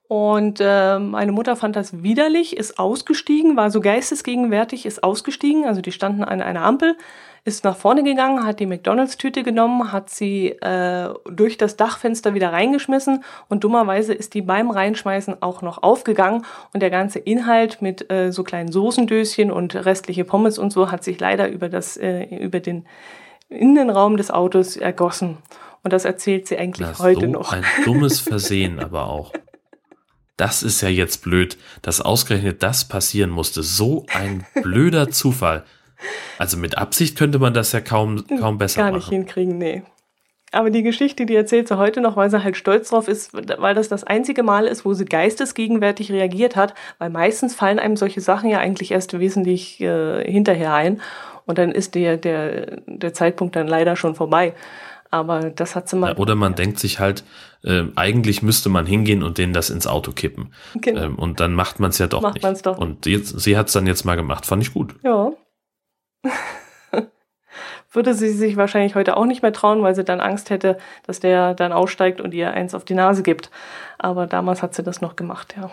Und 0.09 0.59
äh, 0.59 0.99
meine 0.99 1.33
Mutter 1.33 1.55
fand 1.55 1.77
das 1.77 2.03
widerlich, 2.03 2.57
ist 2.57 2.79
ausgestiegen, 2.79 3.59
war 3.59 3.71
so 3.71 3.81
geistesgegenwärtig, 3.81 4.87
ist 4.87 5.05
ausgestiegen. 5.05 5.67
Also 5.67 5.83
die 5.83 5.93
standen 5.93 6.25
an 6.25 6.41
einer 6.41 6.65
Ampel, 6.65 6.97
ist 7.45 7.63
nach 7.63 7.77
vorne 7.77 8.03
gegangen, 8.03 8.47
hat 8.47 8.59
die 8.59 8.65
McDonalds-Tüte 8.65 9.43
genommen, 9.43 9.93
hat 9.93 10.09
sie 10.09 10.49
äh, 10.49 11.11
durch 11.31 11.59
das 11.59 11.77
Dachfenster 11.77 12.33
wieder 12.33 12.55
reingeschmissen 12.55 13.23
und 13.51 13.65
dummerweise 13.65 14.15
ist 14.15 14.33
die 14.33 14.41
beim 14.41 14.71
Reinschmeißen 14.71 15.43
auch 15.43 15.61
noch 15.61 15.83
aufgegangen 15.83 16.47
und 16.73 16.81
der 16.81 16.91
ganze 16.91 17.19
Inhalt 17.19 17.83
mit 17.83 18.11
äh, 18.11 18.33
so 18.33 18.45
kleinen 18.45 18.73
Soßendöschen 18.73 19.51
und 19.51 19.75
restliche 19.75 20.25
Pommes 20.25 20.59
und 20.59 20.73
so 20.73 20.91
hat 20.91 21.05
sich 21.05 21.21
leider 21.21 21.51
über, 21.51 21.69
das, 21.69 21.99
äh, 21.99 22.25
über 22.35 22.61
den 22.61 22.87
Innenraum 23.51 24.17
des 24.17 24.31
Autos 24.31 24.79
ergossen. 24.79 25.37
Und 25.85 25.93
das 25.93 26.07
erzählt 26.07 26.49
sie 26.49 26.57
eigentlich 26.57 26.89
das 26.89 26.99
heute 26.99 27.27
so 27.27 27.33
noch. 27.33 27.53
Ein 27.53 27.65
dummes 27.85 28.21
Versehen 28.21 28.81
aber 28.81 29.09
auch. 29.09 29.33
Das 30.39 30.63
ist 30.63 30.81
ja 30.81 30.89
jetzt 30.89 31.23
blöd, 31.23 31.59
dass 31.83 32.01
ausgerechnet 32.01 32.63
das 32.63 32.89
passieren 32.89 33.31
musste. 33.31 33.63
So 33.63 34.07
ein 34.15 34.47
blöder 34.63 35.11
Zufall. 35.11 35.65
Also 36.39 36.57
mit 36.57 36.79
Absicht 36.79 37.19
könnte 37.19 37.39
man 37.39 37.53
das 37.53 37.73
ja 37.73 37.81
kaum, 37.81 38.25
kaum 38.41 38.57
besser 38.57 38.81
machen. 38.81 38.93
Gar 38.93 38.99
nicht 38.99 39.09
hinkriegen, 39.09 39.59
nee. 39.59 39.83
Aber 40.51 40.71
die 40.71 40.83
Geschichte, 40.83 41.27
die 41.27 41.35
erzählt 41.35 41.69
sie 41.69 41.77
heute 41.77 42.01
noch, 42.01 42.17
weil 42.17 42.31
sie 42.31 42.43
halt 42.43 42.57
stolz 42.57 42.89
drauf 42.89 43.07
ist, 43.07 43.33
weil 43.35 43.75
das 43.75 43.89
das 43.89 44.05
einzige 44.05 44.43
Mal 44.43 44.67
ist, 44.67 44.85
wo 44.85 44.95
sie 44.95 45.05
geistesgegenwärtig 45.05 46.11
reagiert 46.11 46.57
hat, 46.57 46.75
weil 46.99 47.11
meistens 47.11 47.55
fallen 47.55 47.79
einem 47.79 47.97
solche 47.97 48.21
Sachen 48.21 48.49
ja 48.49 48.59
eigentlich 48.59 48.93
erst 48.93 49.19
wesentlich 49.19 49.81
äh, 49.81 50.25
hinterher 50.25 50.73
ein 50.73 51.03
und 51.45 51.59
dann 51.59 51.73
ist 51.73 51.95
der, 51.95 52.17
der, 52.17 52.81
der 52.87 53.13
Zeitpunkt 53.13 53.57
dann 53.57 53.69
leider 53.69 53.97
schon 53.97 54.15
vorbei. 54.15 54.55
Aber 55.11 55.51
das 55.51 55.75
hat 55.75 55.89
sie 55.89 55.97
mal. 55.97 56.15
Oder 56.17 56.35
man 56.35 56.55
denkt 56.55 56.79
sich 56.79 57.01
halt, 57.01 57.25
äh, 57.65 57.85
eigentlich 57.97 58.43
müsste 58.43 58.69
man 58.69 58.85
hingehen 58.85 59.23
und 59.23 59.39
denen 59.39 59.53
das 59.53 59.71
ins 59.71 59.87
Auto 59.87 60.13
kippen. 60.13 60.53
Genau. 60.75 61.03
Ähm, 61.03 61.15
und 61.17 61.41
dann 61.41 61.55
macht 61.55 61.81
man 61.81 61.91
es 61.91 61.99
ja 61.99 62.07
doch 62.07 62.21
macht 62.21 62.35
nicht. 62.35 62.43
Man's 62.43 62.63
doch. 62.63 62.79
Und 62.79 63.07
jetzt, 63.07 63.41
sie 63.41 63.57
hat 63.57 63.69
es 63.69 63.73
dann 63.73 63.87
jetzt 63.87 64.05
mal 64.05 64.17
gemacht. 64.17 64.45
Fand 64.45 64.63
ich 64.63 64.75
gut. 64.75 64.95
Ja. 65.03 65.33
Würde 67.91 68.13
sie 68.13 68.29
sich 68.29 68.57
wahrscheinlich 68.57 68.95
heute 68.95 69.17
auch 69.17 69.25
nicht 69.25 69.41
mehr 69.41 69.53
trauen, 69.53 69.83
weil 69.83 69.95
sie 69.95 70.05
dann 70.05 70.21
Angst 70.21 70.51
hätte, 70.51 70.77
dass 71.07 71.21
der 71.21 71.55
dann 71.55 71.73
aussteigt 71.73 72.21
und 72.21 72.35
ihr 72.35 72.53
eins 72.53 72.75
auf 72.75 72.85
die 72.85 72.95
Nase 72.95 73.23
gibt. 73.23 73.51
Aber 73.99 74.27
damals 74.27 74.63
hat 74.63 74.75
sie 74.75 74.83
das 74.83 75.01
noch 75.01 75.17
gemacht, 75.17 75.55
ja. 75.59 75.71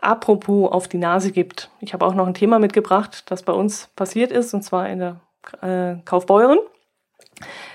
Apropos 0.00 0.72
auf 0.72 0.88
die 0.88 0.98
Nase 0.98 1.30
gibt. 1.30 1.70
Ich 1.80 1.94
habe 1.94 2.04
auch 2.04 2.14
noch 2.14 2.26
ein 2.26 2.34
Thema 2.34 2.58
mitgebracht, 2.58 3.30
das 3.30 3.44
bei 3.44 3.52
uns 3.52 3.88
passiert 3.94 4.32
ist, 4.32 4.52
und 4.52 4.62
zwar 4.62 4.88
in 4.88 4.98
der 4.98 5.20
äh, 5.60 6.02
Kaufbeuren. 6.04 6.58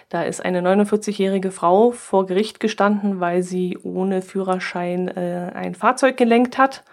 Da 0.09 0.23
ist 0.23 0.43
eine 0.43 0.61
49-jährige 0.61 1.51
Frau 1.51 1.91
vor 1.91 2.25
Gericht 2.25 2.59
gestanden, 2.61 3.19
weil 3.19 3.43
sie 3.43 3.77
ohne 3.83 4.21
Führerschein 4.21 5.09
äh, 5.09 5.51
ein 5.53 5.75
Fahrzeug 5.75 6.15
gelenkt 6.15 6.57
hat. 6.57 6.85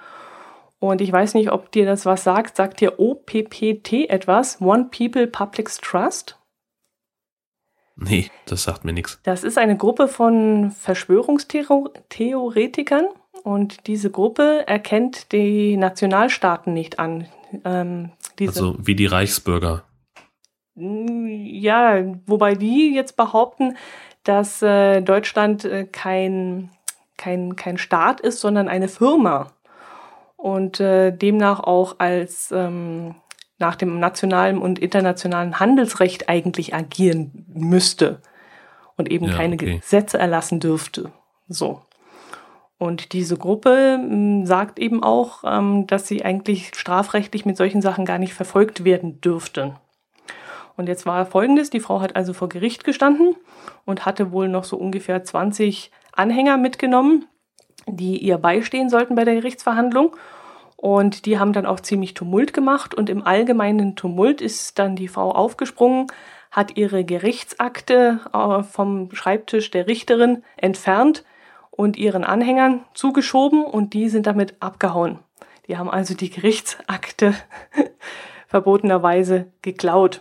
Und 0.81 1.01
ich 1.01 1.13
weiß 1.13 1.35
nicht, 1.35 1.53
ob 1.53 1.71
dir 1.71 1.87
das 1.87 2.07
was 2.07 2.25
sagt. 2.25 2.57
Sagt 2.57 2.81
dir 2.81 2.99
OPPT 2.99 4.11
etwas? 4.11 4.61
One 4.61 4.89
People 4.91 5.29
Public 5.29 5.69
Trust? 5.81 6.41
Nee, 7.97 8.29
das 8.47 8.65
sagt 8.65 8.85
mir 8.85 8.93
nichts. 8.93 9.21
Das 9.23 9.45
ist 9.45 9.57
eine 9.57 9.77
Gruppe 9.77 10.09
von 10.09 10.73
Verschwörungstheoretikern 10.73 13.07
und 13.45 13.87
diese 13.87 14.11
Gruppe 14.11 14.65
erkennt 14.67 15.31
die 15.31 15.77
Nationalstaaten 15.77 16.75
nicht 16.75 16.99
an. 16.99 17.29
Ähm, 17.65 18.11
also 18.41 18.75
wie 18.81 18.97
die 18.97 19.07
Reichsbürger. 19.07 19.85
Ja, 20.77 22.03
wobei 22.27 22.55
die 22.55 22.95
jetzt 22.95 23.17
behaupten, 23.17 23.77
dass 24.25 24.63
äh, 24.63 25.03
Deutschland 25.03 25.65
äh, 25.65 25.85
kein, 25.85 26.71
kein, 27.17 27.57
kein 27.57 27.79
Staat 27.79 28.21
ist, 28.21 28.41
sondern 28.41 28.69
eine 28.69 28.89
Firma. 28.89 29.53
Und 30.37 30.81
äh, 30.81 31.13
demnach 31.13 31.61
auch 31.61 31.97
als 31.99 32.51
ähm, 32.51 33.15
nach 33.59 33.77
dem 33.77 34.01
nationalen 34.01 34.59
und 34.59 34.79
internationalen 34.79 35.61
Handelsrecht 35.61 36.29
eigentlich 36.29 36.75
agieren 36.75 37.47
müsste 37.55 38.21
und 38.97 39.11
eben 39.11 39.27
ja, 39.27 39.37
keine 39.37 39.55
okay. 39.55 39.79
Gesetze 39.79 40.19
erlassen 40.19 40.61
dürfte. 40.61 41.13
So. 41.49 41.83
Und 42.79 43.13
diese 43.13 43.37
Gruppe 43.37 43.99
ähm, 44.01 44.45
sagt 44.45 44.79
eben 44.79 45.03
auch, 45.03 45.45
ähm, 45.45 45.87
dass 45.87 46.09
sie 46.09 46.25
eigentlich 46.25 46.73
strafrechtlich 46.75 47.47
mit 47.47 47.57
solchen 47.57 47.81
Sachen 47.81 48.05
gar 48.05 48.19
nicht 48.19 48.35
verfolgt 48.35 48.85
werden 48.85 49.21
dürften. 49.21 49.77
Und 50.77 50.89
jetzt 50.89 51.07
war 51.07 51.25
folgendes, 51.27 51.71
die 51.71 51.81
Frau 51.81 52.01
hat 52.01 52.17
also 52.17 52.33
vor 52.33 52.49
Gericht 52.49 52.85
gestanden 52.85 53.37
und 53.85 54.07
hatte 54.07 54.33
wohl 54.33 54.49
noch 54.49 54.65
so 54.65 54.77
ungefähr 54.77 55.23
20 55.23 55.91
Anhänger 56.13 56.57
mitgenommen, 56.57 57.27
die 57.87 58.19
ihr 58.19 58.39
beistehen 58.39 58.91
sollten 58.91 59.15
bei 59.15 59.25
der 59.25 59.35
Gerichtsverhandlung. 59.35 60.17
Und 60.77 61.27
die 61.27 61.39
haben 61.39 61.53
dann 61.53 61.67
auch 61.67 61.81
ziemlich 61.81 62.15
Tumult 62.15 62.53
gemacht 62.53 62.95
und 62.95 63.09
im 63.09 63.25
allgemeinen 63.25 63.97
Tumult 63.97 64.41
ist 64.41 64.79
dann 64.79 64.97
die 64.97 65.09
Frau 65.09 65.31
aufgesprungen, 65.31 66.09
hat 66.51 66.77
ihre 66.77 67.05
Gerichtsakte 67.05 68.21
äh, 68.33 68.63
vom 68.63 69.11
Schreibtisch 69.13 69.71
der 69.71 69.87
Richterin 69.87 70.43
entfernt 70.57 71.25
und 71.71 71.97
ihren 71.97 72.23
Anhängern 72.23 72.85
zugeschoben 72.95 73.65
und 73.65 73.95
die 73.95 74.09
sind 74.09 74.27
damit 74.27 74.57
abgehauen. 74.61 75.19
Die 75.67 75.79
haben 75.79 75.91
also 75.91 76.15
die 76.15 76.31
Gerichtsakte 76.31 77.35
verbotenerweise 78.47 79.47
geklaut. 79.63 80.21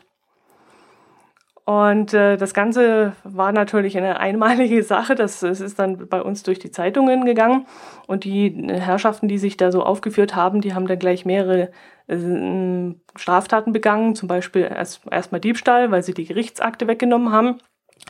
Und 1.65 2.13
äh, 2.13 2.35
das 2.35 2.53
Ganze 2.53 3.13
war 3.23 3.53
natürlich 3.53 3.97
eine 3.97 4.19
einmalige 4.19 4.83
Sache. 4.83 5.15
Das, 5.15 5.39
das 5.39 5.61
ist 5.61 5.79
dann 5.79 6.09
bei 6.09 6.21
uns 6.21 6.43
durch 6.43 6.59
die 6.59 6.71
Zeitungen 6.71 7.25
gegangen. 7.25 7.65
Und 8.07 8.25
die 8.25 8.67
Herrschaften, 8.69 9.27
die 9.27 9.37
sich 9.37 9.55
da 9.55 9.71
so 9.71 9.83
aufgeführt 9.83 10.35
haben, 10.35 10.61
die 10.61 10.73
haben 10.73 10.87
dann 10.87 10.99
gleich 10.99 11.25
mehrere 11.25 11.71
äh, 12.07 12.93
Straftaten 13.15 13.71
begangen. 13.71 14.15
Zum 14.15 14.27
Beispiel 14.27 14.63
erst 14.63 15.01
erstmal 15.09 15.39
Diebstahl, 15.39 15.89
weil 15.91 16.03
sie 16.03 16.13
die 16.13 16.25
Gerichtsakte 16.25 16.87
weggenommen 16.87 17.31
haben. 17.31 17.59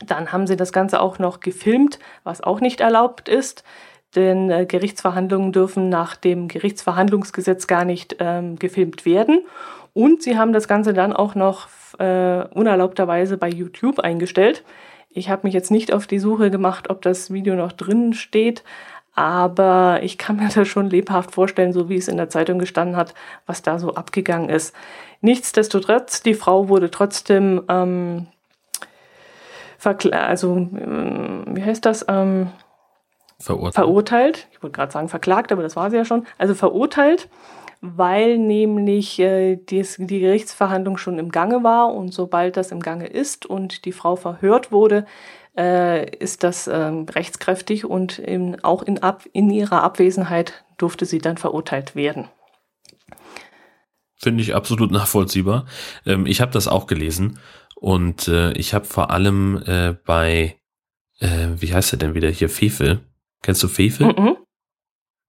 Dann 0.04 0.32
haben 0.32 0.48
sie 0.48 0.56
das 0.56 0.72
Ganze 0.72 1.00
auch 1.00 1.20
noch 1.20 1.38
gefilmt, 1.38 2.00
was 2.24 2.40
auch 2.40 2.60
nicht 2.60 2.80
erlaubt 2.80 3.28
ist. 3.28 3.62
Denn 4.16 4.50
äh, 4.50 4.66
Gerichtsverhandlungen 4.66 5.52
dürfen 5.52 5.88
nach 5.88 6.16
dem 6.16 6.48
Gerichtsverhandlungsgesetz 6.48 7.68
gar 7.68 7.84
nicht 7.84 8.16
ähm, 8.18 8.56
gefilmt 8.56 9.06
werden. 9.06 9.40
Und 9.94 10.22
sie 10.22 10.36
haben 10.36 10.52
das 10.52 10.68
Ganze 10.68 10.92
dann 10.92 11.12
auch 11.12 11.34
noch 11.34 11.68
äh, 11.98 12.44
unerlaubterweise 12.52 13.38
bei 13.38 13.48
YouTube 13.48 14.00
eingestellt. 14.00 14.64
Ich 15.08 15.30
habe 15.30 15.46
mich 15.46 15.54
jetzt 15.54 15.70
nicht 15.70 15.92
auf 15.92 16.08
die 16.08 16.18
Suche 16.18 16.50
gemacht, 16.50 16.90
ob 16.90 17.00
das 17.00 17.32
Video 17.32 17.54
noch 17.54 17.70
drin 17.72 18.12
steht, 18.12 18.64
aber 19.14 20.00
ich 20.02 20.18
kann 20.18 20.36
mir 20.36 20.48
das 20.54 20.66
schon 20.66 20.90
lebhaft 20.90 21.30
vorstellen, 21.30 21.72
so 21.72 21.88
wie 21.88 21.96
es 21.96 22.08
in 22.08 22.16
der 22.16 22.28
Zeitung 22.28 22.58
gestanden 22.58 22.96
hat, 22.96 23.14
was 23.46 23.62
da 23.62 23.78
so 23.78 23.94
abgegangen 23.94 24.50
ist. 24.50 24.74
Nichtsdestotrotz, 25.20 26.22
die 26.22 26.34
Frau 26.34 26.68
wurde 26.68 26.90
trotzdem 26.90 27.62
ähm, 27.68 28.26
also 30.12 30.56
ähm, 30.56 31.44
wie 31.46 31.62
heißt 31.62 31.84
das? 31.84 32.06
Ähm, 32.08 32.48
verurteilt. 33.38 33.74
verurteilt. 33.74 34.48
Ich 34.52 34.62
wollte 34.62 34.76
gerade 34.76 34.92
sagen 34.92 35.08
verklagt, 35.08 35.52
aber 35.52 35.62
das 35.62 35.76
war 35.76 35.90
sie 35.90 35.96
ja 35.96 36.04
schon. 36.04 36.26
Also 36.38 36.54
verurteilt 36.54 37.28
weil 37.80 38.38
nämlich 38.38 39.18
äh, 39.18 39.56
dies, 39.56 39.96
die 39.98 40.20
Gerichtsverhandlung 40.20 40.96
schon 40.96 41.18
im 41.18 41.30
Gange 41.30 41.62
war 41.62 41.92
und 41.92 42.12
sobald 42.12 42.56
das 42.56 42.72
im 42.72 42.80
Gange 42.80 43.06
ist 43.06 43.46
und 43.46 43.84
die 43.84 43.92
Frau 43.92 44.16
verhört 44.16 44.72
wurde, 44.72 45.06
äh, 45.56 46.08
ist 46.16 46.42
das 46.42 46.66
äh, 46.66 46.76
rechtskräftig 46.76 47.84
und 47.84 48.18
in, 48.18 48.62
auch 48.64 48.82
in, 48.82 49.02
ab, 49.02 49.24
in 49.32 49.50
ihrer 49.50 49.82
Abwesenheit 49.82 50.64
durfte 50.76 51.06
sie 51.06 51.18
dann 51.18 51.36
verurteilt 51.36 51.94
werden. 51.94 52.28
Finde 54.16 54.42
ich 54.42 54.54
absolut 54.54 54.90
nachvollziehbar. 54.90 55.66
Ähm, 56.06 56.26
ich 56.26 56.40
habe 56.40 56.52
das 56.52 56.66
auch 56.66 56.86
gelesen 56.86 57.38
und 57.76 58.28
äh, 58.28 58.52
ich 58.52 58.74
habe 58.74 58.84
vor 58.84 59.10
allem 59.10 59.62
äh, 59.66 59.94
bei, 60.04 60.56
äh, 61.18 61.48
wie 61.58 61.74
heißt 61.74 61.92
er 61.92 61.98
denn 61.98 62.14
wieder 62.14 62.30
hier, 62.30 62.48
Fefe? 62.48 63.00
Kennst 63.42 63.62
du 63.62 63.68
Fefe? 63.68 64.06
Mm 64.06 64.10
-mm. 64.10 64.36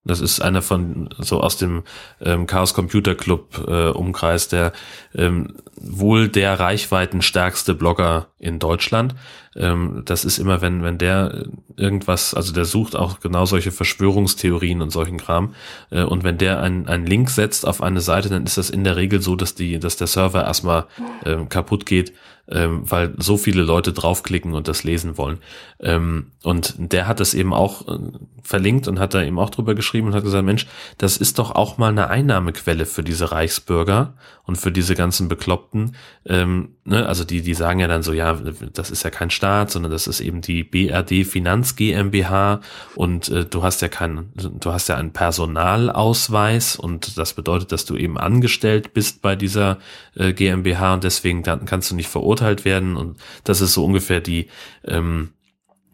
Das 0.05 0.21
ist 0.21 0.39
einer 0.39 0.61
von 0.61 1.09
so 1.17 1.41
aus 1.41 1.57
dem 1.57 1.83
ähm, 2.21 2.45
Chaos 2.45 2.75
Computer 2.75 3.15
Club 3.15 3.65
äh, 3.67 3.89
Umkreis, 3.89 4.47
der 4.47 4.71
ähm, 5.15 5.55
wohl 5.75 6.29
der 6.29 6.59
reichweitenstärkste 6.59 7.73
Blogger 7.73 8.27
in 8.37 8.59
Deutschland. 8.59 9.15
Ähm, 9.55 10.03
das 10.05 10.25
ist 10.25 10.37
immer, 10.37 10.61
wenn 10.61 10.83
wenn 10.83 10.97
der 10.97 11.45
irgendwas, 11.77 12.33
also 12.33 12.53
der 12.53 12.65
sucht 12.65 12.95
auch 12.95 13.19
genau 13.19 13.45
solche 13.45 13.71
Verschwörungstheorien 13.71 14.81
und 14.81 14.91
solchen 14.91 15.17
Kram. 15.17 15.55
Äh, 15.91 16.03
und 16.03 16.23
wenn 16.23 16.37
der 16.37 16.61
einen 16.61 16.87
einen 16.87 17.05
Link 17.05 17.29
setzt 17.29 17.65
auf 17.65 17.81
eine 17.81 18.01
Seite, 18.01 18.29
dann 18.29 18.43
ist 18.43 18.57
das 18.57 18.69
in 18.69 18.83
der 18.83 18.95
Regel 18.95 19.21
so, 19.21 19.35
dass 19.35 19.55
die, 19.55 19.79
dass 19.79 19.97
der 19.97 20.07
Server 20.07 20.43
erstmal 20.43 20.85
ähm, 21.25 21.49
kaputt 21.49 21.85
geht 21.85 22.13
ähm, 22.47 22.89
weil 22.89 23.13
so 23.17 23.37
viele 23.37 23.63
Leute 23.63 23.91
draufklicken 23.91 24.53
und 24.53 24.67
das 24.67 24.83
lesen 24.83 25.17
wollen. 25.17 25.39
Ähm, 25.79 26.31
und 26.43 26.75
der 26.77 27.07
hat 27.07 27.19
das 27.19 27.33
eben 27.33 27.53
auch 27.53 27.87
äh, 27.87 27.97
verlinkt 28.43 28.87
und 28.87 28.99
hat 28.99 29.13
da 29.13 29.23
eben 29.23 29.39
auch 29.39 29.49
drüber 29.49 29.73
geschrieben 29.73 30.07
und 30.07 30.13
hat 30.13 30.23
gesagt, 30.23 30.45
Mensch, 30.45 30.67
das 30.97 31.17
ist 31.17 31.39
doch 31.39 31.51
auch 31.51 31.77
mal 31.77 31.89
eine 31.89 32.09
Einnahmequelle 32.09 32.85
für 32.85 33.03
diese 33.03 33.31
Reichsbürger 33.31 34.13
und 34.43 34.57
für 34.57 34.71
diese 34.71 34.93
ganzen 34.93 35.27
Bekloppten. 35.27 35.95
Ähm, 36.25 36.75
ne? 36.83 37.07
Also 37.07 37.23
die, 37.23 37.41
die 37.41 37.55
sagen 37.55 37.79
ja 37.79 37.87
dann 37.87 38.03
so, 38.03 38.13
ja, 38.13 38.33
das 38.73 38.91
ist 38.91 39.03
ja 39.03 39.09
kein 39.09 39.31
Staat, 39.31 39.44
sondern 39.67 39.91
das 39.91 40.07
ist 40.07 40.21
eben 40.21 40.41
die 40.41 40.63
BRD 40.63 41.25
Finanz 41.25 41.75
GmbH 41.75 42.61
und 42.95 43.29
äh, 43.29 43.45
du 43.45 43.63
hast 43.63 43.81
ja 43.81 43.87
keinen, 43.87 44.31
du 44.35 44.71
hast 44.71 44.89
ja 44.89 44.95
einen 44.95 45.11
Personalausweis 45.11 46.75
und 46.75 47.17
das 47.17 47.33
bedeutet, 47.33 47.71
dass 47.71 47.85
du 47.85 47.95
eben 47.95 48.17
angestellt 48.17 48.93
bist 48.93 49.21
bei 49.21 49.35
dieser 49.35 49.77
äh, 50.15 50.33
GmbH 50.33 50.95
und 50.95 51.03
deswegen 51.03 51.43
dann 51.43 51.65
kannst 51.65 51.91
du 51.91 51.95
nicht 51.95 52.09
verurteilt 52.09 52.65
werden. 52.65 52.95
Und 52.95 53.17
das 53.43 53.61
ist 53.61 53.73
so 53.73 53.85
ungefähr 53.85 54.21
die, 54.21 54.47
ähm, 54.83 55.29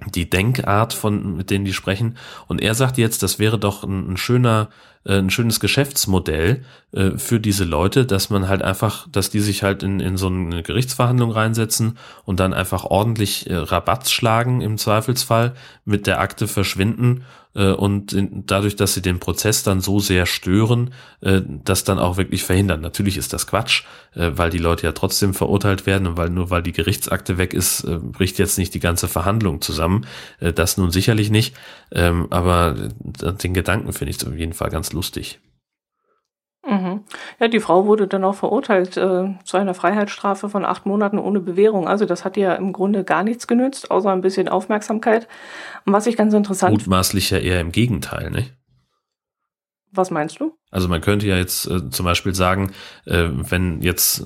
die 0.07 0.29
Denkart 0.29 0.93
von, 0.93 1.37
mit 1.37 1.49
denen 1.49 1.65
die 1.65 1.73
sprechen. 1.73 2.17
Und 2.47 2.61
er 2.61 2.73
sagt 2.73 2.97
jetzt, 2.97 3.23
das 3.23 3.39
wäre 3.39 3.59
doch 3.59 3.83
ein, 3.83 4.13
ein 4.13 4.17
schöner 4.17 4.69
ein 5.05 5.29
schönes 5.29 5.59
Geschäftsmodell 5.59 6.63
äh, 6.91 7.11
für 7.17 7.39
diese 7.39 7.63
Leute, 7.63 8.05
dass 8.05 8.29
man 8.29 8.47
halt 8.47 8.61
einfach, 8.61 9.07
dass 9.11 9.29
die 9.29 9.39
sich 9.39 9.63
halt 9.63 9.81
in, 9.81 9.99
in 9.99 10.17
so 10.17 10.27
eine 10.27 10.61
Gerichtsverhandlung 10.61 11.31
reinsetzen 11.31 11.97
und 12.25 12.39
dann 12.39 12.53
einfach 12.53 12.83
ordentlich 12.83 13.49
äh, 13.49 13.55
Rabatt 13.55 14.09
schlagen 14.09 14.61
im 14.61 14.77
Zweifelsfall, 14.77 15.53
mit 15.85 16.05
der 16.05 16.19
Akte 16.19 16.47
verschwinden 16.47 17.23
äh, 17.53 17.71
und 17.71 18.13
in, 18.13 18.45
dadurch, 18.45 18.75
dass 18.75 18.93
sie 18.93 19.01
den 19.01 19.19
Prozess 19.19 19.63
dann 19.63 19.81
so 19.81 19.99
sehr 19.99 20.25
stören, 20.25 20.93
äh, 21.21 21.41
das 21.63 21.83
dann 21.83 21.99
auch 21.99 22.17
wirklich 22.17 22.43
verhindern. 22.43 22.81
Natürlich 22.81 23.17
ist 23.17 23.33
das 23.33 23.47
Quatsch, 23.47 23.83
äh, 24.15 24.31
weil 24.35 24.49
die 24.49 24.57
Leute 24.57 24.83
ja 24.83 24.91
trotzdem 24.91 25.33
verurteilt 25.33 25.85
werden 25.85 26.07
und 26.07 26.17
weil 26.17 26.29
nur 26.29 26.49
weil 26.49 26.63
die 26.63 26.71
Gerichtsakte 26.71 27.37
weg 27.37 27.53
ist, 27.53 27.83
äh, 27.83 27.97
bricht 27.97 28.39
jetzt 28.39 28.57
nicht 28.57 28.73
die 28.73 28.79
ganze 28.79 29.07
Verhandlung 29.07 29.61
zusammen. 29.61 30.05
Äh, 30.39 30.53
das 30.53 30.77
nun 30.77 30.91
sicherlich 30.91 31.29
nicht, 31.29 31.55
ähm, 31.91 32.27
aber 32.29 32.75
äh, 33.21 33.33
den 33.33 33.53
Gedanken 33.53 33.91
finde 33.93 34.11
ich 34.11 34.25
auf 34.25 34.35
jeden 34.35 34.53
Fall 34.53 34.69
ganz 34.69 34.90
lustig. 34.93 35.39
Mhm. 36.67 37.03
Ja, 37.39 37.47
die 37.47 37.59
Frau 37.59 37.87
wurde 37.87 38.07
dann 38.07 38.23
auch 38.23 38.35
verurteilt 38.35 38.95
äh, 38.95 39.33
zu 39.43 39.57
einer 39.57 39.73
Freiheitsstrafe 39.73 40.47
von 40.47 40.63
acht 40.63 40.85
Monaten 40.85 41.17
ohne 41.17 41.39
Bewährung. 41.39 41.87
Also 41.87 42.05
das 42.05 42.23
hat 42.23 42.37
ihr 42.37 42.55
im 42.55 42.71
Grunde 42.71 43.03
gar 43.03 43.23
nichts 43.23 43.47
genützt, 43.47 43.89
außer 43.89 44.11
ein 44.11 44.21
bisschen 44.21 44.47
Aufmerksamkeit. 44.47 45.27
Und 45.85 45.93
was 45.93 46.05
ich 46.05 46.17
ganz 46.17 46.33
interessant... 46.33 46.73
Mutmaßlich 46.73 47.31
ja 47.31 47.39
eher 47.39 47.59
im 47.61 47.71
Gegenteil, 47.71 48.29
nicht? 48.29 48.53
Was 49.91 50.11
meinst 50.11 50.39
du? 50.39 50.55
Also 50.69 50.87
man 50.87 51.01
könnte 51.01 51.25
ja 51.27 51.35
jetzt 51.35 51.65
äh, 51.65 51.89
zum 51.89 52.05
Beispiel 52.05 52.35
sagen, 52.35 52.71
äh, 53.05 53.27
wenn 53.31 53.81
jetzt 53.81 54.25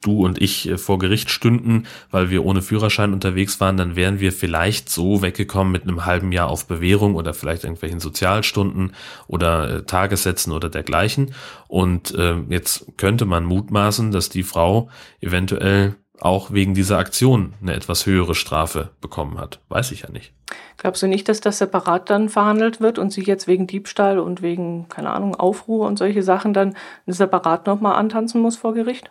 du 0.00 0.24
und 0.24 0.40
ich 0.40 0.68
äh, 0.68 0.78
vor 0.78 0.98
Gericht 0.98 1.30
stünden, 1.30 1.86
weil 2.10 2.30
wir 2.30 2.44
ohne 2.44 2.62
Führerschein 2.62 3.12
unterwegs 3.12 3.60
waren, 3.60 3.76
dann 3.76 3.96
wären 3.96 4.20
wir 4.20 4.32
vielleicht 4.32 4.88
so 4.88 5.22
weggekommen 5.22 5.72
mit 5.72 5.82
einem 5.82 6.06
halben 6.06 6.32
Jahr 6.32 6.48
auf 6.48 6.66
Bewährung 6.66 7.14
oder 7.14 7.34
vielleicht 7.34 7.64
irgendwelchen 7.64 8.00
Sozialstunden 8.00 8.92
oder 9.26 9.76
äh, 9.76 9.82
Tagessätzen 9.82 10.52
oder 10.52 10.68
dergleichen. 10.68 11.34
Und 11.68 12.14
äh, 12.14 12.36
jetzt 12.48 12.86
könnte 12.96 13.24
man 13.24 13.44
mutmaßen, 13.44 14.10
dass 14.10 14.28
die 14.28 14.42
Frau 14.42 14.88
eventuell 15.20 15.96
auch 16.20 16.52
wegen 16.52 16.74
dieser 16.74 16.98
Aktion 16.98 17.54
eine 17.62 17.74
etwas 17.74 18.06
höhere 18.06 18.34
Strafe 18.34 18.90
bekommen 19.00 19.38
hat. 19.38 19.60
Weiß 19.68 19.90
ich 19.92 20.02
ja 20.02 20.10
nicht. 20.10 20.32
Glaubst 20.76 21.02
du 21.02 21.06
nicht, 21.06 21.28
dass 21.28 21.40
das 21.40 21.58
separat 21.58 22.10
dann 22.10 22.28
verhandelt 22.28 22.80
wird 22.80 22.98
und 22.98 23.12
sie 23.12 23.22
jetzt 23.22 23.46
wegen 23.46 23.66
Diebstahl 23.66 24.18
und 24.18 24.42
wegen, 24.42 24.88
keine 24.88 25.10
Ahnung, 25.10 25.34
Aufruhr 25.34 25.86
und 25.86 25.98
solche 25.98 26.22
Sachen 26.22 26.52
dann 26.52 26.76
separat 27.06 27.66
nochmal 27.66 27.96
antanzen 27.96 28.40
muss 28.40 28.56
vor 28.56 28.74
Gericht? 28.74 29.10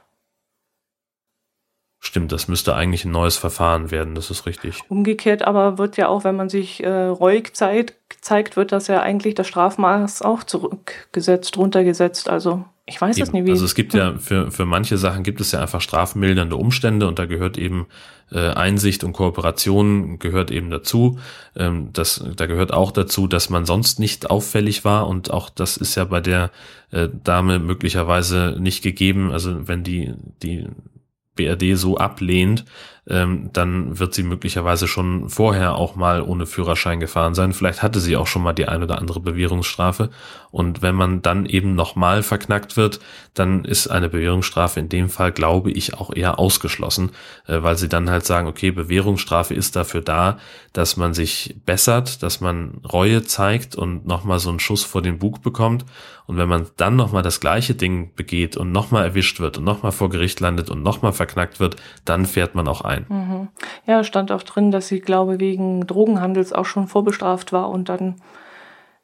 Stimmt, 2.01 2.31
das 2.31 2.47
müsste 2.47 2.76
eigentlich 2.76 3.03
ein 3.03 3.11
neues 3.11 3.35
Verfahren 3.35 3.91
werden, 3.91 4.15
das 4.15 4.31
ist 4.31 4.45
richtig. 4.45 4.80
Umgekehrt 4.88 5.41
aber 5.43 5.77
wird 5.77 5.97
ja 5.97 6.07
auch, 6.07 6.23
wenn 6.23 6.35
man 6.35 6.47
sich 6.47 6.81
äh, 6.81 6.89
reuig 6.89 7.55
zeigt, 7.55 7.95
zeigt, 8.21 8.55
wird 8.55 8.71
das 8.71 8.88
ja 8.88 9.01
eigentlich 9.01 9.35
das 9.35 9.47
Strafmaß 9.47 10.21
auch 10.21 10.43
zurückgesetzt, 10.43 11.57
runtergesetzt. 11.57 12.30
Also 12.30 12.63
ich 12.85 12.99
weiß 12.99 13.19
es 13.19 13.34
nicht 13.34 13.45
wie. 13.45 13.51
Also 13.51 13.65
es 13.65 13.76
gibt 13.76 13.93
ja 13.93 14.15
für, 14.17 14.49
für 14.49 14.65
manche 14.65 14.97
Sachen 14.97 15.23
gibt 15.23 15.41
es 15.41 15.51
ja 15.51 15.61
einfach 15.61 15.81
strafmildernde 15.81 16.55
Umstände 16.55 17.07
und 17.07 17.19
da 17.19 17.26
gehört 17.26 17.57
eben 17.57 17.85
äh, 18.31 18.49
Einsicht 18.49 19.03
und 19.03 19.13
Kooperation 19.13 20.19
gehört 20.19 20.51
eben 20.51 20.69
dazu. 20.69 21.19
Ähm, 21.55 21.89
das, 21.93 22.23
da 22.35 22.45
gehört 22.45 22.73
auch 22.73 22.91
dazu, 22.91 23.27
dass 23.27 23.49
man 23.49 23.65
sonst 23.65 23.99
nicht 23.99 24.30
auffällig 24.30 24.85
war 24.85 25.07
und 25.07 25.31
auch 25.31 25.49
das 25.49 25.77
ist 25.77 25.95
ja 25.95 26.05
bei 26.05 26.21
der 26.21 26.49
äh, 26.91 27.09
Dame 27.23 27.59
möglicherweise 27.59 28.55
nicht 28.57 28.81
gegeben. 28.81 29.31
Also 29.31 29.67
wenn 29.67 29.84
die, 29.84 30.13
die 30.41 30.65
BRD 31.40 31.78
so 31.78 31.98
ablehnt, 31.98 32.66
ähm, 33.10 33.49
dann 33.53 33.98
wird 33.99 34.14
sie 34.14 34.23
möglicherweise 34.23 34.88
schon 34.88 35.30
vorher 35.30 35.76
auch 35.76 35.95
mal 35.95 36.22
ohne 36.22 36.45
Führerschein 36.45 36.99
gefahren 36.99 37.34
sein. 37.34 37.53
Vielleicht 37.53 37.81
hatte 37.81 37.99
sie 37.99 38.15
auch 38.15 38.27
schon 38.27 38.44
mal 38.44 38.53
die 38.53 38.68
ein 38.68 38.84
oder 38.84 38.99
andere 38.99 39.19
Bewährungsstrafe. 39.19 40.11
Und 40.52 40.81
wenn 40.81 40.95
man 40.95 41.22
dann 41.22 41.45
eben 41.45 41.76
nochmal 41.76 42.23
verknackt 42.23 42.77
wird, 42.77 42.99
dann 43.34 43.65
ist 43.65 43.88
eine 43.88 44.10
Bewährungsstrafe 44.10 44.80
in 44.80 44.90
dem 44.90 45.10
Fall, 45.10 45.31
glaube 45.31 45.72
ich, 45.72 45.95
auch 45.95 46.15
eher 46.15 46.40
ausgeschlossen, 46.40 47.11
äh, 47.48 47.61
weil 47.61 47.77
sie 47.77 47.90
dann 47.90 48.10
halt 48.10 48.26
sagen, 48.26 48.48
okay, 48.48 48.72
Bewährungsstrafe 48.72 49.53
ist 49.56 49.76
dafür 49.76 50.02
da, 50.02 50.38
dass 50.73 50.98
man 50.98 51.14
sich 51.14 51.56
bessert, 51.65 52.22
dass 52.22 52.41
man 52.41 52.81
Reue 52.91 53.23
zeigt 53.23 53.76
und 53.76 54.06
nochmal 54.06 54.40
so 54.40 54.49
einen 54.49 54.60
Schuss 54.60 54.84
vor 54.84 55.02
den 55.02 55.18
Bug 55.18 55.41
bekommt. 55.41 55.86
Und 56.27 56.38
wenn 56.38 56.49
man 56.49 56.68
dann 56.77 56.95
nochmal 56.95 57.23
das 57.23 57.40
gleiche 57.40 57.73
Ding 57.73 58.14
begeht 58.15 58.56
und 58.56 58.72
nochmal 58.72 59.03
erwischt 59.03 59.40
wird 59.40 59.57
und 59.57 59.64
nochmal 59.64 59.91
vor 59.91 60.10
Gericht 60.10 60.40
landet 60.40 60.69
und 60.69 60.84
nochmal 60.84 61.14
verknackt 61.14 61.60
wird, 61.60 61.77
dann 62.06 62.27
fährt 62.27 62.53
man 62.53 62.68
auch 62.68 62.81
ein 62.81 62.98
sein. 63.07 63.17
Mhm. 63.17 63.47
Ja, 63.85 64.03
stand 64.03 64.31
auch 64.31 64.43
drin, 64.43 64.71
dass 64.71 64.88
sie, 64.88 64.99
glaube 64.99 65.39
wegen 65.39 65.88
Drogenhandels 65.88 66.53
auch 66.53 66.65
schon 66.65 66.88
vorbestraft 66.88 67.51
war 67.53 67.69
und 67.69 67.89
dann 67.89 68.15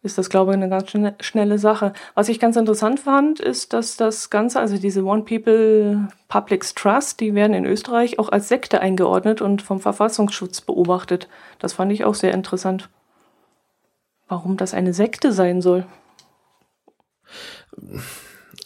ist 0.05 0.19
das, 0.19 0.30
glaube 0.30 0.51
ich, 0.51 0.57
eine 0.57 0.69
ganz 0.69 0.91
schnelle 1.22 1.57
Sache. 1.57 1.91
Was 2.13 2.30
ich 2.30 2.39
ganz 2.39 2.55
interessant 2.55 2.99
fand, 2.99 3.39
ist, 3.39 3.73
dass 3.73 3.97
das 3.97 4.30
Ganze, 4.30 4.59
also 4.59 4.77
diese 4.77 5.03
One 5.03 5.23
People 5.23 6.09
Public 6.27 6.63
Trust, 6.76 7.19
die 7.19 7.34
werden 7.34 7.55
in 7.55 7.65
Österreich 7.65 8.19
auch 8.19 8.30
als 8.30 8.47
Sekte 8.47 8.81
eingeordnet 8.81 9.41
und 9.41 9.63
vom 9.63 9.80
Verfassungsschutz 9.80 10.61
beobachtet. 10.61 11.27
Das 11.57 11.73
fand 11.73 11.91
ich 11.91 12.05
auch 12.05 12.13
sehr 12.13 12.35
interessant. 12.35 12.89
Warum 14.27 14.57
das 14.57 14.76
eine 14.76 14.93
Sekte 14.93 15.31
sein 15.31 15.61
soll? 15.61 15.88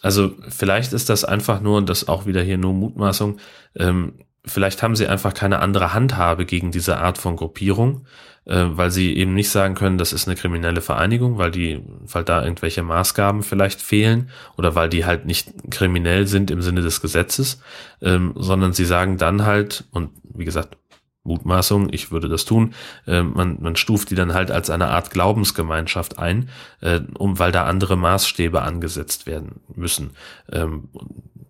Also 0.02 0.32
vielleicht 0.48 0.92
ist 0.92 1.08
das 1.08 1.24
einfach 1.24 1.60
nur, 1.60 1.78
und 1.78 1.88
das 1.88 2.08
auch 2.08 2.26
wieder 2.26 2.42
hier 2.42 2.58
nur 2.58 2.72
Mutmaßung, 2.74 3.38
ähm, 3.76 4.14
vielleicht 4.44 4.82
haben 4.82 4.96
sie 4.96 5.06
einfach 5.06 5.34
keine 5.34 5.60
andere 5.60 5.92
Handhabe 5.92 6.46
gegen 6.46 6.70
diese 6.70 6.98
Art 6.98 7.18
von 7.18 7.36
Gruppierung, 7.36 8.06
äh, 8.46 8.64
weil 8.68 8.90
sie 8.90 9.16
eben 9.16 9.34
nicht 9.34 9.50
sagen 9.50 9.74
können, 9.74 9.98
das 9.98 10.12
ist 10.12 10.26
eine 10.26 10.36
kriminelle 10.36 10.80
Vereinigung, 10.80 11.38
weil 11.38 11.50
die, 11.50 11.82
weil 12.06 12.24
da 12.24 12.42
irgendwelche 12.42 12.82
Maßgaben 12.82 13.42
vielleicht 13.42 13.82
fehlen 13.82 14.30
oder 14.56 14.74
weil 14.74 14.88
die 14.88 15.04
halt 15.04 15.26
nicht 15.26 15.52
kriminell 15.70 16.26
sind 16.26 16.50
im 16.50 16.62
Sinne 16.62 16.82
des 16.82 17.00
Gesetzes, 17.00 17.60
ähm, 18.02 18.32
sondern 18.36 18.72
sie 18.72 18.86
sagen 18.86 19.18
dann 19.18 19.44
halt, 19.44 19.84
und 19.90 20.10
wie 20.22 20.44
gesagt, 20.44 20.76
Mutmaßung, 21.22 21.92
ich 21.92 22.10
würde 22.10 22.28
das 22.28 22.44
tun, 22.44 22.74
äh, 23.06 23.22
man, 23.22 23.58
man 23.60 23.76
stuft 23.76 24.10
die 24.10 24.14
dann 24.14 24.32
halt 24.32 24.50
als 24.50 24.70
eine 24.70 24.88
Art 24.88 25.10
Glaubensgemeinschaft 25.10 26.18
ein, 26.18 26.48
äh, 26.80 27.00
um 27.18 27.38
weil 27.38 27.52
da 27.52 27.64
andere 27.64 27.96
Maßstäbe 27.96 28.62
angesetzt 28.62 29.26
werden 29.26 29.60
müssen. 29.74 30.12
Ähm, 30.50 30.88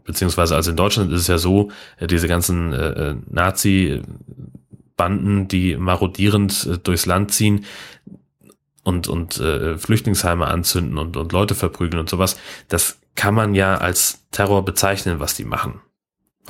beziehungsweise 0.05 0.57
also 0.57 0.71
in 0.71 0.77
Deutschland 0.77 1.13
ist 1.13 1.21
es 1.21 1.29
ja 1.29 1.39
so, 1.39 1.71
äh, 1.99 2.09
diese 2.09 2.27
ganzen 2.27 2.73
äh, 2.73 3.11
äh, 3.11 3.15
Nazi-Banden, 3.29 5.47
die 5.47 5.77
marodierend 5.77 6.67
äh, 6.67 6.79
durchs 6.79 7.07
Land 7.07 7.33
ziehen 7.33 7.65
und, 8.83 9.07
und 9.07 9.39
äh, 9.39 9.79
Flüchtlingsheime 9.79 10.49
anzünden 10.49 10.99
und, 10.99 11.17
und 11.17 11.33
Leute 11.33 11.55
verprügeln 11.55 12.01
und 12.01 12.11
sowas, 12.11 12.37
das 12.69 12.99
kann 13.15 13.35
man 13.35 13.55
ja 13.55 13.77
als 13.77 14.27
Terror 14.33 14.65
bezeichnen, 14.65 15.21
was 15.21 15.35
die 15.35 15.45
machen 15.45 15.81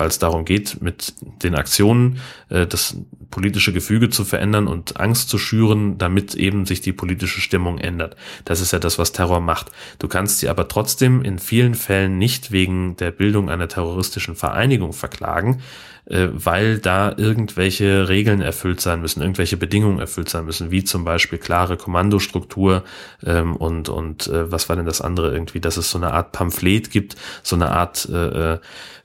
weil 0.01 0.07
es 0.07 0.17
darum 0.17 0.45
geht, 0.45 0.81
mit 0.81 1.13
den 1.43 1.53
Aktionen 1.53 2.17
äh, 2.49 2.65
das 2.65 2.97
politische 3.29 3.71
Gefüge 3.71 4.09
zu 4.09 4.25
verändern 4.25 4.67
und 4.67 4.99
Angst 4.99 5.29
zu 5.29 5.37
schüren, 5.37 5.99
damit 5.99 6.33
eben 6.33 6.65
sich 6.65 6.81
die 6.81 6.91
politische 6.91 7.39
Stimmung 7.39 7.77
ändert. 7.77 8.15
Das 8.43 8.61
ist 8.61 8.73
ja 8.73 8.79
das, 8.79 8.97
was 8.97 9.11
Terror 9.11 9.41
macht. 9.41 9.67
Du 9.99 10.07
kannst 10.07 10.39
sie 10.39 10.49
aber 10.49 10.67
trotzdem 10.67 11.21
in 11.21 11.37
vielen 11.37 11.75
Fällen 11.75 12.17
nicht 12.17 12.51
wegen 12.51 12.97
der 12.97 13.11
Bildung 13.11 13.51
einer 13.51 13.67
terroristischen 13.67 14.35
Vereinigung 14.35 14.91
verklagen, 14.91 15.61
äh, 16.05 16.29
weil 16.31 16.79
da 16.79 17.13
irgendwelche 17.15 18.09
Regeln 18.09 18.41
erfüllt 18.41 18.81
sein 18.81 19.01
müssen, 19.01 19.21
irgendwelche 19.21 19.55
Bedingungen 19.55 19.99
erfüllt 19.99 20.29
sein 20.29 20.45
müssen, 20.45 20.71
wie 20.71 20.83
zum 20.83 21.05
Beispiel 21.05 21.37
klare 21.37 21.77
Kommandostruktur 21.77 22.83
ähm, 23.23 23.55
und 23.55 23.87
und 23.87 24.25
äh, 24.27 24.51
was 24.51 24.67
war 24.67 24.75
denn 24.75 24.87
das 24.87 24.99
andere 24.99 25.31
irgendwie, 25.31 25.59
dass 25.59 25.77
es 25.77 25.91
so 25.91 25.99
eine 25.99 26.11
Art 26.11 26.31
Pamphlet 26.31 26.89
gibt, 26.89 27.17
so 27.43 27.55
eine 27.55 27.69
Art 27.69 28.09
äh, 28.11 28.53
äh, 28.53 28.59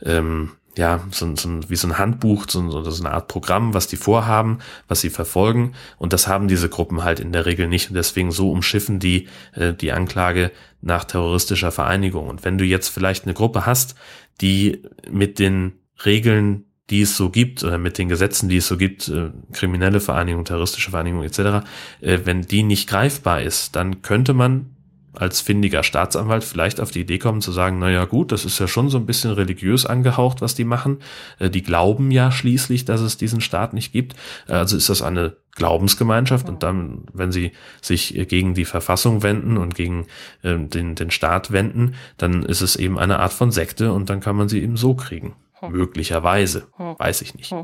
ähm, 0.05 0.53
ja, 0.77 1.01
so, 1.11 1.35
so, 1.37 1.61
wie 1.69 1.77
so 1.77 1.89
ein 1.89 1.99
Handbuch, 1.99 2.47
so, 2.49 2.83
so 2.83 3.05
eine 3.05 3.15
Art 3.15 3.29
Programm, 3.29 3.73
was 3.73 3.87
die 3.87 3.97
vorhaben, 3.97 4.59
was 4.89 5.01
sie 5.01 5.11
verfolgen. 5.11 5.73
Und 5.97 6.13
das 6.13 6.29
haben 6.29 6.49
diese 6.49 6.69
Gruppen 6.69 7.03
halt 7.03 7.19
in 7.19 7.33
der 7.33 7.47
Regel 7.47 7.67
nicht. 7.67 7.89
Und 7.89 7.95
deswegen 7.95 8.31
so 8.31 8.51
umschiffen 8.51 8.99
die 8.99 9.29
äh, 9.53 9.73
die 9.73 9.93
Anklage 9.93 10.53
nach 10.83 11.05
terroristischer 11.05 11.73
Vereinigung. 11.73 12.29
Und 12.29 12.45
wenn 12.45 12.59
du 12.59 12.65
jetzt 12.65 12.89
vielleicht 12.89 13.25
eine 13.25 13.35
Gruppe 13.35 13.65
hast, 13.65 13.95
die 14.41 14.83
mit 15.11 15.39
den 15.39 15.73
Regeln, 16.05 16.65
die 16.91 17.03
es 17.03 17.17
so 17.17 17.31
gibt, 17.31 17.65
oder 17.65 17.79
mit 17.79 17.97
den 17.97 18.09
Gesetzen, 18.09 18.49
die 18.49 18.59
es 18.59 18.69
so 18.69 18.77
gibt, 18.77 19.09
äh, 19.09 19.31
kriminelle 19.53 20.01
Vereinigung, 20.01 20.45
terroristische 20.45 20.91
Vereinigung 20.91 21.23
etc., 21.23 21.67
äh, 22.01 22.21
wenn 22.25 22.43
die 22.43 22.63
nicht 22.63 22.89
greifbar 22.89 23.41
ist, 23.41 23.77
dann 23.77 24.03
könnte 24.03 24.35
man 24.35 24.76
als 25.17 25.41
findiger 25.41 25.83
Staatsanwalt 25.83 26.45
vielleicht 26.45 26.81
auf 26.81 26.91
die 26.91 27.01
Idee 27.01 27.19
kommen 27.19 27.41
zu 27.41 27.51
sagen, 27.51 27.79
naja 27.79 28.05
gut, 28.05 28.33
das 28.33 28.45
ist 28.45 28.59
ja 28.59 28.69
schon 28.69 28.91
so 28.91 28.99
ein 28.99 29.07
bisschen 29.07 29.33
religiös 29.33 29.87
angehaucht, 29.87 30.41
was 30.41 30.55
die 30.55 30.65
machen. 30.65 30.99
Äh, 31.39 31.51
die 31.51 31.63
glauben 31.63 32.11
ja 32.11 32.31
schließlich, 32.31 32.85
dass 32.85 33.01
es 33.01 33.17
diesen 33.17 33.41
Staat 33.41 33.73
nicht 33.73 33.93
gibt. 33.93 34.15
Äh, 34.49 34.53
also 34.53 34.77
ist 34.77 34.89
das 34.89 35.03
eine 35.03 35.37
Glaubensgemeinschaft 35.55 36.49
und 36.49 36.63
dann, 36.63 37.07
wenn 37.15 37.33
sie 37.33 37.53
sich 37.81 38.15
gegen 38.29 38.53
die 38.53 38.67
Verfassung 38.67 39.23
wenden 39.23 39.57
und 39.57 39.75
gegen 39.75 40.07
äh, 40.43 40.59
den, 40.59 40.95
den 40.95 41.11
Staat 41.11 41.51
wenden, 41.51 41.95
dann 42.19 42.43
ist 42.43 42.61
es 42.61 42.77
eben 42.77 42.99
eine 42.99 43.21
Art 43.21 43.33
von 43.33 43.51
Sekte 43.51 43.93
und 43.93 44.11
dann 44.11 44.21
kann 44.21 44.37
man 44.37 44.49
sie 44.49 44.63
eben 44.63 44.77
so 44.77 44.95
kriegen. 44.95 45.35
Möglicherweise. 45.67 46.69
Weiß 46.77 47.23
ich 47.23 47.35
nicht. 47.35 47.55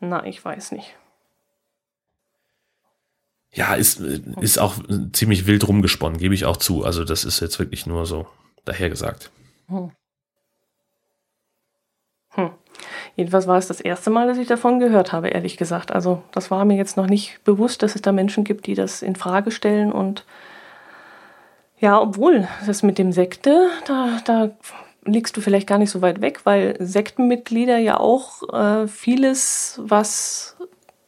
Na, 0.00 0.24
ich 0.24 0.44
weiß 0.44 0.72
nicht. 0.72 0.94
Ja, 3.56 3.74
ist, 3.74 4.00
ist 4.00 4.58
auch 4.58 4.74
ziemlich 5.14 5.46
wild 5.46 5.66
rumgesponnen, 5.66 6.18
gebe 6.18 6.34
ich 6.34 6.44
auch 6.44 6.58
zu. 6.58 6.84
Also 6.84 7.04
das 7.04 7.24
ist 7.24 7.40
jetzt 7.40 7.58
wirklich 7.58 7.86
nur 7.86 8.04
so 8.04 8.26
dahergesagt. 8.66 9.30
Hm. 9.68 9.92
Hm. 12.32 12.50
Jedenfalls 13.16 13.46
war 13.46 13.56
es 13.56 13.66
das 13.66 13.80
erste 13.80 14.10
Mal, 14.10 14.28
dass 14.28 14.36
ich 14.36 14.46
davon 14.46 14.78
gehört 14.78 15.12
habe, 15.12 15.28
ehrlich 15.28 15.56
gesagt. 15.56 15.90
Also 15.90 16.22
das 16.32 16.50
war 16.50 16.66
mir 16.66 16.76
jetzt 16.76 16.98
noch 16.98 17.06
nicht 17.06 17.42
bewusst, 17.44 17.82
dass 17.82 17.94
es 17.94 18.02
da 18.02 18.12
Menschen 18.12 18.44
gibt, 18.44 18.66
die 18.66 18.74
das 18.74 19.00
in 19.00 19.16
Frage 19.16 19.50
stellen. 19.50 19.90
Und 19.90 20.26
ja, 21.78 21.98
obwohl 21.98 22.46
das 22.66 22.82
mit 22.82 22.98
dem 22.98 23.10
Sekte, 23.10 23.70
da, 23.86 24.20
da 24.26 24.50
liegst 25.06 25.34
du 25.34 25.40
vielleicht 25.40 25.66
gar 25.66 25.78
nicht 25.78 25.90
so 25.90 26.02
weit 26.02 26.20
weg, 26.20 26.40
weil 26.44 26.76
Sektenmitglieder 26.78 27.78
ja 27.78 27.98
auch 27.98 28.42
äh, 28.52 28.86
vieles, 28.86 29.80
was 29.82 30.58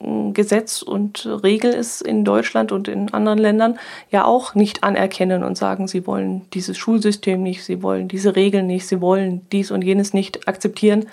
Gesetz 0.01 0.83
und 0.83 1.27
Regel 1.27 1.73
ist 1.73 2.03
in 2.03 2.25
Deutschland 2.25 2.71
und 2.71 2.87
in 2.87 3.13
anderen 3.13 3.39
Ländern, 3.39 3.79
ja 4.11 4.25
auch 4.25 4.55
nicht 4.55 4.85
anerkennen 4.85 5.43
und 5.43 5.59
sagen, 5.59 5.89
sie 5.89 6.07
wollen 6.07 6.49
dieses 6.53 6.79
Schulsystem 6.79 7.43
nicht, 7.43 7.65
sie 7.65 7.83
wollen 7.83 8.07
diese 8.07 8.37
Regeln 8.37 8.69
nicht, 8.69 8.87
sie 8.87 9.01
wollen 9.01 9.45
dies 9.51 9.73
und 9.73 9.83
jenes 9.83 10.15
nicht 10.15 10.47
akzeptieren. 10.47 11.07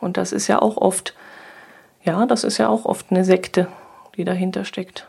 Und 0.00 0.16
das 0.16 0.32
ist 0.32 0.48
ja 0.48 0.60
auch 0.60 0.76
oft, 0.76 1.14
ja, 2.02 2.26
das 2.26 2.42
ist 2.42 2.58
ja 2.58 2.68
auch 2.68 2.84
oft 2.84 3.06
eine 3.10 3.24
Sekte, 3.24 3.68
die 4.16 4.24
dahinter 4.24 4.64
steckt. 4.64 5.06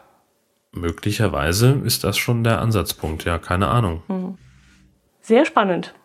Möglicherweise 0.72 1.82
ist 1.84 2.04
das 2.04 2.18
schon 2.18 2.44
der 2.44 2.62
Ansatzpunkt, 2.62 3.26
ja, 3.26 3.40
keine 3.40 3.70
Ahnung. 3.70 4.04
Hm. 4.08 4.38
Sehr 5.22 5.46
spannend. 5.46 5.96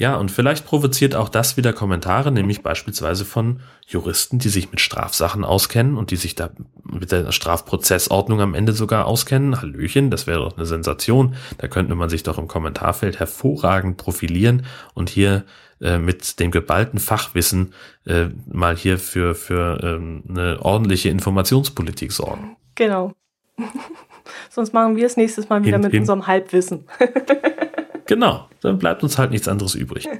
Ja, 0.00 0.16
und 0.16 0.30
vielleicht 0.30 0.64
provoziert 0.64 1.14
auch 1.14 1.28
das 1.28 1.58
wieder 1.58 1.74
Kommentare, 1.74 2.32
nämlich 2.32 2.62
beispielsweise 2.62 3.26
von 3.26 3.60
Juristen, 3.86 4.38
die 4.38 4.48
sich 4.48 4.70
mit 4.70 4.80
Strafsachen 4.80 5.44
auskennen 5.44 5.98
und 5.98 6.10
die 6.10 6.16
sich 6.16 6.34
da 6.34 6.48
mit 6.84 7.12
der 7.12 7.32
Strafprozessordnung 7.32 8.40
am 8.40 8.54
Ende 8.54 8.72
sogar 8.72 9.04
auskennen. 9.04 9.60
Hallöchen, 9.60 10.10
das 10.10 10.26
wäre 10.26 10.40
doch 10.40 10.56
eine 10.56 10.64
Sensation. 10.64 11.34
Da 11.58 11.68
könnte 11.68 11.94
man 11.96 12.08
sich 12.08 12.22
doch 12.22 12.38
im 12.38 12.48
Kommentarfeld 12.48 13.18
hervorragend 13.18 13.98
profilieren 13.98 14.64
und 14.94 15.10
hier 15.10 15.44
äh, 15.82 15.98
mit 15.98 16.40
dem 16.40 16.50
geballten 16.50 16.98
Fachwissen 16.98 17.74
äh, 18.06 18.28
mal 18.50 18.78
hier 18.78 18.98
für, 18.98 19.34
für 19.34 19.80
ähm, 19.82 20.22
eine 20.30 20.62
ordentliche 20.62 21.10
Informationspolitik 21.10 22.12
sorgen. 22.12 22.56
Genau. 22.74 23.12
Sonst 24.48 24.72
machen 24.72 24.96
wir 24.96 25.04
es 25.04 25.18
nächstes 25.18 25.50
Mal 25.50 25.62
wieder 25.62 25.76
hin, 25.76 25.82
mit 25.82 25.92
hin. 25.92 26.00
unserem 26.00 26.26
Halbwissen. 26.26 26.86
Genau, 28.10 28.48
dann 28.60 28.76
bleibt 28.76 29.04
uns 29.04 29.18
halt 29.18 29.30
nichts 29.30 29.46
anderes 29.46 29.74
übrig. 29.76 30.08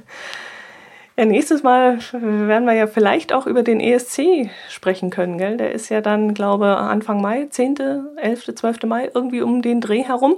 Ja, 1.17 1.25
nächstes 1.25 1.61
Mal 1.61 1.99
werden 2.13 2.65
wir 2.65 2.73
ja 2.73 2.87
vielleicht 2.87 3.33
auch 3.33 3.45
über 3.45 3.63
den 3.63 3.81
ESC 3.81 4.49
sprechen 4.69 5.09
können, 5.09 5.37
gell? 5.37 5.57
Der 5.57 5.73
ist 5.73 5.89
ja 5.89 5.99
dann, 5.99 6.33
glaube 6.33 6.77
Anfang 6.77 7.21
Mai, 7.21 7.47
10., 7.47 7.75
11., 8.15 8.55
12. 8.55 8.83
Mai, 8.83 9.11
irgendwie 9.13 9.41
um 9.41 9.61
den 9.61 9.81
Dreh 9.81 10.03
herum. 10.03 10.35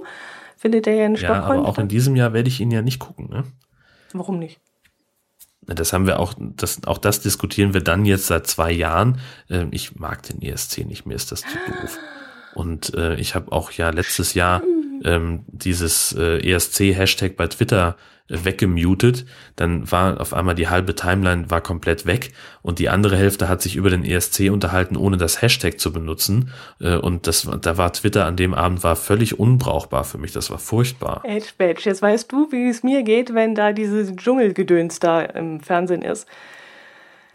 Findet 0.57 0.87
der 0.87 0.95
ja 0.95 1.05
in 1.05 1.15
Stockholm. 1.15 1.41
Ja, 1.41 1.45
aber 1.45 1.67
auch 1.69 1.77
in 1.77 1.89
diesem 1.89 2.15
Jahr 2.15 2.33
werde 2.33 2.49
ich 2.49 2.59
ihn 2.59 2.71
ja 2.71 2.81
nicht 2.81 2.97
gucken, 2.97 3.29
ne? 3.29 3.43
Warum 4.13 4.39
nicht? 4.39 4.59
Das 5.61 5.93
haben 5.93 6.07
wir 6.07 6.19
auch, 6.19 6.33
das, 6.37 6.83
auch 6.87 6.97
das 6.97 7.21
diskutieren 7.21 7.75
wir 7.75 7.81
dann 7.81 8.03
jetzt 8.03 8.25
seit 8.25 8.47
zwei 8.47 8.71
Jahren. 8.71 9.19
Ähm, 9.51 9.69
ich 9.71 9.95
mag 9.95 10.23
den 10.23 10.41
ESC 10.41 10.79
nicht, 10.85 11.05
mir 11.05 11.13
ist 11.13 11.31
das 11.31 11.41
zu 11.41 11.55
doof. 11.67 11.99
Und 12.55 12.95
äh, 12.95 13.15
ich 13.15 13.35
habe 13.35 13.51
auch 13.51 13.71
ja 13.71 13.91
letztes 13.91 14.33
Jahr 14.33 14.63
ähm, 15.03 15.43
dieses 15.47 16.13
äh, 16.17 16.39
ESC-Hashtag 16.39 17.35
bei 17.35 17.47
Twitter 17.47 17.97
äh, 18.29 18.37
weggemutet, 18.43 19.25
dann 19.55 19.91
war 19.91 20.19
auf 20.21 20.33
einmal 20.33 20.55
die 20.55 20.69
halbe 20.69 20.95
Timeline 20.95 21.49
war 21.49 21.61
komplett 21.61 22.05
weg 22.05 22.31
und 22.61 22.79
die 22.79 22.89
andere 22.89 23.17
Hälfte 23.17 23.49
hat 23.49 23.61
sich 23.61 23.75
über 23.75 23.89
den 23.89 24.05
ESC 24.05 24.49
unterhalten, 24.51 24.95
ohne 24.95 25.17
das 25.17 25.41
Hashtag 25.41 25.79
zu 25.79 25.91
benutzen. 25.91 26.51
Äh, 26.79 26.95
und 26.95 27.27
das, 27.27 27.49
da 27.61 27.77
war 27.77 27.91
Twitter 27.93 28.25
an 28.25 28.37
dem 28.37 28.53
Abend 28.53 28.83
war 28.83 28.95
völlig 28.95 29.39
unbrauchbar 29.39 30.03
für 30.03 30.17
mich. 30.17 30.31
Das 30.31 30.49
war 30.49 30.59
furchtbar. 30.59 31.21
Edge 31.25 31.49
Badge, 31.57 31.81
jetzt 31.85 32.01
weißt 32.01 32.31
du, 32.31 32.51
wie 32.51 32.69
es 32.69 32.83
mir 32.83 33.03
geht, 33.03 33.33
wenn 33.33 33.55
da 33.55 33.73
dieses 33.73 34.15
Dschungelgedöns 34.15 34.99
da 34.99 35.21
im 35.21 35.59
Fernsehen 35.59 36.01
ist. 36.01 36.27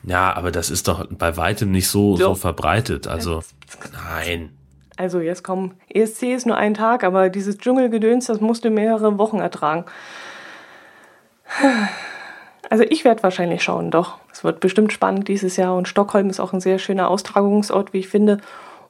Ja, 0.04 0.34
aber 0.34 0.50
das 0.52 0.70
ist 0.70 0.88
doch 0.88 1.06
bei 1.10 1.36
weitem 1.36 1.70
nicht 1.70 1.88
so, 1.88 2.16
so, 2.16 2.28
so 2.28 2.34
verbreitet. 2.34 3.06
Also, 3.06 3.42
nein. 3.92 4.57
Also 4.98 5.20
jetzt 5.20 5.44
komm, 5.44 5.74
ESC 5.88 6.24
ist 6.34 6.44
nur 6.44 6.56
ein 6.56 6.74
Tag, 6.74 7.04
aber 7.04 7.28
dieses 7.28 7.56
Dschungelgedöns, 7.56 8.26
das 8.26 8.40
musste 8.40 8.68
mehrere 8.68 9.16
Wochen 9.16 9.38
ertragen. 9.38 9.84
Also 12.68 12.84
ich 12.84 13.04
werde 13.04 13.22
wahrscheinlich 13.22 13.62
schauen, 13.62 13.90
doch. 13.90 14.18
Es 14.32 14.44
wird 14.44 14.60
bestimmt 14.60 14.92
spannend 14.92 15.28
dieses 15.28 15.56
Jahr 15.56 15.76
und 15.76 15.88
Stockholm 15.88 16.28
ist 16.28 16.40
auch 16.40 16.52
ein 16.52 16.60
sehr 16.60 16.78
schöner 16.78 17.08
Austragungsort, 17.08 17.92
wie 17.92 18.00
ich 18.00 18.08
finde. 18.08 18.38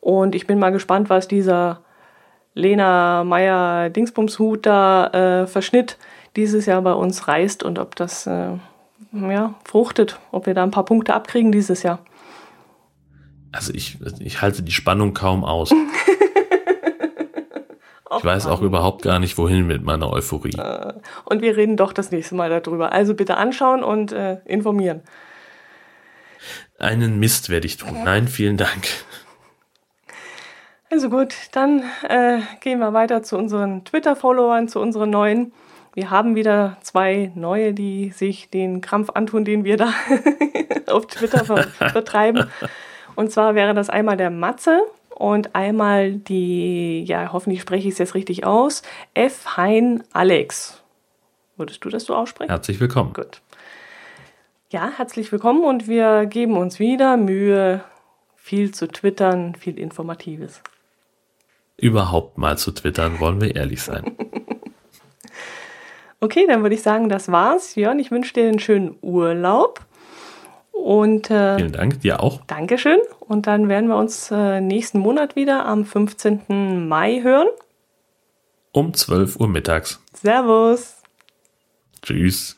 Und 0.00 0.34
ich 0.34 0.46
bin 0.46 0.58
mal 0.58 0.72
gespannt, 0.72 1.10
was 1.10 1.28
dieser 1.28 1.80
Lena 2.54 3.22
Meyer 3.22 3.90
Dingsbumshut 3.90 4.64
da 4.64 5.06
äh, 5.42 5.46
Verschnitt 5.46 5.98
dieses 6.36 6.64
Jahr 6.64 6.80
bei 6.80 6.94
uns 6.94 7.28
reißt 7.28 7.62
und 7.62 7.78
ob 7.78 7.94
das 7.96 8.26
äh, 8.26 8.54
ja, 9.12 9.54
fruchtet, 9.64 10.18
ob 10.32 10.46
wir 10.46 10.54
da 10.54 10.62
ein 10.62 10.70
paar 10.70 10.84
Punkte 10.84 11.14
abkriegen 11.14 11.52
dieses 11.52 11.82
Jahr 11.82 12.00
also 13.52 13.72
ich, 13.74 13.98
ich 14.20 14.42
halte 14.42 14.62
die 14.62 14.72
Spannung 14.72 15.14
kaum 15.14 15.44
aus. 15.44 15.70
ich 18.18 18.24
weiß 18.24 18.46
auch 18.46 18.62
überhaupt 18.62 19.02
gar 19.02 19.18
nicht, 19.18 19.38
wohin 19.38 19.66
mit 19.66 19.82
meiner 19.82 20.10
Euphorie. 20.10 20.58
Äh, 20.58 20.94
und 21.24 21.42
wir 21.42 21.56
reden 21.56 21.76
doch 21.76 21.92
das 21.92 22.10
nächste 22.10 22.34
Mal 22.34 22.50
darüber. 22.50 22.92
Also 22.92 23.14
bitte 23.14 23.36
anschauen 23.36 23.82
und 23.82 24.12
äh, 24.12 24.38
informieren. 24.44 25.02
Einen 26.78 27.18
Mist 27.18 27.48
werde 27.48 27.66
ich 27.66 27.76
tun. 27.76 28.04
Nein, 28.04 28.28
vielen 28.28 28.56
Dank. 28.56 28.88
Also 30.90 31.10
gut, 31.10 31.34
dann 31.52 31.82
äh, 32.08 32.38
gehen 32.60 32.78
wir 32.78 32.94
weiter 32.94 33.22
zu 33.22 33.36
unseren 33.36 33.84
Twitter-Followern, 33.84 34.68
zu 34.68 34.80
unseren 34.80 35.10
neuen. 35.10 35.52
Wir 35.92 36.10
haben 36.10 36.34
wieder 36.34 36.78
zwei 36.80 37.30
neue, 37.34 37.74
die 37.74 38.10
sich 38.10 38.48
den 38.50 38.80
Krampf 38.80 39.10
antun, 39.14 39.44
den 39.44 39.64
wir 39.64 39.76
da 39.76 39.92
auf 40.86 41.06
Twitter 41.06 41.44
vertreiben. 41.44 42.48
Und 43.18 43.32
zwar 43.32 43.56
wäre 43.56 43.74
das 43.74 43.90
einmal 43.90 44.16
der 44.16 44.30
Matze 44.30 44.80
und 45.12 45.56
einmal 45.56 46.12
die, 46.12 47.02
ja, 47.02 47.32
hoffentlich 47.32 47.60
spreche 47.60 47.88
ich 47.88 47.94
es 47.94 47.98
jetzt 47.98 48.14
richtig 48.14 48.46
aus, 48.46 48.82
F. 49.12 49.56
Hein 49.56 50.04
Alex. 50.12 50.84
Würdest 51.56 51.84
du 51.84 51.88
das 51.88 52.04
so 52.04 52.14
aussprechen? 52.14 52.48
Herzlich 52.48 52.78
willkommen. 52.78 53.14
Gut. 53.14 53.40
Ja, 54.70 54.92
herzlich 54.96 55.32
willkommen 55.32 55.64
und 55.64 55.88
wir 55.88 56.26
geben 56.26 56.56
uns 56.56 56.78
wieder 56.78 57.16
Mühe, 57.16 57.82
viel 58.36 58.72
zu 58.72 58.86
twittern, 58.86 59.56
viel 59.56 59.80
Informatives. 59.80 60.62
Überhaupt 61.76 62.38
mal 62.38 62.56
zu 62.56 62.70
twittern, 62.70 63.18
wollen 63.18 63.40
wir 63.40 63.56
ehrlich 63.56 63.82
sein. 63.82 64.16
okay, 66.20 66.46
dann 66.46 66.62
würde 66.62 66.76
ich 66.76 66.82
sagen, 66.82 67.08
das 67.08 67.32
war's. 67.32 67.74
Jörn, 67.74 67.98
ich 67.98 68.12
wünsche 68.12 68.34
dir 68.34 68.46
einen 68.46 68.60
schönen 68.60 68.96
Urlaub. 69.02 69.87
Und 70.78 71.28
äh, 71.28 71.56
vielen 71.56 71.72
Dank, 71.72 72.00
dir 72.00 72.22
auch. 72.22 72.40
Dankeschön. 72.46 73.00
Und 73.18 73.46
dann 73.48 73.68
werden 73.68 73.88
wir 73.88 73.96
uns 73.96 74.30
äh, 74.30 74.60
nächsten 74.60 75.00
Monat 75.00 75.34
wieder 75.34 75.66
am 75.66 75.84
15. 75.84 76.88
Mai 76.88 77.20
hören. 77.22 77.48
Um 78.72 78.94
12 78.94 79.40
Uhr 79.40 79.48
mittags. 79.48 80.00
Servus. 80.14 81.02
Tschüss. 82.00 82.57